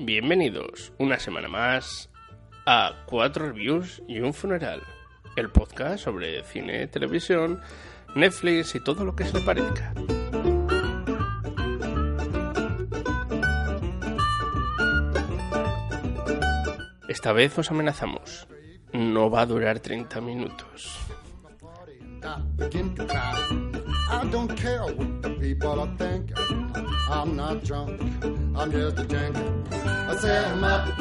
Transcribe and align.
Bienvenidos 0.00 0.92
una 0.98 1.18
semana 1.18 1.48
más 1.48 2.08
a 2.66 3.04
Cuatro 3.06 3.46
Reviews 3.46 4.00
y 4.06 4.20
un 4.20 4.32
Funeral, 4.32 4.80
el 5.34 5.50
podcast 5.50 6.04
sobre 6.04 6.44
cine, 6.44 6.86
televisión, 6.86 7.60
Netflix 8.14 8.76
y 8.76 8.80
todo 8.84 9.04
lo 9.04 9.16
que 9.16 9.24
se 9.24 9.36
le 9.36 9.44
parezca. 9.44 9.92
Esta 17.08 17.32
vez 17.32 17.58
os 17.58 17.68
amenazamos. 17.72 18.46
No 18.92 19.28
va 19.28 19.40
a 19.40 19.46
durar 19.46 19.80
30 19.80 20.20
minutos. 20.20 20.96
I 24.10 24.24
don't 24.30 24.54
care 24.56 24.80
what 24.82 25.22
the 25.22 25.30
people 25.40 25.80
are 25.80 25.96
thinking. 25.96 26.34
I'm 27.10 27.36
not 27.36 27.62
drunk, 27.64 28.00
I'm 28.56 28.70
just 28.72 28.98
a 28.98 29.04
drinker. 29.04 29.52
I 30.10 30.16
set 30.16 30.44
'em 30.52 30.64
up 30.64 30.98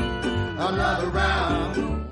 another 0.60 1.08
round. 1.09 2.08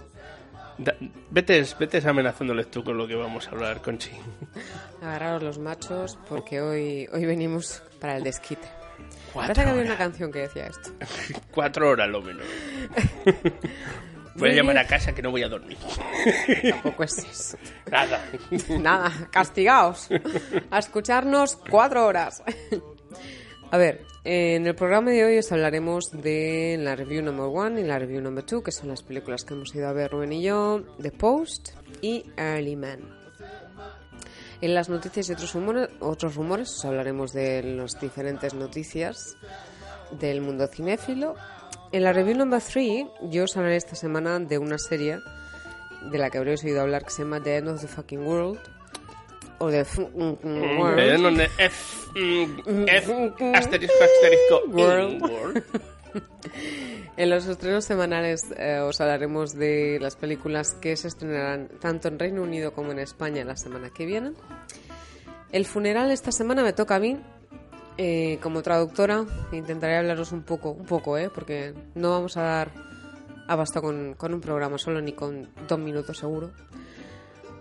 Da- 0.78 0.96
Vetes, 1.32 1.76
vetes 1.78 2.05
amenazándoles 2.05 2.70
tú 2.72 2.84
con 2.84 2.98
lo 2.98 3.08
que 3.08 3.16
vamos 3.16 3.48
a 3.48 3.52
hablar, 3.52 3.82
Conchi. 3.82 4.12
Agarraros 5.02 5.44
los 5.44 5.60
machos 5.60 6.18
porque 6.30 6.62
hoy, 6.62 7.08
hoy 7.12 7.26
venimos 7.26 7.82
para 8.00 8.16
el 8.18 8.24
desquite. 8.24 8.68
Cuatro 9.34 9.54
Parece 9.54 9.64
que 9.64 9.70
había 9.70 9.82
una 9.84 9.91
horas. 9.96 9.98
canción 10.08 10.32
que 10.32 10.40
decía 10.40 10.68
esto. 10.68 10.91
Cuatro 11.52 11.90
horas 11.90 12.08
lo 12.10 12.22
menos. 12.22 12.44
Voy 14.36 14.50
a 14.50 14.54
llamar 14.54 14.78
a 14.78 14.86
casa 14.86 15.14
que 15.14 15.22
no 15.22 15.32
voy 15.32 15.44
a 15.44 15.50
dormir. 15.50 15.78
Tampoco 16.70 17.04
es 17.04 17.18
eso. 17.20 17.58
Nada. 17.90 18.22
Nada, 18.80 19.12
castigaos. 19.32 20.10
A 20.70 20.80
escucharnos 20.80 21.56
cuatro 21.56 22.06
horas. 22.06 22.44
A 23.72 23.78
ver, 23.78 24.06
en 24.24 24.68
el 24.68 24.76
programa 24.76 25.12
de 25.12 25.24
hoy 25.24 25.38
os 25.38 25.52
hablaremos 25.52 26.12
de 26.12 26.78
la 26.80 26.96
review 26.96 27.22
number 27.22 27.46
one 27.46 27.82
y 27.82 27.84
la 27.84 27.98
review 27.98 28.22
number 28.22 28.44
two, 28.44 28.62
que 28.62 28.72
son 28.72 28.90
las 28.90 29.04
películas 29.04 29.44
que 29.44 29.54
hemos 29.54 29.74
ido 29.74 29.88
a 29.88 29.94
ver 29.94 30.12
Rubén 30.12 30.34
y 30.34 30.44
yo, 30.44 30.84
The 31.02 31.12
Post 31.12 31.70
y 32.02 32.26
Early 32.38 32.76
Man. 32.76 32.99
En 34.62 34.74
las 34.74 34.90
noticias 34.90 35.30
y 35.30 35.34
otros 35.34 35.54
rumores, 35.54 35.90
otros 35.99 36.36
rumores 36.36 36.70
os 36.72 36.86
hablaremos 36.86 37.34
de 37.34 37.64
las 37.64 37.99
diferentes 37.99 38.54
noticias 38.54 39.36
del 40.20 40.42
mundo 40.42 40.68
cinéfilo. 40.68 41.36
En 41.96 42.04
la 42.04 42.12
review 42.12 42.35
number 42.38 42.62
three 42.62 43.07
yo 43.21 43.46
os 43.46 43.55
hablaré 43.55 43.77
esta 43.77 43.96
semana 43.96 44.38
de 44.40 44.57
una 44.57 44.77
serie 44.77 45.20
de 46.12 46.18
la 46.18 46.29
que 46.29 46.37
habréis 46.40 46.62
oído 46.65 46.82
hablar 46.82 47.05
que 47.05 47.12
se 47.12 47.24
llama 47.24 47.41
The 47.41 47.55
End 47.55 47.70
of 47.70 47.79
the 47.79 47.87
Fucking 47.87 48.20
World 48.27 48.60
o 49.60 49.70
The 49.70 49.79
F 49.79 50.02
Eh, 50.02 50.77
World. 50.77 51.21
donde 51.21 51.49
F, 51.57 52.20
mm, 52.20 52.85
F, 52.90 53.32
asterisco, 53.55 53.96
asterisco, 54.04 54.62
World. 54.68 55.21
World. 55.32 55.63
En 57.15 57.29
los 57.29 57.46
estrenos 57.48 57.85
semanales 57.85 58.41
eh, 58.57 58.80
os 58.80 58.99
hablaremos 58.99 59.54
de 59.54 59.98
las 60.02 60.18
películas 60.18 60.74
que 60.82 60.98
se 60.98 61.07
estrenarán 61.07 61.70
tanto 61.80 62.09
en 62.09 62.20
Reino 62.20 62.41
Unido 62.43 62.74
como 62.74 62.91
en 62.91 62.99
España 62.99 63.46
la 63.46 63.55
semana 63.55 63.90
que 63.90 64.06
viene. 64.06 64.34
El 65.53 65.66
funeral 65.66 66.12
esta 66.12 66.34
semana 66.34 66.62
me 66.62 66.74
toca 66.74 66.96
a 66.96 67.00
mí. 67.00 67.18
Eh, 67.97 68.40
como 68.41 68.62
traductora 68.62 69.25
intentaré 69.51 69.97
hablaros 69.97 70.31
un 70.31 70.44
poco, 70.44 70.72
un 70.72 70.85
poco, 70.85 71.18
¿eh? 71.18 71.29
porque 71.34 71.74
no 71.96 72.12
vamos 72.12 72.38
a 72.38 72.41
dar 72.41 72.72
abasto 73.47 73.81
con, 73.81 74.16
con 74.16 74.34
un 74.34 74.41
programa 74.41 74.78
solo 74.78 75.02
ni 75.02 75.13
con 75.13 75.50
dos 75.68 75.79
minutos 75.79 76.18
seguro 76.18 76.52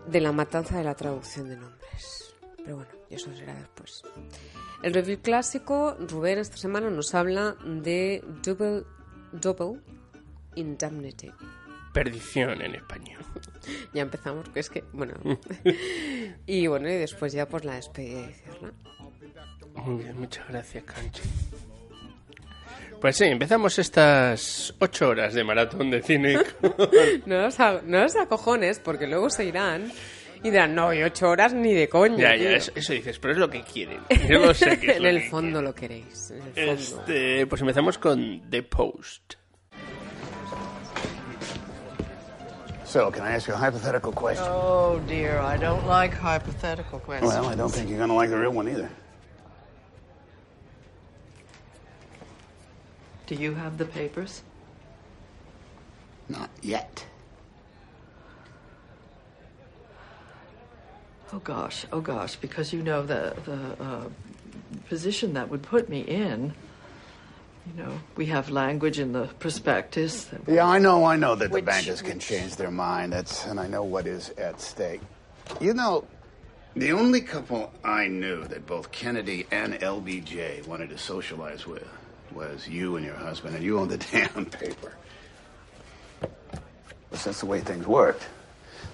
de 0.06 0.20
la 0.20 0.32
matanza 0.32 0.78
de 0.78 0.84
la 0.84 0.94
traducción 0.94 1.48
de 1.48 1.56
nombres. 1.56 2.34
Pero 2.56 2.76
bueno, 2.76 2.90
eso 3.10 3.34
será 3.34 3.54
después. 3.54 4.02
El 4.82 4.92
review 4.92 5.20
clásico, 5.20 5.96
Rubén 5.98 6.38
esta 6.38 6.56
semana 6.56 6.90
nos 6.90 7.14
habla 7.14 7.56
de 7.64 8.22
Double, 8.42 8.84
Double 9.32 9.80
Indemnity. 10.56 11.30
Perdición 11.92 12.60
en 12.62 12.74
español. 12.74 13.22
Ya 13.94 14.02
empezamos, 14.02 14.46
que 14.50 14.60
es 14.60 14.68
que, 14.68 14.84
bueno. 14.92 15.14
y 16.46 16.66
bueno, 16.66 16.86
y 16.90 16.96
después 16.96 17.32
ya 17.32 17.48
pues 17.48 17.64
la 17.64 17.76
despedida 17.76 18.28
y 18.28 18.32
cierra. 18.34 18.72
Muy 19.74 20.02
bien, 20.04 20.18
muchas 20.18 20.48
gracias, 20.48 20.84
Conchi. 20.84 21.22
Pues 23.00 23.16
sí, 23.16 23.24
empezamos 23.24 23.78
estas 23.78 24.72
ocho 24.78 25.08
horas 25.10 25.34
de 25.34 25.44
maratón 25.44 25.90
de 25.90 26.00
cine. 26.02 26.38
No 27.26 27.46
os, 27.46 27.60
a- 27.60 27.82
no 27.84 28.04
os 28.04 28.16
acojones, 28.16 28.78
porque 28.78 29.06
luego 29.06 29.28
se 29.30 29.44
irán 29.44 29.92
y 30.42 30.50
dirán, 30.50 30.74
no, 30.74 30.92
y 30.94 31.02
ocho 31.02 31.28
horas 31.28 31.52
ni 31.54 31.72
de 31.74 31.88
coña. 31.88 32.16
ya, 32.16 32.36
ya, 32.36 32.48
tío". 32.48 32.56
eso, 32.56 32.72
eso 32.74 32.92
dices, 32.92 33.18
pero 33.18 33.32
es 33.32 33.38
lo 33.38 33.50
que 33.50 33.62
quieren. 33.62 34.00
Yo 34.28 34.38
lo 34.38 34.54
sé 34.54 34.78
que 34.78 34.92
es 34.92 34.96
en 34.96 35.02
lo 35.02 35.08
el 35.10 35.22
que 35.22 35.28
fondo 35.30 35.60
lo 35.62 35.74
queréis. 35.74 36.30
En 36.30 36.36
el 36.42 36.52
quieren. 36.52 36.78
fondo. 36.78 37.00
Este, 37.02 37.46
pues 37.46 37.60
empezamos 37.60 37.98
con 37.98 38.42
The 38.50 38.62
Post. 38.62 39.34
So, 42.84 43.10
can 43.10 43.24
I 43.26 43.34
ask 43.34 43.48
you 43.48 43.54
a 43.54 43.58
hypothetical 43.58 44.12
question? 44.12 44.46
Oh 44.48 45.00
dear, 45.08 45.40
I 45.40 45.58
don't 45.58 45.84
like 45.88 46.14
hypothetical 46.14 47.00
questions. 47.00 47.34
Well, 47.34 47.46
I 47.52 47.56
don't 47.56 47.72
think 47.72 47.88
you're 47.88 47.98
going 47.98 48.08
to 48.10 48.14
like 48.14 48.30
the 48.30 48.38
real 48.38 48.52
one 48.56 48.68
either. 48.70 48.88
Do 53.26 53.34
you 53.34 53.54
have 53.54 53.78
the 53.78 53.86
papers? 53.86 54.42
Not 56.28 56.50
yet. 56.62 57.06
Oh 61.32 61.38
gosh, 61.38 61.86
oh 61.92 62.00
gosh, 62.00 62.36
because 62.36 62.72
you 62.72 62.82
know 62.82 63.02
the 63.02 63.34
the 63.44 63.82
uh, 63.82 64.08
position 64.88 65.34
that 65.34 65.48
would 65.48 65.62
put 65.62 65.88
me 65.88 66.00
in. 66.00 66.54
You 67.66 67.82
know, 67.82 68.00
we 68.16 68.26
have 68.26 68.50
language 68.50 68.98
in 68.98 69.12
the 69.12 69.26
prospectus. 69.38 70.24
That 70.24 70.42
Yeah, 70.46 70.66
I 70.66 70.78
know, 70.78 71.04
I 71.04 71.16
know 71.16 71.34
that 71.34 71.50
the 71.50 71.62
bankers 71.62 72.02
can 72.02 72.18
change 72.18 72.56
their 72.56 72.70
mind. 72.70 73.14
That's, 73.14 73.46
and 73.46 73.58
I 73.58 73.66
know 73.66 73.82
what 73.82 74.06
is 74.06 74.30
at 74.36 74.60
stake. 74.60 75.00
You 75.62 75.72
know, 75.72 76.04
the 76.76 76.92
only 76.92 77.22
couple 77.22 77.72
I 77.82 78.06
knew 78.06 78.44
that 78.44 78.66
both 78.66 78.92
Kennedy 78.92 79.46
and 79.50 79.74
LBJ 79.74 80.66
wanted 80.66 80.90
to 80.90 80.98
socialize 80.98 81.66
with 81.66 81.88
was 82.34 82.68
you 82.68 82.96
and 82.96 83.04
your 83.04 83.14
husband, 83.16 83.54
and 83.54 83.64
you 83.64 83.78
owned 83.78 83.90
the 83.90 83.98
damn 84.12 84.46
paper. 84.46 84.94
But 86.20 87.20
that's 87.22 87.40
the 87.40 87.46
way 87.46 87.60
things 87.60 87.86
worked. 87.86 88.26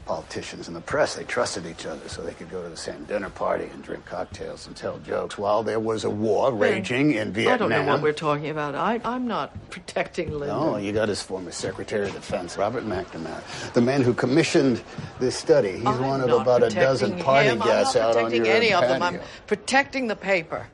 Politicians 0.06 0.66
and 0.66 0.76
the 0.76 0.80
press, 0.80 1.14
they 1.14 1.24
trusted 1.24 1.66
each 1.66 1.86
other 1.86 2.08
so 2.08 2.22
they 2.22 2.32
could 2.32 2.50
go 2.50 2.62
to 2.62 2.68
the 2.68 2.76
same 2.76 3.04
dinner 3.04 3.30
party 3.30 3.64
and 3.72 3.82
drink 3.82 4.04
cocktails 4.06 4.66
and 4.66 4.74
tell 4.74 4.98
jokes 4.98 5.38
while 5.38 5.62
there 5.62 5.78
was 5.78 6.04
a 6.04 6.10
war 6.10 6.52
raging 6.52 7.12
in 7.12 7.32
Vietnam. 7.32 7.54
I 7.54 7.56
don't 7.58 7.86
know 7.86 7.92
what 7.92 8.02
we're 8.02 8.12
talking 8.12 8.48
about. 8.48 8.74
I, 8.74 9.00
I'm 9.04 9.28
not 9.28 9.70
protecting 9.70 10.30
Linda. 10.32 10.46
No, 10.48 10.76
you 10.78 10.92
got 10.92 11.08
his 11.08 11.22
former 11.22 11.52
Secretary 11.52 12.08
of 12.08 12.14
Defense, 12.14 12.56
Robert 12.56 12.84
McNamara, 12.84 13.72
the 13.72 13.80
man 13.80 14.02
who 14.02 14.12
commissioned 14.12 14.82
this 15.20 15.36
study. 15.36 15.78
He's 15.78 15.86
I'm 15.86 16.04
one 16.04 16.20
of 16.20 16.30
about 16.30 16.62
a 16.64 16.70
dozen 16.70 17.18
party 17.20 17.50
him. 17.50 17.58
guests 17.60 17.94
I'm 17.94 18.02
not 18.02 18.10
out 18.10 18.16
on 18.16 18.30
protecting 18.30 18.50
any 18.52 18.72
of 18.72 18.82
them. 18.82 19.02
I'm 19.02 19.20
protecting 19.46 20.08
the 20.08 20.16
paper. 20.16 20.66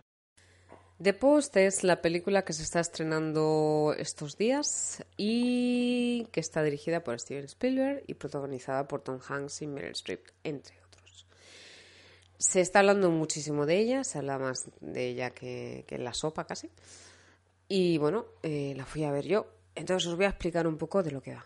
The 1.03 1.13
Post 1.13 1.59
es 1.59 1.85
la 1.85 2.01
película 2.01 2.43
que 2.43 2.55
se 2.55 2.63
está 2.63 2.81
estrenando 2.81 3.95
estos 3.99 4.39
días 4.39 5.05
y 5.19 6.27
que 6.33 6.41
está 6.41 6.63
dirigida 6.63 7.05
por 7.05 7.21
Steven 7.21 7.45
Spielberg 7.45 8.03
y 8.07 8.15
protagonizada 8.15 8.89
por 8.89 9.03
Tom 9.03 9.21
Hanks 9.21 9.61
y 9.61 9.67
Meryl 9.67 9.91
Streep, 9.91 10.27
entre 10.43 10.75
otros. 10.81 11.27
Se 12.39 12.63
está 12.63 12.79
hablando 12.79 13.11
muchísimo 13.11 13.67
de 13.67 13.79
ella, 13.79 14.05
se 14.05 14.17
habla 14.19 14.39
más 14.39 14.71
de 14.81 15.07
ella 15.09 15.31
que, 15.31 15.85
que 15.87 15.97
en 15.97 16.05
la 16.05 16.15
sopa 16.15 16.47
casi. 16.47 16.71
Y 17.69 17.99
bueno, 17.99 18.25
eh, 18.43 18.73
la 18.75 18.87
fui 18.87 19.05
a 19.05 19.13
ver 19.13 19.27
yo. 19.27 19.47
Entonces 19.75 20.09
os 20.09 20.17
voy 20.17 20.25
a 20.25 20.31
explicar 20.31 20.67
un 20.67 20.79
poco 20.79 21.03
de 21.03 21.11
lo 21.11 21.21
que 21.21 21.35
va. 21.35 21.45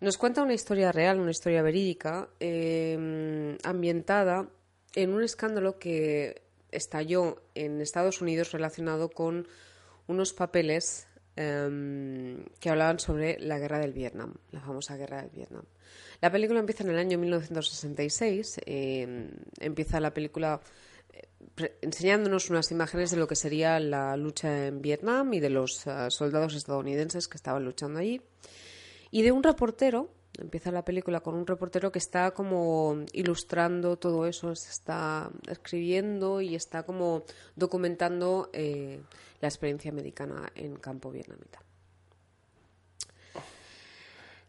Nos 0.00 0.18
cuenta 0.18 0.42
una 0.42 0.54
historia 0.54 0.90
real, 0.90 1.20
una 1.20 1.30
historia 1.30 1.62
verídica, 1.62 2.28
eh, 2.40 3.56
ambientada 3.62 4.48
en 4.96 5.12
un 5.12 5.22
escándalo 5.22 5.78
que 5.78 6.49
estalló 6.72 7.42
en 7.54 7.80
Estados 7.80 8.20
Unidos 8.20 8.52
relacionado 8.52 9.10
con 9.10 9.46
unos 10.06 10.32
papeles 10.32 11.06
em, 11.36 12.44
que 12.58 12.70
hablaban 12.70 12.98
sobre 12.98 13.38
la 13.38 13.58
guerra 13.58 13.78
del 13.78 13.92
Vietnam, 13.92 14.34
la 14.50 14.60
famosa 14.60 14.96
guerra 14.96 15.22
del 15.22 15.30
Vietnam. 15.30 15.64
La 16.20 16.30
película 16.30 16.60
empieza 16.60 16.84
en 16.84 16.90
el 16.90 16.98
año 16.98 17.18
1966, 17.18 18.60
em, 18.66 19.30
empieza 19.58 20.00
la 20.00 20.12
película 20.12 20.60
eh, 21.12 21.78
enseñándonos 21.80 22.50
unas 22.50 22.70
imágenes 22.70 23.10
de 23.10 23.16
lo 23.16 23.26
que 23.26 23.36
sería 23.36 23.80
la 23.80 24.16
lucha 24.16 24.66
en 24.66 24.82
Vietnam 24.82 25.32
y 25.32 25.40
de 25.40 25.50
los 25.50 25.86
eh, 25.86 26.10
soldados 26.10 26.54
estadounidenses 26.54 27.28
que 27.28 27.36
estaban 27.36 27.64
luchando 27.64 28.00
allí. 28.00 28.20
Y 29.10 29.22
de 29.22 29.32
un 29.32 29.42
reportero, 29.42 30.10
empieza 30.40 30.70
la 30.70 30.84
película 30.84 31.20
con 31.20 31.34
un 31.34 31.46
reportero 31.46 31.92
que 31.92 31.98
está 31.98 32.32
como 32.32 33.04
ilustrando 33.12 33.96
todo 33.96 34.26
eso, 34.26 34.52
está 34.52 35.30
escribiendo 35.48 36.40
y 36.40 36.54
está 36.54 36.82
como 36.84 37.24
documentando 37.56 38.50
eh, 38.52 39.00
la 39.40 39.48
experiencia 39.48 39.90
americana 39.90 40.50
en 40.54 40.76
campo 40.76 41.10
vietnamita. 41.10 41.60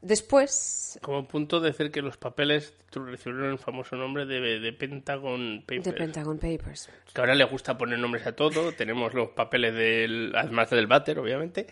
Después, 0.01 0.99
Como 1.01 1.27
punto 1.27 1.59
decir 1.59 1.91
que 1.91 2.01
los 2.01 2.17
papeles 2.17 2.73
recibieron 2.93 3.51
el 3.51 3.57
famoso 3.59 3.95
nombre 3.95 4.25
de, 4.25 4.59
de 4.59 4.73
Pentagon 4.73 5.61
Papers. 5.61 5.83
The 5.83 5.93
Pentagon 5.93 6.37
Papers. 6.37 6.89
que 7.13 7.21
ahora 7.21 7.35
le 7.35 7.45
gusta 7.45 7.77
poner 7.77 7.99
nombres 7.99 8.25
a 8.27 8.35
todo. 8.35 8.71
Tenemos 8.77 9.13
los 9.13 9.29
papeles 9.29 9.73
del, 9.73 10.33
además 10.35 10.69
del 10.71 10.87
váter, 10.87 11.19
obviamente. 11.19 11.67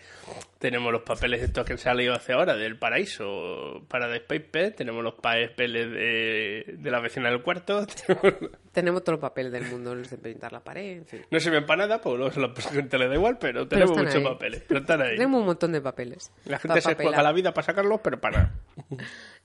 Tenemos 0.58 0.92
los 0.92 1.02
papeles 1.02 1.42
estos 1.42 1.64
que 1.66 1.76
se 1.76 1.88
ha 1.90 1.94
leído 1.94 2.14
hace 2.14 2.32
ahora, 2.32 2.54
del 2.56 2.78
paraíso, 2.78 3.82
Paradise 3.88 4.20
Paper. 4.26 4.74
Tenemos 4.74 5.02
los 5.02 5.14
papeles 5.14 5.90
de, 5.90 6.74
de 6.78 6.90
la 6.90 7.00
vecina 7.00 7.30
del 7.30 7.42
cuarto. 7.42 7.84
Tenemos- 7.86 8.34
Tenemos 8.72 9.02
todo 9.02 9.16
el 9.16 9.20
papel 9.20 9.50
del 9.50 9.64
mundo, 9.64 9.96
los 9.96 10.08
de 10.08 10.16
pintar 10.16 10.52
la 10.52 10.60
pared, 10.62 10.98
en 10.98 11.04
fin. 11.04 11.22
no 11.28 11.40
sirven 11.40 11.66
para 11.66 11.88
nada, 11.88 12.00
pues 12.00 12.36
a 12.36 12.40
la 12.40 12.54
gente 12.54 12.98
le 12.98 13.08
da 13.08 13.14
igual, 13.16 13.36
pero 13.40 13.66
tenemos 13.66 13.90
están 13.90 14.04
muchos 14.04 14.20
ahí. 14.20 14.24
papeles. 14.32 14.62
Pero 14.68 14.80
están 14.80 15.02
ahí. 15.02 15.16
Tenemos 15.16 15.40
un 15.40 15.46
montón 15.46 15.72
de 15.72 15.80
papeles. 15.80 16.30
La 16.44 16.58
Pa' 16.58 16.62
gente 16.74 16.80
se 16.82 16.94
juega 16.94 17.20
la 17.20 17.32
vida 17.32 17.52
para 17.52 17.66
sacarlos, 17.66 18.00
pero 18.00 18.19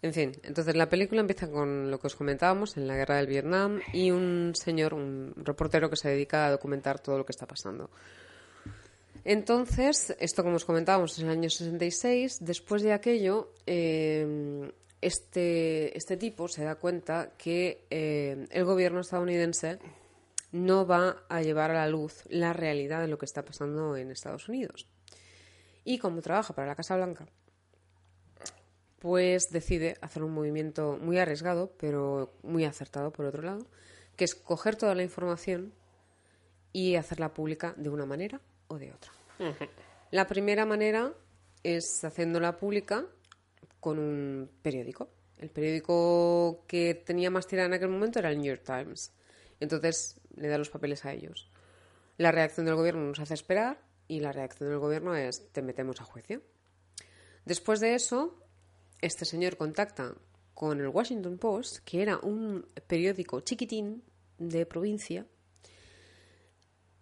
En 0.02 0.14
fin, 0.14 0.32
entonces 0.44 0.76
la 0.76 0.88
película 0.88 1.22
empieza 1.22 1.50
con 1.50 1.90
lo 1.90 2.00
que 2.00 2.08
os 2.08 2.16
comentábamos 2.16 2.78
en 2.78 2.88
la 2.88 2.96
guerra 2.96 3.18
del 3.18 3.28
Vietnam 3.28 3.82
y 3.92 4.12
un 4.12 4.54
señor, 4.54 4.94
un 4.94 5.34
reportero 5.38 5.90
que 5.90 5.96
se 5.96 6.10
dedica 6.10 6.46
a 6.46 6.52
documentar 6.52 7.00
todo 7.00 7.18
lo 7.18 7.26
que 7.26 7.32
está 7.32 7.48
pasando. 7.48 7.90
Entonces, 9.24 10.16
esto 10.20 10.44
como 10.44 10.58
os 10.58 10.66
comentábamos 10.66 11.18
es 11.18 11.24
el 11.24 11.30
año 11.30 11.50
66, 11.50 12.46
después 12.46 12.84
de 12.84 12.94
aquello, 12.94 13.52
eh, 13.66 14.72
este, 15.02 15.98
este 15.98 16.18
tipo 16.18 16.48
se 16.48 16.64
da 16.64 16.76
cuenta 16.76 17.32
que 17.38 17.86
eh, 17.90 18.48
el 18.52 18.66
gobierno 18.66 19.00
estadounidense 19.00 19.80
no 20.52 20.86
va 20.86 21.24
a 21.28 21.42
llevar 21.42 21.72
a 21.72 21.74
la 21.74 21.88
luz 21.88 22.24
la 22.30 22.54
realidad 22.54 23.02
de 23.02 23.08
lo 23.08 23.18
que 23.18 23.26
está 23.26 23.44
pasando 23.44 23.98
en 23.98 24.12
Estados 24.12 24.48
Unidos. 24.48 24.88
Y 25.84 25.98
como 25.98 26.22
trabaja 26.22 26.54
para 26.54 26.68
la 26.68 26.76
Casa 26.76 26.96
Blanca, 26.96 27.28
pues 29.06 29.52
decide 29.52 29.98
hacer 30.02 30.24
un 30.24 30.34
movimiento 30.34 30.98
muy 31.00 31.20
arriesgado, 31.20 31.72
pero 31.78 32.34
muy 32.42 32.66
acertado 32.66 33.12
por 33.12 33.28
otro 33.28 33.44
lado, 33.44 33.68
que 34.16 34.26
es 34.26 34.34
coger 34.34 34.78
toda 34.78 34.96
la 34.96 35.04
información 35.04 35.74
y 36.74 36.96
hacerla 36.96 37.32
pública 37.32 37.76
de 37.78 37.90
una 37.90 38.08
manera 38.08 38.42
o 38.68 38.80
de 38.80 38.92
otra. 38.92 39.12
La 40.10 40.26
primera 40.26 40.66
manera 40.66 41.14
es 41.62 42.04
haciéndola 42.04 42.58
pública 42.58 43.06
con 43.80 44.00
un 44.00 44.50
periódico. 44.64 45.12
El 45.38 45.52
periódico 45.52 46.64
que 46.66 46.96
tenía 46.96 47.30
más 47.30 47.46
tirada 47.46 47.68
en 47.68 47.74
aquel 47.76 47.90
momento 47.90 48.18
era 48.18 48.32
el 48.32 48.40
New 48.40 48.48
York 48.48 48.64
Times. 48.66 49.12
Entonces 49.60 50.20
le 50.36 50.48
da 50.48 50.58
los 50.58 50.72
papeles 50.72 51.06
a 51.06 51.14
ellos. 51.14 51.52
La 52.18 52.32
reacción 52.32 52.66
del 52.66 52.74
gobierno 52.74 53.02
nos 53.02 53.20
hace 53.20 53.36
esperar 53.36 53.78
y 54.08 54.22
la 54.22 54.32
reacción 54.32 54.68
del 54.68 54.80
gobierno 54.80 55.16
es 55.16 55.52
te 55.52 55.62
metemos 55.62 56.02
a 56.02 56.06
juicio. 56.06 56.42
Después 57.46 57.80
de 57.80 57.94
eso, 57.94 58.42
este 59.02 59.26
señor 59.26 59.58
contacta 59.58 60.14
con 60.54 60.80
el 60.80 60.88
Washington 60.88 61.38
Post, 61.38 61.80
que 61.86 62.02
era 62.02 62.18
un 62.18 62.66
periódico 62.88 63.42
chiquitín 63.42 64.04
de 64.38 64.66
provincia, 64.66 65.26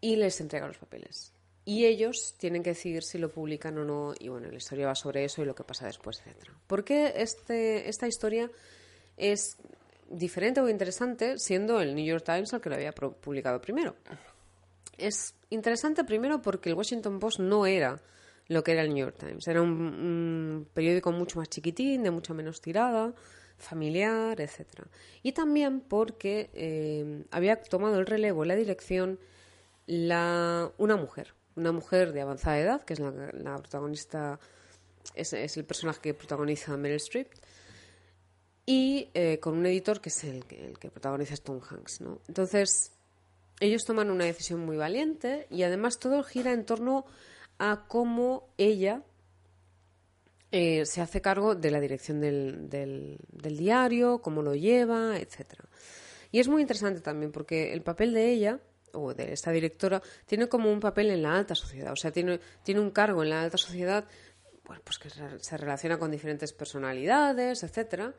y 0.01 0.15
les 0.17 0.41
entrega 0.41 0.67
los 0.67 0.77
papeles. 0.77 1.31
Y 1.65 1.85
ellos 1.85 2.35
tienen 2.37 2.61
que 2.61 2.71
decidir 2.71 3.03
si 3.03 3.17
lo 3.17 3.31
publican 3.31 3.77
o 3.77 3.85
no, 3.85 4.13
y 4.19 4.27
bueno, 4.27 4.49
la 4.49 4.57
historia 4.57 4.87
va 4.87 4.95
sobre 4.95 5.23
eso 5.23 5.41
y 5.41 5.45
lo 5.45 5.55
que 5.55 5.63
pasa 5.63 5.85
después, 5.85 6.21
etc. 6.25 6.49
¿Por 6.67 6.83
qué 6.83 7.13
este, 7.15 7.87
esta 7.87 8.07
historia 8.07 8.51
es 9.15 9.55
diferente 10.09 10.59
o 10.59 10.67
interesante 10.67 11.39
siendo 11.39 11.79
el 11.79 11.95
New 11.95 12.05
York 12.05 12.25
Times 12.25 12.51
el 12.51 12.59
que 12.59 12.69
lo 12.69 12.75
había 12.75 12.91
publicado 12.91 13.61
primero? 13.61 13.95
Es 14.97 15.35
interesante 15.49 16.03
primero 16.03 16.41
porque 16.41 16.69
el 16.69 16.75
Washington 16.75 17.19
Post 17.19 17.39
no 17.39 17.65
era 17.65 18.01
lo 18.47 18.63
que 18.63 18.73
era 18.73 18.81
el 18.81 18.89
New 18.89 19.05
York 19.05 19.17
Times. 19.17 19.47
Era 19.47 19.61
un, 19.61 20.67
periódico 20.73 21.11
mucho 21.11 21.39
más 21.39 21.49
chiquitín, 21.49 22.03
de 22.03 22.11
mucha 22.11 22.33
menos 22.33 22.61
tirada, 22.61 23.13
familiar, 23.57 24.39
etc. 24.41 24.67
Y 25.21 25.31
también 25.31 25.81
porque 25.81 26.49
eh, 26.53 27.23
había 27.31 27.61
tomado 27.61 27.99
el 27.99 28.05
relevo, 28.05 28.45
la 28.45 28.55
dirección, 28.55 29.19
la, 29.85 30.71
una 30.77 30.95
mujer. 30.95 31.33
Una 31.55 31.71
mujer 31.71 32.13
de 32.13 32.21
avanzada 32.21 32.59
edad, 32.59 32.83
que 32.83 32.93
es 32.93 32.99
la, 32.99 33.57
protagonista, 33.57 34.39
es, 35.13 35.33
es 35.33 35.55
el 35.55 35.65
personaje 35.65 36.01
que 36.01 36.13
protagoniza 36.13 36.75
Meryl 36.77 36.97
Streep. 36.97 37.27
Y 38.65 39.09
eh, 39.13 39.39
con 39.39 39.57
un 39.57 39.65
editor 39.65 39.99
que 39.99 40.09
es 40.09 40.23
el 40.23 40.45
el 40.49 40.79
que 40.79 40.89
protagoniza 40.89 41.35
Tom 41.37 41.59
Hanks. 41.61 42.01
¿no? 42.01 42.21
Entonces, 42.27 42.93
ellos 43.59 43.83
toman 43.85 44.09
una 44.09 44.25
decisión 44.25 44.61
muy 44.65 44.77
valiente 44.77 45.47
y 45.49 45.63
además 45.63 45.99
todo 45.99 46.23
gira 46.23 46.53
en 46.53 46.65
torno 46.65 46.99
a 46.99 47.05
cómo 47.87 48.53
ella 48.57 49.01
eh, 50.51 50.85
se 50.85 51.01
hace 51.01 51.21
cargo 51.21 51.55
de 51.55 51.71
la 51.71 51.79
dirección 51.79 52.19
del, 52.21 52.69
del- 52.69 53.17
diario, 53.57 54.21
cómo 54.21 54.41
lo 54.41 54.53
lleva, 54.55 55.17
etcétera. 55.17 55.65
Y 56.31 56.39
es 56.39 56.47
muy 56.47 56.61
interesante 56.61 57.01
también 57.01 57.31
porque 57.31 57.73
el 57.73 57.81
papel 57.81 58.13
de 58.13 58.31
ella 58.31 58.59
o 58.93 59.13
de 59.13 59.33
esta 59.33 59.51
directora 59.51 60.01
tiene 60.25 60.47
como 60.47 60.71
un 60.71 60.79
papel 60.79 61.09
en 61.09 61.23
la 61.23 61.35
alta 61.35 61.55
sociedad, 61.55 61.91
o 61.93 61.95
sea, 61.95 62.11
tiene, 62.11 62.39
tiene 62.63 62.79
un 62.81 62.91
cargo 62.91 63.23
en 63.23 63.29
la 63.29 63.41
alta 63.41 63.57
sociedad 63.57 64.05
bueno, 64.65 64.81
pues 64.85 64.97
que 64.97 65.09
se 65.09 65.57
relaciona 65.57 65.97
con 65.99 66.09
diferentes 66.09 66.53
personalidades, 66.53 67.63
etcétera. 67.63 68.13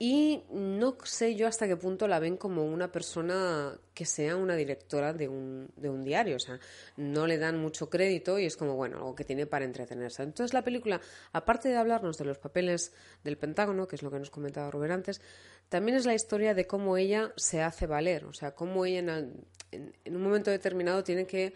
Y 0.00 0.44
no 0.52 0.96
sé 1.02 1.34
yo 1.34 1.48
hasta 1.48 1.66
qué 1.66 1.76
punto 1.76 2.06
la 2.06 2.20
ven 2.20 2.36
como 2.36 2.64
una 2.64 2.92
persona 2.92 3.76
que 3.94 4.06
sea 4.06 4.36
una 4.36 4.54
directora 4.54 5.12
de 5.12 5.28
un, 5.28 5.70
de 5.74 5.90
un 5.90 6.04
diario. 6.04 6.36
O 6.36 6.38
sea, 6.38 6.60
no 6.96 7.26
le 7.26 7.36
dan 7.36 7.58
mucho 7.58 7.90
crédito 7.90 8.38
y 8.38 8.44
es 8.44 8.56
como, 8.56 8.76
bueno, 8.76 8.98
algo 8.98 9.16
que 9.16 9.24
tiene 9.24 9.46
para 9.46 9.64
entretenerse. 9.64 10.22
Entonces 10.22 10.54
la 10.54 10.62
película, 10.62 11.00
aparte 11.32 11.68
de 11.68 11.76
hablarnos 11.76 12.16
de 12.16 12.26
los 12.26 12.38
papeles 12.38 12.92
del 13.24 13.38
Pentágono, 13.38 13.88
que 13.88 13.96
es 13.96 14.02
lo 14.04 14.10
que 14.12 14.20
nos 14.20 14.30
comentaba 14.30 14.70
Rubén 14.70 14.92
antes, 14.92 15.20
también 15.68 15.96
es 15.96 16.06
la 16.06 16.14
historia 16.14 16.54
de 16.54 16.68
cómo 16.68 16.96
ella 16.96 17.32
se 17.36 17.60
hace 17.60 17.88
valer. 17.88 18.24
O 18.26 18.32
sea, 18.32 18.54
cómo 18.54 18.84
ella 18.84 19.00
en, 19.00 19.46
en 19.72 20.16
un 20.16 20.22
momento 20.22 20.52
determinado 20.52 21.02
tiene 21.02 21.26
que 21.26 21.54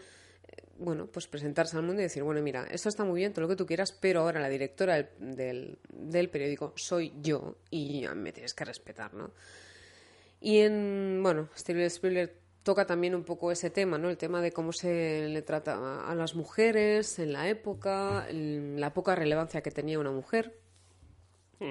bueno, 0.77 1.07
pues 1.07 1.27
presentarse 1.27 1.77
al 1.77 1.83
mundo 1.83 2.01
y 2.01 2.03
decir, 2.03 2.23
bueno, 2.23 2.41
mira, 2.41 2.65
esto 2.71 2.89
está 2.89 3.03
muy 3.03 3.19
bien, 3.21 3.31
todo 3.33 3.41
lo 3.43 3.47
que 3.49 3.55
tú 3.55 3.65
quieras, 3.65 3.91
pero 3.91 4.21
ahora 4.21 4.39
la 4.41 4.49
directora 4.49 4.95
del, 4.95 5.07
del, 5.35 5.77
del 5.89 6.29
periódico 6.29 6.73
soy 6.75 7.13
yo 7.21 7.55
y 7.69 8.05
me 8.15 8.31
tienes 8.31 8.53
que 8.53 8.65
respetar, 8.65 9.13
¿no? 9.13 9.31
Y 10.41 10.59
en, 10.59 11.19
bueno, 11.23 11.47
Steven 11.55 11.83
Spielberg 11.85 12.33
toca 12.63 12.85
también 12.85 13.13
un 13.15 13.23
poco 13.23 13.51
ese 13.51 13.69
tema, 13.69 13.97
¿no? 13.97 14.09
El 14.09 14.17
tema 14.17 14.41
de 14.41 14.51
cómo 14.51 14.71
se 14.73 15.27
le 15.29 15.41
trata 15.41 16.05
a- 16.09 16.15
las 16.15 16.35
mujeres 16.35 17.19
en 17.19 17.33
la 17.33 17.47
época, 17.49 18.27
la 18.31 18.93
poca 18.93 19.15
relevancia 19.15 19.61
que 19.61 19.71
tenía 19.71 19.99
una 19.99 20.11
mujer 20.11 20.57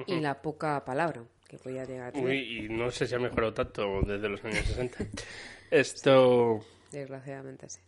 y 0.07 0.19
la 0.21 0.41
poca 0.41 0.83
palabra 0.85 1.23
que 1.47 1.57
podía 1.59 1.83
llegar 1.85 2.07
a 2.07 2.11
tener, 2.13 2.29
Uy, 2.29 2.65
y 2.65 2.69
no 2.69 2.89
sé 2.89 3.05
si 3.05 3.13
ha 3.13 3.19
mejorado 3.19 3.53
tanto 3.53 4.01
desde 4.07 4.27
los 4.27 4.43
años 4.43 4.65
60. 4.65 5.05
Esto. 5.71 6.61
desgraciadamente 6.91 7.69
sí. 7.69 7.79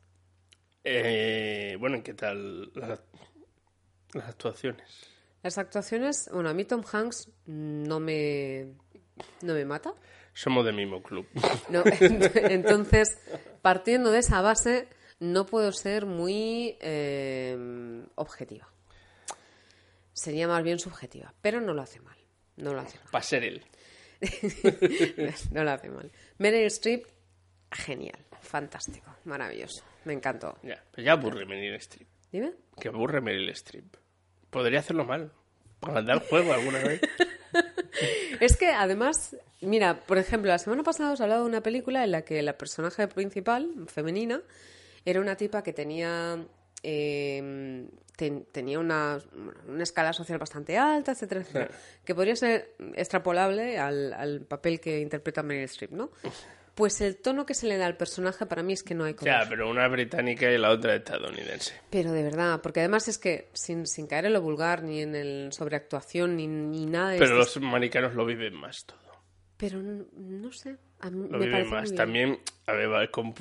Eh, 0.86 1.76
bueno, 1.80 1.98
¿y 1.98 2.02
qué 2.02 2.14
tal 2.14 2.72
las, 2.74 3.00
las 4.14 4.30
actuaciones? 4.30 4.88
Las 5.42 5.58
actuaciones, 5.58 6.30
bueno, 6.32 6.50
a 6.50 6.54
mí 6.54 6.66
Tom 6.66 6.84
Hanks 6.92 7.30
no 7.48 8.00
me, 8.00 8.74
no 9.42 9.54
me 9.54 9.66
mata. 9.66 9.94
Somos 10.34 10.66
del 10.66 10.76
mismo 10.76 11.02
club. 11.02 11.28
No, 11.70 11.84
entonces, 12.00 13.18
partiendo 13.62 14.12
de 14.12 14.20
esa 14.20 14.42
base, 14.42 14.88
no 15.20 15.46
puedo 15.46 15.72
ser 15.72 16.06
muy 16.06 16.78
eh, 16.82 18.06
objetiva. 18.16 18.70
Sería 20.14 20.48
más 20.48 20.64
bien 20.64 20.80
subjetiva, 20.80 21.34
pero 21.42 21.60
no 21.62 21.74
lo 21.74 21.82
hace 21.82 22.00
mal. 22.00 22.18
No 22.58 22.74
lo 22.74 22.82
hace 22.82 22.98
mal. 23.00 23.10
Para 23.12 23.24
ser 23.24 23.44
él. 23.44 23.66
no 25.52 25.64
lo 25.64 25.72
hace 25.72 25.90
mal. 25.90 26.12
Meryl 26.38 26.66
Streep, 26.68 27.06
genial, 27.72 28.20
fantástico, 28.42 29.16
maravilloso. 29.26 29.84
Me 30.06 30.14
encantó. 30.14 30.58
Ya, 30.64 30.82
pero 30.92 31.04
ya 31.06 31.12
aburre 31.14 31.46
Meryl 31.46 31.76
Streep. 31.76 32.08
Dime. 32.32 32.54
Que 32.80 32.88
aburre 32.88 33.22
Meryl 33.22 33.50
Streep. 33.50 33.96
Podría 34.50 34.80
hacerlo 34.80 35.04
mal. 35.06 35.32
Para 35.80 36.02
dar 36.02 36.20
juego 36.28 36.54
alguna 36.54 36.80
vez. 36.80 37.02
Es 38.42 38.58
que 38.58 38.68
además, 38.68 39.38
mira, 39.62 40.02
por 40.02 40.18
ejemplo, 40.18 40.50
la 40.52 40.58
semana 40.58 40.84
pasada 40.84 41.14
os 41.14 41.20
he 41.20 41.24
hablado 41.24 41.44
de 41.44 41.50
una 41.50 41.62
película 41.62 42.04
en 42.04 42.12
la 42.12 42.24
que 42.24 42.42
la 42.42 42.58
personaje 42.58 43.08
principal, 43.08 43.72
femenina, 43.88 44.42
era 45.06 45.22
una 45.22 45.38
tipa 45.38 45.64
que 45.64 45.72
tenía 45.72 46.46
eh, 46.84 47.88
ten- 48.18 48.46
tenía 48.52 48.80
una, 48.80 49.20
una 49.68 49.84
escala 49.84 50.12
social 50.12 50.38
bastante 50.38 50.78
alta, 50.78 51.14
etcétera, 51.14 51.42
etcétera, 51.42 51.70
que 52.04 52.14
podría 52.14 52.36
ser 52.36 52.76
extrapolable 52.96 53.78
al, 53.78 54.12
al 54.14 54.42
papel 54.42 54.82
que 54.82 55.00
interpreta 55.00 55.42
Meryl 55.42 55.64
Streep, 55.66 55.92
¿no? 55.92 56.12
Pues 56.76 57.00
el 57.00 57.16
tono 57.16 57.46
que 57.46 57.54
se 57.54 57.68
le 57.68 57.78
da 57.78 57.86
al 57.86 57.96
personaje 57.96 58.46
para 58.46 58.62
mí 58.62 58.74
es 58.74 58.84
que 58.84 58.94
no 58.96 59.06
hay 59.06 59.14
color. 59.14 59.34
Ya, 59.34 59.50
pero 59.50 59.70
una 59.70 59.88
británica 59.88 60.52
y 60.52 60.58
la 60.58 60.72
otra 60.72 60.94
estadounidense. 60.96 61.74
Pero 61.90 62.12
de 62.12 62.22
verdad, 62.22 62.60
porque 62.62 62.82
además 62.82 63.08
es 63.08 63.18
que 63.18 63.50
sin, 63.54 63.88
sin 63.88 64.08
caer 64.08 64.26
en 64.26 64.34
lo 64.34 64.42
vulgar, 64.42 64.84
ni 64.84 65.02
en 65.02 65.16
el 65.16 65.54
sobreactuación, 65.54 66.36
ni, 66.36 66.48
ni 66.48 66.86
nada 66.86 67.12
de 67.12 67.20
Pero 67.20 67.36
los 67.38 67.56
americanos 67.56 68.14
lo 68.14 68.26
viven 68.26 68.56
más 68.56 68.86
todo. 68.86 69.00
Pero 69.58 69.82
no 69.82 70.52
sé, 70.52 70.76
a 71.00 71.10
mí 71.10 71.28
Lo 71.30 71.38
me 71.40 71.46
viven 71.46 71.52
parece 71.52 71.72
más. 71.72 71.82
muy 71.84 71.90
bien. 71.92 71.96
También, 71.98 72.40
a 72.68 72.74
ver, 72.74 73.10
con- 73.10 73.34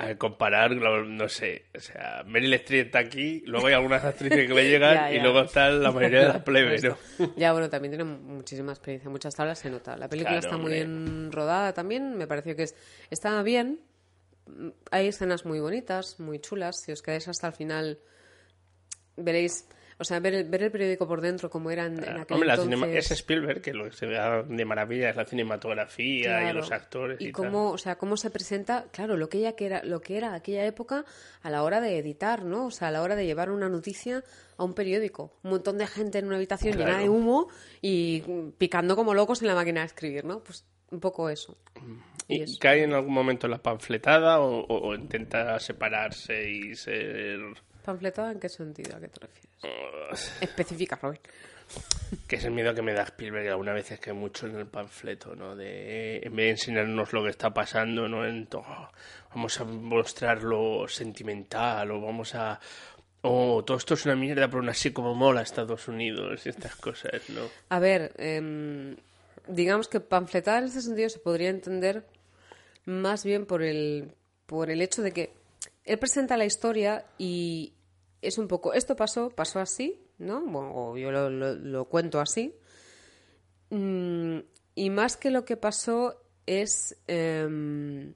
A 0.00 0.14
comparar, 0.14 0.76
no 0.76 1.28
sé, 1.28 1.64
o 1.76 1.80
sea, 1.80 2.22
Meryl 2.24 2.54
Streep 2.54 2.86
está 2.86 3.00
aquí, 3.00 3.42
luego 3.46 3.66
hay 3.66 3.74
algunas 3.74 4.04
actrices 4.04 4.46
que 4.46 4.54
le 4.54 4.68
llegan 4.68 4.94
Ya, 4.94 5.12
y 5.12 5.20
luego 5.20 5.40
están 5.40 5.82
la 5.82 5.90
mayoría 5.90 6.20
de 6.20 6.28
la 6.28 6.44
plebe, 6.44 6.80
¿no? 6.80 6.96
Ya, 7.36 7.52
bueno, 7.52 7.68
también 7.68 7.90
tiene 7.90 8.04
muchísima 8.04 8.70
experiencia, 8.70 9.10
muchas 9.10 9.34
tablas 9.34 9.58
se 9.58 9.70
nota. 9.70 9.96
La 9.96 10.08
película 10.08 10.38
Claro, 10.38 10.46
está 10.46 10.56
muy 10.56 10.72
bien 10.72 11.32
rodada 11.32 11.72
también, 11.72 12.16
me 12.16 12.28
pareció 12.28 12.54
que 12.54 12.62
es, 12.62 12.76
está 13.10 13.42
bien. 13.42 13.80
Hay 14.92 15.08
escenas 15.08 15.44
muy 15.44 15.58
bonitas, 15.58 16.20
muy 16.20 16.38
chulas. 16.38 16.80
Si 16.80 16.92
os 16.92 17.02
quedáis 17.02 17.26
hasta 17.26 17.48
el 17.48 17.52
final, 17.54 17.98
veréis, 19.16 19.68
o 20.00 20.04
sea, 20.04 20.20
ver 20.20 20.34
el, 20.34 20.44
ver 20.48 20.62
el 20.62 20.70
periódico 20.70 21.08
por 21.08 21.20
dentro 21.20 21.50
como 21.50 21.70
era 21.70 21.86
en, 21.86 21.98
aquel 21.98 22.34
Hombre, 22.36 22.48
entonces. 22.86 23.10
es 23.10 23.18
Spielberg, 23.18 23.60
que 23.60 23.72
lo 23.74 23.84
que 23.84 23.92
se 23.92 24.06
ve 24.06 24.16
de 24.48 24.64
maravilla 24.64 25.10
es 25.10 25.16
la 25.16 25.24
cinematografía 25.24 26.50
y 26.50 26.54
los 26.54 26.70
actores 26.70 27.20
y, 27.20 27.28
y 27.28 27.32
tal. 27.32 27.44
cómo 27.46 27.70
o 27.72 27.78
sea 27.78 27.96
cómo 27.96 28.16
se 28.16 28.30
presenta 28.30 28.86
claro 28.92 29.16
lo 29.16 29.28
que 29.28 29.38
ella 29.38 29.52
que 29.56 29.66
era 29.66 29.82
lo 29.84 30.00
que 30.00 30.16
era 30.16 30.34
aquella 30.34 30.64
época 30.66 31.04
a 31.42 31.50
la 31.50 31.62
hora 31.62 31.80
de 31.80 31.98
editar 31.98 32.44
no 32.44 32.66
o 32.66 32.70
sea 32.70 32.88
a 32.88 32.90
la 32.90 33.02
hora 33.02 33.16
de 33.16 33.26
llevar 33.26 33.50
una 33.50 33.68
noticia 33.68 34.22
a 34.56 34.64
un 34.64 34.74
periódico. 34.74 35.38
Un 35.44 35.50
montón 35.50 35.78
de 35.78 35.86
gente 35.86 36.18
en 36.18 36.26
una 36.26 36.36
habitación 36.36 36.76
llena 36.76 36.98
de 36.98 37.08
humo 37.08 37.48
y 37.80 38.22
picando 38.58 38.96
como 38.96 39.14
locos 39.14 39.40
en 39.42 39.48
la 39.48 39.54
máquina 39.54 39.80
de 39.80 39.86
escribir 39.86 40.24
no 40.24 40.42
pues 40.42 40.64
un 40.90 41.00
poco 41.00 41.28
eso. 41.30 41.56
¿Y 42.26 42.58
cae 42.58 42.82
en 42.82 42.92
algún 42.92 43.12
momento 43.14 43.46
en 43.46 43.52
la 43.52 43.58
panfletada 43.62 44.40
o, 44.40 44.60
o- 44.60 44.88
o 44.88 44.94
intenta 44.94 45.58
separarse 45.60 46.50
y 46.50 46.74
ser... 46.74 47.38
panfletada 47.88 48.32
en 48.32 48.38
qué 48.40 48.48
sentido 48.48 48.96
a 48.96 49.00
qué 49.00 49.08
te 49.08 49.20
refieres 49.20 49.48
Oh. 49.64 50.14
especifica 50.40 50.96
Robert 51.02 51.26
Que 52.28 52.36
es 52.36 52.44
el 52.44 52.52
miedo 52.52 52.72
que 52.74 52.82
me 52.82 52.92
da 52.92 53.02
Spielberg 53.02 53.48
alguna 53.48 53.72
vez 53.72 53.90
es 53.90 53.98
que 54.00 54.12
mucho 54.12 54.46
en 54.46 54.56
el 54.56 54.66
panfleto, 54.66 55.34
¿no? 55.34 55.56
De, 55.56 56.18
en 56.18 56.34
vez 56.36 56.44
de 56.46 56.50
enseñarnos 56.50 57.12
lo 57.12 57.22
que 57.24 57.30
está 57.30 57.52
pasando, 57.52 58.08
¿no? 58.08 58.24
En 58.26 58.46
to- 58.46 58.60
oh, 58.66 58.88
vamos 59.34 59.60
a 59.60 59.64
mostrar 59.64 60.42
lo 60.42 60.86
sentimental 60.88 61.90
o 61.90 62.00
vamos 62.00 62.34
a... 62.34 62.58
Oh, 63.22 63.64
todo 63.66 63.76
esto 63.76 63.94
es 63.94 64.04
una 64.06 64.14
mierda, 64.14 64.46
pero 64.46 64.58
aún 64.60 64.68
así 64.68 64.92
como 64.92 65.14
mola 65.14 65.42
Estados 65.42 65.88
Unidos 65.88 66.46
y 66.46 66.50
estas 66.50 66.76
cosas, 66.76 67.28
¿no? 67.30 67.42
A 67.68 67.78
ver, 67.80 68.12
em, 68.16 68.96
digamos 69.48 69.88
que 69.88 69.98
panfletada 70.00 70.58
en 70.58 70.64
este 70.66 70.80
sentido 70.82 71.08
se 71.10 71.18
podría 71.18 71.50
entender 71.50 72.04
más 72.86 73.24
bien 73.24 73.44
por 73.44 73.62
el, 73.62 74.12
por 74.46 74.70
el 74.70 74.80
hecho 74.82 75.02
de 75.02 75.10
que 75.12 75.32
él 75.84 75.98
presenta 75.98 76.36
la 76.36 76.44
historia 76.46 77.04
y 77.18 77.72
es 78.22 78.38
un 78.38 78.48
poco, 78.48 78.72
esto 78.74 78.96
pasó, 78.96 79.30
pasó 79.30 79.60
así, 79.60 80.00
¿no? 80.18 80.40
Bueno, 80.42 80.72
o 80.74 80.96
yo 80.98 81.10
lo, 81.10 81.30
lo- 81.30 81.54
lo 81.54 81.84
cuento 81.86 82.20
así. 82.20 82.54
Mm, 83.70 84.38
y 84.74 84.90
más 84.90 85.16
que 85.16 85.30
lo 85.30 85.44
que 85.44 85.56
pasó 85.56 86.20
es... 86.46 86.96
em, 87.06 88.14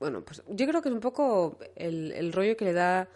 bueno, 0.00 0.24
pues 0.24 0.42
yo 0.48 0.66
creo 0.66 0.80
que 0.80 0.88
es 0.88 0.94
un 0.94 1.00
poco 1.00 1.58
el, 1.74 2.12
el 2.12 2.32
rollo 2.32 2.56
que 2.56 2.64
le 2.66 2.72
da 2.72 3.08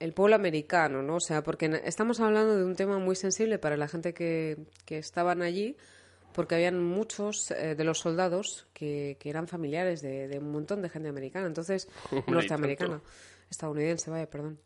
el- 0.00 0.12
pueblo 0.12 0.36
americano, 0.36 1.02
¿no? 1.02 1.16
O 1.16 1.20
sea, 1.20 1.42
porque 1.42 1.80
estamos 1.84 2.20
hablando 2.20 2.56
de 2.56 2.64
un 2.64 2.76
tema 2.76 2.98
muy 2.98 3.16
sensible 3.16 3.58
para 3.58 3.76
la 3.76 3.88
gente 3.88 4.12
que, 4.14 4.58
que 4.84 4.98
estaban 4.98 5.42
allí, 5.42 5.76
porque 6.34 6.54
habían 6.54 6.78
muchos 6.84 7.50
eh, 7.50 7.74
de 7.74 7.84
los 7.84 7.98
soldados 7.98 8.66
que, 8.74 9.16
que 9.18 9.30
eran 9.30 9.48
familiares 9.48 10.02
de, 10.02 10.28
de 10.28 10.38
un 10.38 10.52
montón 10.52 10.82
de 10.82 10.88
gente 10.90 11.08
americana, 11.08 11.46
entonces, 11.46 11.88
norteamericana, 12.28 13.00
estadounidense, 13.50 14.10
vaya, 14.10 14.28
perdón. 14.30 14.60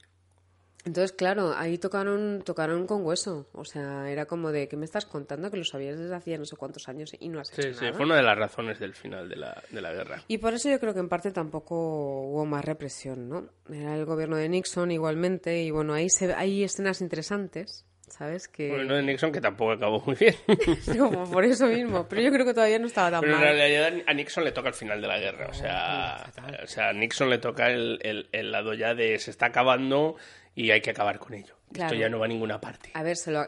Entonces, 0.84 1.12
claro, 1.12 1.54
ahí 1.56 1.78
tocaron, 1.78 2.42
tocaron 2.44 2.86
con 2.88 3.04
hueso. 3.06 3.46
O 3.52 3.64
sea, 3.64 4.10
era 4.10 4.26
como 4.26 4.50
de, 4.50 4.66
¿qué 4.66 4.76
me 4.76 4.84
estás 4.84 5.06
contando? 5.06 5.50
Que 5.50 5.56
lo 5.58 5.64
sabías 5.64 5.96
desde 5.98 6.14
hacía 6.14 6.38
no 6.38 6.44
sé 6.44 6.56
cuántos 6.56 6.88
años 6.88 7.12
y 7.20 7.28
no 7.28 7.38
has 7.40 7.52
hecho 7.52 7.62
Sí, 7.62 7.74
sí, 7.74 7.84
nada. 7.84 7.96
fue 7.96 8.04
una 8.06 8.16
de 8.16 8.22
las 8.24 8.36
razones 8.36 8.80
del 8.80 8.92
final 8.94 9.28
de 9.28 9.36
la, 9.36 9.62
de 9.70 9.80
la 9.80 9.92
guerra. 9.92 10.22
Y 10.26 10.38
por 10.38 10.54
eso 10.54 10.68
yo 10.68 10.80
creo 10.80 10.92
que 10.92 11.00
en 11.00 11.08
parte 11.08 11.30
tampoco 11.30 11.74
hubo 12.22 12.44
más 12.46 12.64
represión, 12.64 13.28
¿no? 13.28 13.48
Era 13.72 13.94
el 13.96 14.04
gobierno 14.04 14.36
de 14.36 14.48
Nixon 14.48 14.90
igualmente 14.90 15.62
y 15.62 15.70
bueno, 15.70 15.94
ahí 15.94 16.10
se, 16.10 16.34
hay 16.34 16.64
escenas 16.64 17.00
interesantes, 17.00 17.86
¿sabes? 18.08 18.48
Que 18.48 18.70
Bueno, 18.70 18.94
de 18.96 19.02
Nixon 19.04 19.30
que 19.30 19.40
tampoco 19.40 19.70
acabó 19.72 20.02
muy 20.04 20.16
bien. 20.16 20.34
como 20.98 21.30
por 21.30 21.44
eso 21.44 21.66
mismo, 21.68 22.06
pero 22.08 22.22
yo 22.22 22.32
creo 22.32 22.44
que 22.44 22.54
todavía 22.54 22.78
no 22.80 22.88
estaba 22.88 23.12
tan 23.12 23.20
Pero 23.20 23.34
en 23.34 23.40
mal. 23.40 23.54
realidad 23.54 24.02
a 24.06 24.14
Nixon 24.14 24.42
le 24.42 24.50
toca 24.50 24.68
el 24.68 24.74
final 24.74 25.00
de 25.00 25.06
la 25.06 25.18
guerra. 25.20 25.46
O 25.48 25.54
sea, 25.54 26.32
o 26.62 26.66
sea 26.66 26.88
a 26.88 26.92
Nixon 26.92 27.30
le 27.30 27.38
toca 27.38 27.70
el, 27.70 28.00
el- 28.02 28.28
el 28.32 28.50
lado 28.50 28.74
ya 28.74 28.94
de 28.96 29.18
se 29.20 29.30
está 29.30 29.46
acabando 29.46 30.16
y 30.54 30.71
hay 30.71 30.80
que 30.80 30.90
acabar 30.90 31.18
con 31.18 31.35
ello. 31.35 31.54
Claro. 31.73 31.92
Esto 31.92 32.00
ya 32.00 32.09
no 32.09 32.18
va 32.18 32.26
a 32.26 32.28
ninguna 32.28 32.61
parte. 32.61 32.90
A 32.94 33.02
ver, 33.02 33.16
se 33.16 33.30
lo 33.32 33.47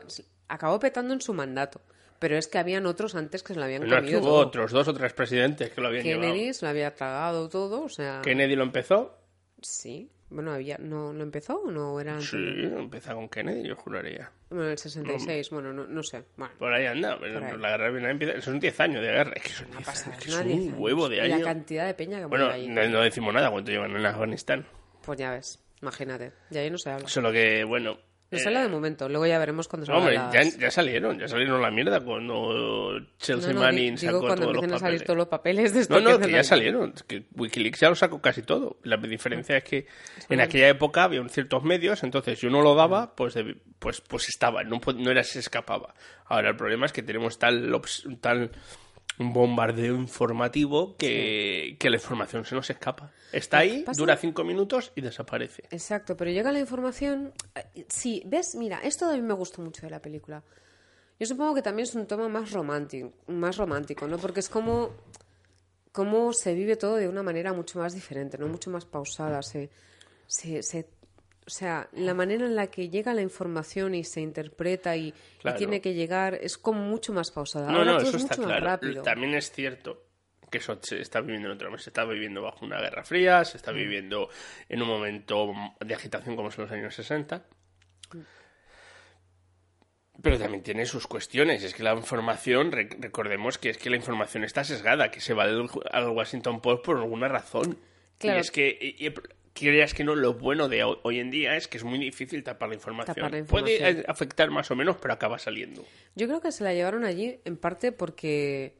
acabó 0.48 0.78
petando 0.78 1.12
en 1.14 1.20
su 1.20 1.34
mandato, 1.34 1.80
pero 2.18 2.36
es 2.38 2.46
que 2.48 2.58
habían 2.58 2.86
otros 2.86 3.14
antes 3.14 3.42
que 3.42 3.52
se 3.54 3.58
lo 3.58 3.64
habían 3.66 3.86
No, 3.88 3.96
comido 3.96 4.20
hubo 4.20 4.26
todo. 4.28 4.36
otros 4.46 4.72
dos 4.72 4.88
o 4.88 4.94
tres 4.94 5.12
presidentes 5.12 5.70
que 5.70 5.80
lo 5.80 5.88
habían 5.88 6.02
Kennedy 6.04 6.32
llevado. 6.38 6.54
se 6.54 6.64
lo 6.64 6.70
había 6.70 6.94
tragado 6.94 7.48
todo, 7.48 7.82
o 7.82 7.88
sea, 7.88 8.20
Kennedy 8.22 8.56
lo 8.56 8.62
empezó. 8.64 9.18
sí. 9.60 10.10
Bueno, 10.30 10.52
había 10.52 10.78
no 10.78 11.12
no 11.12 11.22
empezó 11.22 11.60
o 11.60 11.70
no 11.70 12.00
era? 12.00 12.20
Sí, 12.20 12.36
empezó 12.36 13.14
con 13.14 13.28
Kennedy, 13.28 13.68
yo 13.68 13.76
juraría. 13.76 14.32
Bueno, 14.48 14.64
en 14.64 14.70
el 14.72 14.78
66, 14.78 15.50
bueno, 15.50 15.72
no, 15.72 15.86
no 15.86 16.02
sé. 16.02 16.24
Bueno, 16.36 16.52
Por 16.58 16.72
ahí 16.72 16.86
anda. 16.86 17.16
pero 17.20 17.38
ahí. 17.44 17.56
La 17.58 17.70
guerra 17.70 17.84
de 17.84 17.90
Vietnam 17.92 18.10
empieza. 18.12 18.40
Son 18.40 18.58
10 18.58 18.80
años 18.80 19.02
de 19.02 19.12
guerra. 19.12 19.32
Es 19.36 19.42
que 19.44 19.48
son 19.50 19.70
10 19.70 19.84
pasa, 19.86 20.10
años, 20.10 20.24
que 20.24 20.30
son 20.32 20.44
10 20.48 20.56
un 20.58 20.62
años. 20.70 20.78
huevo 20.80 21.08
de 21.08 21.16
Y 21.18 21.20
años. 21.20 21.38
la 21.38 21.44
cantidad 21.44 21.86
de 21.86 21.94
peña 21.94 22.18
que 22.18 22.24
Bueno, 22.24 22.48
no, 22.56 22.88
no 22.88 23.00
decimos 23.02 23.32
nada 23.32 23.48
cuánto 23.50 23.70
llevan 23.70 23.94
en 23.94 24.06
Afganistán. 24.06 24.66
Pues 25.04 25.18
ya 25.20 25.30
ves, 25.30 25.62
imagínate. 25.84 26.32
Y 26.50 26.58
ahí 26.58 26.70
no 26.70 26.78
se 26.78 26.90
habla. 26.90 27.08
Solo 27.08 27.30
que, 27.32 27.64
bueno. 27.64 27.98
No 28.30 28.38
se 28.38 28.44
eh, 28.44 28.48
habla 28.48 28.62
de 28.62 28.68
momento, 28.68 29.08
luego 29.08 29.26
ya 29.26 29.38
veremos 29.38 29.68
cuando 29.68 29.86
salgan 29.86 30.00
Hombre, 30.02 30.16
las... 30.16 30.32
ya, 30.54 30.58
ya 30.58 30.70
salieron, 30.70 31.18
ya 31.20 31.28
salieron 31.28 31.60
la 31.62 31.70
mierda 31.70 32.00
cuando 32.00 32.90
Chelsea 33.18 33.52
No, 33.52 33.60
no, 33.60 33.60
Manning 33.66 33.94
digo 33.96 34.12
sacó 34.14 34.20
cuando 34.26 34.42
todos 34.42 34.54
los 34.54 34.64
empiecen 34.64 34.74
a 34.74 34.78
salir 34.78 34.98
papeles. 34.98 35.06
todos 35.06 35.16
los 35.18 35.28
papeles 35.28 35.74
de 35.74 35.80
esto 35.82 36.00
No, 36.00 36.10
no, 36.10 36.18
que 36.18 36.32
ya 36.32 36.38
ahí. 36.38 36.44
salieron. 36.44 36.92
Es 36.96 37.02
que 37.04 37.26
Wikileaks 37.36 37.80
ya 37.80 37.90
lo 37.90 37.94
sacó 37.94 38.20
casi 38.20 38.42
todo. 38.42 38.78
La 38.82 38.96
diferencia 38.96 39.58
es 39.58 39.64
que 39.64 39.86
en 40.30 40.40
aquella 40.40 40.68
época 40.68 41.04
había 41.04 41.22
ciertos 41.28 41.62
medios, 41.62 42.02
entonces 42.02 42.38
si 42.38 42.46
uno 42.46 42.62
lo 42.62 42.74
daba, 42.74 43.14
pues 43.14 43.36
debi- 43.36 43.60
pues 43.78 44.00
pues 44.00 44.28
estaba, 44.28 44.64
no, 44.64 44.80
no 44.96 45.10
era 45.10 45.22
se 45.22 45.38
escapaba. 45.38 45.94
Ahora 46.24 46.48
el 46.48 46.56
problema 46.56 46.86
es 46.86 46.92
que 46.92 47.02
tenemos 47.02 47.38
tal 47.38 47.70
obs- 47.72 48.18
tal 49.18 49.28
bombardeo 49.32 49.94
informativo 49.96 50.96
que, 50.96 51.76
que 51.78 51.90
la 51.90 51.96
información 51.96 52.44
se 52.44 52.54
nos 52.54 52.68
escapa. 52.70 53.12
Está 53.32 53.58
ahí, 53.58 53.82
pasa- 53.84 53.98
dura 54.00 54.16
cinco 54.16 54.44
minutos 54.44 54.92
y 54.96 55.00
desaparece. 55.00 55.64
Exacto, 55.70 56.16
pero 56.16 56.30
llega 56.30 56.50
la 56.52 56.58
información... 56.60 57.32
eh, 57.54 57.84
Sí, 57.88 58.22
ves, 58.26 58.54
mira, 58.54 58.80
esto 58.82 59.08
a 59.08 59.12
mí 59.14 59.22
me 59.22 59.34
gustó 59.34 59.62
mucho 59.62 59.82
de 59.82 59.90
la 59.90 60.00
película. 60.00 60.42
Yo 61.20 61.26
supongo 61.26 61.54
que 61.54 61.62
también 61.62 61.84
es 61.84 61.94
un 61.94 62.06
tema 62.06 62.28
más 62.28 62.50
romántico, 62.50 63.12
más 63.28 63.56
romántico, 63.56 64.06
¿no? 64.08 64.18
Porque 64.18 64.40
es 64.40 64.48
como 64.48 64.90
cómo 65.92 66.32
se 66.32 66.54
vive 66.54 66.76
todo 66.76 66.96
de 66.96 67.08
una 67.08 67.22
manera 67.22 67.52
mucho 67.52 67.78
más 67.78 67.94
diferente, 67.94 68.36
¿no? 68.36 68.48
Mucho 68.48 68.70
más 68.70 68.84
pausada. 68.84 69.40
Se, 69.42 69.70
se, 70.26 70.62
se- 70.64 70.88
o 71.46 71.50
sea, 71.50 71.88
la 71.92 72.14
manera 72.14 72.46
en 72.46 72.56
la 72.56 72.68
que 72.68 72.88
llega 72.88 73.12
la 73.14 73.20
información 73.22 73.94
y 73.94 74.04
se 74.04 74.20
interpreta 74.20 74.96
y, 74.96 75.12
tiene 75.58 75.80
que 75.80 75.92
llegar 75.94 76.34
es 76.34 76.56
como 76.56 76.80
mucho 76.82 77.12
más 77.12 77.30
pausada. 77.30 77.70
No, 77.70 77.78
Ahora 77.78 77.92
no, 77.92 77.98
todo 77.98 78.08
eso 78.08 78.16
es 78.16 78.22
está 78.24 78.36
mucho 78.36 78.48
más 78.48 78.58
claro. 78.60 78.66
rápido. 78.66 79.02
También 79.02 79.34
es 79.34 79.50
cierto 79.50 80.02
que 80.50 80.58
eso 80.58 80.78
se 80.82 81.00
está 81.00 81.20
viviendo 81.20 81.48
en 81.48 81.54
otro 81.56 81.76
se 81.78 81.90
está 81.90 82.04
viviendo 82.04 82.40
bajo 82.40 82.64
una 82.64 82.80
guerra 82.80 83.02
fría, 83.04 83.44
se 83.44 83.56
está 83.56 83.72
Mm. 83.72 83.76
viviendo 83.76 84.28
en 84.68 84.82
un 84.82 84.88
momento 84.88 85.52
de 85.84 85.94
agitación 85.94 86.36
como 86.36 86.50
son 86.50 86.64
los 86.64 86.72
años 86.72 86.94
60. 86.94 87.44
Pero 90.22 90.38
también 90.38 90.62
tiene 90.62 90.86
sus 90.86 91.06
cuestiones. 91.06 91.62
Es 91.64 91.74
que 91.74 91.82
la 91.82 91.92
información, 91.94 92.70
rec- 92.70 92.96
recordemos 93.00 93.58
que 93.58 93.70
es 93.70 93.78
que 93.78 93.90
la 93.90 93.96
información 93.96 94.44
está 94.44 94.62
sesgada, 94.64 95.10
que 95.10 95.20
se 95.20 95.34
va 95.34 95.42
al, 95.42 95.68
al 95.90 96.08
Washington 96.10 96.60
Post 96.60 96.84
por 96.84 96.96
alguna 96.98 97.28
razón. 97.28 97.78
Claro. 98.18 98.38
Y 98.38 98.40
es 98.40 98.50
que, 98.52 98.78
y- 98.80 99.06
y- 99.08 99.14
creas 99.54 99.94
que 99.94 100.04
no, 100.04 100.14
lo 100.14 100.34
bueno 100.34 100.68
de 100.68 100.82
ho- 100.84 101.00
hoy 101.04 101.20
en 101.20 101.30
día 101.30 101.56
es 101.56 101.68
que 101.68 101.78
es 101.78 101.84
muy 101.84 101.98
difícil 101.98 102.42
tapar 102.42 102.68
la 102.68 102.74
información. 102.74 103.14
Tapar 103.14 103.32
la 103.32 103.44
Puede 103.44 103.72
información. 103.74 104.00
eh, 104.00 104.04
afectar 104.08 104.50
más 104.50 104.70
o 104.70 104.76
menos, 104.76 104.96
pero 105.00 105.14
acaba 105.14 105.38
saliendo. 105.38 105.84
Yo 106.14 106.26
creo 106.26 106.40
que 106.40 106.52
se 106.52 106.64
la 106.64 106.74
llevaron 106.74 107.04
allí 107.04 107.38
en 107.44 107.56
parte 107.56 107.92
porque, 107.92 108.74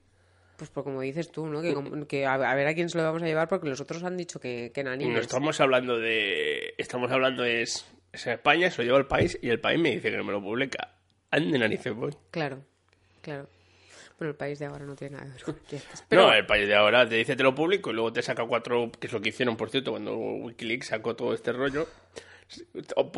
pues 0.57 0.71
por 0.71 0.85
como 0.85 1.01
dices 1.01 1.31
tú, 1.31 1.47
¿no? 1.47 1.63
Que, 1.63 1.75
como- 1.75 2.07
que 2.07 2.27
a, 2.27 2.35
a 2.35 2.55
ver 2.55 2.67
a 2.67 2.75
quién 2.75 2.89
se 2.89 2.99
lo 2.99 3.05
vamos 3.05 3.23
a 3.23 3.27
llevar 3.27 3.49
porque 3.49 3.69
los 3.69 3.81
otros 3.81 4.03
han 4.03 4.17
dicho 4.17 4.41
que, 4.41 4.73
que 4.75 4.81
Y 4.81 4.85
no 4.85 5.19
estamos 5.21 5.61
hablando 5.61 5.99
de. 5.99 6.75
Estamos 6.79 7.11
hablando 7.13 7.45
es, 7.45 7.87
es 8.13 8.27
en 8.27 8.33
España, 8.35 8.71
se 8.71 8.83
lo 8.83 8.87
lleva 8.87 8.99
el 8.99 9.07
país 9.07 9.39
y 9.41 9.49
el 9.51 9.61
país 9.61 9.79
me 9.81 9.91
dice 9.93 10.11
que 10.11 10.17
no 10.17 10.25
me 10.25 10.33
lo 10.33 10.43
publica. 10.43 10.91
Ande 11.31 11.59
narices 11.59 11.95
voy. 11.95 12.13
Claro, 12.31 12.63
claro. 13.23 13.49
Bueno, 14.19 14.31
el 14.31 14.37
país 14.37 14.59
de 14.59 14.67
ahora 14.67 14.85
no 14.85 14.95
tiene 14.95 15.17
nada 15.17 15.27
que 15.27 15.33
ver 15.33 15.43
con 15.43 15.57
fiestas, 15.67 16.05
Pero 16.09 16.23
No, 16.23 16.33
el 16.33 16.47
país 16.47 16.69
de 16.69 16.75
ahora 16.75 17.09
te 17.09 17.17
dice 17.17 17.35
te 17.35 17.43
lo 17.43 17.55
publico 17.55 17.91
y 17.91 17.95
luego 17.95 18.13
te 18.13 18.23
saca 18.23 18.47
cuatro, 18.47 18.91
que 18.99 19.09
es 19.09 19.13
lo 19.13 19.21
que 19.21 19.31
hicieron, 19.31 19.57
por 19.57 19.71
cierto, 19.71 19.91
cuando 19.91 20.17
Wikileaks 20.17 20.89
sacó 20.89 21.17
todo 21.17 21.35
este 21.35 21.53
rollo. 21.53 21.89
O 22.95 23.11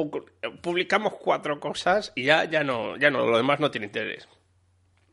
Publicamos 0.63 1.15
cuatro 1.15 1.61
cosas 1.61 2.13
y 2.15 2.25
ya, 2.25 2.45
ya 2.45 2.65
no, 2.65 2.97
ya 2.97 3.11
no, 3.11 3.27
lo 3.27 3.37
demás 3.37 3.61
no 3.61 3.71
tiene 3.71 3.87
interés. 3.87 4.27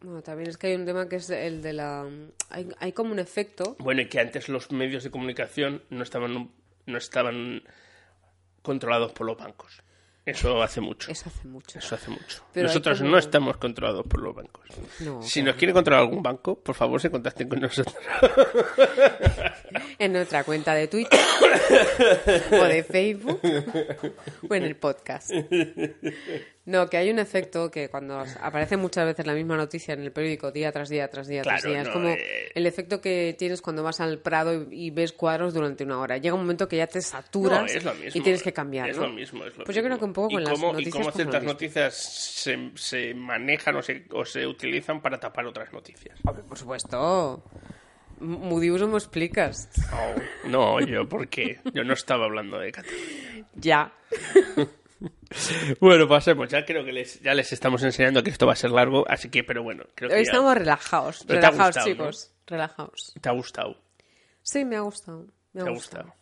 bueno, 0.02 0.22
también 0.22 0.50
es 0.50 0.58
que 0.58 0.68
hay 0.68 0.76
un 0.76 0.86
tema 0.86 1.10
que 1.10 1.18
es 1.18 1.30
el 1.30 1.62
de 1.62 1.74
la... 1.74 2.08
Hay, 2.50 2.70
hay 2.80 2.92
como 2.94 3.12
un 3.12 3.20
efecto... 3.20 3.76
Bueno, 3.80 4.02
y 4.02 4.08
que 4.08 4.20
antes 4.22 4.48
los 4.48 4.72
medios 4.72 5.04
de 5.04 5.12
comunicación 5.12 5.84
no 5.90 6.04
estaban, 6.04 6.52
no 6.86 6.98
estaban 6.98 7.64
controlados 8.62 9.12
por 9.12 9.28
los 9.28 9.38
bancos. 9.38 9.83
Eso 10.26 10.64
hace 10.64 10.80
mucho. 10.80 11.12
Eso 11.12 11.26
hace 11.28 11.48
mucho. 11.48 11.80
Eso 11.80 11.96
hace 11.96 12.10
mucho. 12.10 12.44
Pero 12.54 12.68
Nosotros 12.68 13.00
como- 13.00 13.12
no 13.12 13.18
estamos 13.18 13.58
controlados 13.58 14.06
por 14.08 14.22
los 14.22 14.34
bancos. 14.34 14.64
No, 15.02 15.22
si 15.22 15.42
claro. 15.42 15.48
nos 15.48 15.56
quiere 15.58 15.74
controlar 15.74 16.02
algún 16.04 16.24
banco, 16.24 16.56
por 16.58 16.76
favor 16.76 17.02
se 17.02 17.12
contacten 17.12 17.50
con 17.50 17.60
nosotros. 17.60 17.96
en 20.00 20.14
nuestra 20.14 20.44
cuenta 20.44 20.74
de 20.74 20.88
Twitter 20.88 21.20
o 22.52 22.64
de 22.64 22.84
Facebook 22.84 23.40
o 24.50 24.56
en 24.56 24.64
el 24.64 24.76
podcast. 24.76 25.32
No, 26.66 26.90
que 26.90 26.96
hay 26.96 27.10
un 27.10 27.20
efecto 27.20 27.70
que 27.70 27.90
cuando 27.90 28.24
aparece 28.42 28.78
muchas 28.78 29.06
veces 29.06 29.28
la 29.28 29.34
misma 29.34 29.58
noticia 29.58 29.94
en 29.96 30.02
el 30.02 30.14
periódico 30.14 30.50
día 30.52 30.72
tras 30.72 30.88
día, 30.88 31.10
tras 31.10 31.28
día, 31.28 31.42
tras 31.42 31.62
día, 31.64 31.82
es 31.82 31.90
como 31.90 32.08
eh. 32.08 32.52
el 32.56 32.66
efecto 32.66 33.02
que 33.02 33.36
tienes 33.38 33.62
cuando 33.62 33.84
vas 33.84 34.00
al 34.00 34.20
Prado 34.20 34.54
y, 34.72 34.86
y 34.86 34.90
ves 34.90 35.12
cuadros 35.12 35.54
durante 35.54 35.84
una 35.84 36.00
hora. 36.00 36.18
Llega 36.18 36.36
un 36.36 36.42
momento 36.42 36.70
que 36.70 36.78
ya 36.78 36.88
te 36.88 37.02
saturas 37.02 37.84
No, 37.84 37.94
mismo. 37.96 38.12
y 38.14 38.22
tienes 38.22 38.42
que 38.42 38.54
cambiar, 38.54 38.90
Es 38.90 38.96
¿no? 38.96 39.08
lo 39.08 39.10
mismo, 39.10 39.44
es 39.44 39.58
lo 39.58 39.66
Pues 39.66 39.76
yo 39.76 39.84
creo 39.84 40.00
que 40.00 40.06
un 40.06 40.14
poco 40.14 40.30
¿Y 40.32 40.34
con 40.36 40.44
las 40.46 40.58
noticias 40.58 40.88
Y 40.88 40.92
cómo 40.92 41.12
ciertas 41.12 41.44
noticias 41.44 41.96
se, 41.96 42.72
se 42.76 43.14
manejan 43.14 43.76
o 43.76 43.82
se, 43.82 44.06
o 44.12 44.24
se 44.24 44.48
utilizan 44.48 45.02
para 45.02 45.20
tapar 45.20 45.46
otras 45.46 45.74
noticias. 45.74 46.18
Por 46.22 46.58
supuesto. 46.58 47.44
Muy 48.24 48.72
uso 48.72 48.88
me 48.88 48.98
explicas. 48.98 49.70
Oh, 49.92 50.48
no, 50.48 50.80
yo, 50.80 51.08
¿por 51.08 51.28
qué? 51.28 51.60
Yo 51.74 51.84
no 51.84 51.94
estaba 51.94 52.26
hablando 52.26 52.58
de 52.60 52.72
Cataluña. 52.72 53.48
Ya. 53.56 53.94
Bueno, 55.80 56.08
pasemos. 56.08 56.48
Ya 56.50 56.64
creo 56.64 56.86
que 56.86 56.94
les, 56.94 57.20
ya 57.22 57.34
les 57.34 57.52
estamos 57.52 57.84
enseñando 57.84 58.24
que 58.24 58.30
esto 58.30 58.46
va 58.46 58.54
a 58.54 58.56
ser 58.56 58.72
largo, 58.72 59.04
así 59.10 59.30
que, 59.30 59.44
pero 59.44 59.64
bueno, 59.64 59.84
creo 59.96 60.10
que 60.10 60.16
Hoy 60.16 60.24
ya- 60.24 60.32
estamos 60.32 60.56
relajados. 60.56 61.24
Pero 61.28 61.42
Relajados, 61.42 61.68
gustado, 61.76 61.88
chicos. 61.88 62.32
Relajados. 62.48 63.14
te 63.20 63.30
ha 63.30 63.32
gustado. 63.32 63.78
Sí, 64.42 64.64
me 64.64 64.76
ha 64.78 64.82
gustado. 64.82 65.26
Me 65.54 65.62
ha, 65.62 65.66
Te 65.66 65.72
gustado. 65.72 66.14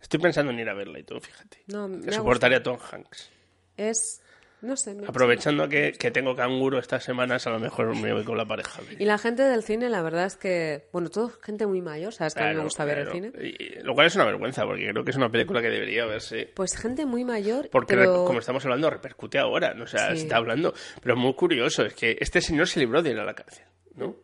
Estoy 0.00 0.20
pensando 0.20 0.52
en 0.52 0.58
ir 0.60 0.68
a 0.68 0.74
verla 0.74 0.98
y 0.98 1.02
todo, 1.02 1.20
fíjate. 1.20 1.62
No, 1.66 1.88
me 1.88 2.00
que 2.06 2.12
soportaría 2.12 2.58
a 2.58 2.62
Tom 2.62 2.78
Hanks. 2.90 3.30
Es. 3.76 4.22
No 4.60 4.76
sé. 4.76 4.94
me- 4.94 5.06
Aprovechando 5.06 5.68
que, 5.68 5.92
que 5.92 6.10
tengo 6.10 6.34
canguro 6.34 6.78
estas 6.80 7.04
semanas, 7.04 7.46
a 7.46 7.50
lo 7.50 7.60
mejor 7.60 7.94
me 7.96 8.12
voy 8.12 8.24
con 8.24 8.36
la 8.36 8.44
pareja. 8.44 8.80
Y 8.98 9.04
la 9.04 9.16
gente 9.16 9.42
del 9.44 9.62
cine, 9.62 9.88
la 9.88 10.02
verdad 10.02 10.26
es 10.26 10.36
que. 10.36 10.88
Bueno, 10.92 11.10
todo 11.10 11.30
gente 11.42 11.66
muy 11.66 11.80
mayor, 11.80 12.12
¿sabes? 12.12 12.34
Que 12.34 12.40
a 12.40 12.42
mí 12.44 12.48
me 12.48 12.54
Claro, 12.54 12.64
gusta 12.66 12.84
ver 12.84 12.98
el 12.98 13.10
cine. 13.12 13.32
Y- 13.40 13.82
lo 13.84 13.94
cual 13.94 14.08
es 14.08 14.16
una 14.16 14.24
vergüenza, 14.24 14.64
porque 14.66 14.88
creo 14.90 15.04
que 15.04 15.10
es 15.12 15.16
una 15.16 15.30
película 15.30 15.62
que 15.62 15.68
debería 15.70 16.06
verse. 16.06 16.50
Pues 16.56 16.76
gente 16.76 17.06
muy 17.06 17.24
mayor. 17.24 17.68
Porque, 17.70 17.94
pero... 17.96 18.24
como 18.24 18.40
estamos 18.40 18.64
hablando, 18.64 18.90
repercute 18.90 19.38
ahora. 19.38 19.74
¿no? 19.74 19.84
O 19.84 19.86
sea, 19.86 20.14
Sí. 20.16 20.22
está 20.22 20.38
hablando. 20.38 20.74
Pero 21.02 21.14
es 21.14 21.20
muy 21.20 21.34
curioso, 21.34 21.84
es 21.86 21.94
que 21.94 22.16
este 22.20 22.40
señor 22.40 22.66
se 22.66 22.80
libró 22.80 23.00
de 23.02 23.10
ir 23.10 23.18
a 23.20 23.24
la 23.24 23.34
cárcel, 23.34 23.64
¿no? 23.94 24.16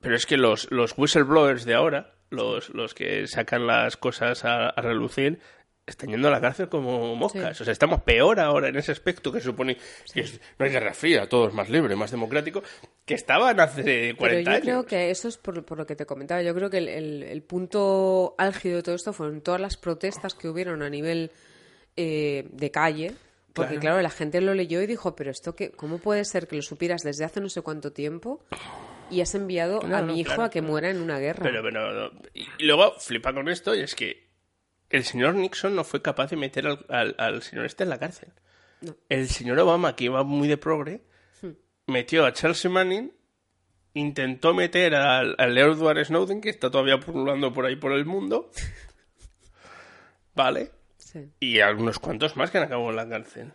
Pero 0.00 0.16
es 0.16 0.24
que 0.24 0.36
los, 0.38 0.70
los 0.70 0.94
whistleblowers 0.96 1.64
de 1.66 1.74
ahora, 1.74 2.14
los, 2.30 2.70
los 2.70 2.94
que 2.94 3.26
sacan 3.26 3.66
las 3.66 3.96
cosas 3.98 4.44
a, 4.46 4.68
a 4.70 4.80
relucir, 4.80 5.40
están 5.90 6.10
yendo 6.10 6.28
a 6.28 6.30
la 6.30 6.40
cárcel 6.40 6.68
como 6.68 7.14
moscas. 7.16 7.56
Sí. 7.56 7.62
O 7.62 7.64
sea, 7.64 7.72
estamos 7.72 8.02
peor 8.02 8.40
ahora 8.40 8.68
en 8.68 8.76
ese 8.76 8.92
aspecto 8.92 9.30
que 9.32 9.40
se 9.40 9.46
supone 9.46 9.76
que 10.12 10.20
es- 10.20 10.40
no 10.58 10.64
hay 10.66 10.72
guerra 10.72 10.94
fría, 10.94 11.28
todo 11.28 11.48
es 11.48 11.54
más 11.54 11.68
libre, 11.68 11.94
más 11.96 12.10
democrático, 12.10 12.62
que 13.04 13.14
estaban 13.14 13.58
hace 13.60 14.14
40 14.16 14.18
Pero 14.18 14.40
yo 14.40 14.50
años. 14.50 14.60
creo 14.62 14.86
que 14.86 15.10
eso 15.10 15.28
es 15.28 15.36
por, 15.36 15.64
por 15.64 15.78
lo 15.78 15.86
que 15.86 15.96
te 15.96 16.06
comentaba. 16.06 16.42
Yo 16.42 16.54
creo 16.54 16.70
que 16.70 16.78
el, 16.78 16.88
el- 16.88 17.22
el 17.24 17.42
punto 17.42 18.34
álgido 18.38 18.76
de 18.76 18.82
todo 18.82 18.94
esto 18.94 19.12
fueron 19.12 19.40
todas 19.40 19.60
las 19.60 19.76
protestas 19.76 20.34
que 20.34 20.48
hubieron 20.48 20.82
a 20.82 20.90
nivel 20.90 21.30
eh, 21.96 22.46
de 22.52 22.70
calle. 22.70 23.12
Porque, 23.52 23.70
Claro. 23.74 23.80
claro. 23.96 24.02
la 24.02 24.10
gente 24.10 24.40
lo 24.40 24.54
leyó 24.54 24.80
y 24.80 24.86
dijo, 24.86 25.16
pero 25.16 25.32
esto 25.32 25.56
qué, 25.56 25.72
¿cómo 25.72 25.98
puede 25.98 26.24
ser 26.24 26.46
que 26.46 26.54
lo 26.54 26.62
supieras 26.62 27.02
desde 27.02 27.24
hace 27.24 27.40
no 27.40 27.48
sé 27.48 27.62
cuánto 27.62 27.92
tiempo 27.92 28.40
y 29.10 29.22
has 29.22 29.34
enviado 29.34 29.80
a 29.82 30.02
mi 30.02 30.20
hijo 30.20 30.28
claro, 30.28 30.44
a 30.44 30.50
que 30.50 30.62
muera 30.62 30.88
en 30.88 31.00
una 31.02 31.18
guerra? 31.18 31.42
Pero, 31.42 31.60
pero, 31.60 32.12
y 32.32 32.46
luego 32.64 32.94
flipa 33.00 33.34
con 33.34 33.48
esto 33.48 33.74
y 33.74 33.80
es 33.80 33.96
que 33.96 34.29
el 34.90 35.04
señor 35.04 35.34
Nixon 35.34 35.74
no 35.74 35.84
fue 35.84 36.02
capaz 36.02 36.30
de 36.30 36.36
meter 36.36 36.66
al, 36.66 36.84
al- 36.88 37.14
al 37.18 37.42
señor 37.42 37.64
este 37.64 37.84
en 37.84 37.90
la 37.90 37.98
cárcel. 37.98 38.32
No. 38.82 38.94
El 39.08 39.28
señor 39.28 39.58
Obama, 39.58 39.94
que 39.96 40.04
iba 40.04 40.22
muy 40.24 40.48
de 40.48 40.56
progre, 40.56 41.02
metió 41.86 42.24
a 42.26 42.32
Chelsea 42.32 42.70
Manning, 42.70 43.12
intentó 43.94 44.54
meter 44.54 44.94
al, 44.94 45.34
al 45.38 45.58
Edward 45.58 46.04
Snowden, 46.04 46.40
que 46.40 46.50
está 46.50 46.70
todavía 46.70 46.98
pululando 47.00 47.52
por 47.52 47.66
ahí 47.66 47.76
por 47.76 47.92
el 47.92 48.04
mundo, 48.06 48.50
¿vale? 50.34 50.70
Sí. 50.98 51.28
Y 51.40 51.60
algunos 51.60 51.98
cuantos 51.98 52.36
más 52.36 52.50
que 52.50 52.58
han 52.58 52.64
acabado 52.64 52.90
en 52.90 52.96
la 52.96 53.08
cárcel. 53.08 53.52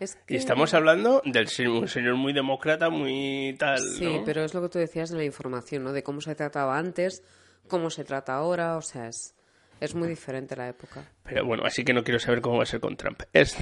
Es 0.00 0.18
Y 0.24 0.26
que- 0.26 0.36
estamos 0.36 0.74
hablando 0.74 1.22
del 1.24 1.46
un 1.68 1.88
señor 1.88 2.16
muy 2.16 2.32
demócrata, 2.32 2.90
muy 2.90 3.54
tal, 3.58 3.78
Sí, 3.78 4.04
¿no? 4.18 4.24
pero 4.24 4.42
es 4.44 4.52
lo 4.52 4.62
que 4.62 4.68
tú 4.68 4.78
decías 4.78 5.10
de 5.10 5.16
la 5.18 5.24
información, 5.24 5.84
¿no? 5.84 5.92
De 5.92 6.02
cómo 6.02 6.20
se 6.20 6.34
trataba 6.34 6.76
antes, 6.76 7.22
cómo 7.68 7.88
se 7.90 8.04
trata 8.04 8.34
ahora, 8.34 8.76
o 8.76 8.82
sea, 8.82 9.08
es, 9.08 9.34
es 9.80 9.94
muy 9.94 10.08
diferente 10.08 10.56
la 10.56 10.68
época. 10.68 11.04
Pero 11.24 11.44
bueno, 11.44 11.64
así 11.64 11.84
que 11.84 11.92
no 11.92 12.02
quiero 12.04 12.18
saber 12.18 12.40
cómo 12.40 12.56
va 12.58 12.62
a 12.62 12.66
ser 12.66 12.80
con 12.80 12.96
Trump. 12.96 13.22
Es... 13.32 13.56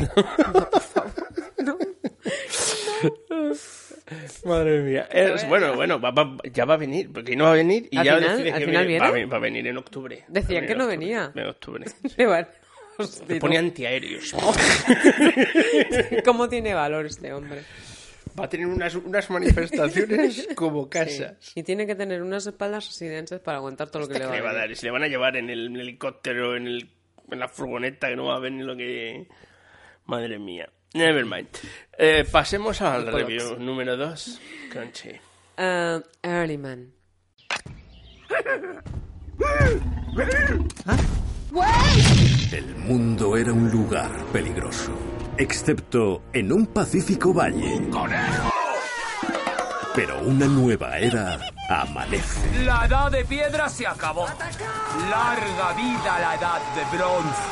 Madre 4.45 4.81
mía. 4.83 5.09
Es- 5.11 5.49
bueno, 5.49 5.75
bueno, 5.75 6.01
va- 6.01 6.11
va- 6.11 6.37
ya 6.53 6.65
va 6.65 6.75
a 6.75 6.77
venir, 6.77 7.11
porque 7.13 7.35
no 7.37 7.45
va 7.45 7.53
a 7.53 7.55
venir 7.55 7.89
y 7.91 7.97
¿Al 7.99 8.05
ya 8.05 8.17
final- 8.17 8.31
al 8.31 8.37
que 8.37 8.65
final 8.67 8.87
viene- 8.87 9.01
Va, 9.01 9.07
a 9.07 9.11
viene? 9.13 9.25
ve- 9.27 9.31
va 9.31 9.37
a 9.37 9.41
venir 9.41 9.67
en 9.67 9.77
octubre. 9.79 10.25
Decían 10.29 10.67
que 10.67 10.75
no 10.75 10.85
octubre. 10.85 10.97
venía. 10.99 11.33
En 11.35 11.47
octubre. 11.49 11.85
Le 12.17 12.27
van- 12.27 12.49
Hostia, 12.97 13.41
pone 13.41 13.59
antiaéreos. 13.59 14.33
¿Cómo 16.25 16.49
tiene 16.49 16.75
valor 16.75 17.07
este 17.07 17.33
hombre? 17.33 17.63
Va 18.39 18.45
a 18.47 18.49
tener 18.49 18.67
unas, 18.67 18.95
unas 18.97 19.31
manifestaciones 19.31 20.49
como 20.57 20.89
casas. 20.89 21.37
Sí. 21.41 21.61
Y 21.61 21.63
tiene 21.63 21.87
que 21.87 21.95
tener 21.95 22.23
unas 22.23 22.47
espaldas 22.47 22.87
residentes 22.87 23.41
para 23.41 23.59
aguantar 23.59 23.91
todo 23.91 24.03
lo 24.03 24.09
que 24.09 24.15
¿Qué 24.15 24.21
le 24.21 24.27
va 24.27 24.35
le 24.35 24.41
va 24.43 24.51
a 24.51 24.55
dar. 24.55 24.71
Y 24.71 24.75
se 24.75 24.87
le 24.87 24.93
van 24.93 25.05
a 25.05 25.09
llevar 25.09 25.37
en 25.37 25.51
el, 25.51 25.67
en 25.67 25.77
el 25.77 25.83
helicóptero, 25.83 26.57
en, 26.57 26.67
el, 26.67 26.91
en 27.31 27.39
la 27.39 27.49
furgoneta, 27.49 28.09
que 28.09 28.17
no 28.17 28.27
va 28.27 28.37
a 28.37 28.41
ver 28.41 28.53
ni 28.53 28.63
lo 28.63 28.77
que... 28.77 29.29
Madre 30.07 30.39
mía. 30.39 30.69
Nevermind. 30.95 31.49
Eh, 31.97 32.25
pasemos 32.31 32.81
al 32.83 33.13
review 33.13 33.57
número 33.59 33.97
2. 33.97 34.41
Conchi. 34.73 35.11
Ah, 35.57 36.01
Early 36.23 36.59
Man. 36.59 36.93
El 42.53 42.75
mundo 42.77 43.37
era 43.37 43.53
un 43.53 43.71
lugar 43.71 44.11
peligroso, 44.33 44.93
excepto 45.39 46.23
en 46.33 46.53
un 46.53 46.67
pacífico 46.67 47.33
valle. 47.33 47.81
Pero 49.95 50.21
una 50.23 50.47
nueva 50.47 50.99
era 50.99 51.39
amanece. 51.69 52.65
La 52.65 52.87
edad 52.87 53.11
de 53.11 53.25
piedra 53.25 53.69
se 53.69 53.87
acabó. 53.87 54.27
Larga 55.11 55.73
vida 55.75 56.19
la 56.21 56.35
edad 56.35 56.61
de 56.75 56.97
bronce. 56.97 57.43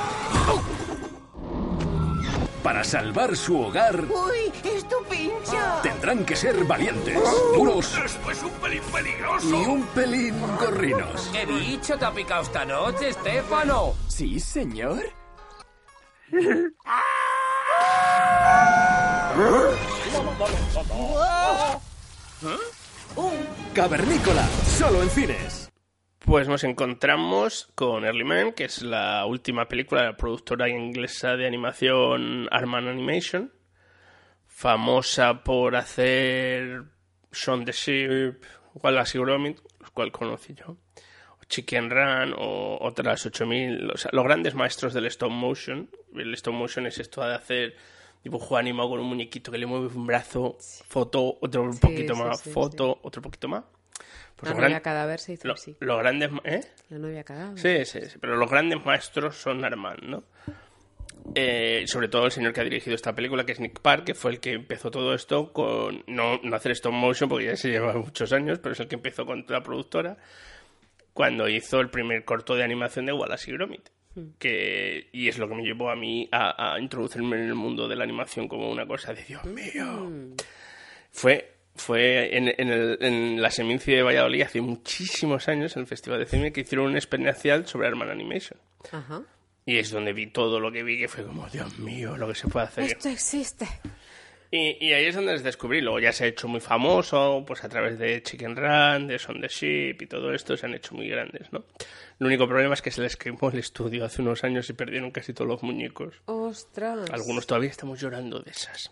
Para 2.63 2.85
salvar 2.85 3.37
su 3.37 3.61
hogar 3.61 4.05
¡Uy! 4.05 4.53
¡Es 4.63 4.89
tu 4.89 5.03
pincho! 5.11 5.59
tendrán 5.83 6.25
que 6.25 6.37
ser 6.37 6.65
valientes, 6.65 7.19
duros 7.57 7.93
Esto 7.99 8.31
es 8.31 8.41
un 8.45 8.51
pelín 8.53 8.83
peligroso. 8.93 9.49
y 9.49 9.53
un 9.67 9.83
pelín 9.87 10.41
gorrinos. 10.61 11.29
¿Qué 11.33 11.45
bicho 11.45 11.99
te 11.99 12.05
ha 12.05 12.13
picado 12.13 12.43
esta 12.43 12.65
noche, 12.65 13.09
Estefano? 13.09 13.95
Sí, 14.07 14.39
señor. 14.39 15.03
Cavernícola, 23.75 24.47
solo 24.47 25.03
en 25.03 25.09
cines. 25.09 25.73
Pues 26.19 26.47
nos 26.47 26.63
encontramos 26.63 27.71
con 27.75 28.05
Early 28.05 28.25
Man, 28.25 28.53
que 28.53 28.65
es 28.65 28.83
la 28.83 29.25
última 29.27 29.67
película 29.67 30.03
de 30.03 30.07
la 30.09 30.17
productora 30.17 30.69
inglesa 30.69 31.37
de 31.37 31.47
animación 31.47 32.49
Arman 32.51 32.87
Animation, 32.87 33.53
famosa 34.47 35.43
por 35.43 35.75
hacer 35.75 36.85
Shaun 37.33 37.65
the 37.65 37.73
Sheep, 37.73 38.45
Wallace 38.75 39.19
y 39.19 39.21
Gromit, 39.21 39.59
los 39.81 39.91
cual 39.91 40.13
conocí 40.13 40.55
yo, 40.55 40.77
Chicken 41.53 41.91
Run, 41.91 42.35
o 42.39 42.79
otras 42.81 43.27
8000, 43.27 43.91
o 43.91 43.97
sea, 43.99 44.11
los 44.15 44.25
grandes 44.25 44.55
maestros 44.55 44.95
del 44.95 45.05
stop 45.05 45.31
motion. 45.31 45.87
El 46.17 46.33
stop 46.33 46.55
motion 46.55 46.87
es 46.87 46.99
esto 46.99 47.23
de 47.23 47.35
hacer 47.35 47.77
dibujo 48.25 48.57
animado 48.57 48.89
con 48.89 49.01
un 49.01 49.07
muñequito 49.07 49.53
que 49.53 49.59
le 49.59 49.67
mueve 49.67 49.89
un 49.95 50.07
brazo, 50.07 50.57
foto, 50.89 51.37
otro 51.43 51.63
un 51.65 51.75
Sí, 51.75 51.81
poquito 51.81 52.15
sí, 52.15 52.23
más, 52.23 52.41
sí, 52.41 52.51
foto, 52.51 52.99
otro 53.03 53.21
poquito 53.21 53.49
más. 53.49 53.65
Pues 54.35 54.49
La 54.51 54.55
novia 54.57 54.69
gran- 54.71 54.81
cadáver 54.81 55.21
se 55.21 55.35
hizo 55.35 55.47
lo- 55.47 55.53
así. 55.55 55.77
los 55.81 55.99
grandes, 55.99 56.31
¿eh? 56.45 56.61
La 56.89 56.99
novia 56.99 57.23
cadáver. 57.23 57.59
Sí, 57.59 57.85
sí, 58.01 58.09
sí, 58.09 58.17
pero 58.19 58.37
los 58.37 58.51
grandes 58.51 58.83
maestros 58.83 59.37
son 59.37 59.63
Armand, 59.63 60.03
¿no? 60.05 60.25
Eh, 61.35 61.85
sobre 61.87 62.09
todo 62.09 62.25
el 62.27 62.33
señor 62.33 62.53
que 62.53 62.61
ha 62.61 62.65
dirigido 62.65 62.95
esta 62.97 63.15
película, 63.15 63.45
que 63.45 63.53
es 63.53 63.61
Nick 63.61 63.79
Park, 63.81 64.05
que 64.05 64.15
fue 64.15 64.31
el 64.33 64.41
que 64.41 64.53
empezó 64.55 64.91
todo 64.91 65.15
esto 65.15 65.53
con... 65.53 66.03
No, 66.07 66.41
no 66.43 66.57
hacer 66.57 66.73
stop 66.73 66.93
motion, 66.93 67.29
porque 67.29 67.45
ya 67.47 67.57
se 67.57 67.69
lleva 67.71 67.93
muchos 67.93 68.33
años, 68.33 68.59
pero 68.59 68.73
es 68.73 68.81
el 68.81 68.89
que 68.89 68.97
empezó 68.97 69.25
con 69.27 69.45
la 69.49 69.63
productora, 69.63 70.17
cuando 71.13 71.49
hizo 71.49 71.81
el 71.81 71.91
primer 71.91 72.25
corto 72.25 72.55
de 72.55 72.65
animación 72.65 73.07
de 73.07 73.13
Wallace 73.13 73.51
y 73.51 73.55
Gromit. 73.55 73.89
Que, 74.39 75.09
y 75.13 75.29
es 75.29 75.39
lo 75.39 75.49
que 75.49 75.55
me 75.55 75.63
llevó 75.63 75.89
a 75.91 75.97
mí 75.97 76.29
a, 76.33 76.75
a 76.75 76.79
introducirme 76.79 77.37
en 77.37 77.45
el 77.49 77.55
mundo 77.55 77.89
de 77.89 77.97
la 77.97 78.05
animación 78.05 78.47
como 78.47 78.71
una 78.71 78.87
cosa 78.87 79.15
de 79.15 79.25
Dios 79.25 79.43
mío. 79.47 80.11
Fue, 81.11 81.55
fue 81.75 82.37
en, 82.37 82.49
en, 82.59 82.69
el- 82.69 82.99
en 83.01 83.41
la 83.41 83.51
Seminci 83.51 83.93
de 83.93 84.03
Valladolid 84.03 84.43
hace 84.43 84.61
muchísimos 84.61 85.49
años, 85.49 85.75
en 85.77 85.81
el 85.83 85.87
Festival 85.87 86.19
de 86.21 86.27
Cine, 86.27 86.53
que 86.53 86.61
hicieron 86.61 86.87
un 86.89 86.97
especial 86.97 87.67
sobre 87.67 87.89
Arman 87.89 88.11
Animation. 88.11 88.59
Ajá. 88.91 89.23
Y 89.65 89.79
es 89.79 89.91
donde 89.91 90.13
vi 90.13 90.27
todo 90.27 90.61
lo 90.61 90.73
que 90.73 90.83
vi, 90.83 90.99
que 90.99 91.09
fue 91.09 91.25
como, 91.25 91.49
Dios 91.49 91.79
mío, 91.79 92.17
lo 92.17 92.29
que 92.29 92.35
se 92.35 92.49
puede 92.49 92.67
hacer. 92.67 92.85
Esto 92.85 93.09
existe. 93.09 93.67
Y, 94.55 94.77
y 94.87 94.93
ahí 94.93 95.07
es 95.07 95.15
donde 95.15 95.33
les 95.33 95.43
descubrí. 95.43 95.81
Luego 95.81 95.99
ya 95.99 96.13
se 96.13 96.25
ha 96.25 96.27
hecho 96.27 96.47
muy 96.47 96.61
famoso, 96.61 97.43
pues 97.47 97.65
a 97.65 97.71
través 97.71 97.99
de 97.99 98.23
Chicken 98.23 98.55
Run, 98.55 99.07
de 99.07 99.19
Son 99.19 99.41
the 99.41 99.49
Ship 99.49 99.97
y 100.03 100.07
todo 100.07 100.31
esto 100.35 100.57
se 100.59 100.67
han 100.67 100.75
hecho 100.75 100.95
muy 100.95 101.09
grandes, 101.09 101.51
¿no? 101.53 101.65
El 102.21 102.27
único 102.27 102.47
problema 102.47 102.75
es 102.75 102.83
que 102.83 102.91
se 102.91 103.01
les 103.01 103.17
quemó 103.17 103.49
el 103.51 103.59
estudio 103.59 104.05
hace 104.05 104.21
unos 104.21 104.45
años 104.45 104.69
y 104.69 104.75
perdieron 104.75 105.11
casi 105.11 105.33
todos 105.33 105.49
los 105.49 105.63
muñecos. 105.63 106.21
Ostras. 106.27 107.11
Algunos 107.11 107.47
todavía 107.47 107.71
estamos 107.71 107.99
llorando 107.99 108.41
de 108.41 108.51
esas. 108.51 108.91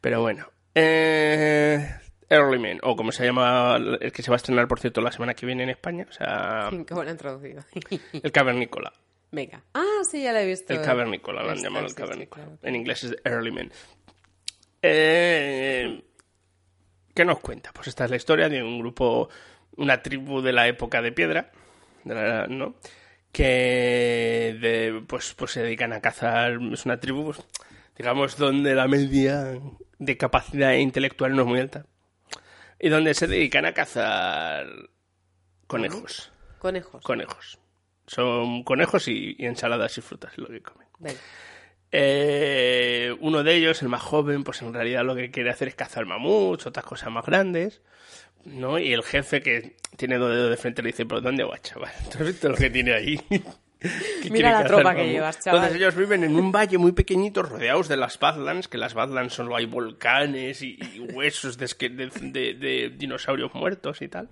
Pero 0.00 0.20
bueno. 0.20 0.48
Eh, 0.76 1.84
Early 2.30 2.58
Man, 2.60 2.78
o 2.82 2.94
como 2.94 3.10
se 3.10 3.24
llama, 3.24 3.76
el 4.00 4.12
que 4.12 4.22
se 4.22 4.30
va 4.30 4.36
a 4.36 4.38
estrenar, 4.38 4.68
por 4.68 4.78
cierto, 4.78 5.00
la 5.00 5.10
semana 5.10 5.34
que 5.34 5.44
viene 5.44 5.64
en 5.64 5.70
España. 5.70 6.06
O 6.08 6.12
sea, 6.12 6.70
Qué 6.86 6.94
buena 6.94 7.16
traducido. 7.16 7.64
el 8.12 8.30
Cavernícola. 8.32 8.92
Venga. 9.32 9.60
Ah, 9.74 10.02
sí, 10.08 10.22
ya 10.22 10.32
la 10.32 10.42
he 10.42 10.46
visto. 10.46 10.72
El 10.72 10.82
Cavernícola, 10.82 11.42
lo 11.42 11.50
han 11.50 11.58
llamado 11.62 11.86
el 11.86 11.94
Cavernícola. 11.94 12.46
En 12.62 12.76
inglés 12.76 13.02
es 13.02 13.16
Early 13.24 13.50
Man. 13.50 13.72
Eh, 14.86 16.04
¿Qué 17.14 17.24
nos 17.24 17.40
cuenta? 17.40 17.70
Pues 17.72 17.88
esta 17.88 18.04
es 18.04 18.10
la 18.10 18.16
historia 18.16 18.48
de 18.50 18.62
un 18.62 18.78
grupo, 18.80 19.30
una 19.76 20.02
tribu 20.02 20.42
de 20.42 20.52
la 20.52 20.68
época 20.68 21.00
de 21.00 21.10
piedra, 21.12 21.50
de 22.04 22.14
la- 22.14 22.46
¿no? 22.48 22.74
Que 23.32 24.56
de- 24.60 25.02
pues, 25.06 25.32
pues 25.34 25.52
se 25.52 25.62
dedican 25.62 25.92
a 25.94 26.00
cazar. 26.02 26.58
Es 26.72 26.84
una 26.84 27.00
tribu, 27.00 27.24
pues, 27.24 27.40
digamos, 27.96 28.36
donde 28.36 28.74
la 28.74 28.86
media 28.88 29.58
de 29.98 30.16
capacidad 30.18 30.72
intelectual 30.74 31.34
no 31.34 31.42
es 31.42 31.48
muy 31.48 31.60
alta. 31.60 31.86
Y 32.78 32.90
donde 32.90 33.14
se 33.14 33.26
dedican 33.26 33.64
a 33.64 33.72
cazar 33.72 34.66
conejos. 35.66 36.30
Conejos. 36.58 37.02
Conejos. 37.02 37.58
Son 38.06 38.64
conejos 38.64 39.08
y, 39.08 39.34
y 39.38 39.46
ensaladas 39.46 39.96
y 39.96 40.02
frutas 40.02 40.36
lo 40.36 40.48
que 40.48 40.60
comen. 40.60 40.88
Venga. 40.98 41.20
Eh, 41.96 43.14
uno 43.20 43.44
de 43.44 43.54
ellos, 43.54 43.80
el 43.82 43.88
más 43.88 44.02
joven, 44.02 44.42
pues 44.42 44.60
en 44.62 44.74
realidad 44.74 45.04
lo 45.04 45.14
que 45.14 45.30
quiere 45.30 45.50
hacer 45.50 45.68
es 45.68 45.76
cazar 45.76 46.06
mamuts, 46.06 46.66
otras 46.66 46.84
cosas 46.84 47.10
más 47.12 47.24
grandes, 47.24 47.82
¿no? 48.44 48.80
Y 48.80 48.92
el 48.92 49.04
jefe 49.04 49.42
que 49.42 49.76
tiene 49.96 50.18
dos 50.18 50.30
dedos 50.30 50.50
de 50.50 50.56
frente 50.56 50.82
le 50.82 50.88
dice, 50.88 51.06
¿por 51.06 51.22
dónde 51.22 51.44
vas, 51.44 51.62
chaval? 51.62 51.92
¿Tú 52.10 52.18
has 52.18 52.26
visto 52.26 52.48
lo 52.48 52.56
que 52.56 52.68
tiene 52.70 52.92
ahí? 52.94 53.16
Quiere 54.22 54.50
la 54.50 54.64
tropa 54.64 54.94
que 54.96 55.08
llevas, 55.12 55.38
chaval. 55.40 55.60
Entonces 55.60 55.80
ellos 55.80 55.94
viven 55.94 56.24
en 56.24 56.36
un 56.36 56.50
valle 56.50 56.78
muy 56.78 56.92
pequeñito 56.92 57.42
rodeados 57.42 57.86
de 57.86 57.96
las 57.96 58.18
Badlands, 58.18 58.66
que 58.66 58.78
las 58.78 58.94
Badlands 58.94 59.34
solo 59.34 59.54
hay 59.56 59.66
volcanes 59.66 60.62
y, 60.62 60.78
y 60.94 61.00
huesos 61.00 61.58
de, 61.58 61.66
de- 61.90 62.10
de- 62.30 62.54
de 62.54 62.92
dinosaurios 62.96 63.54
muertos 63.54 64.00
y 64.02 64.08
tal. 64.08 64.28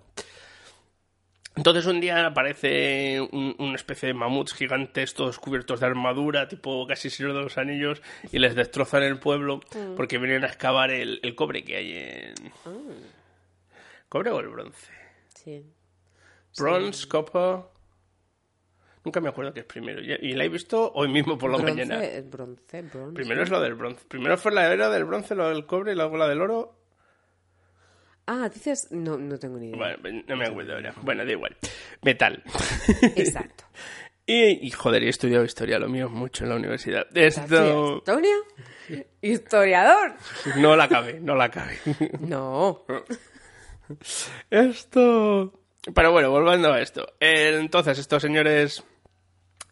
Entonces 1.54 1.84
un 1.86 2.00
día 2.00 2.26
aparece 2.26 3.20
un- 3.20 3.54
una 3.58 3.74
especie 3.74 4.06
de 4.08 4.14
mamuts 4.14 4.54
gigantes, 4.54 5.12
todos 5.12 5.38
cubiertos 5.38 5.80
de 5.80 5.86
armadura, 5.86 6.48
tipo 6.48 6.86
casi 6.86 7.10
Señor 7.10 7.34
de 7.34 7.42
los 7.42 7.58
Anillos, 7.58 8.00
y 8.32 8.38
les 8.38 8.54
destrozan 8.54 9.02
el 9.02 9.18
pueblo 9.18 9.60
Mm. 9.74 9.94
porque 9.96 10.16
vienen 10.18 10.44
a 10.44 10.46
excavar 10.46 10.90
el, 10.90 11.20
el 11.22 11.34
cobre 11.34 11.62
que 11.64 11.76
hay 11.76 11.92
en... 11.92 12.34
Ah. 12.64 12.70
¿Cobre 14.08 14.30
o 14.30 14.40
el 14.40 14.48
bronce? 14.48 14.90
Sí. 15.34 15.62
Bronze, 16.58 17.06
copper... 17.08 17.60
Nunca 19.04 19.20
me 19.20 19.28
acuerdo 19.30 19.52
qué 19.52 19.60
es 19.60 19.66
primero. 19.66 20.00
Y 20.00 20.32
la 20.34 20.44
he 20.44 20.48
visto 20.48 20.92
hoy 20.94 21.08
mismo 21.08 21.36
por 21.36 21.50
la 21.50 21.56
bronce, 21.58 21.84
mañana. 21.86 21.96
bronce, 22.30 22.82
bronce. 22.82 23.14
Primero 23.14 23.42
es 23.42 23.50
lo 23.50 23.60
del 23.60 23.74
bronce. 23.74 24.04
Primero 24.06 24.38
fue 24.38 24.52
la 24.52 24.72
era 24.72 24.88
del 24.90 25.04
bronce, 25.04 25.34
lo 25.34 25.48
del 25.48 25.66
cobre, 25.66 25.92
y 25.92 25.96
luego 25.96 26.16
la 26.16 26.28
del 26.28 26.40
oro. 26.40 26.78
Ah, 28.26 28.48
dices... 28.52 28.88
No, 28.90 29.18
no 29.18 29.38
tengo 29.38 29.58
ni 29.58 29.68
idea. 29.68 29.96
Bueno, 30.00 30.22
no 30.26 30.36
me 30.36 30.46
acuerdo 30.46 30.74
ahora. 30.74 30.94
Bueno, 31.02 31.24
da 31.24 31.32
igual. 31.32 31.56
Metal. 32.02 32.42
Exacto. 33.16 33.64
Y, 34.24 34.68
y, 34.68 34.70
joder, 34.70 35.02
he 35.02 35.08
estudiado 35.08 35.44
historia, 35.44 35.80
lo 35.80 35.88
mío 35.88 36.08
mucho 36.08 36.44
en 36.44 36.50
la 36.50 36.56
universidad. 36.56 37.06
Esto 37.12 37.96
¿Historia? 37.98 38.36
¿Historiador? 39.20 40.14
no 40.58 40.76
la 40.76 40.88
cabe, 40.88 41.18
no 41.20 41.34
la 41.34 41.50
cabe. 41.50 41.76
No. 42.20 42.84
Esto. 44.50 45.52
Pero 45.92 46.12
bueno, 46.12 46.30
volviendo 46.30 46.72
a 46.72 46.80
esto. 46.80 47.14
Entonces, 47.18 47.98
estos 47.98 48.22
señores 48.22 48.84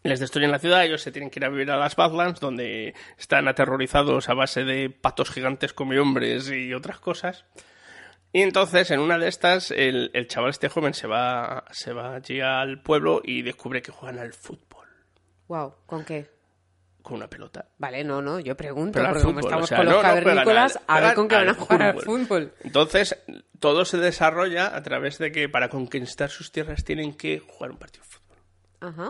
les 0.03 0.19
destruyen 0.19 0.51
la 0.51 0.59
ciudad, 0.59 0.83
ellos 0.83 1.01
se 1.01 1.11
tienen 1.11 1.29
que 1.29 1.39
ir 1.39 1.45
a 1.45 1.49
vivir 1.49 1.71
a 1.71 1.77
las 1.77 1.95
Badlands, 1.95 2.39
donde 2.39 2.93
están 3.17 3.47
aterrorizados 3.47 4.27
a 4.27 4.33
base 4.33 4.63
de 4.65 4.89
patos 4.89 5.29
gigantes 5.29 5.73
come 5.73 5.99
hombres 5.99 6.51
y 6.51 6.73
otras 6.73 6.99
cosas. 6.99 7.45
Y 8.33 8.41
entonces, 8.43 8.89
en 8.91 8.99
una 8.99 9.17
de 9.17 9.27
estas, 9.27 9.71
el, 9.71 10.09
el 10.13 10.27
chaval 10.27 10.51
este 10.51 10.69
joven 10.69 10.93
se 10.93 11.05
va, 11.07 11.65
se 11.71 11.91
va 11.91 12.15
allí 12.15 12.39
al 12.39 12.81
pueblo 12.81 13.21
y 13.23 13.41
descubre 13.41 13.81
que 13.81 13.91
juegan 13.91 14.19
al 14.19 14.33
fútbol 14.33 14.87
Wow, 15.47 15.75
¿con 15.85 16.05
qué? 16.05 16.29
con 17.01 17.15
una 17.15 17.27
pelota. 17.27 17.65
Vale, 17.79 18.03
no, 18.03 18.21
no, 18.21 18.39
yo 18.39 18.55
pregunto, 18.55 18.99
Pero 18.99 19.09
porque 19.09 19.23
como 19.23 19.39
estamos 19.39 19.63
o 19.63 19.67
sea, 19.67 19.77
con 19.77 19.85
los 19.87 19.95
no- 19.95 20.01
cavernícolas, 20.03 20.79
a 20.85 20.99
ver 21.01 21.15
con 21.15 21.27
qué 21.27 21.35
van 21.35 21.49
a 21.49 21.53
jugar 21.55 21.81
al 21.81 21.99
fútbol. 21.99 22.53
Entonces, 22.63 23.17
todo 23.59 23.85
se 23.85 23.97
desarrolla 23.97 24.67
a 24.75 24.83
través 24.83 25.17
de 25.17 25.31
que 25.31 25.49
para 25.49 25.67
conquistar 25.67 26.29
sus 26.29 26.51
tierras 26.51 26.83
tienen 26.83 27.17
que 27.17 27.39
jugar 27.39 27.71
un 27.71 27.77
partido 27.77 28.05
de 28.05 28.09
fútbol. 28.11 28.37
Ajá. 28.81 29.09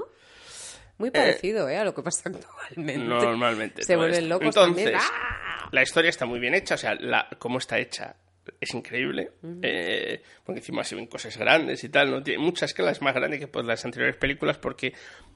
Muy 0.97 1.11
parecido, 1.11 1.67
¿eh? 1.67 1.77
A 1.77 1.83
lo 1.83 1.93
que 1.93 2.01
pasa 2.01 2.29
actualmente. 2.29 3.03
Normalmente. 3.05 3.83
Se 3.83 3.97
vuelven 3.97 4.19
esto. 4.23 4.29
locos 4.29 4.45
Entonces, 4.47 4.83
también. 4.85 4.99
¡Ah! 5.01 5.67
la 5.73 5.81
historia 5.83 6.09
está 6.09 6.25
muy 6.25 6.39
bien 6.39 6.53
hecha, 6.53 6.75
o 6.75 6.77
sea, 6.77 6.95
la, 6.95 7.27
cómo 7.39 7.57
está 7.57 7.77
hecha 7.77 8.15
es 8.59 8.73
increíble, 8.73 9.31
eh, 9.61 10.21
porque 10.45 10.59
encima 10.59 10.83
se 10.83 10.95
ven 10.95 11.07
cosas 11.07 11.37
grandes 11.37 11.83
y 11.83 11.89
tal, 11.89 12.11
¿no? 12.11 12.23
Tiene 12.23 12.43
muchas 12.43 12.71
escalas 12.71 13.01
más 13.01 13.13
grandes 13.13 13.39
que 13.39 13.47
pues, 13.47 13.65
las 13.65 13.83
anteriores 13.85 14.17
películas, 14.17 14.57
porque 14.57 14.93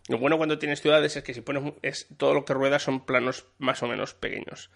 lo 0.10 0.18
bueno 0.18 0.38
cuando 0.38 0.60
tienes 0.60 0.82
ciudades 0.82 1.16
es 1.16 1.24
que 1.24 1.34
si 1.34 1.42
pones, 1.42 1.74
es, 1.82 2.08
todo 2.18 2.34
lo 2.34 2.46
que 2.46 2.54
rueda 2.54 2.80
son 2.80 3.06
planos 3.06 3.48
más 3.58 3.82
o 3.84 3.88
menos 3.88 4.14
pequeños. 4.14 4.70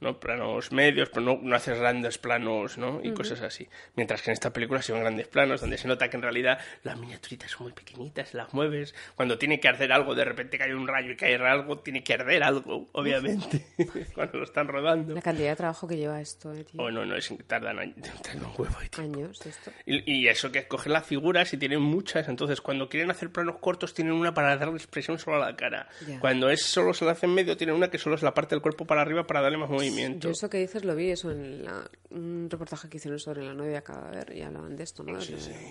¿No? 0.00 0.18
Planos 0.20 0.72
medios, 0.72 1.08
pero 1.10 1.22
no, 1.22 1.38
no 1.42 1.56
haces 1.56 1.78
grandes 1.78 2.18
planos, 2.18 2.78
¿no? 2.78 3.00
Y 3.02 3.12
cosas 3.12 3.40
así. 3.42 3.68
Mientras 3.96 4.22
que 4.22 4.30
en 4.30 4.34
esta 4.34 4.52
película 4.52 4.82
se 4.82 4.92
ven 4.92 5.02
grandes 5.02 5.28
planos, 5.28 5.60
donde 5.60 5.78
se 5.78 5.88
nota 5.88 6.08
que 6.08 6.16
en 6.16 6.22
realidad 6.22 6.58
las 6.82 6.98
miniaturitas 6.98 7.50
son 7.50 7.64
muy 7.64 7.72
pequeñitas, 7.72 8.34
las 8.34 8.52
mueves. 8.54 8.94
Cuando 9.14 9.38
tiene 9.38 9.60
que 9.60 9.68
arder 9.68 9.92
algo, 9.92 10.14
de 10.14 10.24
repente 10.24 10.58
cae 10.58 10.74
un 10.74 10.86
rayo 10.86 11.12
y 11.12 11.16
cae 11.16 11.36
algo, 11.36 11.78
tiene 11.78 12.02
que 12.02 12.14
arder 12.14 12.42
algo, 12.42 12.88
obviamente, 12.92 13.66
cuando 14.14 14.38
lo 14.38 14.44
están 14.44 14.68
rodando. 14.68 15.14
La 15.14 15.22
cantidad 15.22 15.50
de 15.50 15.56
trabajo 15.56 15.86
que 15.88 15.96
lleva 15.96 16.20
esto, 16.20 16.52
eh, 16.52 16.64
tío. 16.64 16.80
O 16.82 16.90
no, 16.90 17.04
no, 17.04 17.16
es 17.16 17.32
tardan 17.46 17.78
años, 17.78 17.96
tardan 18.22 18.46
un 18.46 18.52
huevo 18.56 18.76
de. 18.80 19.02
Años, 19.02 19.44
esto. 19.44 19.70
Y, 19.86 20.12
y 20.12 20.28
eso 20.28 20.52
que 20.52 20.66
cogen 20.66 20.92
las 20.92 21.06
figuras 21.06 21.52
y 21.52 21.56
tienen 21.56 21.80
muchas, 21.80 22.28
entonces 22.28 22.60
cuando 22.60 22.88
quieren 22.88 23.10
hacer 23.10 23.30
planos 23.30 23.56
cortos 23.58 23.94
tienen 23.94 24.12
una 24.14 24.34
para 24.34 24.56
darle 24.56 24.76
expresión 24.76 25.18
solo 25.18 25.42
a 25.42 25.46
la 25.46 25.56
cara. 25.56 25.88
Cuando 26.20 26.50
es 26.50 26.62
solo 26.64 26.94
se 26.94 27.04
la 27.04 27.12
hace 27.12 27.26
en 27.26 27.34
medio 27.34 27.56
tienen 27.56 27.76
una 27.76 27.90
que 27.90 27.98
solo 27.98 28.16
es 28.16 28.22
la 28.22 28.34
parte 28.34 28.54
del 28.54 28.62
cuerpo 28.62 28.86
para 28.86 29.02
arriba 29.02 29.26
para 29.26 29.40
darle 29.40 29.58
más 29.58 29.68
movimiento. 29.68 29.87
Yo 30.20 30.30
eso 30.30 30.48
que 30.50 30.58
dices 30.58 30.84
lo 30.84 30.94
vi, 30.94 31.10
eso 31.10 31.30
en 31.30 31.64
la- 31.64 31.90
un 32.10 32.48
reportaje 32.50 32.88
que 32.88 32.96
hicieron 32.98 33.18
sobre 33.18 33.44
la 33.44 33.54
novia 33.54 33.82
cadáver 33.82 34.34
y 34.36 34.42
hablaban 34.42 34.76
de 34.76 34.82
esto, 34.84 35.02
¿no? 35.02 35.18
La 35.18 35.24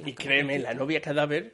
Y 0.06 0.13
créeme, 0.13 0.60
la 0.60 0.73
novia 0.73 1.01
cadáver 1.01 1.53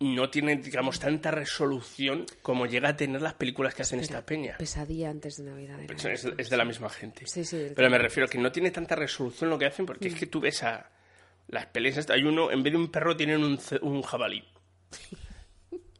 no 0.00 0.28
tiene, 0.28 0.56
digamos, 0.56 0.98
tanta 0.98 1.30
resolución 1.30 2.26
como 2.42 2.66
llega 2.66 2.90
a 2.90 2.96
tener 2.96 3.22
las 3.22 3.34
películas 3.34 3.74
que 3.74 3.82
hacen 3.82 4.00
esta 4.00 4.26
peña. 4.26 4.56
Pesadilla 4.58 5.08
antes 5.10 5.36
de 5.36 5.44
Navidad. 5.44 5.80
era 5.80 5.94
Es, 5.94 6.04
es- 6.04 6.24
esto. 6.24 6.34
es 6.36 6.50
de 6.50 6.56
la 6.56 6.64
misma 6.64 6.90
gente. 6.90 7.26
Sí, 7.26 7.44
sí, 7.44 7.68
Pero 7.74 7.88
me 7.90 7.98
refiero 7.98 8.28
que 8.28 8.38
no 8.38 8.50
tiene 8.52 8.70
tanta 8.70 8.96
resolución 8.96 9.50
lo 9.50 9.58
que 9.58 9.66
hacen 9.66 9.86
porque 9.86 10.08
es 10.08 10.14
que 10.14 10.26
tú 10.26 10.40
ves 10.40 10.62
a 10.62 10.90
las 11.48 11.66
peleas. 11.66 12.08
Hay 12.10 12.22
uno, 12.24 12.50
en 12.50 12.62
vez 12.62 12.72
de 12.72 12.78
un 12.78 12.90
perro, 12.90 13.16
tienen 13.16 13.42
un 13.44 14.02
jabalí. 14.02 14.44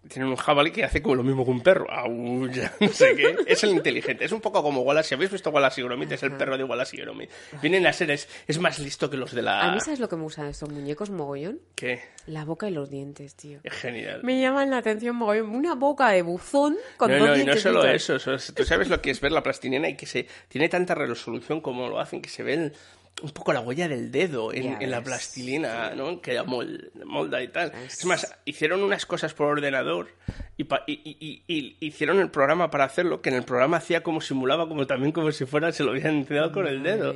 Tienen 0.09 0.29
un 0.29 0.37
jabalí 0.37 0.71
que 0.71 0.85
hace 0.85 1.01
como 1.01 1.14
lo 1.14 1.23
mismo 1.23 1.45
que 1.45 1.51
un 1.51 1.61
perro. 1.62 1.90
Aulla, 1.90 2.73
no 2.81 2.88
sé 2.88 3.17
qué. 3.17 3.37
Es 3.47 3.64
el 3.64 3.71
inteligente. 3.71 4.25
Es 4.25 4.33
un 4.33 4.40
poco 4.40 4.62
como 4.62 4.83
Wallace. 4.83 5.09
Si 5.11 5.14
habéis 5.14 5.31
visto 5.31 5.51
Wallace 5.51 5.81
y 5.81 5.85
Gromit, 5.85 6.12
es 6.12 6.23
el 6.23 6.33
perro 6.33 6.59
de 6.59 6.64
Wallace 6.64 6.97
y 6.97 7.01
Gromit. 7.01 7.31
Vienen 7.62 7.87
a 7.87 7.93
ser, 7.93 8.11
es, 8.11 8.29
es 8.47 8.59
más 8.59 8.79
listo 8.79 9.09
que 9.09 9.17
los 9.17 9.33
de 9.35 9.43
la... 9.43 9.62
A 9.62 9.73
mí, 9.73 9.81
¿sabes 9.81 10.01
lo 10.01 10.09
que 10.09 10.17
me 10.17 10.23
gustan 10.23 10.47
estos 10.49 10.69
muñecos 10.71 11.09
mogollón? 11.11 11.59
¿Qué? 11.75 12.03
La 12.27 12.45
boca 12.45 12.69
y 12.69 12.73
los 12.73 12.90
dientes, 12.90 13.35
tío. 13.35 13.61
Es 13.62 13.73
genial. 13.73 14.21
Me 14.23 14.40
llaman 14.40 14.71
la 14.71 14.79
atención 14.79 15.17
mogollón. 15.17 15.51
Una 15.51 15.75
boca 15.75 16.11
de 16.11 16.23
buzón 16.23 16.77
con 16.97 17.11
no, 17.11 17.19
dos 17.19 17.29
no, 17.29 17.37
y 17.37 17.45
no 17.47 17.53
es 17.53 17.62
solo 17.62 17.85
eso, 17.87 18.17
eso 18.17 18.35
es- 18.35 18.53
tú 18.55 18.64
sabes 18.64 18.88
lo 18.88 19.01
que 19.01 19.11
es 19.11 19.21
ver 19.21 19.33
la 19.33 19.43
plastilina 19.43 19.88
y 19.88 19.97
que 19.97 20.07
se 20.07 20.27
tiene 20.49 20.69
tanta 20.69 20.95
resolución 20.95 21.61
como 21.61 21.88
lo 21.88 21.99
hacen, 21.99 22.21
que 22.21 22.29
se 22.29 22.43
ve 22.43 22.55
el- 22.55 22.73
un 23.22 23.31
poco 23.31 23.53
la 23.53 23.61
huella 23.61 23.88
del 23.88 24.11
dedo 24.11 24.53
en, 24.53 24.90
la 24.90 25.03
plastilina, 25.03 25.94
¿no? 25.94 26.20
Que 26.20 26.40
mol- 26.42 26.90
molda 27.05 27.42
y 27.42 27.48
tal. 27.48 27.72
Es- 27.87 28.00
Es 28.00 28.05
más, 28.05 28.35
hicieron 28.44 28.83
unas 28.83 29.07
cosas 29.07 29.33
por 29.35 29.46
ordenador 29.46 30.09
y, 30.57 30.64
pa- 30.64 30.85
y- 30.87 31.00
y- 31.05 31.42
y- 31.46 31.77
hicieron 31.81 32.20
el 32.20 32.31
programa 32.31 32.70
para 32.70 32.85
hacerlo, 32.85 33.22
que 33.22 33.31
en 33.31 33.37
el 33.37 33.44
programa 33.44 33.79
hacía 33.79 34.03
como 34.03 34.20
simulaba, 34.20 34.68
como 34.68 34.87
también 34.87 35.12
como 35.12 35.31
si 35.33 35.46
fuera, 35.46 35.72
se 35.72 35.85
lo 35.85 35.92
hubieran 35.92 36.16
enseñado 36.16 36.53
con 36.53 36.66
el 36.66 36.83
dedo. 36.83 37.14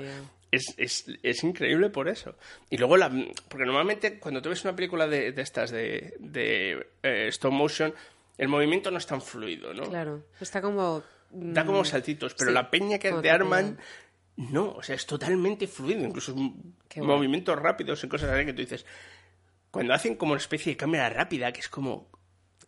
Es, 0.50 0.72
es, 0.78 1.04
es 1.22 1.44
increíble 1.44 1.90
por 1.90 2.08
eso. 2.08 2.34
Y 2.70 2.78
luego, 2.78 2.96
la, 2.96 3.10
porque 3.48 3.66
normalmente 3.66 4.18
cuando 4.18 4.40
tú 4.40 4.48
ves 4.48 4.64
una 4.64 4.74
película 4.74 5.06
de, 5.06 5.32
de 5.32 5.42
estas 5.42 5.70
de, 5.70 6.14
de 6.20 6.86
eh, 7.02 7.26
stop 7.28 7.52
motion, 7.52 7.92
el 8.38 8.48
movimiento 8.48 8.90
no 8.90 8.96
es 8.96 9.06
tan 9.06 9.20
fluido, 9.20 9.74
¿no? 9.74 9.82
Claro. 9.82 10.22
Está 10.40 10.62
como... 10.62 11.02
Da 11.30 11.66
como 11.66 11.84
saltitos, 11.84 12.32
pero 12.32 12.50
sí, 12.50 12.54
la 12.54 12.70
peña 12.70 12.98
que 12.98 13.12
te 13.12 13.30
arman. 13.30 13.76
No, 14.38 14.70
o 14.72 14.82
sea, 14.82 14.94
es 14.94 15.04
totalmente 15.04 15.66
fluido, 15.66 16.04
incluso 16.06 16.32
guay. 16.32 16.52
movimientos 16.96 17.58
rápidos 17.58 18.02
y 18.04 18.08
cosas 18.08 18.30
así 18.30 18.46
que 18.46 18.52
tú 18.52 18.62
dices. 18.62 18.86
Cuando 19.70 19.92
hacen 19.92 20.14
como 20.14 20.32
una 20.32 20.40
especie 20.40 20.72
de 20.72 20.76
cámara 20.76 21.10
rápida, 21.10 21.52
que 21.52 21.60
es 21.60 21.68
como. 21.68 22.08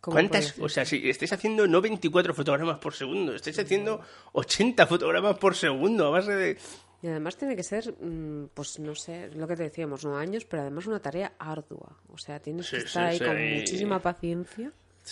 ¿Cómo 0.01 0.15
¿Cuántas? 0.15 0.57
O 0.59 0.67
sea, 0.67 0.83
si 0.83 1.09
estáis 1.09 1.31
haciendo 1.31 1.67
no 1.67 1.79
24 1.79 2.33
fotogramas 2.33 2.79
por 2.79 2.93
segundo, 2.93 3.33
estáis 3.35 3.57
haciendo 3.59 4.01
80 4.33 4.85
fotogramas 4.87 5.37
por 5.37 5.55
segundo 5.55 6.07
a 6.07 6.09
base 6.09 6.33
de. 6.35 6.57
Y 7.03 7.07
además 7.07 7.35
tiene 7.37 7.55
que 7.55 7.63
ser, 7.63 7.93
mm, 7.99 8.49
pues 8.53 8.77
no 8.79 8.93
sé, 8.93 9.29
lo 9.33 9.47
que 9.47 9.55
te 9.55 9.63
decíamos, 9.63 10.03
no 10.05 10.17
años, 10.17 10.45
pero 10.45 10.61
además 10.63 10.85
una 10.87 10.99
tarea 10.99 11.33
ardua. 11.39 11.97
O 12.09 12.17
sea, 12.17 12.39
tienes 12.39 12.67
Sí, 12.67 12.77
que 12.77 12.83
estar 12.83 13.03
sí, 13.03 13.09
ahí 13.13 13.17
sí, 13.17 13.25
con 13.25 13.57
muchísima 13.59 13.99
paciencia. 13.99 14.71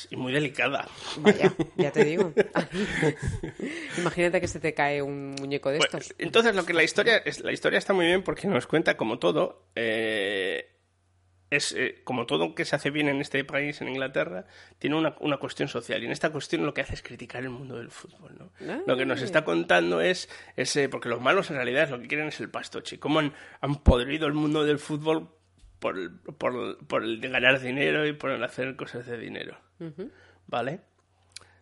Y 0.10 0.15
muy 0.15 0.32
delicada. 0.32 0.88
Vaya, 1.17 1.54
ya 1.78 1.91
te 1.91 2.06
digo. 2.06 2.32
Imagínate 3.97 4.39
que 4.41 4.47
se 4.47 4.60
te 4.60 4.73
cae 4.73 5.02
un 5.02 5.36
muñeco 5.36 5.69
de 5.71 5.80
Bueno, 5.80 5.97
estos. 5.99 6.15
entonces 6.19 6.56
lo 6.56 6.65
que 6.65 6.73
la 6.73 6.84
historia 6.84 7.17
es 7.17 7.41
la 7.41 7.52
historia 7.52 7.80
está 7.80 7.93
muy 7.93 8.06
bien 8.06 8.23
porque 8.23 8.47
nos 8.47 8.67
cuenta 8.67 8.95
como 8.97 9.19
todo 9.19 9.67
eh, 9.75 10.75
es 11.49 11.73
eh, 11.73 12.02
como 12.04 12.25
todo 12.25 12.54
que 12.54 12.65
se 12.65 12.75
hace 12.75 12.91
bien 12.91 13.10
en 13.10 13.21
este 13.21 13.43
país 13.43 13.82
en 13.82 13.89
Inglaterra 13.89 14.45
tiene 14.78 14.95
una, 14.95 15.15
una 15.19 15.38
cuestión 15.38 15.67
social 15.67 16.02
y 16.02 16.06
en 16.06 16.12
esta 16.12 16.30
cuestión 16.32 16.65
lo 16.65 16.73
que 16.73 16.82
hace 16.82 16.93
es 16.93 17.02
criticar 17.02 17.41
el 17.43 17.49
mundo 17.49 17.78
del 17.78 17.89
fútbol 17.89 18.36
¿no? 18.38 18.52
Ah. 18.71 18.82
lo 18.86 18.95
que 18.95 19.06
nos 19.06 19.21
está 19.21 19.43
contando 19.43 20.02
es 20.02 20.30
ese 20.56 20.89
porque 20.89 21.10
los 21.10 21.21
malos 21.21 21.49
en 21.49 21.56
realidad 21.56 21.89
lo 21.89 21.99
que 21.99 22.08
quieren 22.08 22.28
es 22.28 22.39
el 22.39 22.49
pastoche 22.49 22.99
cómo 22.99 23.19
han, 23.19 23.34
han 23.62 23.75
podrido 23.78 24.28
el 24.28 24.34
mundo 24.34 24.63
del 24.63 24.78
fútbol 24.80 25.30
por, 25.80 26.21
por, 26.38 26.86
por 26.86 27.04
el 27.04 27.19
de 27.21 27.30
ganar 27.30 27.60
dinero 27.60 28.06
y 28.06 28.13
por 28.13 28.32
el 28.32 28.43
hacer 28.43 28.75
cosas 28.75 29.08
de 29.08 29.17
dinero 29.17 29.58
¿vale? 30.48 30.80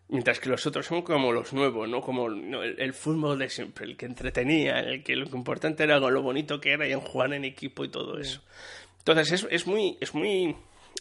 Mientras 0.10 0.40
que 0.40 0.48
los 0.50 0.66
otros 0.66 0.86
son 0.86 1.02
como 1.02 1.34
los 1.34 1.52
nuevos, 1.52 1.90
¿no? 1.90 2.00
Como 2.02 2.30
¿no? 2.30 2.64
el, 2.64 2.80
el 2.80 2.94
fútbol 2.94 3.38
de 3.40 3.50
siempre, 3.50 3.86
el 3.86 3.98
que 3.98 4.06
entretenía, 4.06 4.80
el 4.80 5.04
que 5.04 5.16
lo 5.18 5.26
importante 5.36 5.84
era 5.84 6.00
lo 6.00 6.22
bonito 6.22 6.62
que 6.62 6.72
era 6.72 6.88
y 6.88 6.94
en 6.94 7.02
jugar 7.02 7.34
en 7.34 7.44
equipo 7.44 7.84
y 7.84 7.90
todo 7.90 8.18
eso. 8.18 8.42
Entonces 9.00 9.32
es, 9.44 9.48
es 9.52 9.68
muy, 9.68 9.98
es 10.00 10.14
muy 10.14 10.56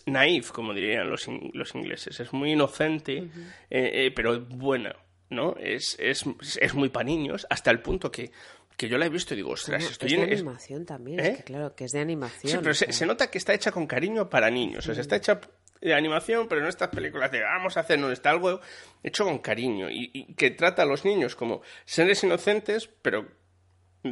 naif, 0.06 0.50
como 0.50 0.74
dirían 0.74 1.08
los, 1.08 1.28
in- 1.28 1.50
los 1.54 1.72
ingleses. 1.76 2.18
Es 2.18 2.32
muy 2.32 2.52
inocente, 2.52 3.18
eh, 3.18 3.26
eh, 3.70 4.12
pero 4.14 4.40
buena, 4.40 4.96
¿no? 5.30 5.54
Es, 5.56 5.96
es, 6.00 6.24
es 6.60 6.74
muy 6.74 6.88
para 6.88 7.04
niños, 7.04 7.46
hasta 7.48 7.70
el 7.70 7.80
punto 7.80 8.10
que, 8.10 8.32
que 8.76 8.88
yo 8.88 8.98
la 8.98 9.06
he 9.06 9.08
visto 9.08 9.34
y 9.34 9.36
digo, 9.36 9.50
ostras, 9.50 9.82
Bueno, 9.82 9.92
estoy 9.92 10.08
es 10.14 10.16
de 10.18 10.24
en... 10.24 10.32
animación 10.32 10.84
también, 10.84 11.20
¿Eh? 11.20 11.28
es 11.28 11.36
que 11.38 11.44
claro, 11.44 11.76
que 11.76 11.84
es 11.84 11.92
de 11.92 12.00
animación. 12.00 12.52
Sí, 12.52 12.58
pero 12.60 12.74
se 12.74 13.06
nota 13.06 13.30
que 13.30 13.38
está 13.38 13.54
hecha 13.54 13.70
con 13.70 13.86
cariño 13.86 14.28
para 14.28 14.50
niños. 14.50 14.88
O 14.88 14.92
sea, 14.94 15.00
está 15.00 15.14
hecha 15.14 15.40
de 15.80 15.94
animación, 15.94 16.48
pero 16.48 16.60
no 16.60 16.68
estas 16.68 16.88
películas 16.88 17.30
de 17.30 17.42
vamos 17.42 17.76
a 17.76 17.80
hacer, 17.80 17.98
no, 17.98 18.10
está 18.10 18.30
algo 18.30 18.60
hecho 19.02 19.24
con 19.24 19.38
cariño 19.38 19.90
y, 19.90 20.10
y 20.12 20.34
que 20.34 20.50
trata 20.50 20.82
a 20.82 20.86
los 20.86 21.04
niños 21.04 21.36
como 21.36 21.62
seres 21.84 22.22
inocentes, 22.24 22.88
pero 23.02 23.26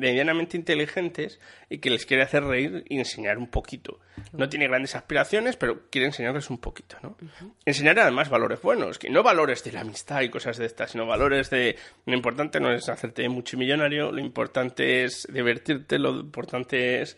medianamente 0.01 0.57
inteligentes 0.57 1.41
y 1.69 1.79
que 1.79 1.91
les 1.91 2.07
quiere 2.07 2.23
hacer 2.23 2.45
reír 2.45 2.85
y 2.89 2.99
enseñar 2.99 3.39
un 3.39 3.49
poquito. 3.49 4.01
No 4.33 4.49
tiene 4.49 4.69
grandes 4.69 4.95
aspiraciones, 4.95 5.57
pero 5.57 5.89
quiere 5.91 6.07
enseñarles 6.07 6.51
un 6.51 6.59
poquito, 6.59 6.97
¿no? 7.03 7.17
Enseñar 7.65 7.99
además 7.99 8.29
valores 8.29 8.61
buenos, 8.61 8.99
que 8.99 9.11
no 9.11 9.23
valores 9.23 9.63
de 9.65 9.73
la 9.73 9.81
amistad 9.81 10.23
y 10.23 10.29
cosas 10.29 10.57
de 10.57 10.67
estas, 10.67 10.91
sino 10.91 11.07
valores 11.07 11.51
de 11.51 11.77
lo 12.07 12.15
importante 12.15 12.61
no 12.61 12.73
es 12.73 12.89
hacerte 12.89 13.29
mucho 13.29 13.57
millonario, 13.57 14.13
lo 14.13 14.21
importante 14.21 15.05
es 15.05 15.27
divertirte, 15.33 15.99
lo 15.99 16.11
importante 16.21 17.03
es 17.03 17.17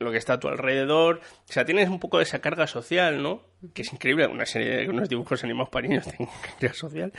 lo 0.00 0.10
que 0.10 0.18
está 0.18 0.34
a 0.34 0.40
tu 0.40 0.48
alrededor. 0.48 1.20
O 1.48 1.52
sea, 1.52 1.64
tienes 1.64 1.88
un 1.88 2.00
poco 2.00 2.16
de 2.18 2.24
esa 2.24 2.40
carga 2.40 2.66
social, 2.66 3.22
¿no? 3.22 3.42
Que 3.74 3.82
es 3.82 3.92
increíble, 3.92 4.26
una 4.26 4.46
serie 4.46 4.88
unos 4.88 5.08
dibujos 5.08 5.44
animados 5.44 5.68
para 5.70 5.86
niños 5.86 6.04
tienen 6.16 6.34
carga 6.58 6.74
social. 6.74 7.12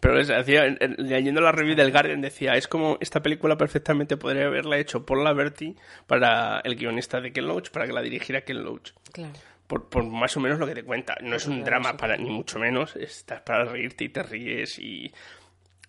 Pero 0.00 0.18
es, 0.20 0.28
hacía, 0.30 0.66
en- 0.66 0.78
en- 0.80 0.96
leyendo 0.98 1.40
la 1.40 1.52
review 1.52 1.76
del 1.76 1.92
Guardian 1.92 2.20
decía, 2.20 2.54
es 2.56 2.68
como 2.68 2.98
esta 3.00 3.22
película 3.22 3.56
perfectamente 3.56 4.16
podría 4.16 4.46
haberla 4.46 4.78
hecho 4.78 5.04
Paul 5.06 5.24
Laverty 5.24 5.76
para 6.06 6.60
el 6.60 6.76
guionista 6.76 7.20
de 7.20 7.32
Ken 7.32 7.46
Loach, 7.46 7.70
para 7.70 7.86
que 7.86 7.92
la 7.92 8.02
dirigiera 8.02 8.42
Ken 8.42 8.62
Loach. 8.64 8.90
Claro. 9.12 9.32
Por, 9.66 9.88
por 9.88 10.04
más 10.04 10.36
o 10.36 10.40
menos 10.40 10.58
lo 10.58 10.66
que 10.66 10.74
te 10.74 10.82
cuenta. 10.84 11.16
No 11.22 11.36
es 11.36 11.46
un 11.46 11.64
drama 11.64 11.96
para 11.96 12.16
ni 12.16 12.28
mucho 12.28 12.58
menos, 12.58 12.96
estás 12.96 13.40
para 13.42 13.64
reírte 13.64 14.04
y 14.04 14.08
te 14.10 14.22
ríes 14.22 14.78
y, 14.78 15.10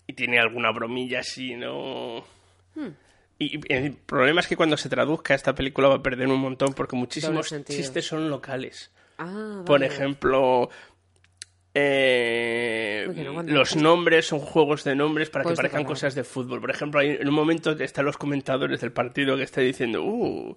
y 0.07 0.13
tiene 0.13 0.39
alguna 0.39 0.71
bromilla 0.71 1.19
así, 1.19 1.55
¿no? 1.55 2.19
Hmm. 2.75 2.89
Y, 3.37 3.59
el 3.73 3.93
problema 3.93 4.39
es 4.41 4.47
que 4.47 4.55
cuando 4.55 4.77
se 4.77 4.87
traduzca 4.89 5.33
esta 5.35 5.53
película 5.53 5.89
va 5.89 5.95
a 5.95 6.03
perder 6.03 6.27
un 6.27 6.39
montón 6.39 6.73
porque 6.73 6.95
muchísimos 6.95 7.53
chistes 7.65 8.05
son 8.05 8.29
locales. 8.29 8.91
Ah, 9.17 9.63
Por 9.65 9.83
ejemplo, 9.83 10.69
eh, 11.73 13.05
Uy, 13.09 13.15
no 13.21 13.43
los 13.43 13.75
nombres 13.75 14.27
son 14.27 14.39
juegos 14.39 14.83
de 14.85 14.95
nombres 14.95 15.29
para 15.29 15.43
que 15.43 15.53
parezcan 15.53 15.83
cosas 15.83 16.15
de 16.15 16.23
fútbol. 16.23 16.61
Por 16.61 16.71
ejemplo, 16.71 16.99
hay- 17.01 17.17
en 17.19 17.27
un 17.27 17.33
momento 17.33 17.71
están 17.71 18.05
los 18.05 18.17
comentadores 18.17 18.79
del 18.81 18.91
partido 18.93 19.35
que 19.35 19.43
están 19.43 19.65
diciendo, 19.65 20.01
uh, 20.03 20.55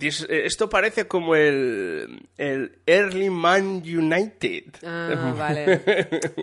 esto 0.00 0.68
parece 0.68 1.06
como 1.06 1.36
el, 1.36 2.26
el 2.36 2.78
Early 2.84 3.30
Man 3.30 3.82
United. 3.84 4.64
Ah, 4.84 5.34
vale. 5.38 5.76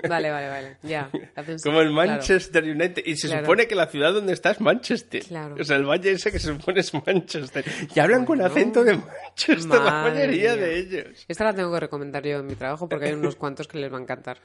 Vale, 0.07 0.31
vale, 0.31 0.47
vale. 0.49 0.77
Ya. 0.83 1.09
pensé, 1.45 1.67
Como 1.67 1.81
el 1.81 1.91
claro. 1.91 2.07
Manchester 2.11 2.63
United. 2.63 3.03
Y 3.05 3.17
se 3.17 3.27
Claro. 3.27 3.45
supone 3.45 3.67
que 3.67 3.75
la 3.75 3.87
ciudad 3.87 4.13
donde 4.13 4.33
está 4.33 4.51
es 4.51 4.61
Manchester. 4.61 5.23
Claro. 5.25 5.55
O 5.59 5.63
sea, 5.63 5.75
el 5.75 5.85
valle 5.85 6.11
ese 6.11 6.31
que 6.31 6.39
se 6.39 6.47
supone 6.47 6.79
es 6.79 6.93
Manchester. 6.93 7.65
Y 7.93 7.99
hablan 7.99 8.25
con 8.25 8.37
Bueno. 8.39 8.53
acento 8.53 8.83
de 8.83 8.95
Manchester 8.97 9.67
la 9.81 10.03
mayoría 10.03 10.53
mía. 10.53 10.55
de 10.55 10.77
ellos. 10.79 11.25
Esta 11.27 11.43
la 11.43 11.53
tengo 11.53 11.73
que 11.73 11.79
recomendar 11.81 12.23
yo 12.23 12.39
en 12.39 12.47
mi 12.47 12.55
trabajo 12.55 12.87
porque 12.87 13.07
hay 13.07 13.13
unos 13.13 13.35
cuantos 13.35 13.67
que 13.67 13.77
les 13.79 13.91
va 13.91 13.97
a 13.97 14.01
encantar. 14.01 14.37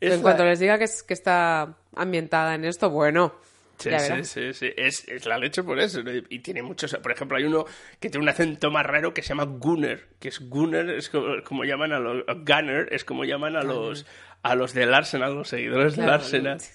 Es 0.00 0.10
en 0.12 0.16
la- 0.18 0.22
cuanto 0.22 0.44
les 0.44 0.58
diga 0.58 0.76
que, 0.76 0.84
es, 0.84 1.02
que 1.02 1.14
está 1.14 1.76
ambientada 1.96 2.54
en 2.54 2.64
esto, 2.66 2.90
bueno. 2.90 3.34
Sí, 3.78 3.90
sí, 3.98 4.24
sí, 4.24 4.52
sí. 4.52 4.72
Es, 4.76 5.06
es 5.08 5.26
la 5.26 5.38
leche 5.38 5.62
por 5.62 5.78
eso. 5.78 6.00
Y 6.28 6.38
tiene 6.40 6.62
muchos. 6.62 6.94
Por 6.96 7.12
ejemplo, 7.12 7.36
hay 7.36 7.44
uno 7.44 7.64
que 8.00 8.08
tiene 8.08 8.22
un 8.22 8.28
acento 8.28 8.70
más 8.70 8.86
raro 8.86 9.12
que 9.12 9.22
se 9.22 9.30
llama 9.30 9.44
Gunner. 9.44 10.08
Que 10.18 10.28
es 10.28 10.48
Gunner, 10.48 10.90
es 10.90 11.08
como, 11.08 11.42
como 11.44 11.64
llaman 11.64 11.92
a 11.92 11.98
los. 11.98 12.24
Gunner 12.26 12.88
es 12.92 13.04
como 13.04 13.24
llaman 13.24 13.56
a 13.56 13.62
los. 13.62 14.06
A 14.42 14.54
los 14.54 14.74
del 14.74 14.92
Arsenal, 14.92 15.34
los 15.34 15.48
seguidores 15.48 15.96
del. 15.96 16.08
Arsenal. 16.08 16.58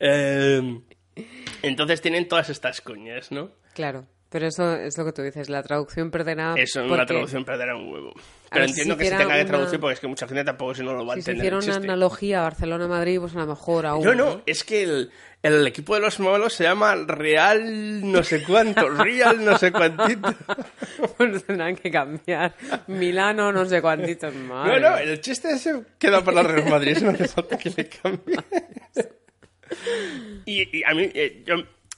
Eh, 0.00 0.82
entonces 1.62 2.00
tienen 2.00 2.26
todas 2.26 2.50
estas 2.50 2.80
coñas, 2.80 3.30
¿no? 3.30 3.52
Claro. 3.72 4.08
Pero 4.34 4.48
eso 4.48 4.74
es 4.74 4.98
lo 4.98 5.04
que 5.04 5.12
tú 5.12 5.22
dices, 5.22 5.48
la 5.48 5.62
traducción 5.62 6.10
perderá. 6.10 6.56
Eso 6.58 6.80
porque 6.80 6.92
una 6.94 7.06
traducción 7.06 7.44
perderá 7.44 7.76
un 7.76 7.88
huevo. 7.88 8.12
Pero 8.50 8.64
si 8.64 8.70
entiendo 8.70 8.96
que 8.96 9.04
se 9.04 9.16
tenga 9.16 9.36
que 9.36 9.44
traducir 9.44 9.78
porque 9.78 9.94
es 9.94 10.00
que 10.00 10.08
mucha 10.08 10.26
gente 10.26 10.42
tampoco 10.42 10.74
si 10.74 10.82
no 10.82 10.92
lo 10.92 11.06
va 11.06 11.12
a 11.12 11.16
Si 11.18 11.22
se 11.22 11.30
entender. 11.30 11.54
hiciera 11.56 11.76
el 11.76 11.80
una 11.84 11.92
analogía 11.94 12.40
Barcelona-Madrid, 12.40 13.20
pues 13.20 13.36
a 13.36 13.38
lo 13.38 13.46
mejor 13.46 13.86
aún. 13.86 14.04
No, 14.04 14.12
no, 14.12 14.42
es 14.44 14.64
que 14.64 14.82
el, 14.82 15.10
el 15.40 15.64
equipo 15.68 15.94
de 15.94 16.00
los 16.00 16.18
malos 16.18 16.52
se 16.52 16.64
llama 16.64 16.96
Real 16.96 18.10
no 18.10 18.24
sé 18.24 18.42
cuánto, 18.42 18.88
Real 18.90 19.44
no 19.44 19.56
sé 19.56 19.70
cuantito. 19.70 20.34
Pues 21.16 21.46
tendrán 21.46 21.76
que 21.76 21.92
cambiar. 21.92 22.56
Milano, 22.88 23.52
no 23.52 23.64
sé 23.66 23.80
cuántitos 23.80 24.34
más. 24.34 24.66
No, 24.66 24.80
no, 24.80 24.98
el 24.98 25.20
chiste 25.20 25.52
ese 25.52 25.80
queda 25.96 26.24
para 26.24 26.42
la 26.42 26.48
Real 26.48 26.68
Madrid, 26.70 26.98
no 27.02 27.10
hace 27.10 27.28
falta 27.28 27.56
que 27.56 27.70
le 27.70 27.88
cambie. 27.88 28.36
Y, 30.46 30.78
y 30.78 30.82
a 30.84 30.92
mí, 30.94 31.10
eh, 31.14 31.42
yo, 31.46 31.56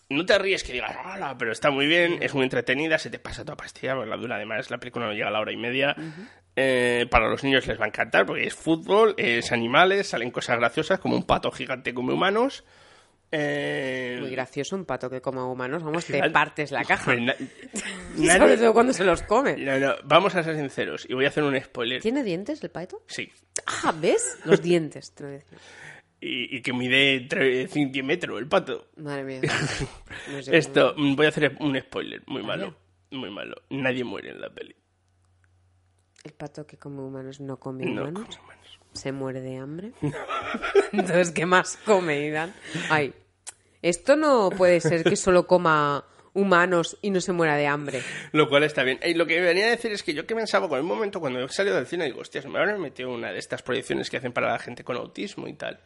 no 0.08 0.24
te 0.24 0.38
ríes 0.38 0.62
que 0.62 0.72
digas, 0.72 0.96
hola, 1.04 1.36
pero 1.38 1.52
está 1.52 1.70
muy 1.70 1.86
bien, 1.86 2.18
es 2.22 2.32
muy 2.34 2.44
entretenida, 2.44 2.98
se 2.98 3.10
te 3.10 3.18
pasa 3.18 3.44
toda 3.44 3.56
pastilla, 3.56 3.94
porque 3.94 4.10
la 4.10 4.16
dura 4.16 4.36
además, 4.36 4.70
la 4.70 4.78
película 4.78 5.06
no 5.06 5.12
llega 5.12 5.28
a 5.28 5.30
la 5.32 5.40
hora 5.40 5.52
y 5.52 5.56
media. 5.56 5.96
Eh, 6.54 7.06
para 7.10 7.28
los 7.28 7.42
niños 7.44 7.66
les 7.66 7.78
va 7.78 7.84
a 7.84 7.88
encantar 7.88 8.24
porque 8.24 8.46
es 8.46 8.54
fútbol, 8.54 9.14
es 9.18 9.52
animales, 9.52 10.06
salen 10.08 10.30
cosas 10.30 10.58
graciosas 10.58 10.98
como 11.00 11.16
un 11.16 11.24
pato 11.24 11.50
gigante 11.50 11.92
come 11.92 12.12
humanos. 12.14 12.64
Eh, 13.32 14.18
Muy 14.20 14.30
gracioso 14.30 14.76
un 14.76 14.84
pato 14.84 15.10
que 15.10 15.20
coma 15.20 15.44
humanos. 15.46 15.82
Vamos, 15.82 16.04
te 16.06 16.30
partes 16.30 16.70
la 16.70 16.84
caja. 16.84 17.14
Na- 17.16 17.34
Sobre 18.14 18.26
nadie- 18.26 18.56
todo 18.58 18.72
cuando 18.72 18.92
se 18.92 19.04
los 19.04 19.22
come. 19.22 19.56
No, 19.56 19.78
no, 19.78 19.94
vamos 20.04 20.34
a 20.36 20.42
ser 20.44 20.56
sinceros 20.56 21.04
y 21.08 21.14
voy 21.14 21.24
a 21.24 21.28
hacer 21.28 21.42
un 21.42 21.60
spoiler. 21.60 22.00
¿Tiene 22.00 22.22
dientes 22.22 22.62
el 22.62 22.70
pato? 22.70 23.02
Sí. 23.08 23.30
Ah, 23.66 23.92
¿ves? 24.00 24.38
Los 24.44 24.62
dientes, 24.62 25.12
te 25.12 25.24
lo 25.24 25.28
decía. 25.30 25.58
Y, 26.20 26.56
y 26.56 26.62
que 26.62 26.72
mide 26.72 27.20
10 27.20 28.04
metros 28.04 28.38
el 28.40 28.48
pato. 28.48 28.88
Madre 28.96 29.24
mía. 29.24 29.40
No 30.32 30.42
sé 30.42 30.56
Esto, 30.56 30.94
mm, 30.96 31.14
voy 31.14 31.26
a 31.26 31.28
hacer 31.28 31.56
un 31.60 31.78
spoiler 31.78 32.22
muy 32.26 32.42
malo. 32.42 32.74
Muy 33.10 33.30
malo. 33.30 33.54
Nadie 33.70 34.02
muere 34.02 34.30
en 34.30 34.40
la 34.40 34.50
peli. 34.50 34.74
El 36.24 36.32
pato 36.32 36.66
que 36.66 36.76
come 36.76 37.02
humanos 37.02 37.40
no 37.40 37.58
come 37.58 37.84
No 37.84 38.02
humanos. 38.02 38.36
come 38.36 38.44
humanos. 38.44 38.78
Se 38.94 39.12
muere 39.12 39.40
de 39.42 39.56
hambre. 39.58 39.92
Entonces, 40.92 41.30
¿qué 41.30 41.44
más 41.46 41.76
come, 41.84 42.26
Idan? 42.26 42.54
Ay, 42.90 43.12
esto 43.82 44.16
no 44.16 44.50
puede 44.50 44.80
ser 44.80 45.04
que 45.04 45.16
solo 45.16 45.46
coma 45.46 46.04
humanos 46.32 46.98
y 47.02 47.10
no 47.10 47.20
se 47.20 47.32
muera 47.32 47.56
de 47.56 47.66
hambre. 47.66 48.02
Lo 48.32 48.48
cual 48.48 48.64
está 48.64 48.82
bien. 48.82 48.98
Y 49.04 49.14
lo 49.14 49.26
que 49.26 49.40
venía 49.40 49.66
a 49.66 49.70
decir 49.70 49.92
es 49.92 50.02
que 50.02 50.14
yo 50.14 50.26
que 50.26 50.34
pensaba 50.34 50.68
con 50.68 50.78
el 50.78 50.84
momento 50.84 51.20
cuando 51.20 51.40
he 51.40 51.48
salido 51.50 51.76
del 51.76 51.86
cine, 51.86 52.06
digo, 52.06 52.20
hostias, 52.20 52.46
me 52.46 52.58
habrán 52.58 52.80
metido 52.80 53.12
una 53.12 53.30
de 53.32 53.38
estas 53.38 53.62
proyecciones 53.62 54.10
que 54.10 54.16
hacen 54.16 54.32
para 54.32 54.50
la 54.50 54.58
gente 54.58 54.82
con 54.82 54.96
autismo 54.96 55.46
y 55.46 55.52
tal. 55.54 55.78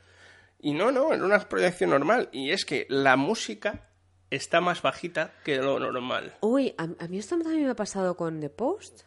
Y 0.62 0.72
no, 0.72 0.90
no, 0.92 1.12
era 1.12 1.24
una 1.24 1.38
proyección 1.48 1.90
normal. 1.90 2.28
Y 2.32 2.50
es 2.50 2.64
que 2.64 2.86
la 2.88 3.16
música 3.16 3.88
está 4.30 4.60
más 4.60 4.82
bajita 4.82 5.32
que 5.44 5.56
lo 5.56 5.78
normal. 5.80 6.36
Uy, 6.40 6.74
a, 6.78 6.84
a 6.84 7.08
mí 7.08 7.18
esto 7.18 7.38
también 7.38 7.64
me 7.64 7.70
ha 7.70 7.74
pasado 7.76 8.16
con 8.16 8.40
The 8.40 8.50
Post. 8.50 9.02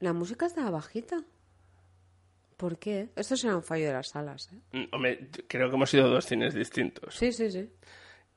La 0.00 0.12
música 0.12 0.46
estaba 0.46 0.70
bajita. 0.70 1.22
¿Por 2.56 2.78
qué? 2.78 3.08
Esto 3.16 3.36
será 3.36 3.56
un 3.56 3.62
fallo 3.64 3.86
de 3.86 3.92
las 3.92 4.08
salas, 4.10 4.48
¿eh? 4.52 4.58
Mm, 4.78 4.94
Hombre, 4.94 5.28
creo 5.48 5.68
que 5.68 5.74
hemos 5.76 5.92
ido 5.92 6.04
a 6.04 6.08
dos 6.08 6.24
cines 6.26 6.54
distintos. 6.54 7.14
Sí, 7.16 7.32
sí, 7.32 7.50
sí. 7.50 7.68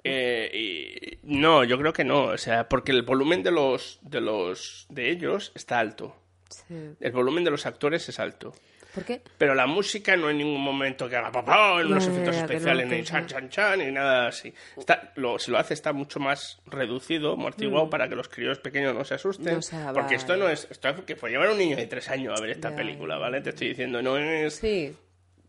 Eh, 0.03 0.49
y- 0.53 1.19
no, 1.23 1.63
yo 1.63 1.77
creo 1.77 1.93
que 1.93 2.03
no. 2.03 2.25
O 2.25 2.37
sea, 2.37 2.67
porque 2.67 2.91
el 2.91 3.03
volumen 3.03 3.43
de 3.43 3.51
los, 3.51 3.99
de 4.01 4.21
los 4.21 4.87
de 4.89 5.11
ellos 5.11 5.51
está 5.55 5.79
alto. 5.79 6.15
Sí. 6.49 6.95
El 6.99 7.11
volumen 7.11 7.43
de 7.43 7.51
los 7.51 7.65
actores 7.65 8.07
es 8.09 8.19
alto. 8.19 8.53
¿Por 8.97 9.05
qué? 9.05 9.21
Pero 9.37 9.53
la 9.53 9.67
música 9.67 10.17
no 10.17 10.27
en 10.31 10.39
ningún 10.39 10.59
momento 10.59 11.07
que 11.07 11.15
haga 11.15 11.31
papá, 11.31 11.79
en 11.81 11.87
unos 11.87 12.07
efectos 12.07 12.35
especiales, 12.35 12.87
ni 12.87 13.03
chan, 13.03 13.27
chan, 13.27 13.47
chan, 13.49 13.77
ni 13.77 13.91
nada 13.91 14.27
así. 14.29 14.51
Está, 14.75 15.11
lo, 15.15 15.37
si 15.37 15.51
lo 15.51 15.59
hace 15.59 15.75
está 15.75 15.93
mucho 15.93 16.19
más 16.19 16.59
reducido, 16.65 17.33
amortiguado, 17.33 17.89
para 17.91 18.09
que 18.09 18.15
los 18.15 18.27
críos 18.27 18.57
pequeños 18.57 18.95
no 18.95 19.05
se 19.05 19.13
asusten. 19.13 19.53
Mm. 19.53 19.55
No 19.57 19.61
se 19.61 19.77
porque 19.93 20.15
esto 20.15 20.33
vale. 20.33 20.43
no 20.45 20.49
es... 20.49 20.67
Esto 20.71 20.89
es 20.89 21.01
que 21.01 21.15
puede 21.15 21.33
llevar 21.33 21.49
a 21.49 21.51
un 21.51 21.59
niño 21.59 21.75
de 21.77 21.85
tres 21.85 22.09
años 22.09 22.35
a 22.35 22.41
ver 22.41 22.49
esta 22.49 22.71
Ya, 22.71 22.75
película. 22.75 23.17
¿vale? 23.17 23.41
Te 23.41 23.51
estoy 23.51 23.67
diciendo, 23.69 24.01
no 24.01 24.17
es... 24.17 24.55
Sí. 24.55 24.95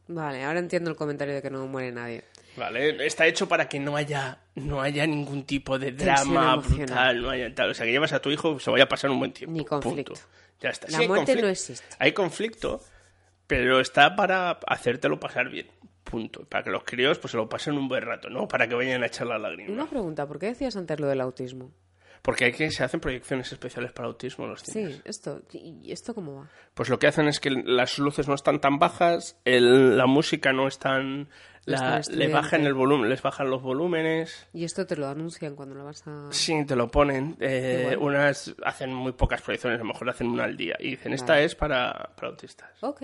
Vale, 0.09 0.45
ahora 0.45 0.59
entiendo 0.59 0.91
el 0.91 0.97
comentario 0.97 1.35
de 1.35 1.41
que 1.43 1.51
no 1.51 1.67
muere 1.67 1.91
nadie. 1.93 2.25
Vale, 2.57 3.07
está 3.07 3.27
hecho 3.27 3.47
para 3.49 3.69
que 3.69 3.79
no 3.79 3.95
haya, 3.97 4.39
no 4.57 4.83
haya 4.83 5.07
ningún 5.07 5.45
tipo 5.45 5.79
de 5.79 5.93
drama 5.93 6.57
brutal, 6.57 7.23
no 7.23 7.31
haya 7.31 7.55
tal. 7.55 7.71
O 7.71 7.75
sea, 7.75 7.87
que 7.87 7.93
llevas 7.93 8.13
a 8.13 8.21
tu 8.21 8.31
hijo, 8.31 8.59
se 8.59 8.71
vaya 8.71 8.85
a 8.85 8.89
pasar 8.89 9.11
un 9.11 9.19
buen 9.21 9.33
tiempo. 9.33 9.57
Ni 9.57 9.65
conflicto. 9.65 10.15
punto. 10.15 10.29
Ya 10.61 10.71
está. 10.71 10.89
La 10.91 10.99
Sí, 10.99 11.07
muerte 11.07 11.37
no 11.37 11.47
existe. 11.47 11.87
Hay 12.01 12.11
conflicto, 12.13 12.83
pero 13.49 13.81
está 13.81 14.15
para 14.15 14.61
hacértelo 14.69 15.19
pasar 15.19 15.49
bien. 15.49 15.67
Punto. 16.05 16.45
Para 16.49 16.63
que 16.63 16.71
los 16.71 16.85
críos 16.85 17.19
pues 17.19 17.33
se 17.33 17.37
lo 17.37 17.49
pasen 17.49 17.77
un 17.77 17.89
buen 17.89 18.03
rato, 18.03 18.31
¿no? 18.31 18.47
Para 18.47 18.69
que 18.69 18.75
vayan 18.75 19.03
a 19.03 19.07
echar 19.07 19.27
la 19.27 19.39
lágrima. 19.39 19.73
Una 19.73 19.91
pregunta, 19.91 20.27
¿por 20.29 20.39
qué 20.39 20.47
decías 20.47 20.77
antes 20.77 21.01
lo 21.01 21.09
del 21.09 21.21
autismo? 21.21 21.73
Porque 22.23 22.47
hay 22.47 22.53
que 22.53 22.71
se 22.71 22.85
hacen 22.85 23.01
proyecciones 23.01 23.51
especiales 23.53 23.93
para 23.93 24.09
autismo 24.09 24.47
los 24.47 24.63
cines. 24.63 24.95
Sí, 24.97 25.03
esto. 25.05 25.43
¿Y 25.53 25.91
esto 25.93 26.15
cómo 26.15 26.37
va? 26.37 26.51
Pues 26.75 26.89
lo 26.89 26.99
que 26.99 27.07
hacen 27.07 27.29
es 27.29 27.41
que 27.41 27.51
las 27.51 27.99
luces 27.99 28.29
no 28.29 28.35
están 28.35 28.61
tan 28.61 28.79
bajas, 28.79 29.39
el- 29.45 29.97
la 29.97 30.07
música 30.07 30.53
no 30.53 30.67
es 30.69 30.79
tan... 30.79 31.29
La- 31.65 32.01
le 32.11 32.29
bajan 32.29 32.65
el 32.65 32.73
volumen, 32.73 33.11
les 33.11 33.21
bajan 33.21 33.51
los 33.51 33.61
volúmenes. 33.63 34.49
Y 34.55 34.65
esto 34.65 34.87
te 34.87 34.97
lo 34.97 35.07
anuncian 35.07 35.55
cuando 35.55 35.75
lo 35.75 35.85
vas 35.85 36.03
a... 36.07 36.29
Sí, 36.33 36.65
te 36.65 36.75
lo 36.75 36.91
ponen. 36.91 37.37
Eh, 37.41 37.95
unas 38.01 38.55
hacen 38.65 38.95
muy 38.95 39.13
pocas 39.13 39.43
proyecciones, 39.43 39.77
a 39.79 39.83
lo 39.83 39.89
mejor 39.93 40.09
hacen 40.09 40.29
una 40.29 40.45
al 40.45 40.57
día. 40.57 40.77
Y 40.79 40.91
dicen, 40.93 41.13
esta 41.13 41.35
Vale. 41.35 41.45
es 41.45 41.55
para, 41.55 42.11
para 42.17 42.29
autistas. 42.29 42.71
Ok. 42.83 43.03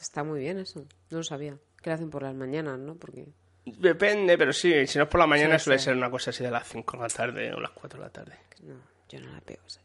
Está 0.00 0.24
muy 0.24 0.40
bien 0.40 0.58
eso. 0.58 0.80
No 1.10 1.18
lo 1.18 1.22
sabía. 1.22 1.58
Que 1.80 1.90
lo 1.90 1.94
hacen 1.94 2.10
por 2.10 2.22
las 2.24 2.34
mañanas, 2.34 2.78
¿no? 2.80 2.96
Porque... 2.96 3.26
Depende, 3.64 4.36
pero 4.38 4.52
sí, 4.52 4.86
si 4.86 4.98
no 4.98 5.04
es 5.04 5.10
por 5.10 5.20
la 5.20 5.26
mañana 5.26 5.58
Sí, 5.58 5.64
suele 5.64 5.78
sí. 5.78 5.84
ser 5.86 5.96
una 5.96 6.10
cosa 6.10 6.30
así 6.30 6.42
de 6.42 6.50
las 6.50 6.66
5 6.66 6.96
de 6.96 7.02
la 7.02 7.08
tarde 7.08 7.52
o 7.54 7.60
las 7.60 7.70
4 7.72 7.98
de 7.98 8.04
la 8.06 8.10
tarde. 8.10 8.32
No, 8.62 8.74
yo 9.08 9.20
no 9.20 9.32
la 9.32 9.40
pego 9.40 9.62
esa. 9.66 9.80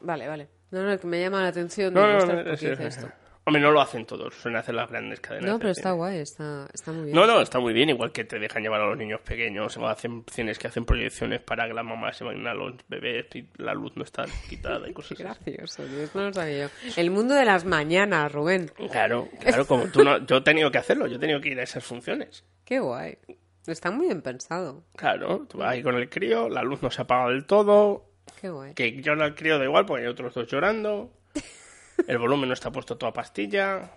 Vale, 0.00 0.26
vale. 0.28 0.48
No, 0.70 0.82
no, 0.82 0.98
que 0.98 1.06
me 1.06 1.20
llama 1.20 1.42
la 1.42 1.48
atención. 1.48 1.92
No, 1.94 2.06
digo, 2.06 2.18
no, 2.20 2.26
no, 2.26 2.34
¿por 2.44 2.44
qué 2.52 2.56
sí, 2.56 2.66
dice 2.70 2.82
sí. 2.82 2.88
esto? 2.88 3.12
Hombre, 3.50 3.62
no 3.62 3.72
lo 3.72 3.80
hacen 3.80 4.06
todos, 4.06 4.32
suelen 4.34 4.60
hacer 4.60 4.76
las 4.76 4.88
grandes 4.88 5.18
cadenas. 5.18 5.50
No, 5.50 5.58
pero 5.58 5.70
está 5.70 5.90
guay, 5.90 6.18
está, 6.18 6.68
está 6.72 6.92
muy 6.92 7.06
bien. 7.06 7.16
No, 7.16 7.26
no, 7.26 7.40
está 7.40 7.58
muy 7.58 7.72
bien, 7.72 7.88
igual 7.88 8.12
que 8.12 8.22
te 8.24 8.38
dejan 8.38 8.62
llevar 8.62 8.80
a 8.80 8.86
los 8.86 8.96
niños 8.96 9.20
pequeños, 9.22 9.76
o 9.76 9.88
hacen 9.88 10.24
cines 10.30 10.56
que 10.58 10.68
hacen 10.68 10.84
proyecciones 10.84 11.40
para 11.40 11.66
que 11.66 11.74
las 11.74 11.84
mamás 11.84 12.16
se 12.16 12.22
vayan 12.22 12.46
a 12.46 12.54
los 12.54 12.74
bebés 12.88 13.26
y 13.34 13.48
la 13.56 13.74
luz 13.74 13.92
no 13.96 14.04
está 14.04 14.24
quitada 14.48 14.88
y 14.88 14.92
cosas 14.92 15.12
así. 15.20 15.22
gracioso, 15.24 15.84
Dios, 15.86 16.14
no 16.14 16.26
lo 16.26 16.32
sabía 16.32 16.66
yo. 16.68 16.90
El 16.96 17.10
mundo 17.10 17.34
de 17.34 17.44
las 17.44 17.64
mañanas, 17.64 18.30
Rubén. 18.30 18.70
Claro, 18.92 19.28
claro, 19.40 19.66
como 19.66 19.86
tú 19.86 20.04
no, 20.04 20.24
yo 20.24 20.36
he 20.36 20.40
tenido 20.42 20.70
que 20.70 20.78
hacerlo, 20.78 21.08
yo 21.08 21.16
he 21.16 21.20
tenido 21.20 21.40
que 21.40 21.48
ir 21.48 21.58
a 21.58 21.64
esas 21.64 21.82
funciones. 21.84 22.44
Qué 22.64 22.78
guay. 22.78 23.18
Está 23.66 23.90
muy 23.90 24.06
bien 24.06 24.22
pensado. 24.22 24.84
Claro, 24.96 25.46
tú 25.48 25.58
vas 25.58 25.72
ahí 25.72 25.82
con 25.82 25.96
el 25.96 26.08
crío, 26.08 26.48
la 26.48 26.62
luz 26.62 26.82
no 26.82 26.90
se 26.90 27.02
apaga 27.02 27.28
del 27.30 27.44
todo, 27.46 28.06
Qué 28.40 28.48
guay. 28.48 28.74
que 28.74 29.02
llora 29.02 29.26
el 29.26 29.34
crío 29.34 29.58
da 29.58 29.64
igual 29.64 29.84
porque 29.86 30.04
hay 30.04 30.08
otros 30.08 30.32
dos 30.34 30.46
llorando, 30.46 31.10
el 32.06 32.18
volumen 32.18 32.48
no 32.48 32.54
está 32.54 32.70
puesto 32.70 32.96
toda 32.96 33.12
pastilla. 33.12 33.90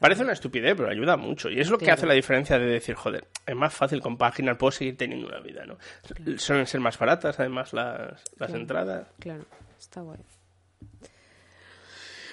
Parece 0.00 0.22
una 0.22 0.32
estupidez, 0.32 0.74
pero 0.76 0.88
ayuda 0.90 1.16
mucho. 1.16 1.48
Y 1.48 1.60
es 1.60 1.70
lo 1.70 1.78
que 1.78 1.84
Claro. 1.84 1.98
hace 1.98 2.06
la 2.06 2.14
diferencia 2.14 2.58
de 2.58 2.66
decir, 2.66 2.94
joder, 2.96 3.28
es 3.46 3.54
más 3.54 3.72
fácil 3.72 4.00
compaginar, 4.00 4.58
puedo 4.58 4.72
seguir 4.72 4.96
teniendo 4.96 5.28
una 5.28 5.38
vida, 5.40 5.64
¿no? 5.64 5.78
Suelen 6.38 6.66
ser 6.66 6.80
más 6.80 6.98
baratas, 6.98 7.38
además, 7.38 7.72
las, 7.72 8.22
las 8.36 8.52
entradas. 8.52 9.08
Claro, 9.20 9.44
está 9.78 10.00
guay. 10.00 10.18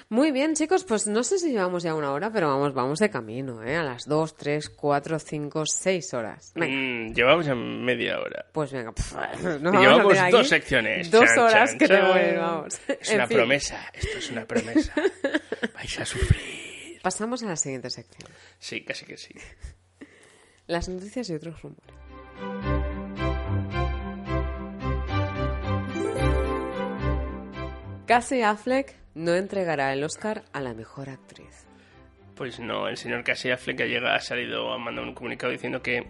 Muy 0.10 0.32
bien, 0.32 0.54
chicos, 0.56 0.86
pues 0.86 1.06
no 1.06 1.22
sé 1.22 1.38
si 1.38 1.52
llevamos 1.52 1.84
ya 1.84 1.94
una 1.94 2.14
hora, 2.14 2.32
pero 2.32 2.48
vamos, 2.48 2.74
vamos 2.74 3.00
de 3.00 3.10
camino, 3.10 3.62
¿eh? 3.62 3.76
A 3.76 3.84
las 3.84 4.06
dos, 4.06 4.38
tres, 4.38 4.70
cuatro, 4.70 5.20
cinco, 5.20 5.64
seis 5.66 6.14
horas. 6.14 6.54
Venga, 6.56 6.76
Mm, 6.78 7.14
llevamos 7.14 7.46
ya 7.46 7.56
media 7.56 8.18
hora. 8.22 8.46
pues 8.54 8.72
venga. 8.72 8.94
pf, 8.94 9.16
nos 9.60 9.62
vamos 9.62 9.76
a 9.76 9.80
llevamos 9.82 10.18
aquí 10.18 10.32
dos 10.32 10.48
secciones. 10.48 11.12
Dos 11.12 11.26
Chan, 11.26 11.40
horas 11.40 11.70
chan, 11.72 11.78
que 11.80 11.88
te 11.90 11.94
chan. 11.94 12.08
mueres, 12.08 12.40
vamos. 12.40 12.80
Es 12.88 13.10
En 13.10 13.16
una 13.16 13.28
fin, 13.28 13.38
promesa, 13.38 13.92
esto 13.94 14.18
es 14.18 14.32
una 14.32 14.46
promesa. 14.46 14.94
Vais 15.76 16.00
a 16.00 16.06
sufrir. 16.06 17.02
Pasamos 17.02 17.44
a 17.44 17.48
la 17.48 17.56
siguiente 17.58 17.90
sección. 17.90 18.30
Sí, 18.60 18.86
casi 18.86 19.06
que 19.06 19.18
sí. 19.18 19.34
Las 20.68 20.88
noticias 20.88 21.30
y 21.30 21.34
otros 21.36 21.62
rumores. 21.62 21.94
Cassie 28.06 28.44
Affleck 28.44 28.96
no 29.18 29.34
entregará 29.34 29.92
el 29.94 30.04
Oscar 30.04 30.44
a 30.54 30.62
la 30.62 30.74
mejor 30.74 31.10
actriz. 31.10 31.66
Pues 32.36 32.60
no, 32.60 32.88
el 32.88 32.98
señor 32.98 33.24
Casey 33.24 33.50
Affleck 33.50 33.80
llega, 33.80 34.14
ha 34.14 34.20
salido 34.20 34.72
a 34.72 34.78
mandar 34.78 35.04
un 35.04 35.16
comunicado 35.16 35.52
diciendo 35.52 35.82
que, 35.82 36.06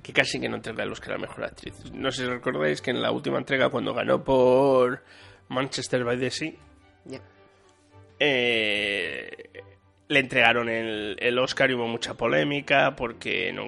que 0.00 0.12
casi 0.12 0.40
que 0.40 0.48
no 0.48 0.56
entrega 0.56 0.84
el 0.84 0.92
Oscar 0.92 1.10
a 1.10 1.14
la 1.14 1.22
mejor 1.22 1.44
actriz. 1.44 1.74
No 1.92 2.12
sé 2.12 2.22
si 2.22 2.28
recordáis 2.30 2.80
que 2.80 2.92
en 2.92 3.02
la 3.02 3.10
última 3.10 3.38
entrega, 3.38 3.68
cuando 3.68 3.92
ganó 3.92 4.22
por 4.22 5.02
Manchester 5.48 6.04
by 6.04 6.20
the 6.20 6.30
Sea, 6.30 6.52
eh, 8.20 9.50
le 10.06 10.20
entregaron 10.20 10.68
el, 10.68 11.16
el 11.18 11.38
Oscar 11.40 11.68
y 11.68 11.74
hubo 11.74 11.88
mucha 11.88 12.14
polémica 12.14 12.94
porque 12.94 13.52
no 13.52 13.64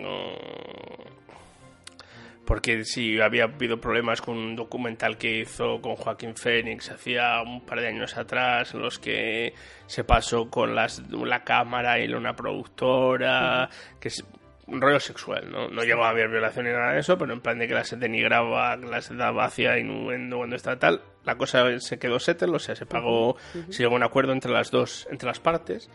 porque 2.44 2.84
sí 2.84 3.20
había 3.20 3.44
habido 3.44 3.80
problemas 3.80 4.20
con 4.20 4.36
un 4.36 4.56
documental 4.56 5.16
que 5.16 5.40
hizo 5.40 5.80
con 5.80 5.96
Joaquín 5.96 6.36
Phoenix 6.36 6.90
hacía 6.90 7.42
un 7.42 7.64
par 7.64 7.80
de 7.80 7.88
años 7.88 8.16
atrás 8.16 8.74
en 8.74 8.82
los 8.82 8.98
que 8.98 9.54
se 9.86 10.04
pasó 10.04 10.50
con 10.50 10.74
las, 10.74 11.02
la 11.10 11.44
cámara 11.44 11.98
y 11.98 12.12
una 12.12 12.34
productora 12.34 13.68
que 14.00 14.08
es 14.08 14.24
un 14.66 14.80
rollo 14.80 15.00
sexual, 15.00 15.50
¿no? 15.50 15.68
No 15.68 15.82
llegó 15.82 16.04
a 16.04 16.10
haber 16.10 16.28
violación 16.28 16.66
ni 16.66 16.72
nada 16.72 16.92
de 16.92 17.00
eso, 17.00 17.18
pero 17.18 17.32
en 17.32 17.40
plan 17.40 17.58
de 17.58 17.68
que 17.68 17.74
las 17.74 17.98
denigraba, 17.98 18.76
las 18.76 19.14
daba 19.14 19.44
hacia 19.44 19.78
innuendo 19.78 20.38
cuando 20.38 20.56
está 20.56 20.78
tal. 20.78 21.02
La 21.24 21.36
cosa 21.36 21.78
se 21.80 21.98
quedó 21.98 22.18
settle, 22.18 22.56
o 22.56 22.58
sea, 22.58 22.74
se 22.74 22.86
pagó, 22.86 23.36
se 23.70 23.82
llegó 23.82 23.94
a 23.94 23.96
un 23.96 24.02
acuerdo 24.02 24.32
entre 24.32 24.52
las 24.52 24.70
dos, 24.70 25.06
entre 25.10 25.26
las 25.26 25.40
partes. 25.40 25.90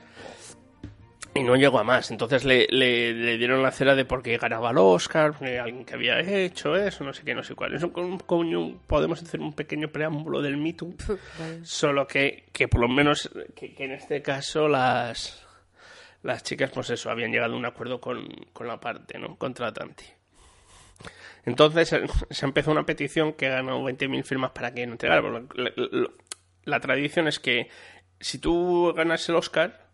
Y 1.35 1.43
no 1.43 1.55
llegó 1.55 1.79
a 1.79 1.83
más. 1.83 2.09
Entonces 2.11 2.43
le, 2.43 2.67
le, 2.69 3.13
le 3.13 3.37
dieron 3.37 3.61
la 3.61 3.71
cera 3.71 3.95
de 3.95 4.03
por 4.03 4.23
qué 4.23 4.37
ganaba 4.37 4.71
el 4.71 4.77
Oscar, 4.79 5.31
porque 5.37 5.59
alguien 5.59 5.85
que 5.85 5.93
había 5.93 6.19
hecho 6.19 6.75
eso, 6.75 7.03
no 7.03 7.13
sé 7.13 7.23
qué, 7.23 7.35
no 7.35 7.43
sé 7.43 7.55
cuál. 7.55 7.75
Es 7.75 7.83
un, 7.83 7.93
un- 7.95 8.55
un- 8.55 8.79
podemos 8.79 9.21
hacer 9.21 9.39
un 9.39 9.53
pequeño 9.53 9.89
preámbulo 9.89 10.41
del 10.41 10.57
Me 10.57 10.73
Too. 10.73 10.95
Vale. 11.39 11.59
Solo 11.63 12.07
que, 12.07 12.45
que 12.51 12.67
por 12.67 12.81
lo 12.81 12.87
menos, 12.89 13.29
que, 13.55 13.73
que 13.73 13.85
en 13.85 13.91
este 13.91 14.21
caso 14.21 14.67
las, 14.67 15.45
las 16.23 16.43
chicas, 16.43 16.71
pues 16.73 16.89
eso, 16.89 17.09
habían 17.11 17.31
llegado 17.31 17.53
a 17.53 17.57
un 17.57 17.65
acuerdo 17.65 18.01
con, 18.01 18.27
con 18.51 18.67
la 18.67 18.79
parte, 18.79 19.17
¿no? 19.19 19.37
Contratante. 19.37 20.03
Entonces 21.45 21.93
eh, 21.93 22.01
se 22.29 22.45
empezó 22.45 22.71
una 22.71 22.85
petición 22.85 23.33
que 23.33 23.49
ganó 23.49 23.81
20.000 23.83 24.23
firmas 24.23 24.51
para 24.51 24.73
que 24.73 24.85
no 24.85 24.93
entregara. 24.93 25.21
porque 25.21 25.61
La, 25.61 25.71
la- 25.75 26.09
la 26.65 26.79
tradición 26.81 27.27
es 27.27 27.39
que 27.39 27.69
si 28.19 28.37
tú 28.39 28.93
ganas 28.95 29.27
el 29.29 29.35
Oscar, 29.35 29.88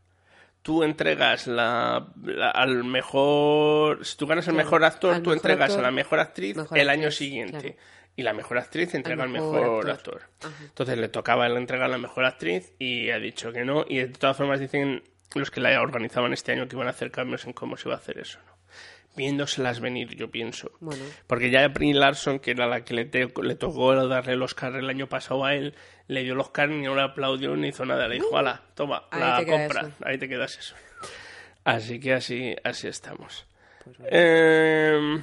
tú 0.66 0.82
entregas 0.82 1.46
la, 1.46 2.08
la- 2.24 2.50
al 2.50 2.84
mejor... 2.84 4.04
Si 4.04 4.18
tú 4.18 4.26
ganas 4.26 4.48
el 4.48 4.56
Claro, 4.56 4.66
mejor 4.66 4.84
actor, 4.84 5.14
tú 5.18 5.20
mejor 5.30 5.34
entregas 5.36 5.70
actor, 5.70 5.80
a 5.80 5.84
la 5.84 5.92
mejor 5.92 6.20
actriz 6.20 6.56
mejor 6.58 6.78
el 6.80 6.90
año 6.90 7.12
siguiente. 7.12 7.60
claro. 7.60 7.76
Y 8.16 8.24
la 8.24 8.34
mejor 8.34 8.58
actriz 8.58 8.96
entrega 8.96 9.24
al 9.24 9.30
mejor 9.30 9.62
mejor, 9.62 9.90
actor. 9.92 10.22
actor. 10.42 10.52
Entonces 10.64 10.98
le 10.98 11.08
tocaba 11.10 11.46
el 11.46 11.56
entregar 11.58 11.86
a 11.86 11.90
la 11.92 11.98
mejor 12.00 12.26
actriz 12.26 12.74
y 12.80 13.12
ha 13.12 13.20
dicho 13.20 13.52
que 13.52 13.64
no. 13.64 13.86
Y 13.88 13.98
de 13.98 14.08
todas 14.08 14.38
formas 14.38 14.60
dicen 14.60 15.04
los 15.36 15.52
que 15.52 15.60
la 15.60 15.80
organizaban 15.82 16.34
este 16.34 16.54
año 16.54 16.68
que 16.68 16.76
iban 16.76 16.88
a 16.88 16.92
hacer 16.92 17.12
cambios 17.12 17.46
en 17.46 17.54
cómo 17.54 17.78
se 17.78 17.88
iba 17.88 17.94
a 17.96 18.00
hacer 18.00 18.18
eso, 18.18 18.40
¿no? 18.48 18.55
Viéndoselas 19.16 19.80
venir, 19.80 20.16
yo 20.16 20.30
pienso. 20.30 20.72
Bueno. 20.80 21.04
Porque 21.28 21.50
ya 21.50 21.68
Brie 21.70 21.94
Larson, 21.94 22.40
que 22.40 22.52
era 22.52 22.68
la 22.68 22.84
que 22.84 22.94
le, 22.94 23.06
te- 23.06 23.32
le 23.42 23.56
tocó 23.56 23.96
darle 24.08 24.34
el 24.34 24.42
Oscar 24.42 24.76
el 24.76 24.90
año 24.90 25.08
pasado 25.08 25.46
a 25.46 25.54
él, 25.56 25.74
le 26.08 26.24
dio 26.24 26.34
el 26.34 26.40
Oscar, 26.40 26.70
ni 26.70 26.84
no 26.84 26.96
le 26.96 27.02
aplaudió 27.02 27.56
ni 27.56 27.70
hizo 27.70 27.86
nada. 27.86 28.08
Le 28.08 28.16
dijo, 28.16 28.38
ala, 28.38 28.62
toma, 28.76 29.06
Ahí 29.12 29.22
la 29.22 29.46
compra. 29.46 29.92
Ahí 30.04 30.18
te 30.18 30.28
quedas 30.28 30.58
eso. 30.58 30.76
Así 31.64 32.00
que 32.00 32.14
así, 32.14 32.56
así 32.64 32.88
estamos. 32.88 33.46
Pues 33.84 33.98
Eh, 34.12 35.22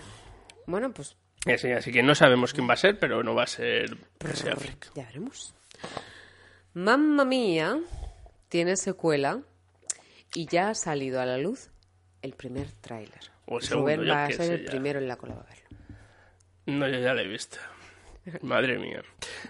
Bueno, 0.67 0.93
pues 0.93 1.17
así, 1.47 1.71
así 1.73 1.93
que 1.93 2.03
no 2.03 2.15
sabemos 2.15 2.53
quién 2.53 2.69
va 2.69 2.75
a 2.75 2.77
ser, 2.77 2.99
pero 2.99 3.23
no 3.23 3.35
va 3.35 3.43
a 3.45 3.47
ser 3.47 3.97
ya 4.95 5.05
veremos. 5.05 5.55
Mamma 6.75 7.25
mía 7.25 7.79
tiene 8.49 8.77
secuela 8.77 9.41
y 10.35 10.47
ya 10.47 10.71
ha 10.71 10.75
salido 10.75 11.21
a 11.21 11.27
la 11.27 11.37
luz 11.39 11.71
el 12.23 12.33
primer 12.35 12.71
tráiler. 12.81 13.32
O 13.47 13.59
el 13.59 13.63
segundo, 13.63 13.97
Rubén 13.97 14.11
va 14.11 14.25
a 14.25 14.31
ser 14.31 14.53
el 14.53 14.65
ya. 14.65 14.71
primero 14.71 14.99
en 14.99 15.09
la 15.09 15.17
cola 15.17 15.35
a 15.35 15.43
verlo. 15.43 15.79
No, 16.67 16.89
yo 16.89 16.99
ya 16.99 17.15
la 17.15 17.23
he 17.23 17.29
visto. 17.29 17.59
Madre 18.43 18.79
mía. 18.79 19.03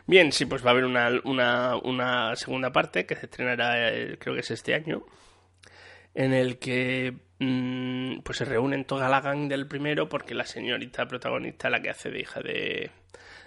Bien, 0.06 0.32
sí, 0.32 0.46
pues 0.46 0.64
va 0.64 0.68
a 0.68 0.72
haber 0.72 0.84
una, 0.84 1.10
una, 1.24 1.76
una 1.76 2.34
segunda 2.36 2.72
parte 2.72 3.04
que 3.04 3.16
se 3.16 3.26
estrenará, 3.26 3.92
eh, 3.92 4.16
creo 4.18 4.34
que 4.34 4.40
es 4.40 4.50
este 4.50 4.74
año, 4.74 5.04
en 6.14 6.32
el 6.32 6.58
que 6.58 7.14
mm, 7.38 8.20
pues 8.20 8.38
se 8.38 8.44
reúnen 8.44 8.84
toda 8.84 9.08
la 9.08 9.20
gang 9.20 9.48
del 9.48 9.66
primero 9.66 10.08
porque 10.08 10.34
la 10.34 10.46
señorita 10.46 11.06
protagonista, 11.06 11.68
la 11.70 11.82
que 11.82 11.90
hace 11.90 12.10
de 12.10 12.20
hija 12.20 12.40
de, 12.40 12.90